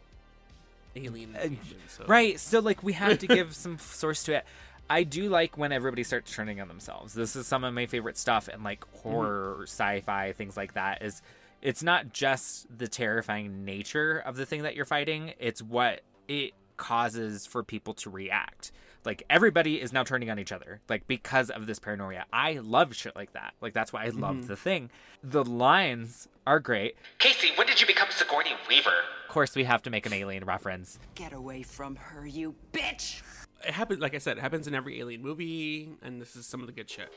alien 0.95 1.35
uh, 1.35 1.43
invasion. 1.43 1.77
So. 1.87 2.05
Right. 2.05 2.39
So 2.39 2.59
like 2.59 2.83
we 2.83 2.93
have 2.93 3.19
to 3.19 3.27
give 3.27 3.55
some 3.55 3.79
source 3.79 4.23
to 4.25 4.35
it. 4.35 4.45
I 4.89 5.03
do 5.03 5.29
like 5.29 5.57
when 5.57 5.71
everybody 5.71 6.03
starts 6.03 6.33
turning 6.33 6.61
on 6.61 6.67
themselves. 6.67 7.13
This 7.13 7.35
is 7.35 7.47
some 7.47 7.63
of 7.63 7.73
my 7.73 7.85
favorite 7.87 8.17
stuff 8.17 8.47
in 8.49 8.63
like 8.63 8.85
horror, 8.97 9.61
sci-fi, 9.63 10.33
things 10.33 10.55
like 10.55 10.73
that. 10.75 11.01
Is 11.01 11.21
it's 11.61 11.81
not 11.81 12.13
just 12.13 12.67
the 12.77 12.87
terrifying 12.87 13.65
nature 13.65 14.21
of 14.25 14.35
the 14.35 14.45
thing 14.45 14.61
that 14.63 14.75
you're 14.75 14.85
fighting; 14.85 15.33
it's 15.39 15.61
what 15.61 16.01
it 16.27 16.51
causes 16.77 17.45
for 17.47 17.63
people 17.63 17.93
to 17.95 18.09
react. 18.09 18.71
Like 19.05 19.23
everybody 19.29 19.79
is 19.81 19.93
now 19.93 20.03
turning 20.03 20.29
on 20.29 20.37
each 20.39 20.51
other, 20.51 20.81
like 20.89 21.07
because 21.07 21.49
of 21.49 21.65
this 21.67 21.79
paranoia. 21.79 22.25
I 22.33 22.59
love 22.61 22.95
shit 22.95 23.15
like 23.15 23.33
that. 23.33 23.53
Like 23.61 23.73
that's 23.73 23.91
why 23.93 24.05
I 24.05 24.09
love 24.09 24.35
Mhm. 24.37 24.47
the 24.47 24.55
thing. 24.55 24.89
The 25.23 25.43
lines 25.43 26.27
are 26.45 26.59
great. 26.59 26.95
Casey, 27.19 27.51
when 27.55 27.65
did 27.67 27.79
you 27.81 27.87
become 27.87 28.09
Sigourney 28.11 28.53
Weaver? 28.67 28.89
Of 29.27 29.29
course, 29.29 29.55
we 29.55 29.63
have 29.63 29.81
to 29.83 29.89
make 29.89 30.05
an 30.05 30.13
alien 30.13 30.45
reference. 30.45 30.99
Get 31.15 31.33
away 31.33 31.63
from 31.63 31.95
her, 31.97 32.25
you 32.25 32.55
bitch! 32.71 33.21
It 33.67 33.73
happens, 33.73 33.99
like 33.99 34.13
I 34.13 34.19
said, 34.19 34.37
it 34.37 34.41
happens 34.41 34.67
in 34.67 34.75
every 34.75 34.99
alien 34.99 35.21
movie, 35.21 35.89
and 36.01 36.21
this 36.21 36.35
is 36.35 36.45
some 36.45 36.61
of 36.61 36.67
the 36.67 36.73
good 36.73 36.89
shit. 36.89 37.11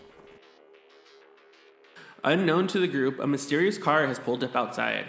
Unknown 2.25 2.67
to 2.69 2.79
the 2.81 2.89
group, 2.89 3.19
a 3.21 3.27
mysterious 3.27 3.79
car 3.79 4.07
has 4.07 4.19
pulled 4.19 4.43
up 4.43 4.57
outside. 4.57 5.07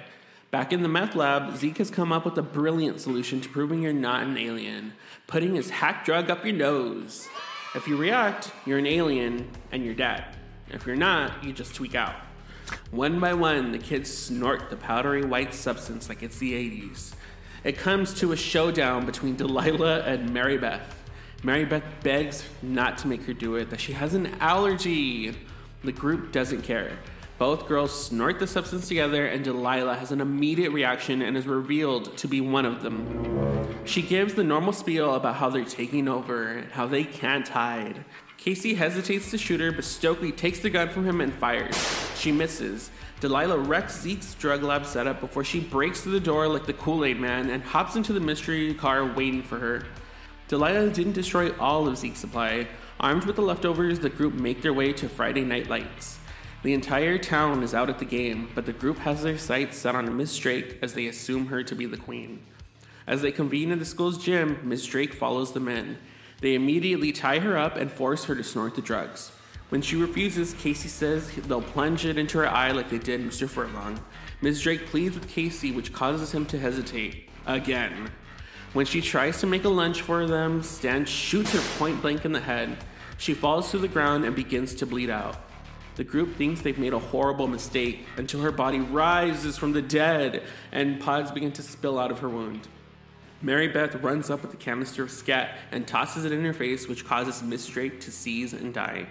Back 0.51 0.73
in 0.73 0.81
the 0.81 0.89
meth 0.89 1.15
lab, 1.15 1.55
Zeke 1.55 1.77
has 1.77 1.89
come 1.89 2.11
up 2.11 2.25
with 2.25 2.37
a 2.37 2.41
brilliant 2.41 2.99
solution 2.99 3.39
to 3.41 3.49
proving 3.49 3.81
you're 3.81 3.93
not 3.93 4.23
an 4.23 4.37
alien 4.37 4.93
putting 5.27 5.53
his 5.53 5.69
hack 5.69 6.03
drug 6.03 6.31
up 6.31 6.43
your 6.43 6.55
nose. 6.55 7.27
If 7.75 7.87
you 7.87 7.97
react, 7.97 8.51
you're 8.65 8.79
an 8.79 8.87
alien 8.87 9.47
and 9.71 9.85
you're 9.85 9.93
dead. 9.93 10.25
If 10.69 10.87
you're 10.87 10.95
not, 10.95 11.43
you 11.43 11.53
just 11.53 11.75
tweak 11.75 11.93
out. 11.93 12.15
One 12.89 13.19
by 13.19 13.35
one, 13.35 13.71
the 13.71 13.77
kids 13.77 14.11
snort 14.11 14.71
the 14.71 14.75
powdery 14.75 15.23
white 15.23 15.53
substance 15.53 16.09
like 16.09 16.23
it's 16.23 16.39
the 16.39 16.53
80s. 16.53 17.13
It 17.63 17.77
comes 17.77 18.13
to 18.15 18.31
a 18.31 18.37
showdown 18.37 19.05
between 19.05 19.35
Delilah 19.35 19.99
and 20.01 20.33
Mary 20.33 20.57
Beth. 20.57 20.98
Mary 21.41 21.63
Beth 21.63 21.83
begs 22.03 22.43
not 22.61 22.97
to 22.97 23.07
make 23.07 23.23
her 23.23 23.33
do 23.33 23.55
it, 23.55 23.69
that 23.69 23.79
she 23.79 23.93
has 23.93 24.13
an 24.13 24.27
allergy. 24.39 25.35
The 25.83 25.91
group 25.91 26.33
doesn't 26.33 26.63
care. 26.63 26.97
Both 27.37 27.69
girls 27.69 28.07
snort 28.07 28.39
the 28.39 28.47
substance 28.47 28.89
together, 28.89 29.25
and 29.25 29.45
Delilah 29.45 29.95
has 29.95 30.11
an 30.11 30.19
immediate 30.19 30.71
reaction 30.71 31.21
and 31.21 31.37
is 31.37 31.47
revealed 31.47 32.17
to 32.17 32.27
be 32.27 32.41
one 32.41 32.65
of 32.65 32.83
them. 32.83 33.85
She 33.85 34.01
gives 34.01 34.33
the 34.33 34.43
normal 34.43 34.73
spiel 34.73 35.15
about 35.15 35.35
how 35.35 35.49
they're 35.49 35.63
taking 35.63 36.09
over 36.09 36.49
and 36.49 36.71
how 36.73 36.85
they 36.85 37.05
can't 37.05 37.47
hide. 37.47 38.03
Casey 38.35 38.73
hesitates 38.73 39.31
to 39.31 39.37
shoot 39.37 39.61
her, 39.61 39.71
but 39.71 39.85
Stokely 39.85 40.33
takes 40.33 40.59
the 40.59 40.69
gun 40.69 40.89
from 40.89 41.05
him 41.05 41.21
and 41.21 41.33
fires. 41.33 41.77
She 42.17 42.33
misses. 42.33 42.91
Delilah 43.21 43.59
wrecks 43.59 44.01
Zeke's 44.01 44.33
drug 44.33 44.63
lab 44.63 44.85
setup 44.85 45.21
before 45.21 45.45
she 45.45 45.61
breaks 45.61 46.01
through 46.01 46.13
the 46.13 46.19
door 46.19 46.47
like 46.47 46.65
the 46.65 46.73
Kool 46.73 47.05
Aid 47.05 47.19
Man 47.19 47.49
and 47.49 47.63
hops 47.63 47.95
into 47.95 48.11
the 48.11 48.19
mystery 48.19 48.73
car 48.73 49.05
waiting 49.05 49.43
for 49.43 49.59
her. 49.59 49.85
Delilah 50.49 50.89
didn't 50.89 51.13
destroy 51.13 51.55
all 51.57 51.87
of 51.87 51.95
Zeke's 51.95 52.17
supply. 52.17 52.67
Armed 52.99 53.25
with 53.25 53.35
the 53.35 53.41
leftovers, 53.43 53.99
the 53.99 54.09
group 54.09 54.33
make 54.33 54.63
their 54.63 54.73
way 54.73 54.91
to 54.93 55.07
Friday 55.07 55.43
Night 55.43 55.69
Lights. 55.69 56.17
The 56.63 56.73
entire 56.73 57.19
town 57.19 57.61
is 57.61 57.75
out 57.75 57.87
at 57.87 57.99
the 57.99 58.05
game, 58.05 58.49
but 58.55 58.65
the 58.65 58.73
group 58.73 58.97
has 58.97 59.21
their 59.21 59.37
sights 59.37 59.77
set 59.77 59.93
on 59.93 60.17
Miss 60.17 60.35
Drake 60.35 60.79
as 60.81 60.95
they 60.95 61.05
assume 61.05 61.45
her 61.45 61.61
to 61.61 61.75
be 61.75 61.85
the 61.85 61.97
queen. 61.97 62.41
As 63.05 63.21
they 63.21 63.31
convene 63.31 63.69
in 63.69 63.77
the 63.77 63.85
school's 63.85 64.17
gym, 64.17 64.59
Miss 64.63 64.83
Drake 64.87 65.13
follows 65.13 65.53
them 65.53 65.67
in. 65.67 65.99
They 66.41 66.55
immediately 66.55 67.11
tie 67.11 67.37
her 67.37 67.55
up 67.55 67.75
and 67.75 67.91
force 67.91 68.23
her 68.25 68.35
to 68.35 68.43
snort 68.43 68.73
the 68.73 68.81
drugs. 68.81 69.31
When 69.69 69.83
she 69.83 69.97
refuses, 69.97 70.55
Casey 70.55 70.89
says 70.89 71.29
they'll 71.31 71.61
plunge 71.61 72.07
it 72.07 72.17
into 72.17 72.39
her 72.39 72.49
eye 72.49 72.71
like 72.71 72.89
they 72.89 72.97
did 72.97 73.21
Mr. 73.21 73.47
Furlong. 73.47 74.03
Ms. 74.41 74.63
Drake 74.63 74.87
pleads 74.87 75.13
with 75.13 75.29
Casey, 75.29 75.71
which 75.71 75.93
causes 75.93 76.31
him 76.31 76.47
to 76.47 76.57
hesitate. 76.57 77.29
Again. 77.45 78.09
When 78.73 78.85
she 78.85 79.01
tries 79.01 79.39
to 79.41 79.47
make 79.47 79.63
a 79.63 79.69
lunge 79.69 80.01
for 80.01 80.27
them, 80.27 80.61
Stan 80.61 81.05
shoots 81.05 81.53
her 81.53 81.77
point 81.79 82.01
blank 82.01 82.23
in 82.23 82.33
the 82.33 82.39
head. 82.39 82.77
She 83.17 83.33
falls 83.33 83.71
to 83.71 83.79
the 83.79 83.87
ground 83.87 84.25
and 84.25 84.35
begins 84.35 84.75
to 84.75 84.85
bleed 84.85 85.09
out. 85.09 85.37
The 85.95 86.03
group 86.03 86.35
thinks 86.35 86.61
they've 86.61 86.77
made 86.77 86.93
a 86.93 86.99
horrible 86.99 87.47
mistake 87.47 88.05
until 88.15 88.41
her 88.41 88.51
body 88.51 88.79
rises 88.79 89.57
from 89.57 89.73
the 89.73 89.81
dead 89.81 90.43
and 90.71 90.99
pods 90.99 91.31
begin 91.31 91.51
to 91.53 91.63
spill 91.63 91.97
out 91.97 92.11
of 92.11 92.19
her 92.19 92.29
wound. 92.29 92.67
Mary 93.41 93.67
Beth 93.67 93.95
runs 93.95 94.29
up 94.29 94.43
with 94.43 94.53
a 94.53 94.57
canister 94.57 95.01
of 95.01 95.11
scat 95.11 95.57
and 95.71 95.87
tosses 95.87 96.23
it 96.23 96.31
in 96.31 96.45
her 96.45 96.53
face, 96.53 96.87
which 96.87 97.05
causes 97.05 97.41
Miss 97.41 97.65
Drake 97.67 97.99
to 98.01 98.11
seize 98.11 98.53
and 98.53 98.73
die. 98.73 99.07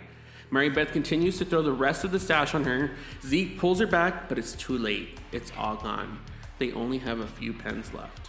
Mary 0.50 0.70
Beth 0.70 0.92
continues 0.92 1.36
to 1.38 1.44
throw 1.44 1.62
the 1.62 1.72
rest 1.72 2.04
of 2.04 2.12
the 2.12 2.20
stash 2.20 2.54
on 2.54 2.64
her. 2.64 2.92
Zeke 3.22 3.58
pulls 3.58 3.80
her 3.80 3.86
back, 3.86 4.28
but 4.28 4.38
it's 4.38 4.54
too 4.54 4.78
late. 4.78 5.18
It's 5.32 5.52
all 5.58 5.76
gone. 5.76 6.20
They 6.58 6.72
only 6.72 6.98
have 6.98 7.20
a 7.20 7.26
few 7.26 7.52
pens 7.52 7.92
left. 7.92 8.27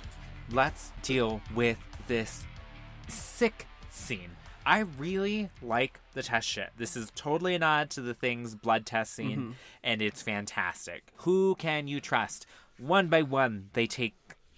Let's 0.52 0.92
deal 1.04 1.42
with 1.54 1.78
this 2.08 2.44
sick 3.08 3.68
scene. 3.90 4.32
I 4.66 4.80
really 4.80 5.50
like 5.62 6.00
the 6.14 6.24
test 6.24 6.48
shit. 6.48 6.72
This 6.78 6.96
is 6.98 7.12
totally 7.16 7.56
a 7.56 7.60
nod 7.60 7.90
to 7.92 8.02
the 8.02 8.14
thing's 8.14 8.56
blood 8.56 8.86
test 8.86 9.14
scene, 9.14 9.40
Mhm. 9.40 9.54
and 9.84 10.02
it's 10.02 10.22
fantastic. 10.22 11.12
Who 11.18 11.56
can 11.56 11.88
you 11.88 12.00
trust? 12.02 12.46
One 12.78 13.08
by 13.08 13.22
one, 13.24 13.70
they 13.74 13.88
take 13.88 14.16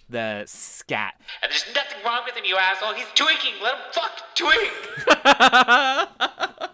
the 0.08 0.44
scat. 0.46 1.14
And 1.42 1.50
there's 1.50 1.64
nothing 1.74 1.98
wrong 2.04 2.22
with 2.26 2.36
him, 2.36 2.44
you 2.44 2.56
asshole. 2.56 2.92
He's 2.94 3.06
tweaking. 3.14 3.54
Let 3.62 3.74
him 3.74 3.80
fuck 3.92 4.34
tweak. 4.34 4.72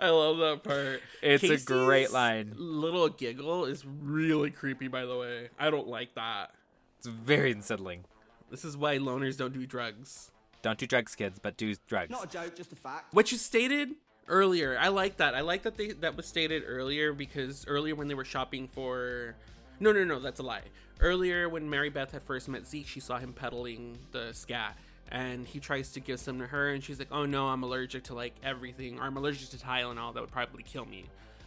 I 0.00 0.10
love 0.10 0.38
that 0.38 0.62
part. 0.64 1.00
It's 1.22 1.44
a 1.44 1.58
great 1.64 2.10
line. 2.10 2.54
Little 2.56 3.08
giggle 3.08 3.64
is 3.66 3.84
really 3.86 4.50
creepy, 4.50 4.88
by 4.88 5.04
the 5.04 5.16
way. 5.16 5.50
I 5.58 5.70
don't 5.70 5.86
like 5.88 6.14
that. 6.16 6.52
It's 6.98 7.06
very 7.06 7.52
unsettling. 7.52 8.04
This 8.50 8.64
is 8.64 8.76
why 8.76 8.98
loners 8.98 9.36
don't 9.36 9.52
do 9.52 9.66
drugs. 9.66 10.30
Don't 10.62 10.78
do 10.78 10.86
drugs, 10.86 11.14
kids, 11.14 11.38
but 11.38 11.56
do 11.56 11.74
drugs. 11.86 12.10
Not 12.10 12.24
a 12.24 12.28
joke, 12.28 12.56
just 12.56 12.72
a 12.72 12.76
fact. 12.76 13.14
What 13.14 13.30
you 13.30 13.38
stated 13.38 13.90
earlier, 14.26 14.76
I 14.78 14.88
like 14.88 15.18
that. 15.18 15.34
I 15.34 15.42
like 15.42 15.62
that 15.62 15.76
they 15.76 15.88
that 15.92 16.16
was 16.16 16.26
stated 16.26 16.64
earlier 16.66 17.12
because 17.12 17.64
earlier 17.68 17.94
when 17.94 18.08
they 18.08 18.14
were 18.14 18.24
shopping 18.24 18.68
for, 18.68 19.36
no, 19.78 19.92
no, 19.92 20.04
no, 20.04 20.18
that's 20.18 20.40
a 20.40 20.42
lie. 20.42 20.62
Earlier 21.00 21.48
when 21.48 21.70
Mary 21.70 21.90
Beth 21.90 22.10
had 22.10 22.22
first 22.22 22.48
met 22.48 22.66
Zeke, 22.66 22.86
she 22.86 22.98
saw 22.98 23.18
him 23.18 23.32
peddling 23.32 23.96
the 24.10 24.32
scat, 24.32 24.76
and 25.12 25.46
he 25.46 25.60
tries 25.60 25.92
to 25.92 26.00
give 26.00 26.18
some 26.18 26.40
to 26.40 26.46
her, 26.46 26.70
and 26.70 26.82
she's 26.82 26.98
like, 26.98 27.12
"Oh 27.12 27.26
no, 27.26 27.46
I'm 27.46 27.62
allergic 27.62 28.02
to 28.04 28.14
like 28.14 28.34
everything, 28.42 28.98
or 28.98 29.04
I'm 29.04 29.16
allergic 29.16 29.50
to 29.50 29.56
Tylenol. 29.56 30.14
That 30.14 30.20
would 30.20 30.32
probably 30.32 30.64
kill 30.64 30.86
me." 30.86 31.04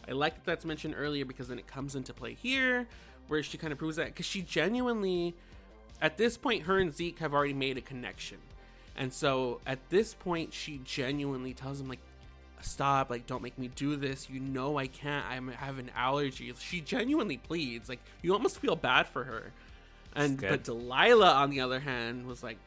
I 0.07 0.13
like 0.13 0.35
that 0.35 0.45
that's 0.45 0.65
mentioned 0.65 0.95
earlier 0.97 1.25
because 1.25 1.49
then 1.49 1.59
it 1.59 1.67
comes 1.67 1.95
into 1.95 2.13
play 2.13 2.33
here, 2.33 2.87
where 3.27 3.43
she 3.43 3.57
kind 3.57 3.71
of 3.73 3.79
proves 3.79 3.95
that 3.95 4.07
because 4.07 4.25
she 4.25 4.41
genuinely, 4.41 5.35
at 6.01 6.17
this 6.17 6.37
point, 6.37 6.63
her 6.63 6.77
and 6.77 6.93
Zeke 6.93 7.19
have 7.19 7.33
already 7.33 7.53
made 7.53 7.77
a 7.77 7.81
connection. 7.81 8.37
And 8.95 9.13
so 9.13 9.61
at 9.65 9.79
this 9.89 10.13
point, 10.13 10.53
she 10.53 10.81
genuinely 10.83 11.53
tells 11.53 11.79
him, 11.79 11.87
like, 11.87 12.01
stop, 12.61 13.09
like, 13.09 13.25
don't 13.25 13.41
make 13.41 13.57
me 13.57 13.69
do 13.75 13.95
this. 13.95 14.29
You 14.29 14.39
know 14.39 14.77
I 14.77 14.87
can't. 14.87 15.25
I'm, 15.25 15.49
I 15.49 15.65
have 15.65 15.79
an 15.79 15.91
allergy. 15.95 16.53
She 16.59 16.81
genuinely 16.81 17.37
pleads. 17.37 17.89
Like, 17.89 17.99
you 18.21 18.33
almost 18.33 18.59
feel 18.59 18.75
bad 18.75 19.07
for 19.07 19.23
her. 19.23 19.51
And 20.15 20.39
but. 20.39 20.63
Delilah, 20.63 21.31
on 21.31 21.49
the 21.49 21.61
other 21.61 21.79
hand, 21.79 22.27
was 22.27 22.43
like, 22.43 22.57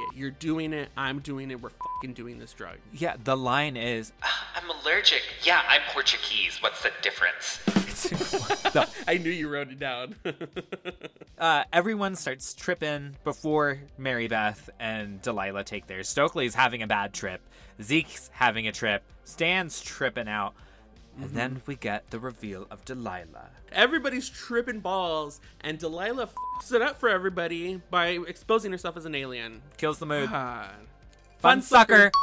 it. 0.00 0.16
you're 0.16 0.30
doing 0.30 0.72
it. 0.72 0.88
I'm 0.96 1.20
doing 1.20 1.50
it. 1.50 1.60
We're 1.60 1.70
fucking 1.70 2.14
doing 2.14 2.38
this 2.38 2.52
drug. 2.52 2.76
Yeah, 2.92 3.16
the 3.22 3.36
line 3.36 3.76
is 3.76 4.12
I'm 4.56 4.68
allergic. 4.70 5.22
Yeah, 5.42 5.62
I'm 5.68 5.82
Portuguese. 5.92 6.58
What's 6.60 6.82
the 6.82 6.90
difference? 7.02 7.60
I 9.08 9.18
knew 9.18 9.30
you 9.30 9.48
wrote 9.48 9.68
it 9.70 9.78
down. 9.78 10.14
uh, 11.38 11.64
everyone 11.72 12.16
starts 12.16 12.54
tripping 12.54 13.16
before 13.24 13.78
Mary 13.98 14.28
Beth 14.28 14.70
and 14.80 15.20
Delilah 15.22 15.64
take 15.64 15.86
theirs. 15.86 16.08
Stokely's 16.08 16.54
having 16.54 16.82
a 16.82 16.86
bad 16.86 17.12
trip. 17.12 17.40
Zeke's 17.82 18.30
having 18.32 18.66
a 18.68 18.72
trip. 18.72 19.02
Stan's 19.24 19.80
tripping 19.80 20.28
out. 20.28 20.54
And 21.20 21.30
Mhm. 21.30 21.34
then 21.34 21.62
we 21.66 21.76
get 21.76 22.10
the 22.10 22.18
reveal 22.18 22.66
of 22.70 22.84
Delilah. 22.86 23.50
Everybody's 23.70 24.30
tripping 24.30 24.80
balls, 24.80 25.40
and 25.60 25.78
Delilah 25.78 26.28
fucks 26.28 26.72
it 26.72 26.80
up 26.80 26.98
for 26.98 27.10
everybody 27.10 27.82
by 27.90 28.18
exposing 28.26 28.72
herself 28.72 28.96
as 28.96 29.04
an 29.04 29.14
alien. 29.14 29.60
Kills 29.76 29.98
the 29.98 30.06
mood. 30.06 30.30
God. 30.30 30.70
Fun 31.38 31.60
sucker. 31.60 32.10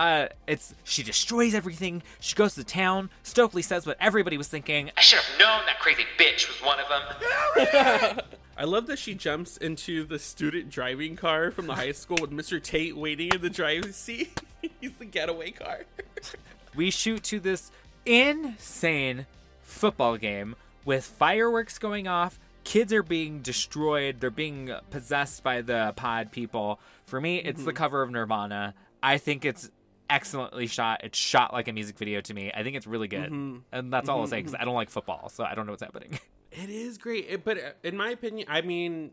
uh, 0.00 0.28
it's 0.46 0.74
she 0.84 1.02
destroys 1.02 1.54
everything. 1.54 2.02
She 2.20 2.34
goes 2.34 2.54
to 2.54 2.64
town. 2.64 3.10
Stokely 3.22 3.62
says 3.62 3.86
what 3.86 3.96
everybody 4.00 4.38
was 4.38 4.48
thinking. 4.48 4.90
I 4.96 5.00
should 5.02 5.18
have 5.20 5.38
known 5.38 5.66
that 5.66 5.78
crazy 5.78 6.04
bitch 6.18 6.48
was 6.48 6.56
one 6.62 6.78
of 6.80 6.88
them. 6.88 8.20
I 8.56 8.64
love 8.64 8.86
that 8.88 8.98
she 8.98 9.14
jumps 9.14 9.56
into 9.56 10.04
the 10.04 10.18
student 10.18 10.70
driving 10.70 11.16
car 11.16 11.50
from 11.50 11.66
the 11.66 11.74
high 11.74 11.92
school 11.92 12.18
with 12.20 12.30
Mr. 12.30 12.62
Tate 12.62 12.96
waiting 12.96 13.30
in 13.34 13.40
the 13.40 13.48
driver's 13.50 13.96
seat. 13.96 14.40
He's 14.80 14.92
the 14.98 15.04
getaway 15.06 15.50
car. 15.52 15.80
We 16.76 16.92
shoot 16.92 17.24
to 17.24 17.40
this 17.40 17.72
insane 18.06 19.26
football 19.62 20.16
game 20.16 20.54
with 20.84 21.04
fireworks 21.04 21.78
going 21.78 22.06
off. 22.06 22.38
Kids 22.62 22.92
are 22.92 23.02
being 23.02 23.40
destroyed. 23.40 24.20
They're 24.20 24.30
being 24.30 24.70
possessed 24.90 25.42
by 25.42 25.62
the 25.62 25.92
pod 25.96 26.30
people. 26.30 26.78
For 27.06 27.20
me, 27.20 27.38
it's 27.38 27.64
the 27.64 27.72
Mhm. 27.72 27.76
cover 27.76 28.02
of 28.02 28.10
Nirvana. 28.12 28.74
I 29.02 29.18
think 29.18 29.44
it's 29.44 29.68
excellently 30.10 30.66
shot. 30.66 31.00
It's 31.04 31.16
shot 31.18 31.52
like 31.52 31.68
a 31.68 31.72
music 31.72 31.96
video 31.98 32.20
to 32.20 32.34
me. 32.34 32.50
I 32.54 32.62
think 32.62 32.76
it's 32.76 32.86
really 32.86 33.08
good. 33.08 33.30
Mhm. 33.32 33.62
And 33.72 33.92
that's 33.92 34.08
all 34.08 34.20
I'll 34.20 34.26
Mhm, 34.26 34.30
say 34.30 34.36
because 34.38 34.52
mhm. 34.54 34.60
I 34.60 34.64
don't 34.64 34.74
like 34.74 34.90
football, 34.90 35.28
so 35.28 35.44
I 35.44 35.54
don't 35.54 35.66
know 35.66 35.72
what's 35.72 35.82
happening. 35.82 36.18
It 36.52 36.68
is 36.68 36.98
great, 36.98 37.26
It- 37.28 37.44
but 37.44 37.58
uh, 37.58 37.70
in 37.84 37.96
my 37.96 38.10
opinion, 38.10 38.48
I 38.50 38.60
mean, 38.62 39.12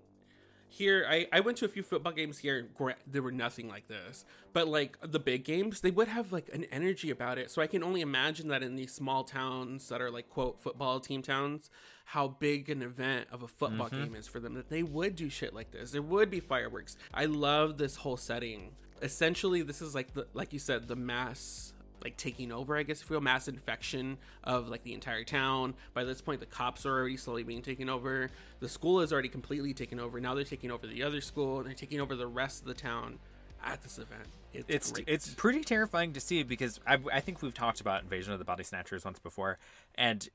here 0.69 1.05
I, 1.07 1.27
I 1.31 1.39
went 1.41 1.57
to 1.59 1.65
a 1.65 1.67
few 1.69 1.83
football 1.83 2.11
games 2.11 2.39
here 2.39 2.67
there 3.05 3.21
were 3.21 3.31
nothing 3.31 3.69
like 3.69 3.87
this 3.87 4.25
but 4.51 4.67
like 4.67 4.97
the 5.01 5.17
big 5.19 5.45
games 5.45 5.79
they 5.79 5.91
would 5.91 6.09
have 6.09 6.33
like 6.33 6.49
an 6.51 6.65
energy 6.73 7.09
about 7.09 7.37
it 7.37 7.49
so 7.49 7.61
i 7.61 7.67
can 7.67 7.81
only 7.83 8.01
imagine 8.01 8.49
that 8.49 8.61
in 8.63 8.75
these 8.75 8.93
small 8.93 9.23
towns 9.23 9.87
that 9.87 10.01
are 10.01 10.11
like 10.11 10.29
quote 10.29 10.59
football 10.59 10.99
team 10.99 11.21
towns 11.21 11.69
how 12.03 12.27
big 12.27 12.69
an 12.69 12.81
event 12.81 13.27
of 13.31 13.43
a 13.43 13.47
football 13.47 13.87
Mhm. 13.89 14.03
game 14.03 14.15
is 14.15 14.27
for 14.27 14.41
them 14.41 14.55
that 14.55 14.69
they 14.69 14.83
would 14.83 15.15
do 15.15 15.29
shit 15.29 15.53
like 15.53 15.71
this 15.71 15.91
there 15.91 16.01
would 16.01 16.29
be 16.29 16.41
fireworks 16.41 16.97
i 17.13 17.23
love 17.23 17.77
this 17.77 17.95
whole 17.95 18.17
setting 18.17 18.71
essentially 19.01 19.61
this 19.61 19.81
is 19.81 19.93
like 19.95 20.13
the 20.13 20.27
like 20.33 20.53
you 20.53 20.59
said 20.59 20.87
the 20.87 20.95
mass 20.95 21.73
like 22.03 22.17
taking 22.17 22.51
over, 22.51 22.77
I 22.77 22.83
guess 22.83 23.01
if 23.01 23.09
you 23.09 23.15
will, 23.15 23.21
mass 23.21 23.47
infection 23.47 24.17
of 24.43 24.67
like 24.69 24.83
the 24.83 24.93
entire 24.93 25.23
town. 25.23 25.73
By 25.93 26.03
this 26.03 26.21
point, 26.21 26.39
the 26.39 26.45
cops 26.45 26.85
are 26.85 26.91
already 26.91 27.17
slowly 27.17 27.43
being 27.43 27.61
taken 27.61 27.89
over. 27.89 28.29
The 28.59 28.69
school 28.69 29.01
is 29.01 29.11
already 29.11 29.29
completely 29.29 29.73
taken 29.73 29.99
over. 29.99 30.19
Now 30.19 30.35
they're 30.35 30.43
taking 30.43 30.71
over 30.71 30.87
the 30.87 31.03
other 31.03 31.21
school 31.21 31.57
and 31.57 31.67
they're 31.67 31.73
taking 31.73 31.99
over 31.99 32.15
the 32.15 32.27
rest 32.27 32.61
of 32.61 32.67
the 32.67 32.73
town 32.73 33.19
at 33.63 33.81
this 33.81 33.97
event. 33.97 34.27
It's 34.53 34.91
it's 34.91 34.93
it's 35.07 35.33
pretty 35.33 35.63
terrifying 35.63 36.13
to 36.13 36.19
see 36.19 36.43
because 36.43 36.79
I, 36.87 36.97
I 37.11 37.19
think 37.19 37.41
we've 37.41 37.53
talked 37.53 37.81
about 37.81 38.03
Invasion 38.03 38.33
of 38.33 38.39
the 38.39 38.45
Body 38.45 38.63
Snatchers 38.63 39.03
once 39.03 39.19
before, 39.19 39.57
and 39.95 40.27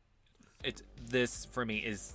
it's 0.62 0.82
this 1.08 1.46
for 1.46 1.64
me 1.64 1.78
is 1.78 2.14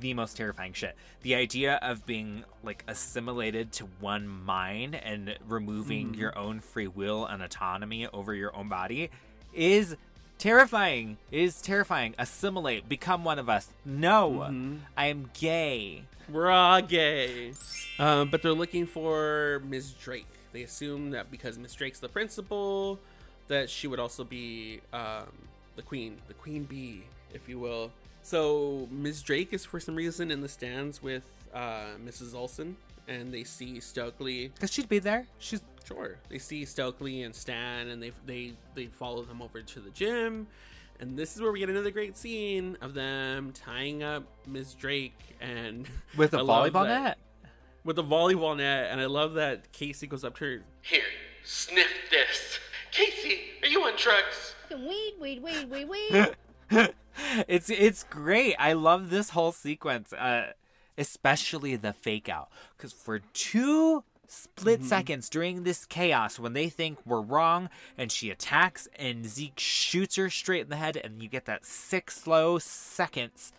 the 0.00 0.14
most 0.14 0.36
terrifying 0.36 0.72
shit. 0.72 0.94
The 1.22 1.34
idea 1.34 1.76
of 1.82 2.06
being 2.06 2.44
like 2.62 2.84
assimilated 2.86 3.72
to 3.72 3.86
one 4.00 4.28
mind 4.28 4.94
and 4.94 5.36
removing 5.48 6.12
Mhm. 6.14 6.18
your 6.18 6.36
own 6.38 6.60
free 6.60 6.86
will 6.86 7.24
and 7.26 7.42
autonomy 7.42 8.06
over 8.08 8.34
your 8.34 8.54
own 8.56 8.68
body 8.68 9.10
is 9.54 9.96
terrifying. 10.38 11.16
Is 11.32 11.60
terrifying. 11.60 12.14
Assimilate, 12.18 12.88
become 12.88 13.24
one 13.24 13.38
of 13.38 13.48
us. 13.48 13.68
No, 13.84 14.78
I 14.96 15.06
am 15.06 15.30
gay. 15.38 16.04
We're 16.28 16.50
all 16.50 16.82
gay. 16.82 17.54
Um, 17.98 18.28
but 18.30 18.42
they're 18.42 18.52
looking 18.52 18.86
for 18.86 19.60
Ms. 19.64 19.92
Drake. 19.92 20.26
They 20.52 20.62
assume 20.62 21.10
that 21.10 21.30
because 21.30 21.58
Ms. 21.58 21.74
Drake's 21.74 21.98
the 22.00 22.08
principal, 22.08 22.98
that 23.48 23.68
she 23.70 23.86
would 23.86 23.98
also 23.98 24.24
be 24.24 24.80
um, 24.92 25.26
the 25.76 25.82
queen, 25.82 26.18
the 26.28 26.34
queen 26.34 26.64
bee, 26.64 27.02
if 27.32 27.48
you 27.48 27.58
will. 27.58 27.90
So 28.28 28.86
Ms. 28.90 29.22
Drake 29.22 29.54
is 29.54 29.64
for 29.64 29.80
some 29.80 29.96
reason 29.96 30.30
in 30.30 30.42
the 30.42 30.50
stands 30.50 31.02
with 31.02 31.24
uh, 31.54 31.96
Mrs. 32.04 32.34
Olson, 32.34 32.76
and 33.08 33.32
they 33.32 33.42
see 33.42 33.80
Stokely. 33.80 34.52
Cause 34.60 34.70
she'd 34.70 34.86
be 34.86 34.98
there. 34.98 35.26
She's 35.38 35.62
sure. 35.86 36.16
They 36.28 36.36
see 36.36 36.66
Stokely 36.66 37.22
and 37.22 37.34
Stan, 37.34 37.88
and 37.88 38.02
they 38.02 38.12
they 38.26 38.52
they 38.74 38.84
follow 38.88 39.22
them 39.22 39.40
over 39.40 39.62
to 39.62 39.80
the 39.80 39.88
gym. 39.92 40.46
And 41.00 41.16
this 41.16 41.36
is 41.36 41.40
where 41.40 41.50
we 41.52 41.60
get 41.60 41.70
another 41.70 41.90
great 41.90 42.18
scene 42.18 42.76
of 42.82 42.92
them 42.92 43.50
tying 43.54 44.02
up 44.02 44.24
Ms. 44.46 44.74
Drake 44.74 45.18
and 45.40 45.88
With 46.18 46.34
a 46.34 46.38
I 46.38 46.40
love 46.42 46.70
volleyball 46.70 46.84
that- 46.86 47.02
net? 47.02 47.18
With 47.82 47.98
a 47.98 48.02
volleyball 48.02 48.58
net, 48.58 48.90
and 48.90 49.00
I 49.00 49.06
love 49.06 49.34
that 49.34 49.72
Casey 49.72 50.06
goes 50.06 50.22
up 50.22 50.36
to 50.40 50.44
her. 50.44 50.62
Here, 50.82 51.00
sniff 51.44 51.86
this. 52.10 52.58
Casey, 52.90 53.38
are 53.62 53.68
you 53.68 53.80
on 53.84 53.94
drugs? 53.96 54.54
Weed, 54.70 55.14
weed, 55.18 55.42
weed, 55.42 55.70
weed, 55.70 55.88
weed. 55.88 56.34
it's 57.48 57.70
it's 57.70 58.04
great. 58.04 58.54
I 58.58 58.72
love 58.74 59.10
this 59.10 59.30
whole 59.30 59.52
sequence, 59.52 60.12
uh, 60.12 60.52
especially 60.96 61.76
the 61.76 61.92
fake 61.92 62.28
out, 62.28 62.48
because 62.76 62.92
for 62.92 63.20
two 63.32 64.04
split 64.26 64.84
seconds 64.84 65.28
during 65.30 65.62
this 65.62 65.86
chaos, 65.86 66.38
when 66.38 66.52
they 66.52 66.68
think 66.68 66.98
we're 67.06 67.20
wrong, 67.20 67.70
and 67.96 68.12
she 68.12 68.30
attacks, 68.30 68.86
and 68.96 69.24
Zeke 69.26 69.58
shoots 69.58 70.16
her 70.16 70.28
straight 70.28 70.62
in 70.62 70.68
the 70.68 70.76
head, 70.76 70.96
and 71.02 71.22
you 71.22 71.28
get 71.28 71.46
that 71.46 71.64
six 71.64 72.20
slow 72.20 72.58
seconds. 72.58 73.52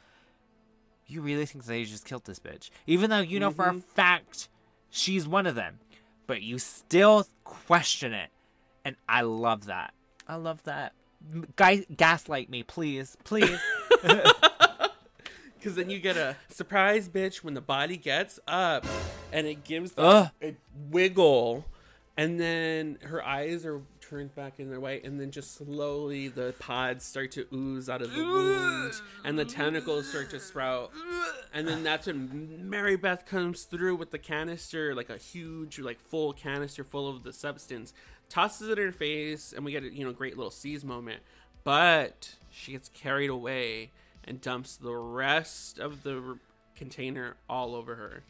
You 1.08 1.22
really 1.22 1.48
think 1.48 1.66
they 1.66 1.84
just 1.86 2.06
killed 2.06 2.26
this 2.26 2.40
bitch, 2.40 2.70
even 2.86 3.10
though 3.10 3.20
you 3.20 3.40
know 3.40 3.50
for 3.50 3.68
a 3.68 3.74
Mhm. 3.74 3.84
fact 3.84 4.48
she's 4.92 5.28
one 5.28 5.48
of 5.48 5.56
them, 5.56 5.80
but 6.28 6.44
you 6.44 6.60
still 6.60 7.26
question 7.44 8.14
it, 8.14 8.30
and 8.86 8.96
I 9.08 9.22
love 9.22 9.66
that. 9.66 9.94
I 10.28 10.36
love 10.36 10.62
that. 10.66 10.94
Guy, 11.56 11.86
gaslight 11.96 12.50
me, 12.50 12.64
please, 12.64 13.18
please. 13.24 13.60
Because 15.60 15.76
then 15.76 15.90
you 15.90 16.00
get 16.00 16.16
a 16.16 16.38
surprise 16.48 17.10
bitch 17.10 17.44
when 17.44 17.54
the 17.54 17.60
body 17.60 17.98
gets 17.98 18.40
up, 18.48 18.86
and 19.34 19.46
it 19.46 19.66
gives 19.66 19.92
the, 19.92 20.32
a 20.42 20.56
wiggle, 20.90 21.66
and 22.16 22.40
then 22.40 22.98
her 23.04 23.22
eyes 23.22 23.66
are 23.66 23.82
turned 24.00 24.34
back 24.36 24.62
in 24.62 24.70
their 24.70 24.80
way, 24.80 25.02
and 25.04 25.20
then 25.20 25.32
just 25.32 25.56
slowly 25.56 26.30
the 26.30 26.56
pods 26.60 27.04
start 27.04 27.32
to 27.32 27.46
ooze 27.54 27.90
out 27.90 28.02
of 28.02 28.14
the 28.14 28.24
wound, 28.24 28.94
and 29.26 29.38
the 29.38 29.44
tentacles 29.44 30.08
start 30.08 30.30
to 30.30 30.40
sprout, 30.40 30.92
and 31.54 31.68
then 31.68 31.84
that's 31.84 32.08
when 32.08 32.70
Mary 32.70 32.96
Beth 32.96 33.26
comes 33.26 33.64
through 33.64 33.98
with 33.98 34.12
the 34.12 34.18
canister, 34.18 34.96
like 34.96 35.10
a 35.10 35.18
huge, 35.18 35.78
like 35.78 36.00
full 36.00 36.32
canister 36.32 36.86
full 36.86 37.10
of 37.10 37.24
the 37.24 37.34
substance, 37.34 37.94
tosses 38.30 38.70
it 38.70 38.80
in 38.80 38.86
her 38.86 38.92
face, 38.92 39.54
and 39.54 39.66
we 39.66 39.72
get 39.72 39.84
a 39.84 39.94
you 39.94 40.06
know 40.06 40.14
great 40.14 40.38
little 40.38 40.52
seize 40.52 40.84
moment, 40.86 41.22
but 41.64 42.36
she 42.52 42.72
gets 42.74 42.90
carried 42.90 43.30
away 43.30 43.92
and 44.26 44.40
dumps 44.42 44.78
the 44.78 44.94
rest 44.96 45.80
of 45.80 46.04
the 46.04 46.16
r- 46.16 46.36
container 46.76 47.36
all 47.50 47.76
over 47.76 47.96
her. 47.96 48.24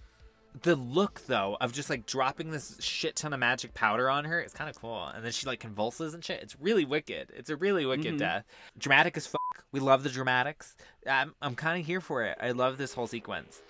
the 0.64 0.76
look 0.76 1.22
though 1.28 1.56
of 1.62 1.72
just 1.72 1.90
like 1.92 2.06
dropping 2.08 2.50
this 2.50 2.76
shit 2.82 3.16
ton 3.16 3.34
of 3.34 3.40
magic 3.40 3.74
powder 3.76 4.10
on 4.10 4.26
her 4.26 4.42
is 4.42 4.52
kind 4.52 4.68
of 4.70 4.76
cool. 4.82 5.06
And 5.06 5.24
then 5.24 5.32
she 5.32 5.46
like 5.46 5.60
convulses 5.60 6.16
and 6.16 6.26
shit. 6.26 6.42
It's 6.42 6.60
really 6.60 6.86
wicked. 6.86 7.30
It's 7.36 7.52
a 7.52 7.56
really 7.56 7.86
wicked 7.86 8.16
Mhm. 8.16 8.20
death. 8.20 8.46
Dramatic 8.78 9.16
as 9.16 9.28
fuck. 9.28 9.40
We 9.72 9.80
love 9.80 10.02
the 10.02 10.10
dramatics. 10.10 10.76
I'm, 11.08 11.36
I'm 11.40 11.54
kind 11.54 11.80
of 11.80 11.86
here 11.86 12.02
for 12.02 12.24
it. 12.24 12.36
I 12.42 12.50
love 12.52 12.80
this 12.80 12.94
whole 12.96 13.06
sequence. 13.06 13.62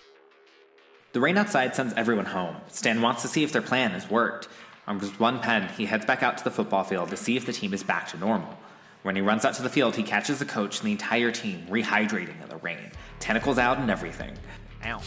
The 1.12 1.20
rain 1.20 1.36
outside 1.36 1.74
sends 1.76 1.92
everyone 1.94 2.24
home. 2.26 2.56
Stan 2.68 3.02
wants 3.02 3.20
to 3.22 3.28
see 3.28 3.42
if 3.44 3.52
their 3.52 3.60
plan 3.62 3.90
has 3.90 4.08
worked. 4.08 4.48
Armed 4.90 5.02
with 5.02 5.20
one 5.20 5.38
pen, 5.38 5.68
he 5.76 5.86
heads 5.86 6.04
back 6.04 6.24
out 6.24 6.36
to 6.38 6.42
the 6.42 6.50
football 6.50 6.82
field 6.82 7.10
to 7.10 7.16
see 7.16 7.36
if 7.36 7.46
the 7.46 7.52
team 7.52 7.72
is 7.72 7.84
back 7.84 8.08
to 8.08 8.18
normal. 8.18 8.58
When 9.04 9.14
he 9.14 9.22
runs 9.22 9.44
out 9.44 9.54
to 9.54 9.62
the 9.62 9.68
field, 9.68 9.94
he 9.94 10.02
catches 10.02 10.40
the 10.40 10.44
coach 10.44 10.80
and 10.80 10.88
the 10.88 10.90
entire 10.90 11.30
team 11.30 11.64
rehydrating 11.70 12.42
in 12.42 12.48
the 12.48 12.56
rain. 12.56 12.90
Tentacles 13.20 13.56
out 13.56 13.78
and 13.78 13.88
everything. 13.88 14.32
Ow. 14.84 15.00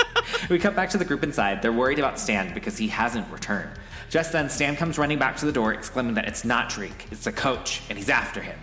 we 0.50 0.58
cut 0.58 0.76
back 0.76 0.90
to 0.90 0.98
the 0.98 1.06
group 1.06 1.24
inside. 1.24 1.62
They're 1.62 1.72
worried 1.72 1.98
about 1.98 2.20
Stan 2.20 2.52
because 2.52 2.76
he 2.76 2.88
hasn't 2.88 3.32
returned. 3.32 3.70
Just 4.10 4.30
then, 4.30 4.50
Stan 4.50 4.76
comes 4.76 4.98
running 4.98 5.18
back 5.18 5.38
to 5.38 5.46
the 5.46 5.52
door, 5.52 5.72
exclaiming 5.72 6.12
that 6.16 6.28
it's 6.28 6.44
not 6.44 6.68
Drake, 6.68 7.06
it's 7.10 7.24
the 7.24 7.32
coach, 7.32 7.80
and 7.88 7.96
he's 7.96 8.10
after 8.10 8.42
him. 8.42 8.58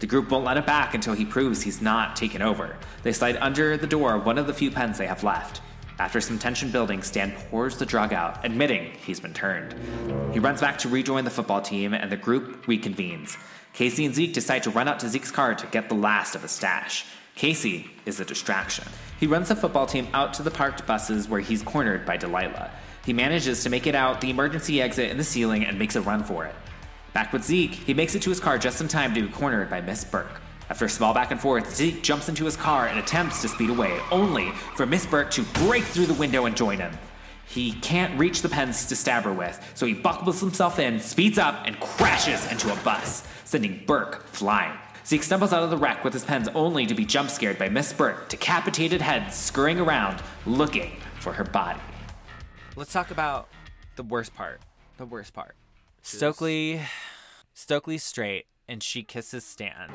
The 0.00 0.08
group 0.08 0.28
won't 0.28 0.44
let 0.44 0.56
him 0.56 0.64
back 0.64 0.92
until 0.92 1.14
he 1.14 1.24
proves 1.24 1.62
he's 1.62 1.80
not 1.80 2.16
taken 2.16 2.42
over. 2.42 2.74
They 3.04 3.12
slide 3.12 3.36
under 3.36 3.76
the 3.76 3.86
door 3.86 4.18
one 4.18 4.38
of 4.38 4.48
the 4.48 4.54
few 4.54 4.72
pens 4.72 4.98
they 4.98 5.06
have 5.06 5.22
left. 5.22 5.60
After 5.98 6.20
some 6.20 6.38
tension 6.38 6.70
building, 6.70 7.02
Stan 7.02 7.32
pours 7.50 7.78
the 7.78 7.86
drug 7.86 8.12
out, 8.12 8.44
admitting 8.44 8.92
he's 9.04 9.18
been 9.18 9.32
turned. 9.32 9.74
He 10.32 10.38
runs 10.38 10.60
back 10.60 10.78
to 10.78 10.88
rejoin 10.88 11.24
the 11.24 11.30
football 11.30 11.62
team, 11.62 11.94
and 11.94 12.12
the 12.12 12.16
group 12.16 12.66
reconvenes. 12.66 13.36
Casey 13.72 14.04
and 14.04 14.14
Zeke 14.14 14.34
decide 14.34 14.62
to 14.64 14.70
run 14.70 14.88
out 14.88 15.00
to 15.00 15.08
Zeke's 15.08 15.30
car 15.30 15.54
to 15.54 15.66
get 15.68 15.88
the 15.88 15.94
last 15.94 16.34
of 16.34 16.42
his 16.42 16.50
stash. 16.50 17.06
Casey 17.34 17.90
is 18.04 18.20
a 18.20 18.24
distraction. 18.24 18.84
He 19.18 19.26
runs 19.26 19.48
the 19.48 19.56
football 19.56 19.86
team 19.86 20.08
out 20.12 20.34
to 20.34 20.42
the 20.42 20.50
parked 20.50 20.86
buses 20.86 21.28
where 21.28 21.40
he's 21.40 21.62
cornered 21.62 22.04
by 22.04 22.16
Delilah. 22.18 22.70
He 23.04 23.12
manages 23.12 23.62
to 23.62 23.70
make 23.70 23.86
it 23.86 23.94
out 23.94 24.20
the 24.20 24.30
emergency 24.30 24.82
exit 24.82 25.10
in 25.10 25.16
the 25.16 25.24
ceiling 25.24 25.64
and 25.64 25.78
makes 25.78 25.96
a 25.96 26.02
run 26.02 26.24
for 26.24 26.44
it. 26.44 26.54
Back 27.14 27.32
with 27.32 27.44
Zeke, 27.44 27.72
he 27.72 27.94
makes 27.94 28.14
it 28.14 28.22
to 28.22 28.30
his 28.30 28.40
car 28.40 28.58
just 28.58 28.80
in 28.80 28.88
time 28.88 29.14
to 29.14 29.22
be 29.22 29.32
cornered 29.32 29.70
by 29.70 29.80
Miss 29.80 30.04
Burke. 30.04 30.42
After 30.68 30.84
a 30.84 30.88
small 30.90 31.14
back 31.14 31.30
and 31.30 31.40
forth, 31.40 31.74
Zeke 31.74 32.02
jumps 32.02 32.28
into 32.28 32.44
his 32.44 32.56
car 32.56 32.88
and 32.88 32.98
attempts 32.98 33.40
to 33.42 33.48
speed 33.48 33.70
away, 33.70 34.00
only 34.10 34.50
for 34.74 34.86
Miss 34.86 35.06
Burke 35.06 35.30
to 35.32 35.42
break 35.64 35.84
through 35.84 36.06
the 36.06 36.14
window 36.14 36.46
and 36.46 36.56
join 36.56 36.78
him. 36.78 36.92
He 37.46 37.72
can't 37.74 38.18
reach 38.18 38.42
the 38.42 38.48
pens 38.48 38.86
to 38.86 38.96
stab 38.96 39.22
her 39.22 39.32
with, 39.32 39.60
so 39.74 39.86
he 39.86 39.94
buckles 39.94 40.40
himself 40.40 40.78
in, 40.78 40.98
speeds 40.98 41.38
up, 41.38 41.62
and 41.66 41.78
crashes 41.78 42.50
into 42.50 42.72
a 42.72 42.76
bus, 42.76 43.26
sending 43.44 43.84
Burke 43.86 44.26
flying. 44.26 44.76
Zeke 45.06 45.22
stumbles 45.22 45.52
out 45.52 45.62
of 45.62 45.70
the 45.70 45.76
wreck 45.76 46.02
with 46.02 46.12
his 46.12 46.24
pens 46.24 46.48
only 46.54 46.84
to 46.86 46.94
be 46.94 47.04
jump 47.04 47.30
scared 47.30 47.58
by 47.58 47.68
Miss 47.68 47.92
Burke, 47.92 48.28
decapitated 48.28 49.00
head 49.00 49.32
scurrying 49.32 49.78
around, 49.78 50.20
looking 50.46 50.96
for 51.20 51.32
her 51.32 51.44
body. 51.44 51.80
let's 52.76 52.92
talk 52.92 53.10
about 53.10 53.48
the 53.96 54.02
worst 54.02 54.34
part 54.34 54.60
the 54.96 55.04
worst 55.04 55.32
part 55.32 55.56
stokely 56.02 56.80
stokely's 57.52 58.04
straight 58.04 58.46
and 58.68 58.82
she 58.82 59.02
kisses 59.02 59.44
stan 59.44 59.90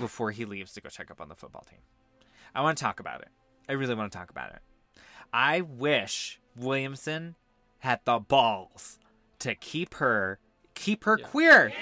before 0.00 0.30
he 0.30 0.44
leaves 0.44 0.72
to 0.72 0.80
go 0.80 0.88
check 0.88 1.10
up 1.10 1.20
on 1.20 1.28
the 1.28 1.34
football 1.34 1.64
team 1.68 1.78
i 2.54 2.60
want 2.60 2.76
to 2.76 2.82
talk 2.82 3.00
about 3.00 3.20
it 3.20 3.28
i 3.68 3.72
really 3.72 3.94
want 3.94 4.10
to 4.10 4.18
talk 4.18 4.30
about 4.30 4.50
it 4.50 4.60
i 5.32 5.60
wish 5.60 6.40
williamson 6.56 7.34
had 7.80 8.00
the 8.04 8.18
balls 8.18 8.98
to 9.38 9.54
keep 9.54 9.94
her 9.94 10.38
keep 10.74 11.04
her 11.04 11.16
queer 11.16 11.72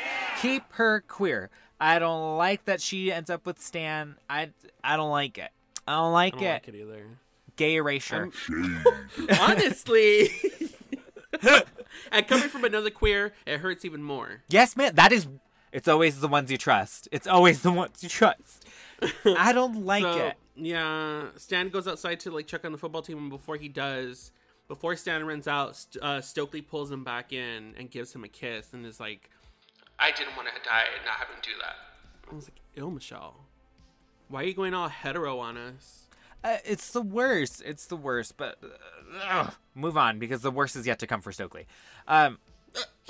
keep 0.40 0.62
her 0.72 1.00
queer 1.06 1.50
i 1.80 1.98
don't 1.98 2.36
like 2.36 2.64
that 2.64 2.80
she 2.80 3.10
ends 3.12 3.30
up 3.30 3.46
with 3.46 3.58
stan 3.60 4.16
i 4.28 4.50
i 4.84 4.96
don't 4.96 5.10
like 5.10 5.38
it 5.38 5.50
i 5.86 5.94
don't 5.94 6.12
like 6.12 6.34
I 6.34 6.38
don't 6.38 6.46
it 6.46 6.52
like 6.52 6.68
it 6.68 6.74
either. 6.74 7.06
gay 7.56 7.74
erasure 7.76 8.30
Honestly. 9.40 10.28
and 12.12 12.26
coming 12.26 12.48
from 12.48 12.64
another 12.64 12.90
queer, 12.90 13.32
it 13.44 13.58
hurts 13.58 13.84
even 13.84 14.02
more. 14.02 14.42
Yes, 14.48 14.76
man. 14.76 14.94
That 14.94 15.12
is. 15.12 15.26
It's 15.76 15.88
always 15.88 16.20
the 16.20 16.28
ones 16.28 16.50
you 16.50 16.56
trust. 16.56 17.06
It's 17.12 17.26
always 17.26 17.60
the 17.60 17.70
ones 17.70 18.02
you 18.02 18.08
trust. 18.08 18.66
I 19.26 19.52
don't 19.52 19.84
like 19.84 20.02
So, 20.04 20.26
it. 20.28 20.34
Yeah, 20.56 21.26
Stan 21.36 21.68
goes 21.68 21.86
outside 21.86 22.18
to 22.20 22.30
like 22.30 22.46
check 22.46 22.64
on 22.64 22.72
the 22.72 22.78
football 22.78 23.02
team, 23.02 23.18
and 23.18 23.28
before 23.28 23.56
he 23.56 23.68
does, 23.68 24.32
Before 24.68 24.96
Stan 24.96 25.24
runs 25.26 25.46
out, 25.46 25.84
uh, 26.00 26.22
Stokely 26.22 26.62
pulls 26.62 26.90
him 26.90 27.04
back 27.04 27.32
in 27.32 27.74
and 27.78 27.90
gives 27.90 28.14
him 28.14 28.24
a 28.24 28.28
kiss 28.28 28.72
and 28.72 28.86
is 28.86 28.98
like, 28.98 29.28
I 29.98 30.10
didn't 30.12 30.34
want 30.34 30.48
to 30.48 30.54
die 30.68 30.84
and 30.96 31.04
not 31.04 31.16
having 31.18 31.36
to 31.42 31.50
do 31.50 31.56
that. 31.60 31.76
I 32.32 32.34
was 32.34 32.46
like, 32.46 32.58
ill 32.74 32.90
Michelle. 32.90 33.36
Why 34.28 34.42
are 34.42 34.46
you 34.46 34.54
going 34.54 34.72
all 34.74 34.88
hetero 34.88 35.38
on 35.38 35.56
us? 35.58 36.06
Uh, 36.42 36.56
it's 36.64 36.90
the 36.90 37.02
worst. 37.02 37.62
It's 37.64 37.86
the 37.86 37.96
worst. 37.96 38.36
But 38.36 38.58
uh, 38.62 39.28
ugh, 39.28 39.54
move 39.74 39.96
on 39.96 40.18
because 40.18 40.40
the 40.40 40.50
worst 40.50 40.74
is 40.74 40.86
yet 40.86 40.98
to 41.00 41.06
come 41.06 41.20
for 41.20 41.32
Stokely. 41.32 41.66
Um, 42.08 42.38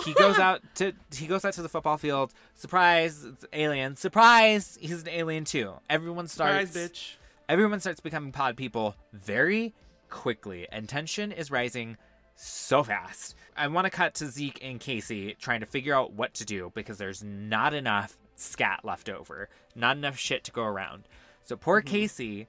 he 0.05 0.13
goes 0.15 0.39
out 0.39 0.63
to 0.77 0.93
he 1.15 1.27
goes 1.27 1.45
out 1.45 1.55
to 1.55 1.63
the 1.63 1.69
football 1.69 1.97
field. 1.97 2.33
Surprise! 2.55 3.25
It's 3.25 3.45
alien. 3.53 3.97
Surprise! 3.97 4.79
He's 4.81 5.03
an 5.03 5.09
alien 5.09 5.45
too. 5.45 5.75
Everyone 5.89 6.29
starts. 6.29 6.73
Surprise, 6.73 6.91
bitch. 6.91 7.15
Everyone 7.49 7.81
starts 7.81 8.01
becoming 8.01 8.33
pod 8.33 8.57
people 8.57 8.97
very 9.13 9.75
quickly, 10.11 10.67
and 10.71 10.89
tension 10.89 11.33
is 11.33 11.51
rising 11.51 11.97
so 12.35 12.83
fast. 12.83 13.35
I 13.57 13.69
want 13.69 13.87
to 13.87 13.91
cut 13.91 14.15
to 14.15 14.27
Zeke 14.27 14.59
and 14.63 14.79
Casey 14.79 15.37
trying 15.41 15.61
to 15.61 15.67
figure 15.67 15.95
out 15.95 16.13
what 16.13 16.35
to 16.35 16.45
do 16.45 16.71
because 16.75 16.99
there's 16.99 17.25
not 17.25 17.73
enough 17.73 18.17
scat 18.37 18.81
left 18.85 19.09
over, 19.09 19.49
not 19.75 19.97
enough 19.97 20.19
shit 20.19 20.45
to 20.45 20.53
go 20.53 20.65
around. 20.65 21.05
So 21.43 21.57
poor 21.57 21.81
mm-hmm. 21.81 21.89
Casey 21.89 22.49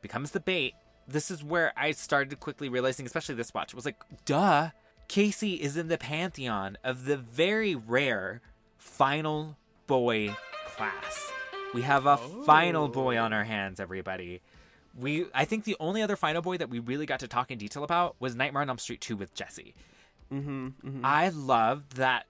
becomes 0.00 0.30
the 0.30 0.40
bait. 0.40 0.74
This 1.08 1.30
is 1.30 1.42
where 1.42 1.72
I 1.76 1.92
started 1.92 2.38
quickly 2.40 2.68
realizing, 2.68 3.06
especially 3.06 3.34
this 3.34 3.54
watch, 3.54 3.72
it 3.72 3.76
was 3.76 3.84
like, 3.84 4.02
duh, 4.24 4.70
Casey 5.08 5.54
is 5.54 5.76
in 5.76 5.88
the 5.88 5.98
pantheon 5.98 6.78
of 6.82 7.04
the 7.04 7.16
very 7.16 7.74
rare 7.74 8.40
final 8.78 9.56
boy 9.86 10.36
class. 10.66 11.32
We 11.74 11.82
have 11.82 12.06
a 12.06 12.16
final 12.16 12.88
boy 12.88 13.18
on 13.18 13.32
our 13.32 13.44
hands, 13.44 13.80
everybody. 13.80 14.40
We, 14.98 15.26
I 15.34 15.44
think 15.44 15.64
the 15.64 15.76
only 15.78 16.02
other 16.02 16.16
final 16.16 16.42
boy 16.42 16.56
that 16.56 16.70
we 16.70 16.78
really 16.78 17.06
got 17.06 17.20
to 17.20 17.28
talk 17.28 17.50
in 17.50 17.58
detail 17.58 17.84
about 17.84 18.16
was 18.18 18.34
Nightmare 18.34 18.62
on 18.62 18.68
Elm 18.68 18.78
Street 18.78 19.00
2 19.00 19.16
with 19.16 19.34
Jesse. 19.34 19.74
Mm-hmm, 20.32 20.66
mm-hmm. 20.66 21.00
I 21.04 21.28
love 21.28 21.96
that 21.96 22.26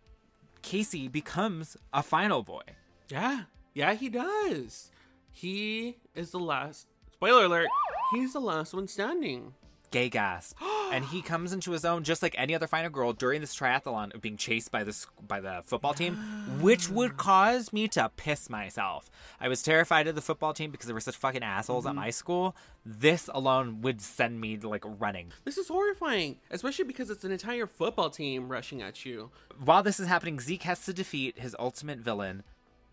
Casey 0.62 1.08
becomes 1.08 1.76
a 1.92 2.02
final 2.02 2.42
boy. 2.42 2.62
Yeah, 3.08 3.42
yeah, 3.72 3.94
he 3.94 4.08
does. 4.08 4.90
He 5.30 5.96
is 6.14 6.30
the 6.30 6.38
last. 6.38 6.88
Spoiler 7.12 7.44
alert. 7.44 7.68
He's 8.12 8.32
the 8.32 8.40
last 8.40 8.74
one 8.74 8.88
standing. 8.88 9.54
Gay 9.90 10.08
gasp. 10.08 10.56
and 10.92 11.04
he 11.06 11.20
comes 11.22 11.52
into 11.52 11.72
his 11.72 11.84
own 11.84 12.04
just 12.04 12.22
like 12.22 12.34
any 12.38 12.54
other 12.54 12.66
final 12.66 12.90
girl 12.90 13.12
during 13.12 13.40
this 13.40 13.54
triathlon 13.56 14.14
of 14.14 14.20
being 14.20 14.36
chased 14.36 14.70
by 14.70 14.84
this 14.84 15.06
by 15.26 15.40
the 15.40 15.62
football 15.64 15.94
team, 15.94 16.16
which 16.60 16.88
would 16.90 17.16
cause 17.16 17.72
me 17.72 17.88
to 17.88 18.10
piss 18.16 18.48
myself. 18.50 19.10
I 19.40 19.48
was 19.48 19.62
terrified 19.62 20.06
of 20.06 20.14
the 20.14 20.20
football 20.22 20.52
team 20.52 20.70
because 20.70 20.86
they 20.86 20.92
were 20.92 21.00
such 21.00 21.16
fucking 21.16 21.42
assholes 21.42 21.86
at 21.86 21.92
Mhm. 21.92 21.96
my 21.96 22.10
school. 22.10 22.54
This 22.84 23.28
alone 23.34 23.80
would 23.82 24.00
send 24.00 24.40
me 24.40 24.56
like 24.58 24.82
running. 24.84 25.32
This 25.44 25.58
is 25.58 25.68
horrifying, 25.68 26.38
especially 26.50 26.84
because 26.84 27.10
it's 27.10 27.24
an 27.24 27.32
entire 27.32 27.66
football 27.66 28.10
team 28.10 28.48
rushing 28.48 28.80
at 28.82 29.04
you. 29.04 29.30
While 29.64 29.82
this 29.82 29.98
is 29.98 30.06
happening, 30.08 30.38
Zeke 30.40 30.62
has 30.64 30.84
to 30.84 30.92
defeat 30.92 31.38
his 31.38 31.56
ultimate 31.58 31.98
villain, 31.98 32.42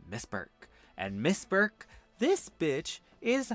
Miss 0.10 0.26
Burke. 0.26 0.68
And 0.98 1.22
Miss 1.22 1.46
Burke, 1.46 1.88
this 2.20 2.50
bitch, 2.60 3.00
is 3.22 3.54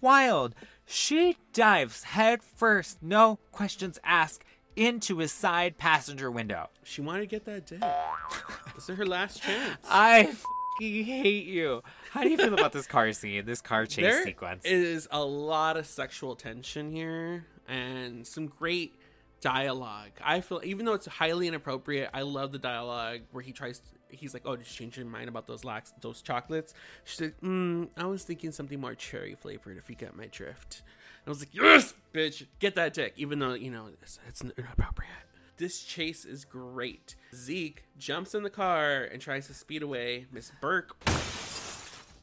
wild. 0.00 0.54
She 0.86 1.36
dives 1.52 2.04
head 2.04 2.42
first, 2.42 3.02
no 3.02 3.38
questions 3.50 3.98
asked, 4.04 4.44
into 4.76 5.18
his 5.18 5.32
side 5.32 5.78
passenger 5.78 6.30
window. 6.30 6.68
She 6.84 7.00
wanted 7.00 7.20
to 7.22 7.26
get 7.26 7.44
that 7.46 7.66
dick. 7.66 7.80
this 8.74 8.88
is 8.88 8.96
her 8.96 9.06
last 9.06 9.42
chance. 9.42 9.78
I 9.90 10.24
fucking 10.26 11.04
hate 11.04 11.46
you. 11.46 11.82
How 12.10 12.22
do 12.22 12.28
you 12.28 12.36
feel 12.36 12.54
about 12.54 12.72
this 12.72 12.86
car 12.86 13.10
scene, 13.12 13.44
this 13.46 13.60
car 13.60 13.86
chase 13.86 14.04
There 14.04 14.24
sequence? 14.24 14.64
is 14.64 15.08
a 15.10 15.24
lot 15.24 15.76
of 15.76 15.86
sexual 15.86 16.36
tension 16.36 16.92
here 16.92 17.46
and 17.66 18.26
some 18.26 18.46
great 18.46 18.94
dialogue. 19.40 20.10
I 20.22 20.40
feel 20.40 20.60
even 20.62 20.86
though 20.86 20.92
it's 20.94 21.06
highly 21.06 21.48
inappropriate, 21.48 22.10
I 22.14 22.22
love 22.22 22.52
the 22.52 22.58
dialogue 22.58 23.20
where 23.32 23.42
he 23.42 23.52
tries. 23.52 23.80
He's 24.08 24.34
like, 24.34 24.42
"Oh, 24.46 24.56
did 24.56 24.66
you 24.66 24.72
change 24.72 24.96
your 24.96 25.06
mind 25.06 25.28
about 25.28 25.46
those 25.46 25.64
lax, 25.64 25.92
those 26.00 26.22
chocolates?" 26.22 26.74
She's 27.04 27.20
like, 27.20 27.40
mm, 27.40 27.88
"I 27.96 28.06
was 28.06 28.24
thinking 28.24 28.52
something 28.52 28.80
more 28.80 28.94
cherry 28.94 29.34
flavored. 29.34 29.76
If 29.78 29.88
you 29.90 29.96
get 29.96 30.16
my 30.16 30.26
drift." 30.26 30.82
And 31.24 31.28
I 31.28 31.30
was 31.30 31.40
like, 31.40 31.54
"Yes, 31.54 31.94
bitch, 32.14 32.46
get 32.58 32.74
that 32.76 32.94
dick." 32.94 33.14
Even 33.16 33.38
though 33.38 33.54
you 33.54 33.70
know 33.70 33.88
it's, 34.02 34.18
it's 34.28 34.42
inappropriate. 34.42 35.10
This 35.58 35.82
chase 35.82 36.24
is 36.26 36.44
great. 36.44 37.14
Zeke 37.34 37.84
jumps 37.98 38.34
in 38.34 38.42
the 38.42 38.50
car 38.50 39.04
and 39.04 39.22
tries 39.22 39.46
to 39.46 39.54
speed 39.54 39.82
away. 39.82 40.26
Miss 40.30 40.52
Burke 40.60 40.94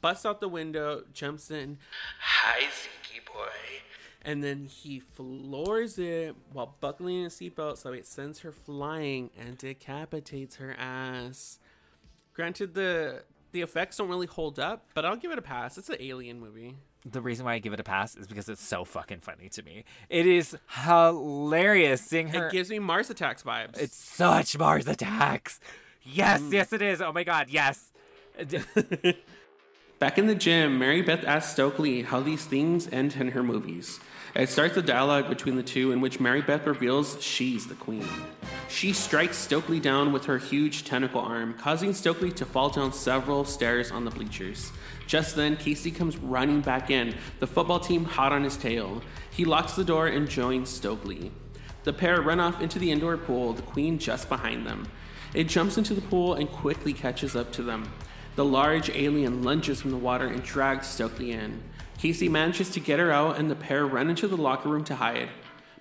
busts 0.02 0.26
out 0.26 0.40
the 0.40 0.48
window, 0.50 1.04
jumps 1.14 1.50
in, 1.50 1.78
Hi, 2.20 2.60
Zeke 2.62 3.26
boy. 3.26 3.48
and 4.22 4.44
then 4.44 4.66
he 4.66 5.00
floors 5.00 5.98
it 5.98 6.36
while 6.52 6.76
buckling 6.80 7.18
in 7.20 7.24
his 7.26 7.34
seatbelt 7.34 7.78
so 7.78 7.92
it 7.94 8.06
sends 8.06 8.40
her 8.40 8.52
flying 8.52 9.32
and 9.40 9.58
decapitates 9.58 10.58
her 10.58 10.76
ass. 10.78 11.58
Granted, 12.34 12.74
the 12.74 13.24
the 13.52 13.62
effects 13.62 13.98
don't 13.98 14.10
really 14.10 14.26
hold 14.28 14.58
up, 14.60 14.86
but 14.96 15.06
I'll 15.06 15.16
give 15.16 15.32
it 15.32 15.38
a 15.38 15.42
pass. 15.44 15.78
It's 15.78 15.90
an 15.90 15.98
alien 16.00 16.40
movie. 16.40 16.76
The 17.06 17.22
reason 17.22 17.46
why 17.46 17.54
I 17.56 17.60
give 17.60 17.74
it 17.74 17.80
a 17.80 17.84
pass 17.84 18.16
is 18.16 18.28
because 18.28 18.48
it's 18.50 18.64
so 18.64 18.86
fucking 18.86 19.20
funny 19.20 19.50
to 19.50 19.62
me. 19.62 19.84
It 20.10 20.26
is 20.26 20.58
hilarious 20.70 22.02
seeing 22.02 22.30
her. 22.30 22.48
It 22.48 22.54
gives 22.54 22.70
me 22.70 22.80
Mars 22.80 23.10
Attacks 23.10 23.44
vibes. 23.44 23.78
It's 23.78 23.96
such 23.96 24.58
Mars 24.58 24.88
attacks. 24.88 25.60
Yes, 26.02 26.42
Mm. 26.42 26.54
yes, 26.54 26.74
it 26.74 26.82
is. 26.82 27.02
Oh 27.02 27.12
my 27.14 27.24
god, 27.24 27.48
yes. 27.50 27.92
Back 30.00 30.18
in 30.18 30.28
the 30.28 30.36
gym, 30.36 30.80
Mary 30.80 31.02
Beth 31.02 31.24
asks 31.24 31.54
Stokely 31.54 32.02
how 32.02 32.20
these 32.20 32.44
things 32.44 32.90
end 32.92 33.16
in 33.16 33.30
her 33.30 33.44
movies. 33.44 34.00
It 34.36 34.50
starts 34.50 34.76
a 34.76 34.82
dialogue 34.82 35.30
between 35.30 35.56
the 35.56 35.64
two 35.64 35.92
in 35.92 36.02
which 36.02 36.20
Mary 36.20 36.42
Beth 36.42 36.66
reveals 36.66 37.22
she's 37.22 37.68
the 37.68 37.76
queen. 37.76 38.08
She 38.68 38.92
strikes 38.92 39.38
Stokely 39.38 39.80
down 39.80 40.12
with 40.12 40.26
her 40.26 40.40
huge 40.40 40.84
tentacle 40.84 41.22
arm, 41.22 41.54
causing 41.54 41.94
Stokely 41.94 42.32
to 42.32 42.46
fall 42.46 42.70
down 42.70 42.92
several 42.92 43.46
stairs 43.46 43.92
on 43.92 44.04
the 44.04 44.12
bleachers. 44.12 44.72
Just 45.08 45.36
then, 45.36 45.56
Casey 45.56 45.92
comes 45.92 46.18
running 46.18 46.62
back 46.62 46.90
in, 46.90 47.16
the 47.40 47.48
football 47.48 47.80
team 47.80 48.04
hot 48.04 48.34
on 48.34 48.44
his 48.44 48.58
tail. 48.58 49.02
He 49.30 49.46
locks 49.46 49.74
the 49.74 49.86
door 49.86 50.08
and 50.08 50.28
joins 50.28 50.70
Stokely. 50.70 51.32
The 51.84 51.94
pair 51.94 52.22
run 52.22 52.40
off 52.40 52.62
into 52.62 52.80
the 52.80 52.92
indoor 52.92 53.18
pool, 53.18 53.54
the 53.54 53.62
queen 53.62 54.00
just 54.00 54.28
behind 54.28 54.66
them. 54.66 54.88
It 55.34 55.46
jumps 55.46 55.78
into 55.78 55.94
the 55.94 56.02
pool 56.02 56.34
and 56.34 56.50
quickly 56.50 56.94
catches 56.94 57.36
up 57.36 57.52
to 57.54 57.64
them. 57.64 57.92
The 58.36 58.46
large 58.46 58.90
alien 58.90 59.44
lunges 59.44 59.82
from 59.82 59.92
the 59.92 59.98
water 59.98 60.26
and 60.26 60.42
drags 60.42 60.88
Stokely 60.88 61.32
in. 61.32 61.62
Casey 62.00 62.28
manages 62.28 62.70
to 62.72 62.80
get 62.80 63.00
her 63.00 63.12
out, 63.12 63.38
and 63.38 63.50
the 63.50 63.56
pair 63.56 63.86
run 63.86 64.10
into 64.10 64.28
the 64.28 64.36
locker 64.36 64.70
room 64.70 64.84
to 64.86 64.96
hide. 64.96 65.30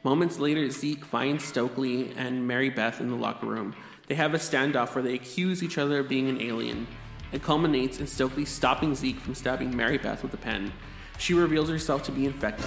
Moments 0.04 0.38
later, 0.38 0.68
Zeke 0.70 1.04
finds 1.04 1.44
Stokely 1.44 2.12
and 2.16 2.46
Mary 2.46 2.68
Beth 2.68 3.00
in 3.00 3.08
the 3.08 3.16
locker 3.16 3.46
room. 3.46 3.74
They 4.06 4.16
have 4.16 4.34
a 4.34 4.38
standoff 4.38 4.94
where 4.94 5.02
they 5.02 5.14
accuse 5.14 5.62
each 5.62 5.78
other 5.78 6.00
of 6.00 6.08
being 6.08 6.28
an 6.28 6.42
alien. 6.42 6.86
It 7.32 7.42
culminates 7.42 8.00
in 8.00 8.06
Stokely 8.06 8.44
stopping 8.44 8.94
Zeke 8.94 9.18
from 9.18 9.34
stabbing 9.34 9.74
Mary 9.74 9.96
Beth 9.96 10.22
with 10.22 10.34
a 10.34 10.38
pen. 10.38 10.72
She 11.18 11.32
reveals 11.32 11.70
herself 11.70 12.02
to 12.04 12.12
be 12.12 12.26
infected. 12.26 12.66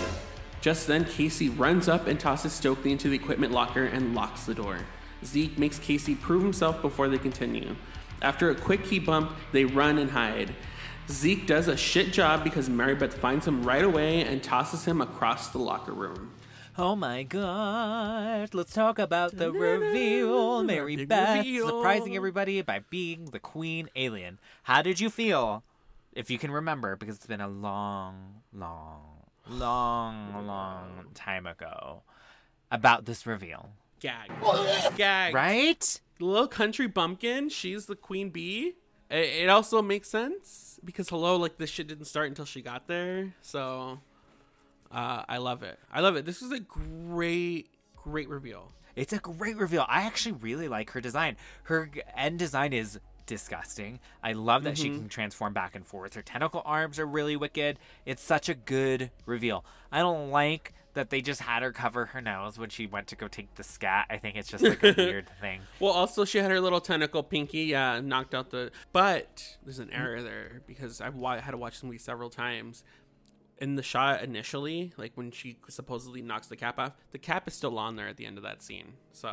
Just 0.62 0.88
then, 0.88 1.06
Casey 1.06 1.50
runs 1.50 1.88
up 1.88 2.08
and 2.08 2.20
tosses 2.20 2.54
Stokely 2.54 2.92
into 2.92 3.08
the 3.08 3.16
equipment 3.16 3.54
locker 3.54 3.86
and 3.86 4.16
locks 4.16 4.46
the 4.46 4.56
door. 4.56 4.80
Zeke 5.24 5.60
makes 5.60 5.78
Casey 5.78 6.16
prove 6.16 6.42
himself 6.42 6.82
before 6.82 7.08
they 7.08 7.20
continue. 7.20 7.76
After 8.22 8.50
a 8.50 8.56
quick 8.56 8.84
key 8.86 9.00
bump, 9.00 9.32
they 9.52 9.66
run 9.66 9.98
and 9.98 10.12
hide. 10.12 10.56
Zeke 11.10 11.46
does 11.46 11.68
a 11.68 11.78
shit 11.78 12.12
job 12.12 12.44
because 12.44 12.68
Marybeth 12.68 13.14
finds 13.14 13.48
him 13.48 13.64
right 13.64 13.84
away 13.84 14.22
and 14.22 14.42
tosses 14.44 14.86
him 14.86 15.02
across 15.02 15.50
the 15.50 15.60
locker 15.60 15.94
room. 15.94 16.32
Oh 16.78 16.96
my 16.96 17.24
god. 17.24 18.54
Let's 18.54 18.74
talk 18.74 19.00
about 19.00 19.38
the 19.38 19.52
reveal. 19.52 20.64
Mary 20.64 20.98
Big 20.98 21.08
Beth 21.08 21.38
reveal. 21.38 21.68
surprising 21.68 22.16
everybody 22.16 22.62
by 22.64 22.80
being 22.90 23.26
the 23.26 23.40
queen 23.40 23.90
alien. 23.96 24.40
How 24.64 24.82
did 24.82 25.00
you 25.00 25.10
feel? 25.10 25.64
If 26.12 26.30
you 26.30 26.38
can 26.38 26.52
remember, 26.52 26.96
because 26.96 27.16
it's 27.16 27.28
been 27.28 27.42
a 27.42 27.48
long, 27.48 28.42
long, 28.54 29.02
long, 29.48 30.48
long 30.48 31.06
time 31.14 31.46
ago 31.46 32.04
about 32.72 33.06
this 33.06 33.26
reveal. 33.26 33.70
Gag. 34.00 34.32
Gag. 34.98 35.34
Right? 35.34 36.02
The 36.20 36.26
little 36.26 36.48
country 36.48 36.88
bumpkin, 36.88 37.50
she's 37.50 37.86
the 37.88 37.96
queen 37.96 38.30
bee. 38.30 38.74
It, 39.10 39.50
also 39.50 39.82
makes 39.82 40.10
sense 40.10 40.80
because, 40.84 41.10
hello, 41.10 41.36
like 41.38 41.58
this 41.58 41.70
shit 41.70 41.88
didn't 41.88 42.06
start 42.06 42.28
until 42.28 42.46
she 42.46 42.62
got 42.62 42.88
there. 42.88 43.34
So 43.42 44.00
uh, 44.92 45.24
I 45.28 45.38
love 45.38 45.62
it. 45.62 45.78
I 45.92 46.02
love 46.02 46.16
it. 46.16 46.26
This 46.26 46.42
is 46.42 46.52
a 46.52 46.60
great, 46.60 47.70
great 47.96 48.30
reveal. 48.30 48.72
It's 48.96 49.14
a 49.14 49.20
great 49.20 49.58
reveal. 49.58 49.86
I 49.90 50.04
actually 50.04 50.34
really 50.34 50.68
like 50.68 50.92
her 50.92 51.02
design. 51.02 51.36
Her 51.64 51.90
end 52.16 52.40
design 52.40 52.72
is 52.74 53.00
disgusting. 53.26 54.00
I 54.24 54.34
love 54.34 54.64
that 54.64 54.78
she 54.78 54.90
Mhm. 54.90 54.96
can 55.00 55.10
transform 55.10 55.54
back 55.54 55.76
and 55.76 55.86
forth. 55.86 56.14
Her 56.14 56.22
tentacle 56.22 56.62
arms 56.66 56.98
are 56.98 57.06
really 57.06 57.36
wicked. 57.36 57.78
It's 58.06 58.22
such 58.22 58.48
a 58.50 58.54
good 58.54 59.12
reveal. 59.26 59.66
I 59.92 60.00
don't 60.00 60.30
like 60.32 60.74
that 60.96 61.10
they 61.10 61.22
just 61.22 61.42
had 61.42 61.62
her 61.62 61.72
cover 61.72 62.08
her 62.08 62.22
nose 62.22 62.58
when 62.58 62.70
she 62.70 62.88
went 62.88 63.08
to 63.08 63.16
go 63.16 63.28
take 63.28 63.54
the 63.56 63.64
scat. 63.64 64.08
I 64.10 64.18
think 64.18 64.36
it's 64.36 64.50
just 64.50 64.64
like 64.64 64.84
a 64.84 64.94
weird 64.98 65.30
thing. 65.40 65.62
Well, 65.80 65.94
also 65.94 66.26
she 66.26 66.40
had 66.40 66.50
her 66.50 66.60
little 66.60 66.82
tentacle 66.82 67.22
pinky, 67.22 67.66
yeah, 67.66 68.02
knocked 68.02 68.34
out 68.34 68.50
the. 68.50 68.72
But 68.92 69.58
there's 69.64 69.80
an 69.80 69.92
error 69.92 70.22
there 70.22 70.62
because 70.66 71.00
I've 71.00 71.16
wa- 71.16 71.40
had 71.40 71.52
to 71.52 71.58
watch 71.58 71.74
this 71.74 71.84
movie 71.84 72.00
several 72.00 72.30
times. 72.30 72.84
in 73.58 73.76
the 73.76 73.84
shot 73.84 74.24
initially, 74.24 74.94
like 74.98 75.12
when 75.16 75.32
she 75.32 75.58
supposedly 75.70 76.22
knocks 76.22 76.48
the 76.48 76.56
cap 76.56 76.80
off, 76.80 76.94
the 77.12 77.18
cap 77.18 77.48
is 77.48 77.54
still 77.54 77.78
on 77.78 77.96
there 77.96 78.08
at 78.08 78.18
the 78.18 78.26
end 78.26 78.38
of 78.38 78.44
that 78.44 78.64
scene. 78.64 78.94
So, 79.12 79.30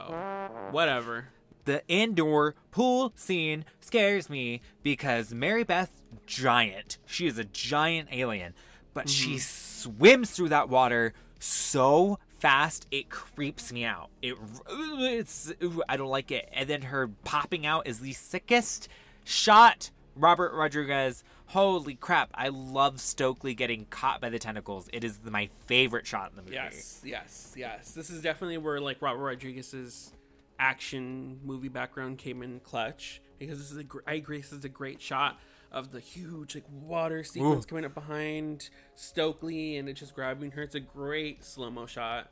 whatever. 0.70 1.28
The 1.64 1.86
indoor 1.86 2.56
pool 2.72 3.12
scene 3.14 3.64
scares 3.80 4.28
me 4.28 4.62
because 4.82 5.32
Mary 5.32 5.62
Beth 5.62 6.02
giant. 6.26 6.98
She 7.06 7.28
is 7.28 7.38
a 7.38 7.44
giant 7.44 8.08
alien, 8.10 8.54
but 8.94 9.08
she 9.08 9.36
mm-hmm. 9.36 9.92
swims 9.92 10.32
through 10.32 10.48
that 10.48 10.68
water 10.68 11.14
so 11.42 12.18
fast 12.38 12.86
it 12.90 13.08
creeps 13.08 13.72
me 13.72 13.84
out. 13.84 14.10
It 14.22 14.34
it's 14.68 15.52
I 15.88 15.96
don't 15.96 16.08
like 16.08 16.30
it. 16.30 16.48
And 16.52 16.68
then 16.68 16.82
her 16.82 17.08
popping 17.24 17.66
out 17.66 17.86
is 17.86 18.00
the 18.00 18.12
sickest 18.12 18.88
shot. 19.24 19.90
Robert 20.14 20.52
Rodriguez. 20.52 21.24
Holy 21.46 21.94
crap. 21.94 22.30
I 22.34 22.48
love 22.48 23.00
Stokely 23.00 23.54
getting 23.54 23.86
caught 23.86 24.20
by 24.20 24.30
the 24.30 24.38
tentacles. 24.38 24.88
It 24.92 25.04
is 25.04 25.18
my 25.24 25.50
favorite 25.66 26.06
shot 26.06 26.30
in 26.30 26.36
the 26.36 26.42
movie. 26.42 26.54
Yes, 26.54 27.02
yes, 27.04 27.54
yes. 27.56 27.92
This 27.92 28.08
is 28.08 28.22
definitely 28.22 28.58
where 28.58 28.80
like 28.80 29.02
Robert 29.02 29.22
Rodriguez's 29.22 30.12
action 30.58 31.40
movie 31.44 31.68
background 31.68 32.18
came 32.18 32.42
in 32.42 32.60
clutch 32.60 33.20
because 33.38 33.58
this 33.58 33.72
is 33.72 33.78
a 33.78 33.84
I 34.06 34.14
agree 34.14 34.38
this 34.40 34.52
is 34.52 34.64
a 34.64 34.68
great 34.68 35.02
shot 35.02 35.40
of 35.72 35.90
the 35.90 36.00
huge 36.00 36.54
like 36.54 36.64
water 36.70 37.24
sequence 37.24 37.64
Ooh. 37.64 37.68
coming 37.68 37.84
up 37.84 37.94
behind 37.94 38.68
Stokely 38.94 39.76
and 39.76 39.88
it 39.88 39.94
just 39.94 40.14
grabbing 40.14 40.52
her. 40.52 40.62
It's 40.62 40.74
a 40.74 40.80
great 40.80 41.44
slow 41.44 41.70
mo 41.70 41.86
shot 41.86 42.28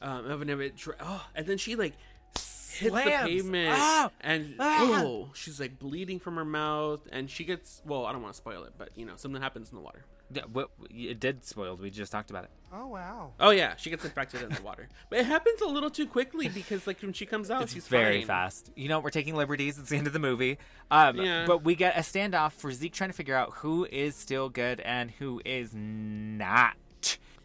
um, 0.00 0.30
of 0.30 0.42
an 0.42 0.50
it. 0.50 0.76
Dra- 0.76 0.94
oh, 1.00 1.26
and 1.34 1.46
then 1.46 1.58
she 1.58 1.74
like 1.74 1.94
hits 2.34 2.94
the 2.94 3.00
pavement 3.00 3.70
Ah! 3.72 4.10
and 4.20 4.54
Ah! 4.58 5.02
oh, 5.02 5.30
she's 5.34 5.58
like 5.58 5.78
bleeding 5.78 6.20
from 6.20 6.36
her 6.36 6.44
mouth 6.44 7.00
and 7.10 7.30
she 7.30 7.44
gets 7.44 7.82
well. 7.86 8.04
I 8.06 8.12
don't 8.12 8.22
want 8.22 8.34
to 8.34 8.38
spoil 8.38 8.64
it, 8.64 8.74
but 8.76 8.90
you 8.94 9.06
know 9.06 9.14
something 9.16 9.40
happens 9.40 9.70
in 9.70 9.76
the 9.76 9.82
water. 9.82 10.04
Yeah, 10.32 10.42
what- 10.52 10.70
It 10.90 11.20
did 11.20 11.44
spoiled. 11.44 11.80
We 11.80 11.90
just 11.90 12.10
talked 12.12 12.30
about 12.30 12.44
it. 12.44 12.50
Oh 12.72 12.88
wow. 12.88 13.32
Oh 13.38 13.50
yeah, 13.50 13.76
she 13.76 13.90
gets 13.90 14.04
infected 14.04 14.42
in 14.42 14.48
the 14.50 14.60
water, 14.60 14.88
but 15.10 15.20
it 15.20 15.26
happens 15.26 15.60
a 15.60 15.66
little 15.66 15.88
too 15.88 16.06
quickly 16.06 16.48
because 16.48 16.86
like 16.86 17.00
when 17.00 17.12
she 17.12 17.24
comes 17.24 17.50
out, 17.50 17.62
It's 17.62 17.72
she's 17.72 17.86
very 17.88 18.18
fine. 18.20 18.26
fast. 18.26 18.70
You 18.74 18.88
know, 18.88 18.98
we're 19.00 19.10
taking 19.10 19.36
liberties. 19.36 19.78
It's 19.78 19.88
the 19.90 19.96
end 19.96 20.06
of 20.08 20.12
the 20.12 20.18
movie. 20.18 20.58
Um, 20.90 21.16
Yeah. 21.18 21.44
But 21.46 21.62
we 21.64 21.74
get 21.76 21.96
a 21.96 22.00
standoff 22.00 22.52
for 22.52 22.72
Zeke 22.72 22.92
trying 22.92 23.10
to 23.10 23.14
figure 23.16 23.36
out 23.36 23.52
who 23.58 23.86
is 23.90 24.14
still 24.16 24.48
good 24.48 24.80
and 24.80 25.12
who 25.12 25.40
is 25.44 25.70
not. 25.74 26.74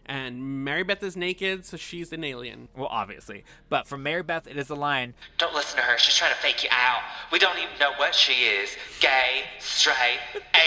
And 0.08 0.66
Mary 0.66 0.84
Beth 0.84 1.04
is 1.04 1.16
naked, 1.16 1.66
so 1.66 1.78
she's 1.78 2.12
an 2.12 2.24
alien. 2.24 2.68
Well, 2.76 2.90
obviously. 2.92 3.46
But 3.70 3.88
from 3.88 4.04
Mary 4.04 4.24
Beth, 4.24 4.46
it 4.48 4.58
is 4.58 4.70
a 4.70 4.76
line. 4.76 5.14
Don't 5.38 5.54
listen 5.54 5.78
to 5.78 5.84
her. 5.84 5.98
She's 5.98 6.16
trying 6.16 6.34
to 6.34 6.38
fake 6.40 6.64
you 6.64 6.70
out. 6.72 7.02
We 7.32 7.40
don't 7.40 7.58
even 7.58 7.70
know 7.80 7.92
what 7.98 8.14
she 8.16 8.34
is. 8.34 8.76
Gay, 9.00 9.44
straight, 9.60 10.20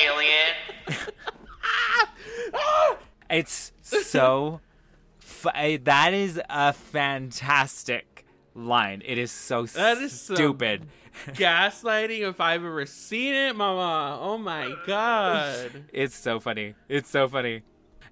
alien. 0.06 0.54
It's 3.30 3.72
so. 3.82 4.60
Fu- 5.18 5.48
eh, 5.54 5.78
that 5.84 6.12
is 6.14 6.40
a 6.48 6.72
fantastic 6.72 8.26
line. 8.54 9.02
It 9.04 9.18
is 9.18 9.32
so 9.32 9.66
That 9.66 9.98
is 9.98 10.18
some 10.20 10.36
stupid. 10.36 10.86
Gaslighting 11.28 12.28
if 12.28 12.40
I've 12.40 12.64
ever 12.64 12.86
seen 12.86 13.34
it, 13.34 13.56
Mama. 13.56 14.18
Oh 14.20 14.38
my 14.38 14.74
god. 14.86 15.84
It's 15.92 16.14
so 16.16 16.38
funny. 16.40 16.74
It's 16.88 17.08
so 17.10 17.28
funny. 17.28 17.62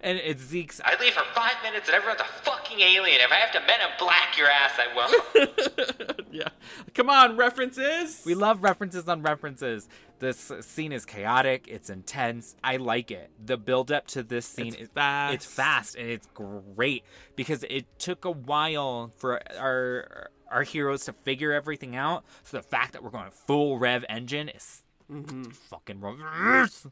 And 0.01 0.19
it's 0.19 0.43
Zeke's. 0.43 0.81
I'd 0.85 0.99
leave 1.01 1.13
for 1.13 1.25
five 1.33 1.55
minutes 1.63 1.89
and 1.89 1.95
everyone's 1.95 2.21
a 2.21 2.25
fucking 2.43 2.81
alien. 2.81 3.21
If 3.21 3.31
I 3.31 3.37
have 3.37 3.53
to 3.53 3.61
men 3.61 3.81
in 3.81 3.87
black 4.01 4.37
your 4.37 4.49
ass, 4.49 4.73
I 4.77 4.97
will. 4.97 6.17
yeah. 6.33 6.49
Come 6.95 7.09
on, 7.09 7.37
references. 7.37 8.23
We 8.27 8.35
love 8.35 8.65
references 8.65 9.09
on 9.09 9.23
references. 9.23 9.89
This 10.23 10.53
scene 10.61 10.93
is 10.93 11.05
chaotic. 11.05 11.67
It's 11.67 11.91
intense. 11.91 12.55
I 12.63 12.77
like 12.77 13.11
it. 13.11 13.33
The 13.45 13.57
build 13.57 13.91
up 13.91 14.07
to 14.09 14.23
this 14.23 14.47
scene 14.47 14.69
It's 14.69 14.83
is 14.83 14.89
fast. 14.95 15.35
It's 15.35 15.47
fast 15.47 15.97
and 15.97 16.09
it's 16.09 16.29
great 16.33 17.03
because 17.35 17.65
it 17.69 17.87
took 17.99 18.25
a 18.25 18.31
while 18.31 19.11
for 19.17 19.43
our 19.59 20.31
our 20.49 20.63
heroes 20.63 21.07
to 21.07 21.13
figure 21.13 21.53
everything 21.53 21.97
out. 21.97 22.23
So 22.45 22.57
the 22.57 22.63
fact 22.63 22.93
that 22.93 23.03
we're 23.03 23.11
going 23.11 23.33
full 23.33 23.81
rev 23.81 24.05
engine 24.09 24.49
is 24.51 24.85
mm-hmm. 25.11 25.51
fucking 25.51 26.01
reverse. 26.01 26.87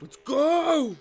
Let's 0.00 0.16
go. 0.16 0.96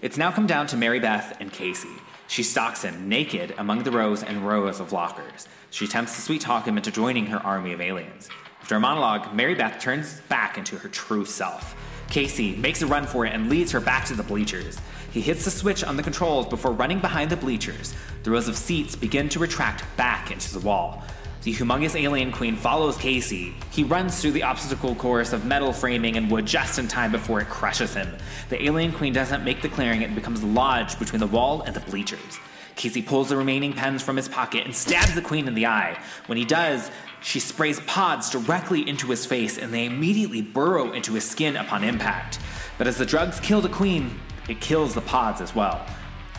It's 0.00 0.16
now 0.16 0.32
come 0.32 0.46
down 0.46 0.68
to 0.68 0.78
Mary 0.78 1.00
Beth 1.00 1.36
and 1.38 1.52
Casey. 1.52 2.00
She 2.28 2.42
stalks 2.42 2.80
him 2.80 3.10
naked 3.10 3.54
among 3.58 3.82
the 3.82 3.90
rows 3.90 4.22
and 4.22 4.48
rows 4.48 4.80
of 4.80 4.90
lockers. 4.90 5.48
She 5.68 5.84
attempts 5.84 6.16
to 6.16 6.22
sweet 6.22 6.40
talk 6.40 6.66
him 6.66 6.78
into 6.78 6.90
joining 6.90 7.26
her 7.26 7.40
army 7.40 7.74
of 7.74 7.82
aliens. 7.82 8.30
After 8.66 8.74
a 8.74 8.80
monologue, 8.80 9.32
Mary 9.32 9.54
Beth 9.54 9.78
turns 9.78 10.20
back 10.22 10.58
into 10.58 10.76
her 10.78 10.88
true 10.88 11.24
self. 11.24 11.76
Casey 12.10 12.56
makes 12.56 12.82
a 12.82 12.86
run 12.88 13.06
for 13.06 13.24
it 13.24 13.32
and 13.32 13.48
leads 13.48 13.70
her 13.70 13.78
back 13.78 14.06
to 14.06 14.14
the 14.14 14.24
bleachers. 14.24 14.76
He 15.12 15.20
hits 15.20 15.44
the 15.44 15.52
switch 15.52 15.84
on 15.84 15.96
the 15.96 16.02
controls 16.02 16.48
before 16.48 16.72
running 16.72 16.98
behind 16.98 17.30
the 17.30 17.36
bleachers. 17.36 17.94
The 18.24 18.32
rows 18.32 18.48
of 18.48 18.56
seats 18.56 18.96
begin 18.96 19.28
to 19.28 19.38
retract 19.38 19.84
back 19.96 20.32
into 20.32 20.52
the 20.52 20.66
wall. 20.66 21.04
The 21.44 21.54
humongous 21.54 21.94
alien 21.94 22.32
queen 22.32 22.56
follows 22.56 22.96
Casey. 22.96 23.54
He 23.70 23.84
runs 23.84 24.20
through 24.20 24.32
the 24.32 24.42
obstacle 24.42 24.96
course 24.96 25.32
of 25.32 25.44
metal 25.44 25.72
framing 25.72 26.16
and 26.16 26.28
wood 26.28 26.44
just 26.44 26.80
in 26.80 26.88
time 26.88 27.12
before 27.12 27.40
it 27.40 27.48
crushes 27.48 27.94
him. 27.94 28.16
The 28.48 28.64
alien 28.64 28.90
queen 28.90 29.12
doesn't 29.12 29.44
make 29.44 29.62
the 29.62 29.68
clearing 29.68 30.02
and 30.02 30.16
becomes 30.16 30.42
lodged 30.42 30.98
between 30.98 31.20
the 31.20 31.28
wall 31.28 31.62
and 31.62 31.72
the 31.72 31.88
bleachers. 31.88 32.40
Casey 32.76 33.00
pulls 33.00 33.30
the 33.30 33.36
remaining 33.38 33.72
pens 33.72 34.02
from 34.02 34.16
his 34.16 34.28
pocket 34.28 34.66
and 34.66 34.76
stabs 34.76 35.14
the 35.14 35.22
queen 35.22 35.48
in 35.48 35.54
the 35.54 35.64
eye. 35.64 35.98
When 36.26 36.36
he 36.36 36.44
does, 36.44 36.90
she 37.26 37.40
sprays 37.40 37.80
pods 37.80 38.30
directly 38.30 38.88
into 38.88 39.08
his 39.08 39.26
face 39.26 39.58
and 39.58 39.74
they 39.74 39.84
immediately 39.84 40.40
burrow 40.40 40.92
into 40.92 41.14
his 41.14 41.28
skin 41.28 41.56
upon 41.56 41.82
impact. 41.82 42.38
But 42.78 42.86
as 42.86 42.98
the 42.98 43.04
drugs 43.04 43.40
kill 43.40 43.60
the 43.60 43.68
queen, 43.68 44.20
it 44.48 44.60
kills 44.60 44.94
the 44.94 45.00
pods 45.00 45.40
as 45.40 45.52
well. 45.52 45.84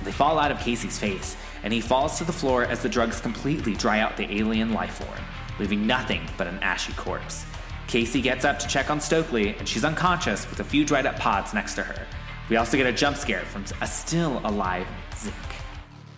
They 0.05 0.13
fall 0.13 0.39
out 0.39 0.49
of 0.49 0.59
Casey's 0.59 0.97
face, 0.97 1.35
and 1.63 1.73
he 1.73 1.81
falls 1.81 2.17
to 2.19 2.23
the 2.23 2.31
floor 2.31 2.63
as 2.63 2.81
the 2.81 2.87
drugs 2.87 3.19
completely 3.19 3.73
dry 3.73 3.99
out 3.99 4.15
the 4.15 4.33
alien 4.33 4.71
life 4.71 4.93
form, 4.93 5.19
leaving 5.59 5.85
nothing 5.85 6.21
but 6.37 6.47
an 6.47 6.57
ashy 6.59 6.93
corpse. 6.93 7.45
Casey 7.87 8.21
gets 8.21 8.45
up 8.45 8.57
to 8.59 8.67
check 8.67 8.89
on 8.89 9.01
Stokely, 9.01 9.57
and 9.57 9.67
she's 9.67 9.83
unconscious 9.83 10.49
with 10.49 10.61
a 10.61 10.63
few 10.63 10.85
dried 10.85 11.05
up 11.05 11.17
pods 11.19 11.53
next 11.53 11.73
to 11.73 11.83
her. 11.83 12.07
We 12.49 12.55
also 12.55 12.77
get 12.77 12.87
a 12.87 12.93
jump 12.93 13.17
scare 13.17 13.43
from 13.43 13.65
a 13.81 13.87
still 13.87 14.39
alive 14.45 14.87
Zeke. 15.17 15.33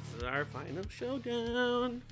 This 0.04 0.22
is 0.22 0.24
our 0.24 0.46
final 0.46 0.84
showdown. 0.90 2.04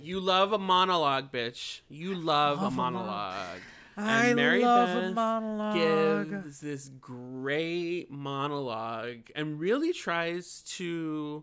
You 0.00 0.20
love 0.20 0.52
a 0.52 0.58
monologue, 0.58 1.32
bitch. 1.32 1.80
You 1.88 2.14
love, 2.14 2.62
a 2.62 2.70
monologue. 2.70 3.60
I 3.96 4.26
and 4.26 4.36
Mary 4.36 4.62
love 4.62 4.90
a 4.90 5.00
Beth 5.00 5.14
monologue. 5.14 6.30
gives 6.30 6.60
this 6.60 6.88
great 7.00 8.10
monologue 8.10 9.30
and 9.34 9.58
really 9.58 9.92
tries 9.92 10.62
to, 10.76 11.42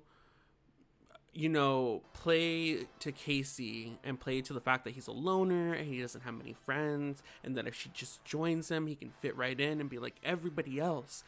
you 1.34 1.50
know, 1.50 2.02
play 2.14 2.86
to 3.00 3.12
Casey 3.12 4.00
and 4.06 4.18
play 4.20 4.42
to 4.42 4.54
the 4.54 4.62
fact 4.62 4.86
that 4.86 4.94
he's 4.94 5.08
a 5.08 5.12
loner 5.12 5.74
and 5.74 5.88
he 5.88 6.00
doesn't 6.00 6.22
have 6.22 6.34
many 6.34 6.54
friends, 6.54 7.22
and 7.44 7.58
that 7.58 7.68
if 7.68 7.76
she 7.76 7.90
just 7.94 8.24
joins 8.24 8.70
him, 8.72 8.88
he 8.88 8.96
can 8.96 9.10
fit 9.20 9.36
right 9.36 9.60
in 9.60 9.82
and 9.82 9.90
be 9.90 10.00
like 10.00 10.16
everybody 10.24 10.80
else. 10.80 11.26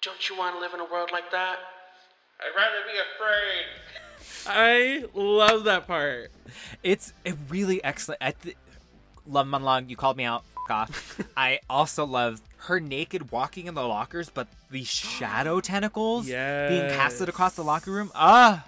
Don't 0.00 0.28
you 0.28 0.38
want 0.38 0.54
to 0.54 0.60
live 0.60 0.74
in 0.74 0.80
a 0.80 0.84
world 0.84 1.10
like 1.12 1.32
that? 1.32 1.58
I'd 2.44 2.56
rather 2.56 2.82
be 2.86 2.98
afraid. 2.98 3.66
I 4.46 5.04
love 5.14 5.64
that 5.64 5.86
part. 5.86 6.30
It's 6.82 7.12
a 7.24 7.34
really 7.48 7.82
excellent. 7.84 8.20
I 8.22 8.32
th- 8.32 8.56
love 9.26 9.46
monologue. 9.46 9.88
You 9.88 9.96
called 9.96 10.16
me 10.16 10.24
out. 10.24 10.44
F- 10.68 10.70
off. 10.70 11.20
I 11.36 11.60
also 11.68 12.04
love 12.04 12.40
her 12.58 12.80
naked 12.80 13.30
walking 13.30 13.66
in 13.66 13.74
the 13.74 13.86
lockers, 13.86 14.30
but 14.30 14.48
the 14.70 14.84
shadow 14.84 15.60
tentacles 15.72 16.26
being 16.26 16.90
casted 16.90 17.28
across 17.28 17.54
the 17.54 17.64
locker 17.64 17.90
room. 17.90 18.10
Ah, 18.14 18.66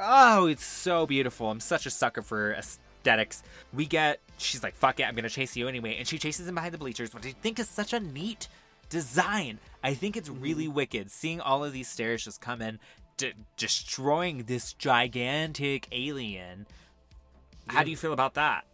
oh, 0.00 0.46
it's 0.46 0.64
so 0.64 1.06
beautiful. 1.06 1.50
I'm 1.50 1.60
such 1.60 1.86
a 1.86 1.90
sucker 1.90 2.22
for 2.22 2.52
aesthetics. 2.52 3.42
We 3.72 3.86
get. 3.86 4.20
She's 4.38 4.62
like, 4.62 4.74
"Fuck 4.74 5.00
it, 5.00 5.04
I'm 5.04 5.14
gonna 5.14 5.28
chase 5.28 5.56
you 5.56 5.68
anyway," 5.68 5.96
and 5.96 6.06
she 6.06 6.18
chases 6.18 6.46
him 6.46 6.54
behind 6.54 6.72
the 6.74 6.78
bleachers, 6.78 7.12
which 7.12 7.26
I 7.26 7.32
think 7.32 7.58
is 7.58 7.68
such 7.68 7.92
a 7.92 8.00
neat 8.00 8.48
design. 8.88 9.58
I 9.82 9.94
think 9.94 10.16
it's 10.16 10.28
mm-hmm. 10.28 10.42
really 10.42 10.68
wicked 10.68 11.10
seeing 11.10 11.40
all 11.40 11.64
of 11.64 11.72
these 11.72 11.88
stairs 11.88 12.24
just 12.24 12.40
come 12.40 12.62
in, 12.62 12.78
d- 13.16 13.32
destroying 13.56 14.44
this 14.44 14.72
gigantic 14.72 15.88
alien. 15.92 16.66
How 17.68 17.84
do 17.84 17.90
you 17.90 17.96
feel 17.96 18.12
about 18.12 18.34
that? 18.34 18.64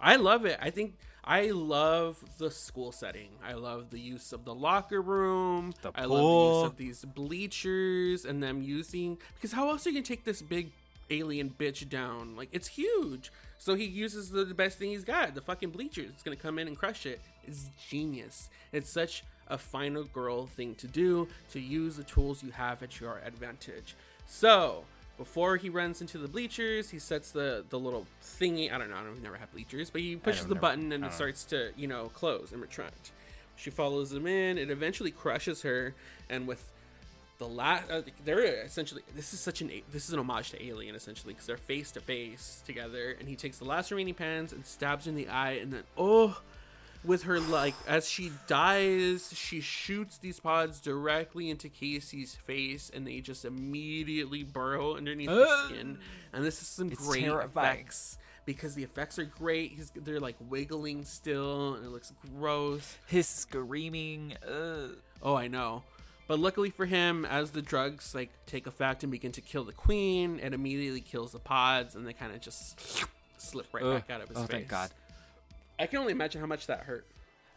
I 0.00 0.16
love 0.16 0.44
it. 0.44 0.58
I 0.60 0.70
think 0.70 0.94
I 1.24 1.50
love 1.50 2.22
the 2.38 2.50
school 2.50 2.92
setting. 2.92 3.28
I 3.44 3.54
love 3.54 3.90
the 3.90 3.98
use 3.98 4.32
of 4.32 4.44
the 4.44 4.54
locker 4.54 5.02
room. 5.02 5.74
The 5.82 5.92
I 5.94 6.04
love 6.04 6.18
the 6.18 6.24
use 6.24 6.64
of 6.64 6.76
these 6.76 7.04
bleachers 7.04 8.24
and 8.24 8.42
them 8.42 8.62
using 8.62 9.18
because 9.34 9.52
how 9.52 9.68
else 9.68 9.86
are 9.86 9.90
you 9.90 9.96
gonna 9.96 10.06
take 10.06 10.24
this 10.24 10.40
big 10.40 10.70
alien 11.10 11.50
bitch 11.50 11.88
down? 11.88 12.36
Like 12.36 12.48
it's 12.52 12.68
huge. 12.68 13.32
So 13.58 13.74
he 13.74 13.84
uses 13.84 14.30
the, 14.30 14.44
the 14.44 14.54
best 14.54 14.78
thing 14.78 14.90
he's 14.90 15.04
got, 15.04 15.34
the 15.34 15.40
fucking 15.40 15.70
bleachers. 15.70 16.10
It's 16.10 16.22
gonna 16.22 16.36
come 16.36 16.58
in 16.58 16.68
and 16.68 16.78
crush 16.78 17.06
it. 17.06 17.20
It's 17.46 17.68
genius. 17.88 18.48
It's 18.72 18.90
such 18.90 19.24
a 19.48 19.58
final 19.58 20.04
girl 20.04 20.46
thing 20.46 20.74
to 20.76 20.86
do 20.86 21.28
to 21.52 21.60
use 21.60 21.96
the 21.96 22.04
tools 22.04 22.42
you 22.42 22.50
have 22.52 22.82
at 22.82 23.00
your 23.00 23.20
advantage. 23.24 23.94
So 24.26 24.84
before 25.16 25.56
he 25.56 25.68
runs 25.68 26.00
into 26.00 26.18
the 26.18 26.28
bleachers, 26.28 26.90
he 26.90 26.98
sets 26.98 27.30
the 27.32 27.64
the 27.68 27.78
little 27.78 28.06
thingy. 28.22 28.72
I 28.72 28.78
don't 28.78 28.90
know. 28.90 28.96
I 28.96 29.02
don't 29.02 29.22
never 29.22 29.36
have 29.36 29.52
bleachers, 29.52 29.90
but 29.90 30.00
he 30.00 30.16
pushes 30.16 30.46
the 30.46 30.54
never- 30.54 30.60
button 30.60 30.92
and 30.92 31.04
it 31.04 31.12
starts 31.12 31.44
to 31.46 31.72
you 31.76 31.88
know 31.88 32.10
close 32.14 32.52
and 32.52 32.60
retract. 32.60 33.12
She 33.56 33.70
follows 33.70 34.12
him 34.12 34.26
in. 34.26 34.56
It 34.56 34.70
eventually 34.70 35.10
crushes 35.10 35.62
her, 35.62 35.94
and 36.30 36.46
with 36.46 36.64
the 37.38 37.48
last 37.48 37.90
uh, 37.90 38.02
they're 38.24 38.44
essentially 38.64 39.02
this 39.14 39.32
is 39.32 39.40
such 39.40 39.60
an 39.60 39.70
this 39.92 40.06
is 40.06 40.12
an 40.12 40.20
homage 40.20 40.50
to 40.50 40.64
Alien 40.64 40.94
essentially 40.94 41.32
because 41.32 41.46
they're 41.46 41.56
face 41.56 41.90
to 41.92 42.00
face 42.00 42.62
together, 42.66 43.16
and 43.18 43.28
he 43.28 43.34
takes 43.36 43.58
the 43.58 43.64
last 43.64 43.90
remaining 43.90 44.14
pans 44.14 44.52
and 44.52 44.64
stabs 44.64 45.06
her 45.06 45.10
in 45.10 45.16
the 45.16 45.28
eye, 45.28 45.52
and 45.52 45.72
then 45.72 45.82
oh, 45.96 46.40
with 47.08 47.24
her 47.24 47.40
like 47.40 47.74
as 47.88 48.08
she 48.08 48.30
dies, 48.46 49.32
she 49.34 49.60
shoots 49.60 50.18
these 50.18 50.38
pods 50.38 50.80
directly 50.80 51.50
into 51.50 51.68
Casey's 51.68 52.36
face, 52.36 52.88
and 52.94 53.04
they 53.04 53.20
just 53.20 53.44
immediately 53.44 54.44
burrow 54.44 54.96
underneath 54.96 55.28
the 55.28 55.64
skin, 55.66 55.98
and 56.32 56.44
this 56.44 56.62
is 56.62 56.68
some 56.68 56.92
It's 56.92 57.04
great 57.04 57.24
terrifying. 57.24 57.78
effects. 57.80 58.18
Because 58.44 58.74
the 58.74 58.82
effects 58.82 59.18
are 59.18 59.24
great, 59.26 59.72
He's, 59.72 59.90
they're 59.94 60.20
like 60.20 60.36
wiggling 60.48 61.04
still, 61.04 61.74
and 61.74 61.84
it 61.84 61.90
looks 61.90 62.12
gross. 62.38 62.96
His 63.06 63.26
screaming. 63.28 64.34
Ugh. 64.46 64.96
Oh, 65.22 65.34
I 65.34 65.48
know. 65.48 65.82
But 66.28 66.38
luckily 66.38 66.70
for 66.70 66.86
him, 66.86 67.24
as 67.26 67.50
the 67.50 67.60
drugs 67.62 68.14
like 68.14 68.30
take 68.46 68.66
effect 68.66 69.02
and 69.02 69.10
begin 69.12 69.32
to 69.32 69.40
kill 69.42 69.64
the 69.64 69.72
queen, 69.72 70.40
it 70.42 70.54
immediately 70.54 71.00
kills 71.02 71.32
the 71.32 71.38
pods, 71.38 71.94
and 71.94 72.06
they 72.06 72.12
kind 72.14 72.32
of 72.34 72.40
just 72.40 73.06
slip 73.38 73.66
right 73.72 73.82
Ugh. 73.84 73.94
back 73.94 74.10
out 74.10 74.22
of 74.22 74.28
his 74.28 74.38
Oh, 74.38 74.42
face. 74.42 74.50
thank 74.50 74.68
God. 74.68 74.90
I 75.78 75.86
can 75.86 75.98
only 76.00 76.12
imagine 76.12 76.40
how 76.40 76.46
much 76.46 76.66
that 76.66 76.80
hurt. 76.80 77.06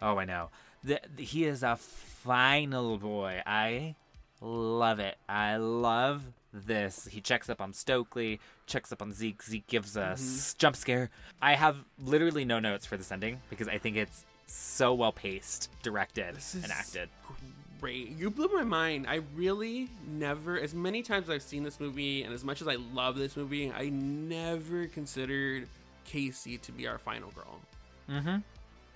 Oh, 0.01 0.17
I 0.17 0.25
know. 0.25 0.49
The, 0.83 0.99
the- 1.15 1.23
he 1.23 1.45
is 1.45 1.63
a 1.63 1.75
final 1.75 2.97
boy. 2.97 3.41
I 3.45 3.95
love 4.41 4.99
it. 4.99 5.17
I 5.29 5.57
love 5.57 6.23
this. 6.53 7.07
He 7.09 7.21
checks 7.21 7.49
up 7.49 7.61
on 7.61 7.73
Stokely, 7.73 8.39
checks 8.67 8.91
up 8.91 9.01
on 9.01 9.13
Zeke. 9.13 9.41
Zeke 9.43 9.67
gives 9.67 9.95
a 9.95 10.01
mm-hmm. 10.01 10.13
s- 10.13 10.55
jump 10.57 10.75
scare. 10.75 11.09
I 11.41 11.55
have 11.55 11.77
literally 12.03 12.45
no 12.45 12.59
notes 12.59 12.85
for 12.85 12.97
this 12.97 13.11
ending 13.11 13.39
because 13.49 13.67
I 13.67 13.77
think 13.77 13.97
it's 13.97 14.25
so 14.47 14.93
well 14.93 15.11
paced, 15.11 15.69
directed, 15.81 16.35
This 16.35 16.55
is 16.55 16.63
and 16.63 16.71
acted. 16.71 17.09
Great. 17.79 18.09
You 18.09 18.29
blew 18.29 18.47
my 18.49 18.63
mind. 18.63 19.07
I 19.07 19.21
really 19.35 19.89
never, 20.07 20.59
as 20.59 20.75
many 20.75 21.01
times 21.01 21.29
as 21.29 21.35
I've 21.35 21.41
seen 21.41 21.63
this 21.63 21.79
movie, 21.79 22.23
and 22.23 22.33
as 22.33 22.43
much 22.43 22.61
as 22.61 22.67
I 22.67 22.75
love 22.93 23.17
this 23.17 23.35
movie, 23.35 23.71
I 23.71 23.89
never 23.89 24.85
considered 24.87 25.67
Casey 26.05 26.57
to 26.59 26.71
be 26.71 26.87
our 26.87 26.99
final 26.99 27.31
girl. 27.31 27.59
Mm-hmm. 28.09 28.37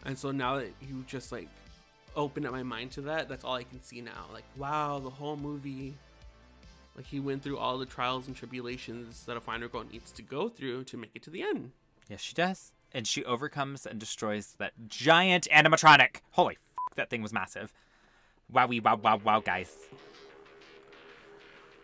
And 0.06 0.18
so 0.18 0.32
now 0.32 0.58
that 0.58 0.72
you 0.82 1.04
just 1.08 1.32
like 1.32 1.50
opened 2.16 2.46
up 2.46 2.52
my 2.52 2.64
mind 2.64 2.92
to 2.92 3.02
that, 3.02 3.28
that's 3.28 3.44
all 3.44 3.56
I 3.56 3.64
can 3.64 3.82
see 3.82 4.02
now. 4.02 4.26
Like, 4.32 4.46
wow, 4.58 5.00
the 5.00 5.10
whole 5.10 5.36
movie, 5.36 5.96
like 6.96 7.06
he 7.06 7.20
went 7.20 7.44
through 7.44 7.58
all 7.58 7.78
the 7.78 7.86
trials 7.86 8.28
and 8.28 8.36
tribulations 8.36 9.26
that 9.26 9.36
a 9.36 9.42
final 9.42 9.68
girl 9.68 9.84
needs 9.92 10.12
to 10.14 10.22
go 10.22 10.50
through 10.50 10.84
to 10.86 10.98
make 10.98 11.12
it 11.16 11.24
to 11.24 11.30
the 11.30 11.42
end. 11.42 11.72
Yes, 12.10 12.22
she 12.22 12.34
does. 12.34 12.72
And 12.94 13.08
she 13.08 13.26
overcomes 13.26 13.86
and 13.86 14.00
destroys 14.00 14.56
that 14.60 14.74
giant 14.88 15.48
animatronic. 15.52 16.18
Holy 16.32 16.56
f- 16.56 16.96
that 16.96 17.10
thing 17.10 17.22
was 17.22 17.34
massive. 17.34 17.74
Wowie, 18.54 18.82
wow, 18.84 18.96
wow, 18.96 19.20
wow, 19.24 19.40
guys. 19.40 19.76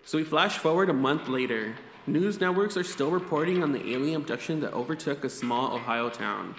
So 0.05 0.17
we 0.17 0.23
flash 0.23 0.57
forward 0.57 0.89
a 0.89 0.93
month 0.93 1.27
later. 1.27 1.75
News 2.07 2.39
networks 2.39 2.77
are 2.77 2.83
still 2.83 3.11
reporting 3.11 3.61
on 3.61 3.71
the 3.71 3.91
alien 3.91 4.21
abduction 4.21 4.59
that 4.61 4.73
overtook 4.73 5.23
a 5.23 5.29
small 5.29 5.75
Ohio 5.75 6.09
town. 6.09 6.55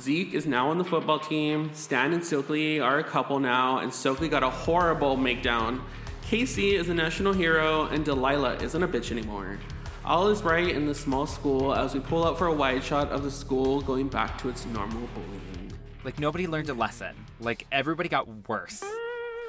Zeke 0.00 0.34
is 0.34 0.44
now 0.46 0.70
on 0.70 0.78
the 0.78 0.84
football 0.84 1.20
team. 1.20 1.70
Stan 1.72 2.12
and 2.12 2.24
Stokely 2.24 2.80
are 2.80 2.98
a 2.98 3.04
couple 3.04 3.38
now, 3.38 3.78
and 3.78 3.92
Stokely 3.92 4.28
got 4.28 4.42
a 4.42 4.50
horrible 4.50 5.16
makedown. 5.16 5.80
Casey 6.22 6.74
is 6.74 6.88
a 6.88 6.94
national 6.94 7.32
hero, 7.32 7.86
and 7.86 8.04
Delilah 8.04 8.56
isn't 8.56 8.82
a 8.82 8.88
bitch 8.88 9.12
anymore. 9.12 9.58
All 10.04 10.28
is 10.28 10.42
right 10.42 10.68
in 10.68 10.86
the 10.86 10.94
small 10.94 11.26
school 11.26 11.74
as 11.74 11.94
we 11.94 12.00
pull 12.00 12.26
out 12.26 12.36
for 12.36 12.48
a 12.48 12.52
wide 12.52 12.82
shot 12.82 13.10
of 13.10 13.22
the 13.22 13.30
school 13.30 13.80
going 13.80 14.08
back 14.08 14.36
to 14.38 14.48
its 14.48 14.66
normal 14.66 15.08
bullying. 15.14 15.72
Like 16.02 16.18
nobody 16.18 16.46
learned 16.46 16.68
a 16.68 16.74
lesson. 16.74 17.14
Like 17.40 17.66
everybody 17.72 18.08
got 18.08 18.28
worse. 18.48 18.82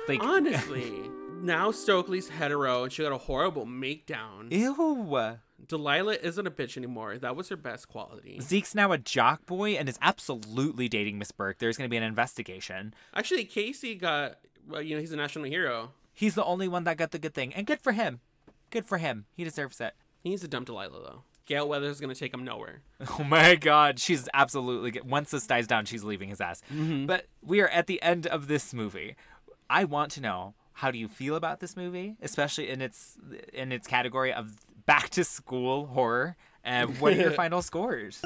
Like 0.07 0.23
Honestly, 0.23 0.93
now 1.41 1.71
Stokely's 1.71 2.29
hetero, 2.29 2.83
and 2.83 2.93
she 2.93 3.03
got 3.03 3.11
a 3.11 3.17
horrible 3.17 3.65
makedown. 3.65 4.51
Ew. 4.51 5.39
Delilah 5.67 6.15
isn't 6.21 6.47
a 6.47 6.51
bitch 6.51 6.77
anymore. 6.77 7.17
That 7.17 7.35
was 7.35 7.49
her 7.49 7.55
best 7.55 7.87
quality. 7.87 8.39
Zeke's 8.41 8.75
now 8.75 8.91
a 8.91 8.97
jock 8.97 9.45
boy 9.45 9.71
and 9.71 9.87
is 9.89 9.97
absolutely 10.01 10.87
dating 10.87 11.17
Miss 11.17 11.31
Burke. 11.31 11.59
There's 11.59 11.77
going 11.77 11.87
to 11.87 11.91
be 11.91 11.97
an 11.97 12.03
investigation. 12.03 12.93
Actually, 13.13 13.45
Casey 13.45 13.95
got, 13.95 14.39
well, 14.67 14.81
you 14.81 14.95
know, 14.95 15.01
he's 15.01 15.11
a 15.11 15.17
national 15.17 15.45
hero. 15.45 15.91
He's 16.13 16.35
the 16.35 16.43
only 16.43 16.67
one 16.67 16.83
that 16.85 16.97
got 16.97 17.11
the 17.11 17.19
good 17.19 17.33
thing, 17.33 17.53
and 17.53 17.67
good 17.67 17.81
for 17.81 17.91
him. 17.91 18.19
Good 18.69 18.85
for 18.85 18.97
him. 18.97 19.25
He 19.35 19.43
deserves 19.43 19.81
it. 19.81 19.93
He 20.21 20.29
needs 20.29 20.41
to 20.41 20.47
dump 20.47 20.65
Delilah, 20.67 21.01
though. 21.01 21.23
Gale 21.45 21.67
Weathers 21.67 21.91
is 21.91 22.01
going 22.01 22.13
to 22.13 22.19
take 22.19 22.33
him 22.33 22.43
nowhere. 22.43 22.81
Oh 23.19 23.23
my 23.23 23.55
god, 23.55 23.99
she's 23.99 24.27
absolutely 24.33 24.91
good. 24.91 25.09
Once 25.09 25.31
this 25.31 25.45
dies 25.45 25.67
down, 25.67 25.85
she's 25.85 26.03
leaving 26.03 26.29
his 26.29 26.41
ass. 26.41 26.61
Mm-hmm. 26.73 27.05
But 27.05 27.27
we 27.43 27.61
are 27.61 27.67
at 27.67 27.87
the 27.87 28.01
end 28.01 28.25
of 28.25 28.47
this 28.47 28.73
movie. 28.73 29.15
I 29.69 29.83
want 29.83 30.11
to 30.13 30.21
know 30.21 30.53
how 30.73 30.91
do 30.91 30.97
you 30.97 31.07
feel 31.07 31.35
about 31.35 31.59
this 31.59 31.77
movie, 31.77 32.15
especially 32.21 32.69
in 32.69 32.81
its 32.81 33.17
in 33.53 33.71
its 33.71 33.87
category 33.87 34.33
of 34.33 34.53
back 34.85 35.09
to 35.11 35.23
school 35.23 35.87
horror. 35.87 36.35
And 36.63 36.99
what 36.99 37.13
are 37.13 37.17
your 37.17 37.31
final 37.43 37.61
scores? 37.61 38.21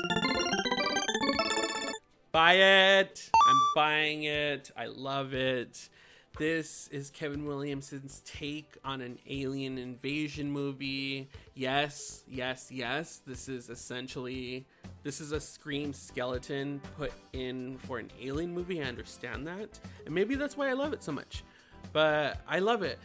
Buy 2.32 2.54
it. 2.54 3.30
I'm 3.48 3.60
buying 3.76 4.24
it. 4.24 4.72
I 4.78 4.86
love 4.86 5.34
it. 5.34 5.90
This 6.38 6.88
is 6.90 7.10
Kevin 7.10 7.46
Williamson's 7.46 8.22
take 8.24 8.78
on 8.86 9.02
an 9.02 9.18
alien 9.28 9.78
invasion 9.78 10.50
movie. 10.50 11.28
Yes, 11.56 12.24
yes, 12.30 12.70
yes. 12.72 13.22
This 13.26 13.50
is 13.50 13.70
essentially 13.70 14.66
this 15.04 15.20
is 15.22 15.32
a 15.32 15.40
scream 15.40 15.92
skeleton 15.92 16.80
put 16.98 17.12
in 17.34 17.78
for 17.80 17.98
an 17.98 18.10
alien 18.22 18.54
movie. 18.54 18.82
I 18.82 18.86
understand 18.86 19.48
that. 19.48 19.80
And 20.06 20.14
maybe 20.14 20.36
that's 20.36 20.56
why 20.56 20.70
I 20.70 20.74
love 20.74 20.94
it 20.94 21.04
so 21.04 21.12
much. 21.12 21.44
But 21.92 22.38
I 22.48 22.60
love 22.60 22.84
it. 22.84 23.00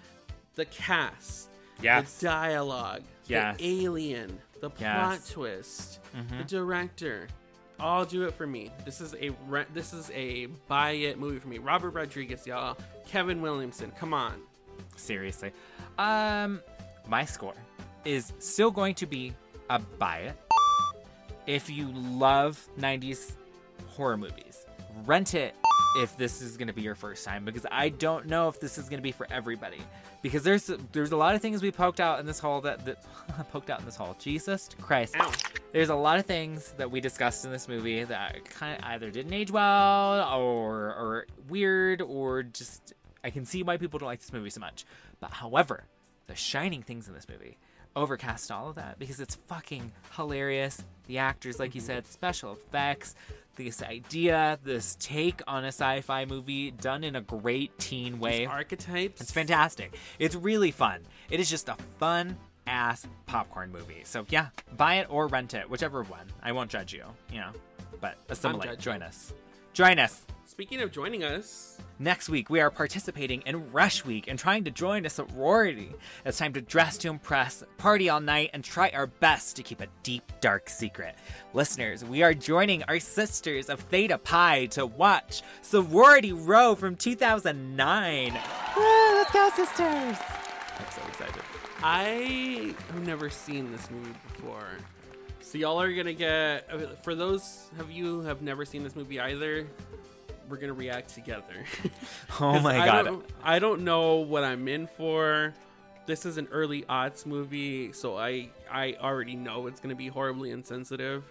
The 0.54 0.66
cast, 0.66 1.48
Yes. 1.82 2.18
the 2.18 2.26
dialogue, 2.26 3.02
Yes. 3.26 3.56
the 3.58 3.82
alien, 3.84 4.38
the 4.60 4.70
plot 4.70 5.12
Yes. 5.14 5.30
twist, 5.30 6.00
Mhm. 6.14 6.38
the 6.38 6.44
director, 6.44 7.28
all 7.80 8.04
do 8.04 8.22
it 8.24 8.34
for 8.34 8.46
me. 8.46 8.70
This 8.84 9.00
is 9.00 9.14
a 9.14 9.30
re- 9.48 9.66
this 9.72 9.92
is 9.92 10.10
a 10.12 10.46
buy 10.68 10.90
it 10.92 11.18
movie 11.18 11.38
for 11.38 11.48
me. 11.48 11.58
Robert 11.58 11.90
Rodriguez, 11.90 12.46
y'all. 12.46 12.76
Kevin 13.06 13.40
Williamson, 13.42 13.90
come 13.92 14.12
on. 14.14 14.40
Seriously. 14.96 15.52
Um 15.98 16.60
my 17.06 17.24
score 17.24 17.54
is 18.04 18.32
still 18.38 18.70
going 18.70 18.94
to 18.96 19.06
be 19.06 19.34
a 19.70 19.78
buy 19.78 20.18
it. 20.18 20.36
If 21.46 21.68
you 21.68 21.90
love 21.92 22.66
90s 22.78 23.36
horror 23.88 24.16
movies, 24.16 24.64
rent 25.04 25.34
it 25.34 25.54
if 25.98 26.16
this 26.16 26.40
is 26.42 26.56
going 26.56 26.68
to 26.68 26.72
be 26.72 26.82
your 26.82 26.94
first 26.94 27.24
time 27.24 27.44
because 27.44 27.66
I 27.70 27.90
don't 27.90 28.26
know 28.26 28.48
if 28.48 28.58
this 28.60 28.78
is 28.78 28.88
going 28.88 28.98
to 28.98 29.02
be 29.02 29.12
for 29.12 29.26
everybody. 29.30 29.80
Because 30.24 30.42
there's 30.42 30.70
there's 30.92 31.12
a 31.12 31.18
lot 31.18 31.34
of 31.34 31.42
things 31.42 31.60
we 31.60 31.70
poked 31.70 32.00
out 32.00 32.18
in 32.18 32.24
this 32.24 32.38
hall 32.38 32.62
that, 32.62 32.86
that 32.86 33.04
poked 33.52 33.68
out 33.68 33.80
in 33.80 33.84
this 33.84 33.94
hall. 33.94 34.16
Jesus 34.18 34.70
Christ. 34.80 35.14
There's 35.72 35.90
a 35.90 35.94
lot 35.94 36.18
of 36.18 36.24
things 36.24 36.72
that 36.78 36.90
we 36.90 37.02
discussed 37.02 37.44
in 37.44 37.52
this 37.52 37.68
movie 37.68 38.04
that 38.04 38.42
kind 38.46 38.78
of 38.78 38.88
either 38.88 39.10
didn't 39.10 39.34
age 39.34 39.50
well 39.50 40.26
or 40.34 40.94
or 40.94 41.26
weird 41.50 42.00
or 42.00 42.42
just 42.42 42.94
I 43.22 43.28
can 43.28 43.44
see 43.44 43.62
why 43.62 43.76
people 43.76 43.98
don't 43.98 44.06
like 44.06 44.20
this 44.20 44.32
movie 44.32 44.48
so 44.48 44.60
much. 44.60 44.86
But 45.20 45.30
however, 45.30 45.84
the 46.26 46.34
shining 46.34 46.82
things 46.82 47.06
in 47.06 47.12
this 47.12 47.28
movie 47.28 47.58
overcast 47.94 48.50
all 48.50 48.70
of 48.70 48.76
that 48.76 48.98
because 48.98 49.20
it's 49.20 49.34
fucking 49.34 49.92
hilarious. 50.16 50.82
The 51.06 51.18
actors, 51.18 51.58
like 51.58 51.74
you 51.74 51.82
said, 51.82 52.06
special 52.06 52.54
effects, 52.54 53.14
this 53.56 53.82
idea, 53.82 54.58
this 54.64 54.96
take 55.00 55.40
on 55.46 55.64
a 55.64 55.68
sci-fi 55.68 56.24
movie 56.24 56.70
done 56.70 57.04
in 57.04 57.16
a 57.16 57.20
great 57.20 57.76
teen 57.78 58.18
way. 58.18 58.46
archetypes. 58.46 59.20
It's 59.20 59.32
fantastic. 59.32 59.96
It's 60.18 60.34
really 60.34 60.70
fun. 60.70 61.00
It 61.30 61.40
is 61.40 61.48
just 61.50 61.68
a 61.68 61.76
fun 61.98 62.36
ass 62.66 63.06
popcorn 63.26 63.70
movie. 63.72 64.02
So 64.04 64.26
yeah, 64.28 64.48
buy 64.76 64.96
it 64.96 65.06
or 65.10 65.26
rent 65.26 65.54
it, 65.54 65.68
whichever 65.68 66.02
one. 66.04 66.26
I 66.42 66.52
won't 66.52 66.70
judge 66.70 66.92
you, 66.92 67.04
you 67.30 67.40
know. 67.40 67.50
But 68.00 68.16
assimilate. 68.28 68.78
Join 68.78 69.02
us. 69.02 69.32
Join 69.72 69.98
us. 69.98 70.24
Speaking 70.54 70.82
of 70.82 70.92
joining 70.92 71.24
us, 71.24 71.78
Next 71.98 72.28
week, 72.28 72.48
we 72.48 72.60
are 72.60 72.70
participating 72.70 73.42
in 73.42 73.72
Rush 73.72 74.04
Week 74.04 74.28
and 74.28 74.38
trying 74.38 74.62
to 74.64 74.70
join 74.70 75.04
a 75.04 75.10
sorority. 75.10 75.92
It's 76.24 76.38
time 76.38 76.52
to 76.52 76.60
dress 76.60 76.96
to 76.98 77.08
impress, 77.08 77.64
party 77.76 78.08
all 78.08 78.20
night, 78.20 78.50
and 78.52 78.62
try 78.62 78.90
our 78.90 79.08
best 79.08 79.56
to 79.56 79.64
keep 79.64 79.80
a 79.80 79.88
deep, 80.04 80.22
dark 80.40 80.68
secret. 80.68 81.16
Listeners, 81.54 82.04
we 82.04 82.22
are 82.22 82.34
joining 82.34 82.84
our 82.84 83.00
sisters 83.00 83.68
of 83.68 83.80
Theta 83.80 84.16
Pi 84.16 84.66
to 84.66 84.86
watch 84.86 85.42
Sorority 85.62 86.32
Row 86.32 86.76
from 86.76 86.94
2009. 86.94 88.32
Woo, 88.32 88.80
let's 88.80 89.32
go, 89.32 89.50
sisters! 89.56 89.76
I'm 89.78 90.92
so 90.94 91.02
excited. 91.08 91.42
I 91.82 92.74
have 92.92 93.04
never 93.04 93.28
seen 93.28 93.72
this 93.72 93.90
movie 93.90 94.14
before. 94.28 94.68
So 95.40 95.58
y'all 95.58 95.80
are 95.80 95.92
gonna 95.92 96.12
get 96.12 97.02
for 97.02 97.16
those 97.16 97.70
of 97.80 97.90
you 97.90 98.04
who 98.04 98.20
have 98.22 98.40
never 98.40 98.64
seen 98.64 98.84
this 98.84 98.94
movie 98.94 99.18
either. 99.18 99.66
We're 100.48 100.56
gonna 100.58 100.72
react 100.74 101.14
together. 101.14 101.64
oh 102.40 102.60
my 102.60 102.80
I 102.80 102.86
God. 102.86 103.04
Don't, 103.04 103.26
I 103.42 103.58
don't 103.58 103.82
know 103.82 104.16
what 104.16 104.44
I'm 104.44 104.68
in 104.68 104.86
for. 104.86 105.54
This 106.06 106.26
is 106.26 106.36
an 106.36 106.48
early 106.52 106.84
odds 106.88 107.24
movie, 107.24 107.92
so 107.92 108.16
I 108.16 108.50
I 108.70 108.94
already 109.00 109.36
know 109.36 109.66
it's 109.66 109.80
gonna 109.80 109.94
be 109.94 110.08
horribly 110.08 110.50
insensitive. 110.50 111.24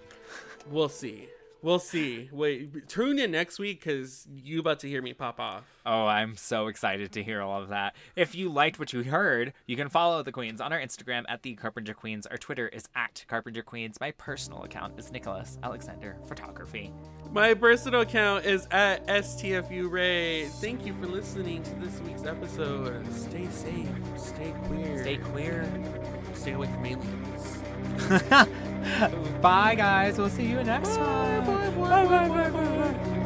We'll 0.67 0.89
see. 0.89 1.27
We'll 1.63 1.79
see. 1.79 2.27
Wait, 2.33 2.89
tune 2.89 3.17
in 3.17 3.31
next 3.31 3.57
week 3.57 3.79
because 3.79 4.27
you 4.35 4.59
about 4.59 4.79
to 4.79 4.89
hear 4.89 5.01
me 5.01 5.13
pop 5.13 5.39
off. 5.39 5.63
Oh, 5.85 6.05
I'm 6.05 6.35
so 6.35 6.67
excited 6.67 7.13
to 7.13 7.23
hear 7.23 7.41
all 7.41 7.61
of 7.61 7.69
that. 7.69 7.95
If 8.17 8.35
you 8.35 8.51
liked 8.51 8.79
what 8.79 8.91
you 8.91 9.03
heard, 9.03 9.53
you 9.65 9.77
can 9.77 9.87
follow 9.87 10.21
the 10.23 10.33
Queens 10.33 10.59
on 10.59 10.73
our 10.73 10.79
Instagram 10.79 11.23
at 11.29 11.41
the 11.41 11.55
Carpenter 11.55 11.93
Queens. 11.93 12.27
Our 12.27 12.37
Twitter 12.37 12.67
is 12.67 12.83
at 12.95 13.23
Carpenter 13.29 13.63
Queens. 13.63 13.95
My 14.01 14.11
personal 14.11 14.63
account 14.63 14.99
is 14.99 15.09
Nicholas 15.09 15.57
Alexander 15.63 16.17
Photography. 16.27 16.93
My 17.31 17.53
personal 17.53 18.01
account 18.01 18.45
is 18.45 18.67
at 18.69 19.07
STFU 19.07 19.89
Ray. 19.89 20.47
Thank 20.59 20.85
you 20.85 20.93
for 20.95 21.07
listening 21.07 21.63
to 21.63 21.75
this 21.75 22.01
week's 22.01 22.25
episode. 22.25 23.05
Stay 23.13 23.47
safe. 23.49 23.87
Stay 24.17 24.53
queer. 24.65 25.01
Stay 25.01 25.17
queer. 25.17 25.83
Stay 26.33 26.51
away 26.51 26.67
from 26.67 26.85
aliens. 26.85 27.62
Bye, 29.41 29.75
guys. 29.75 30.17
We'll 30.17 30.29
see 30.29 30.45
you 30.45 30.63
next 30.63 30.95
time. 30.95 31.45
bye, 31.45 32.05
bye, 32.05 32.27
bye, 32.27 32.49
bye, 32.49 32.49
bye. 32.49 33.19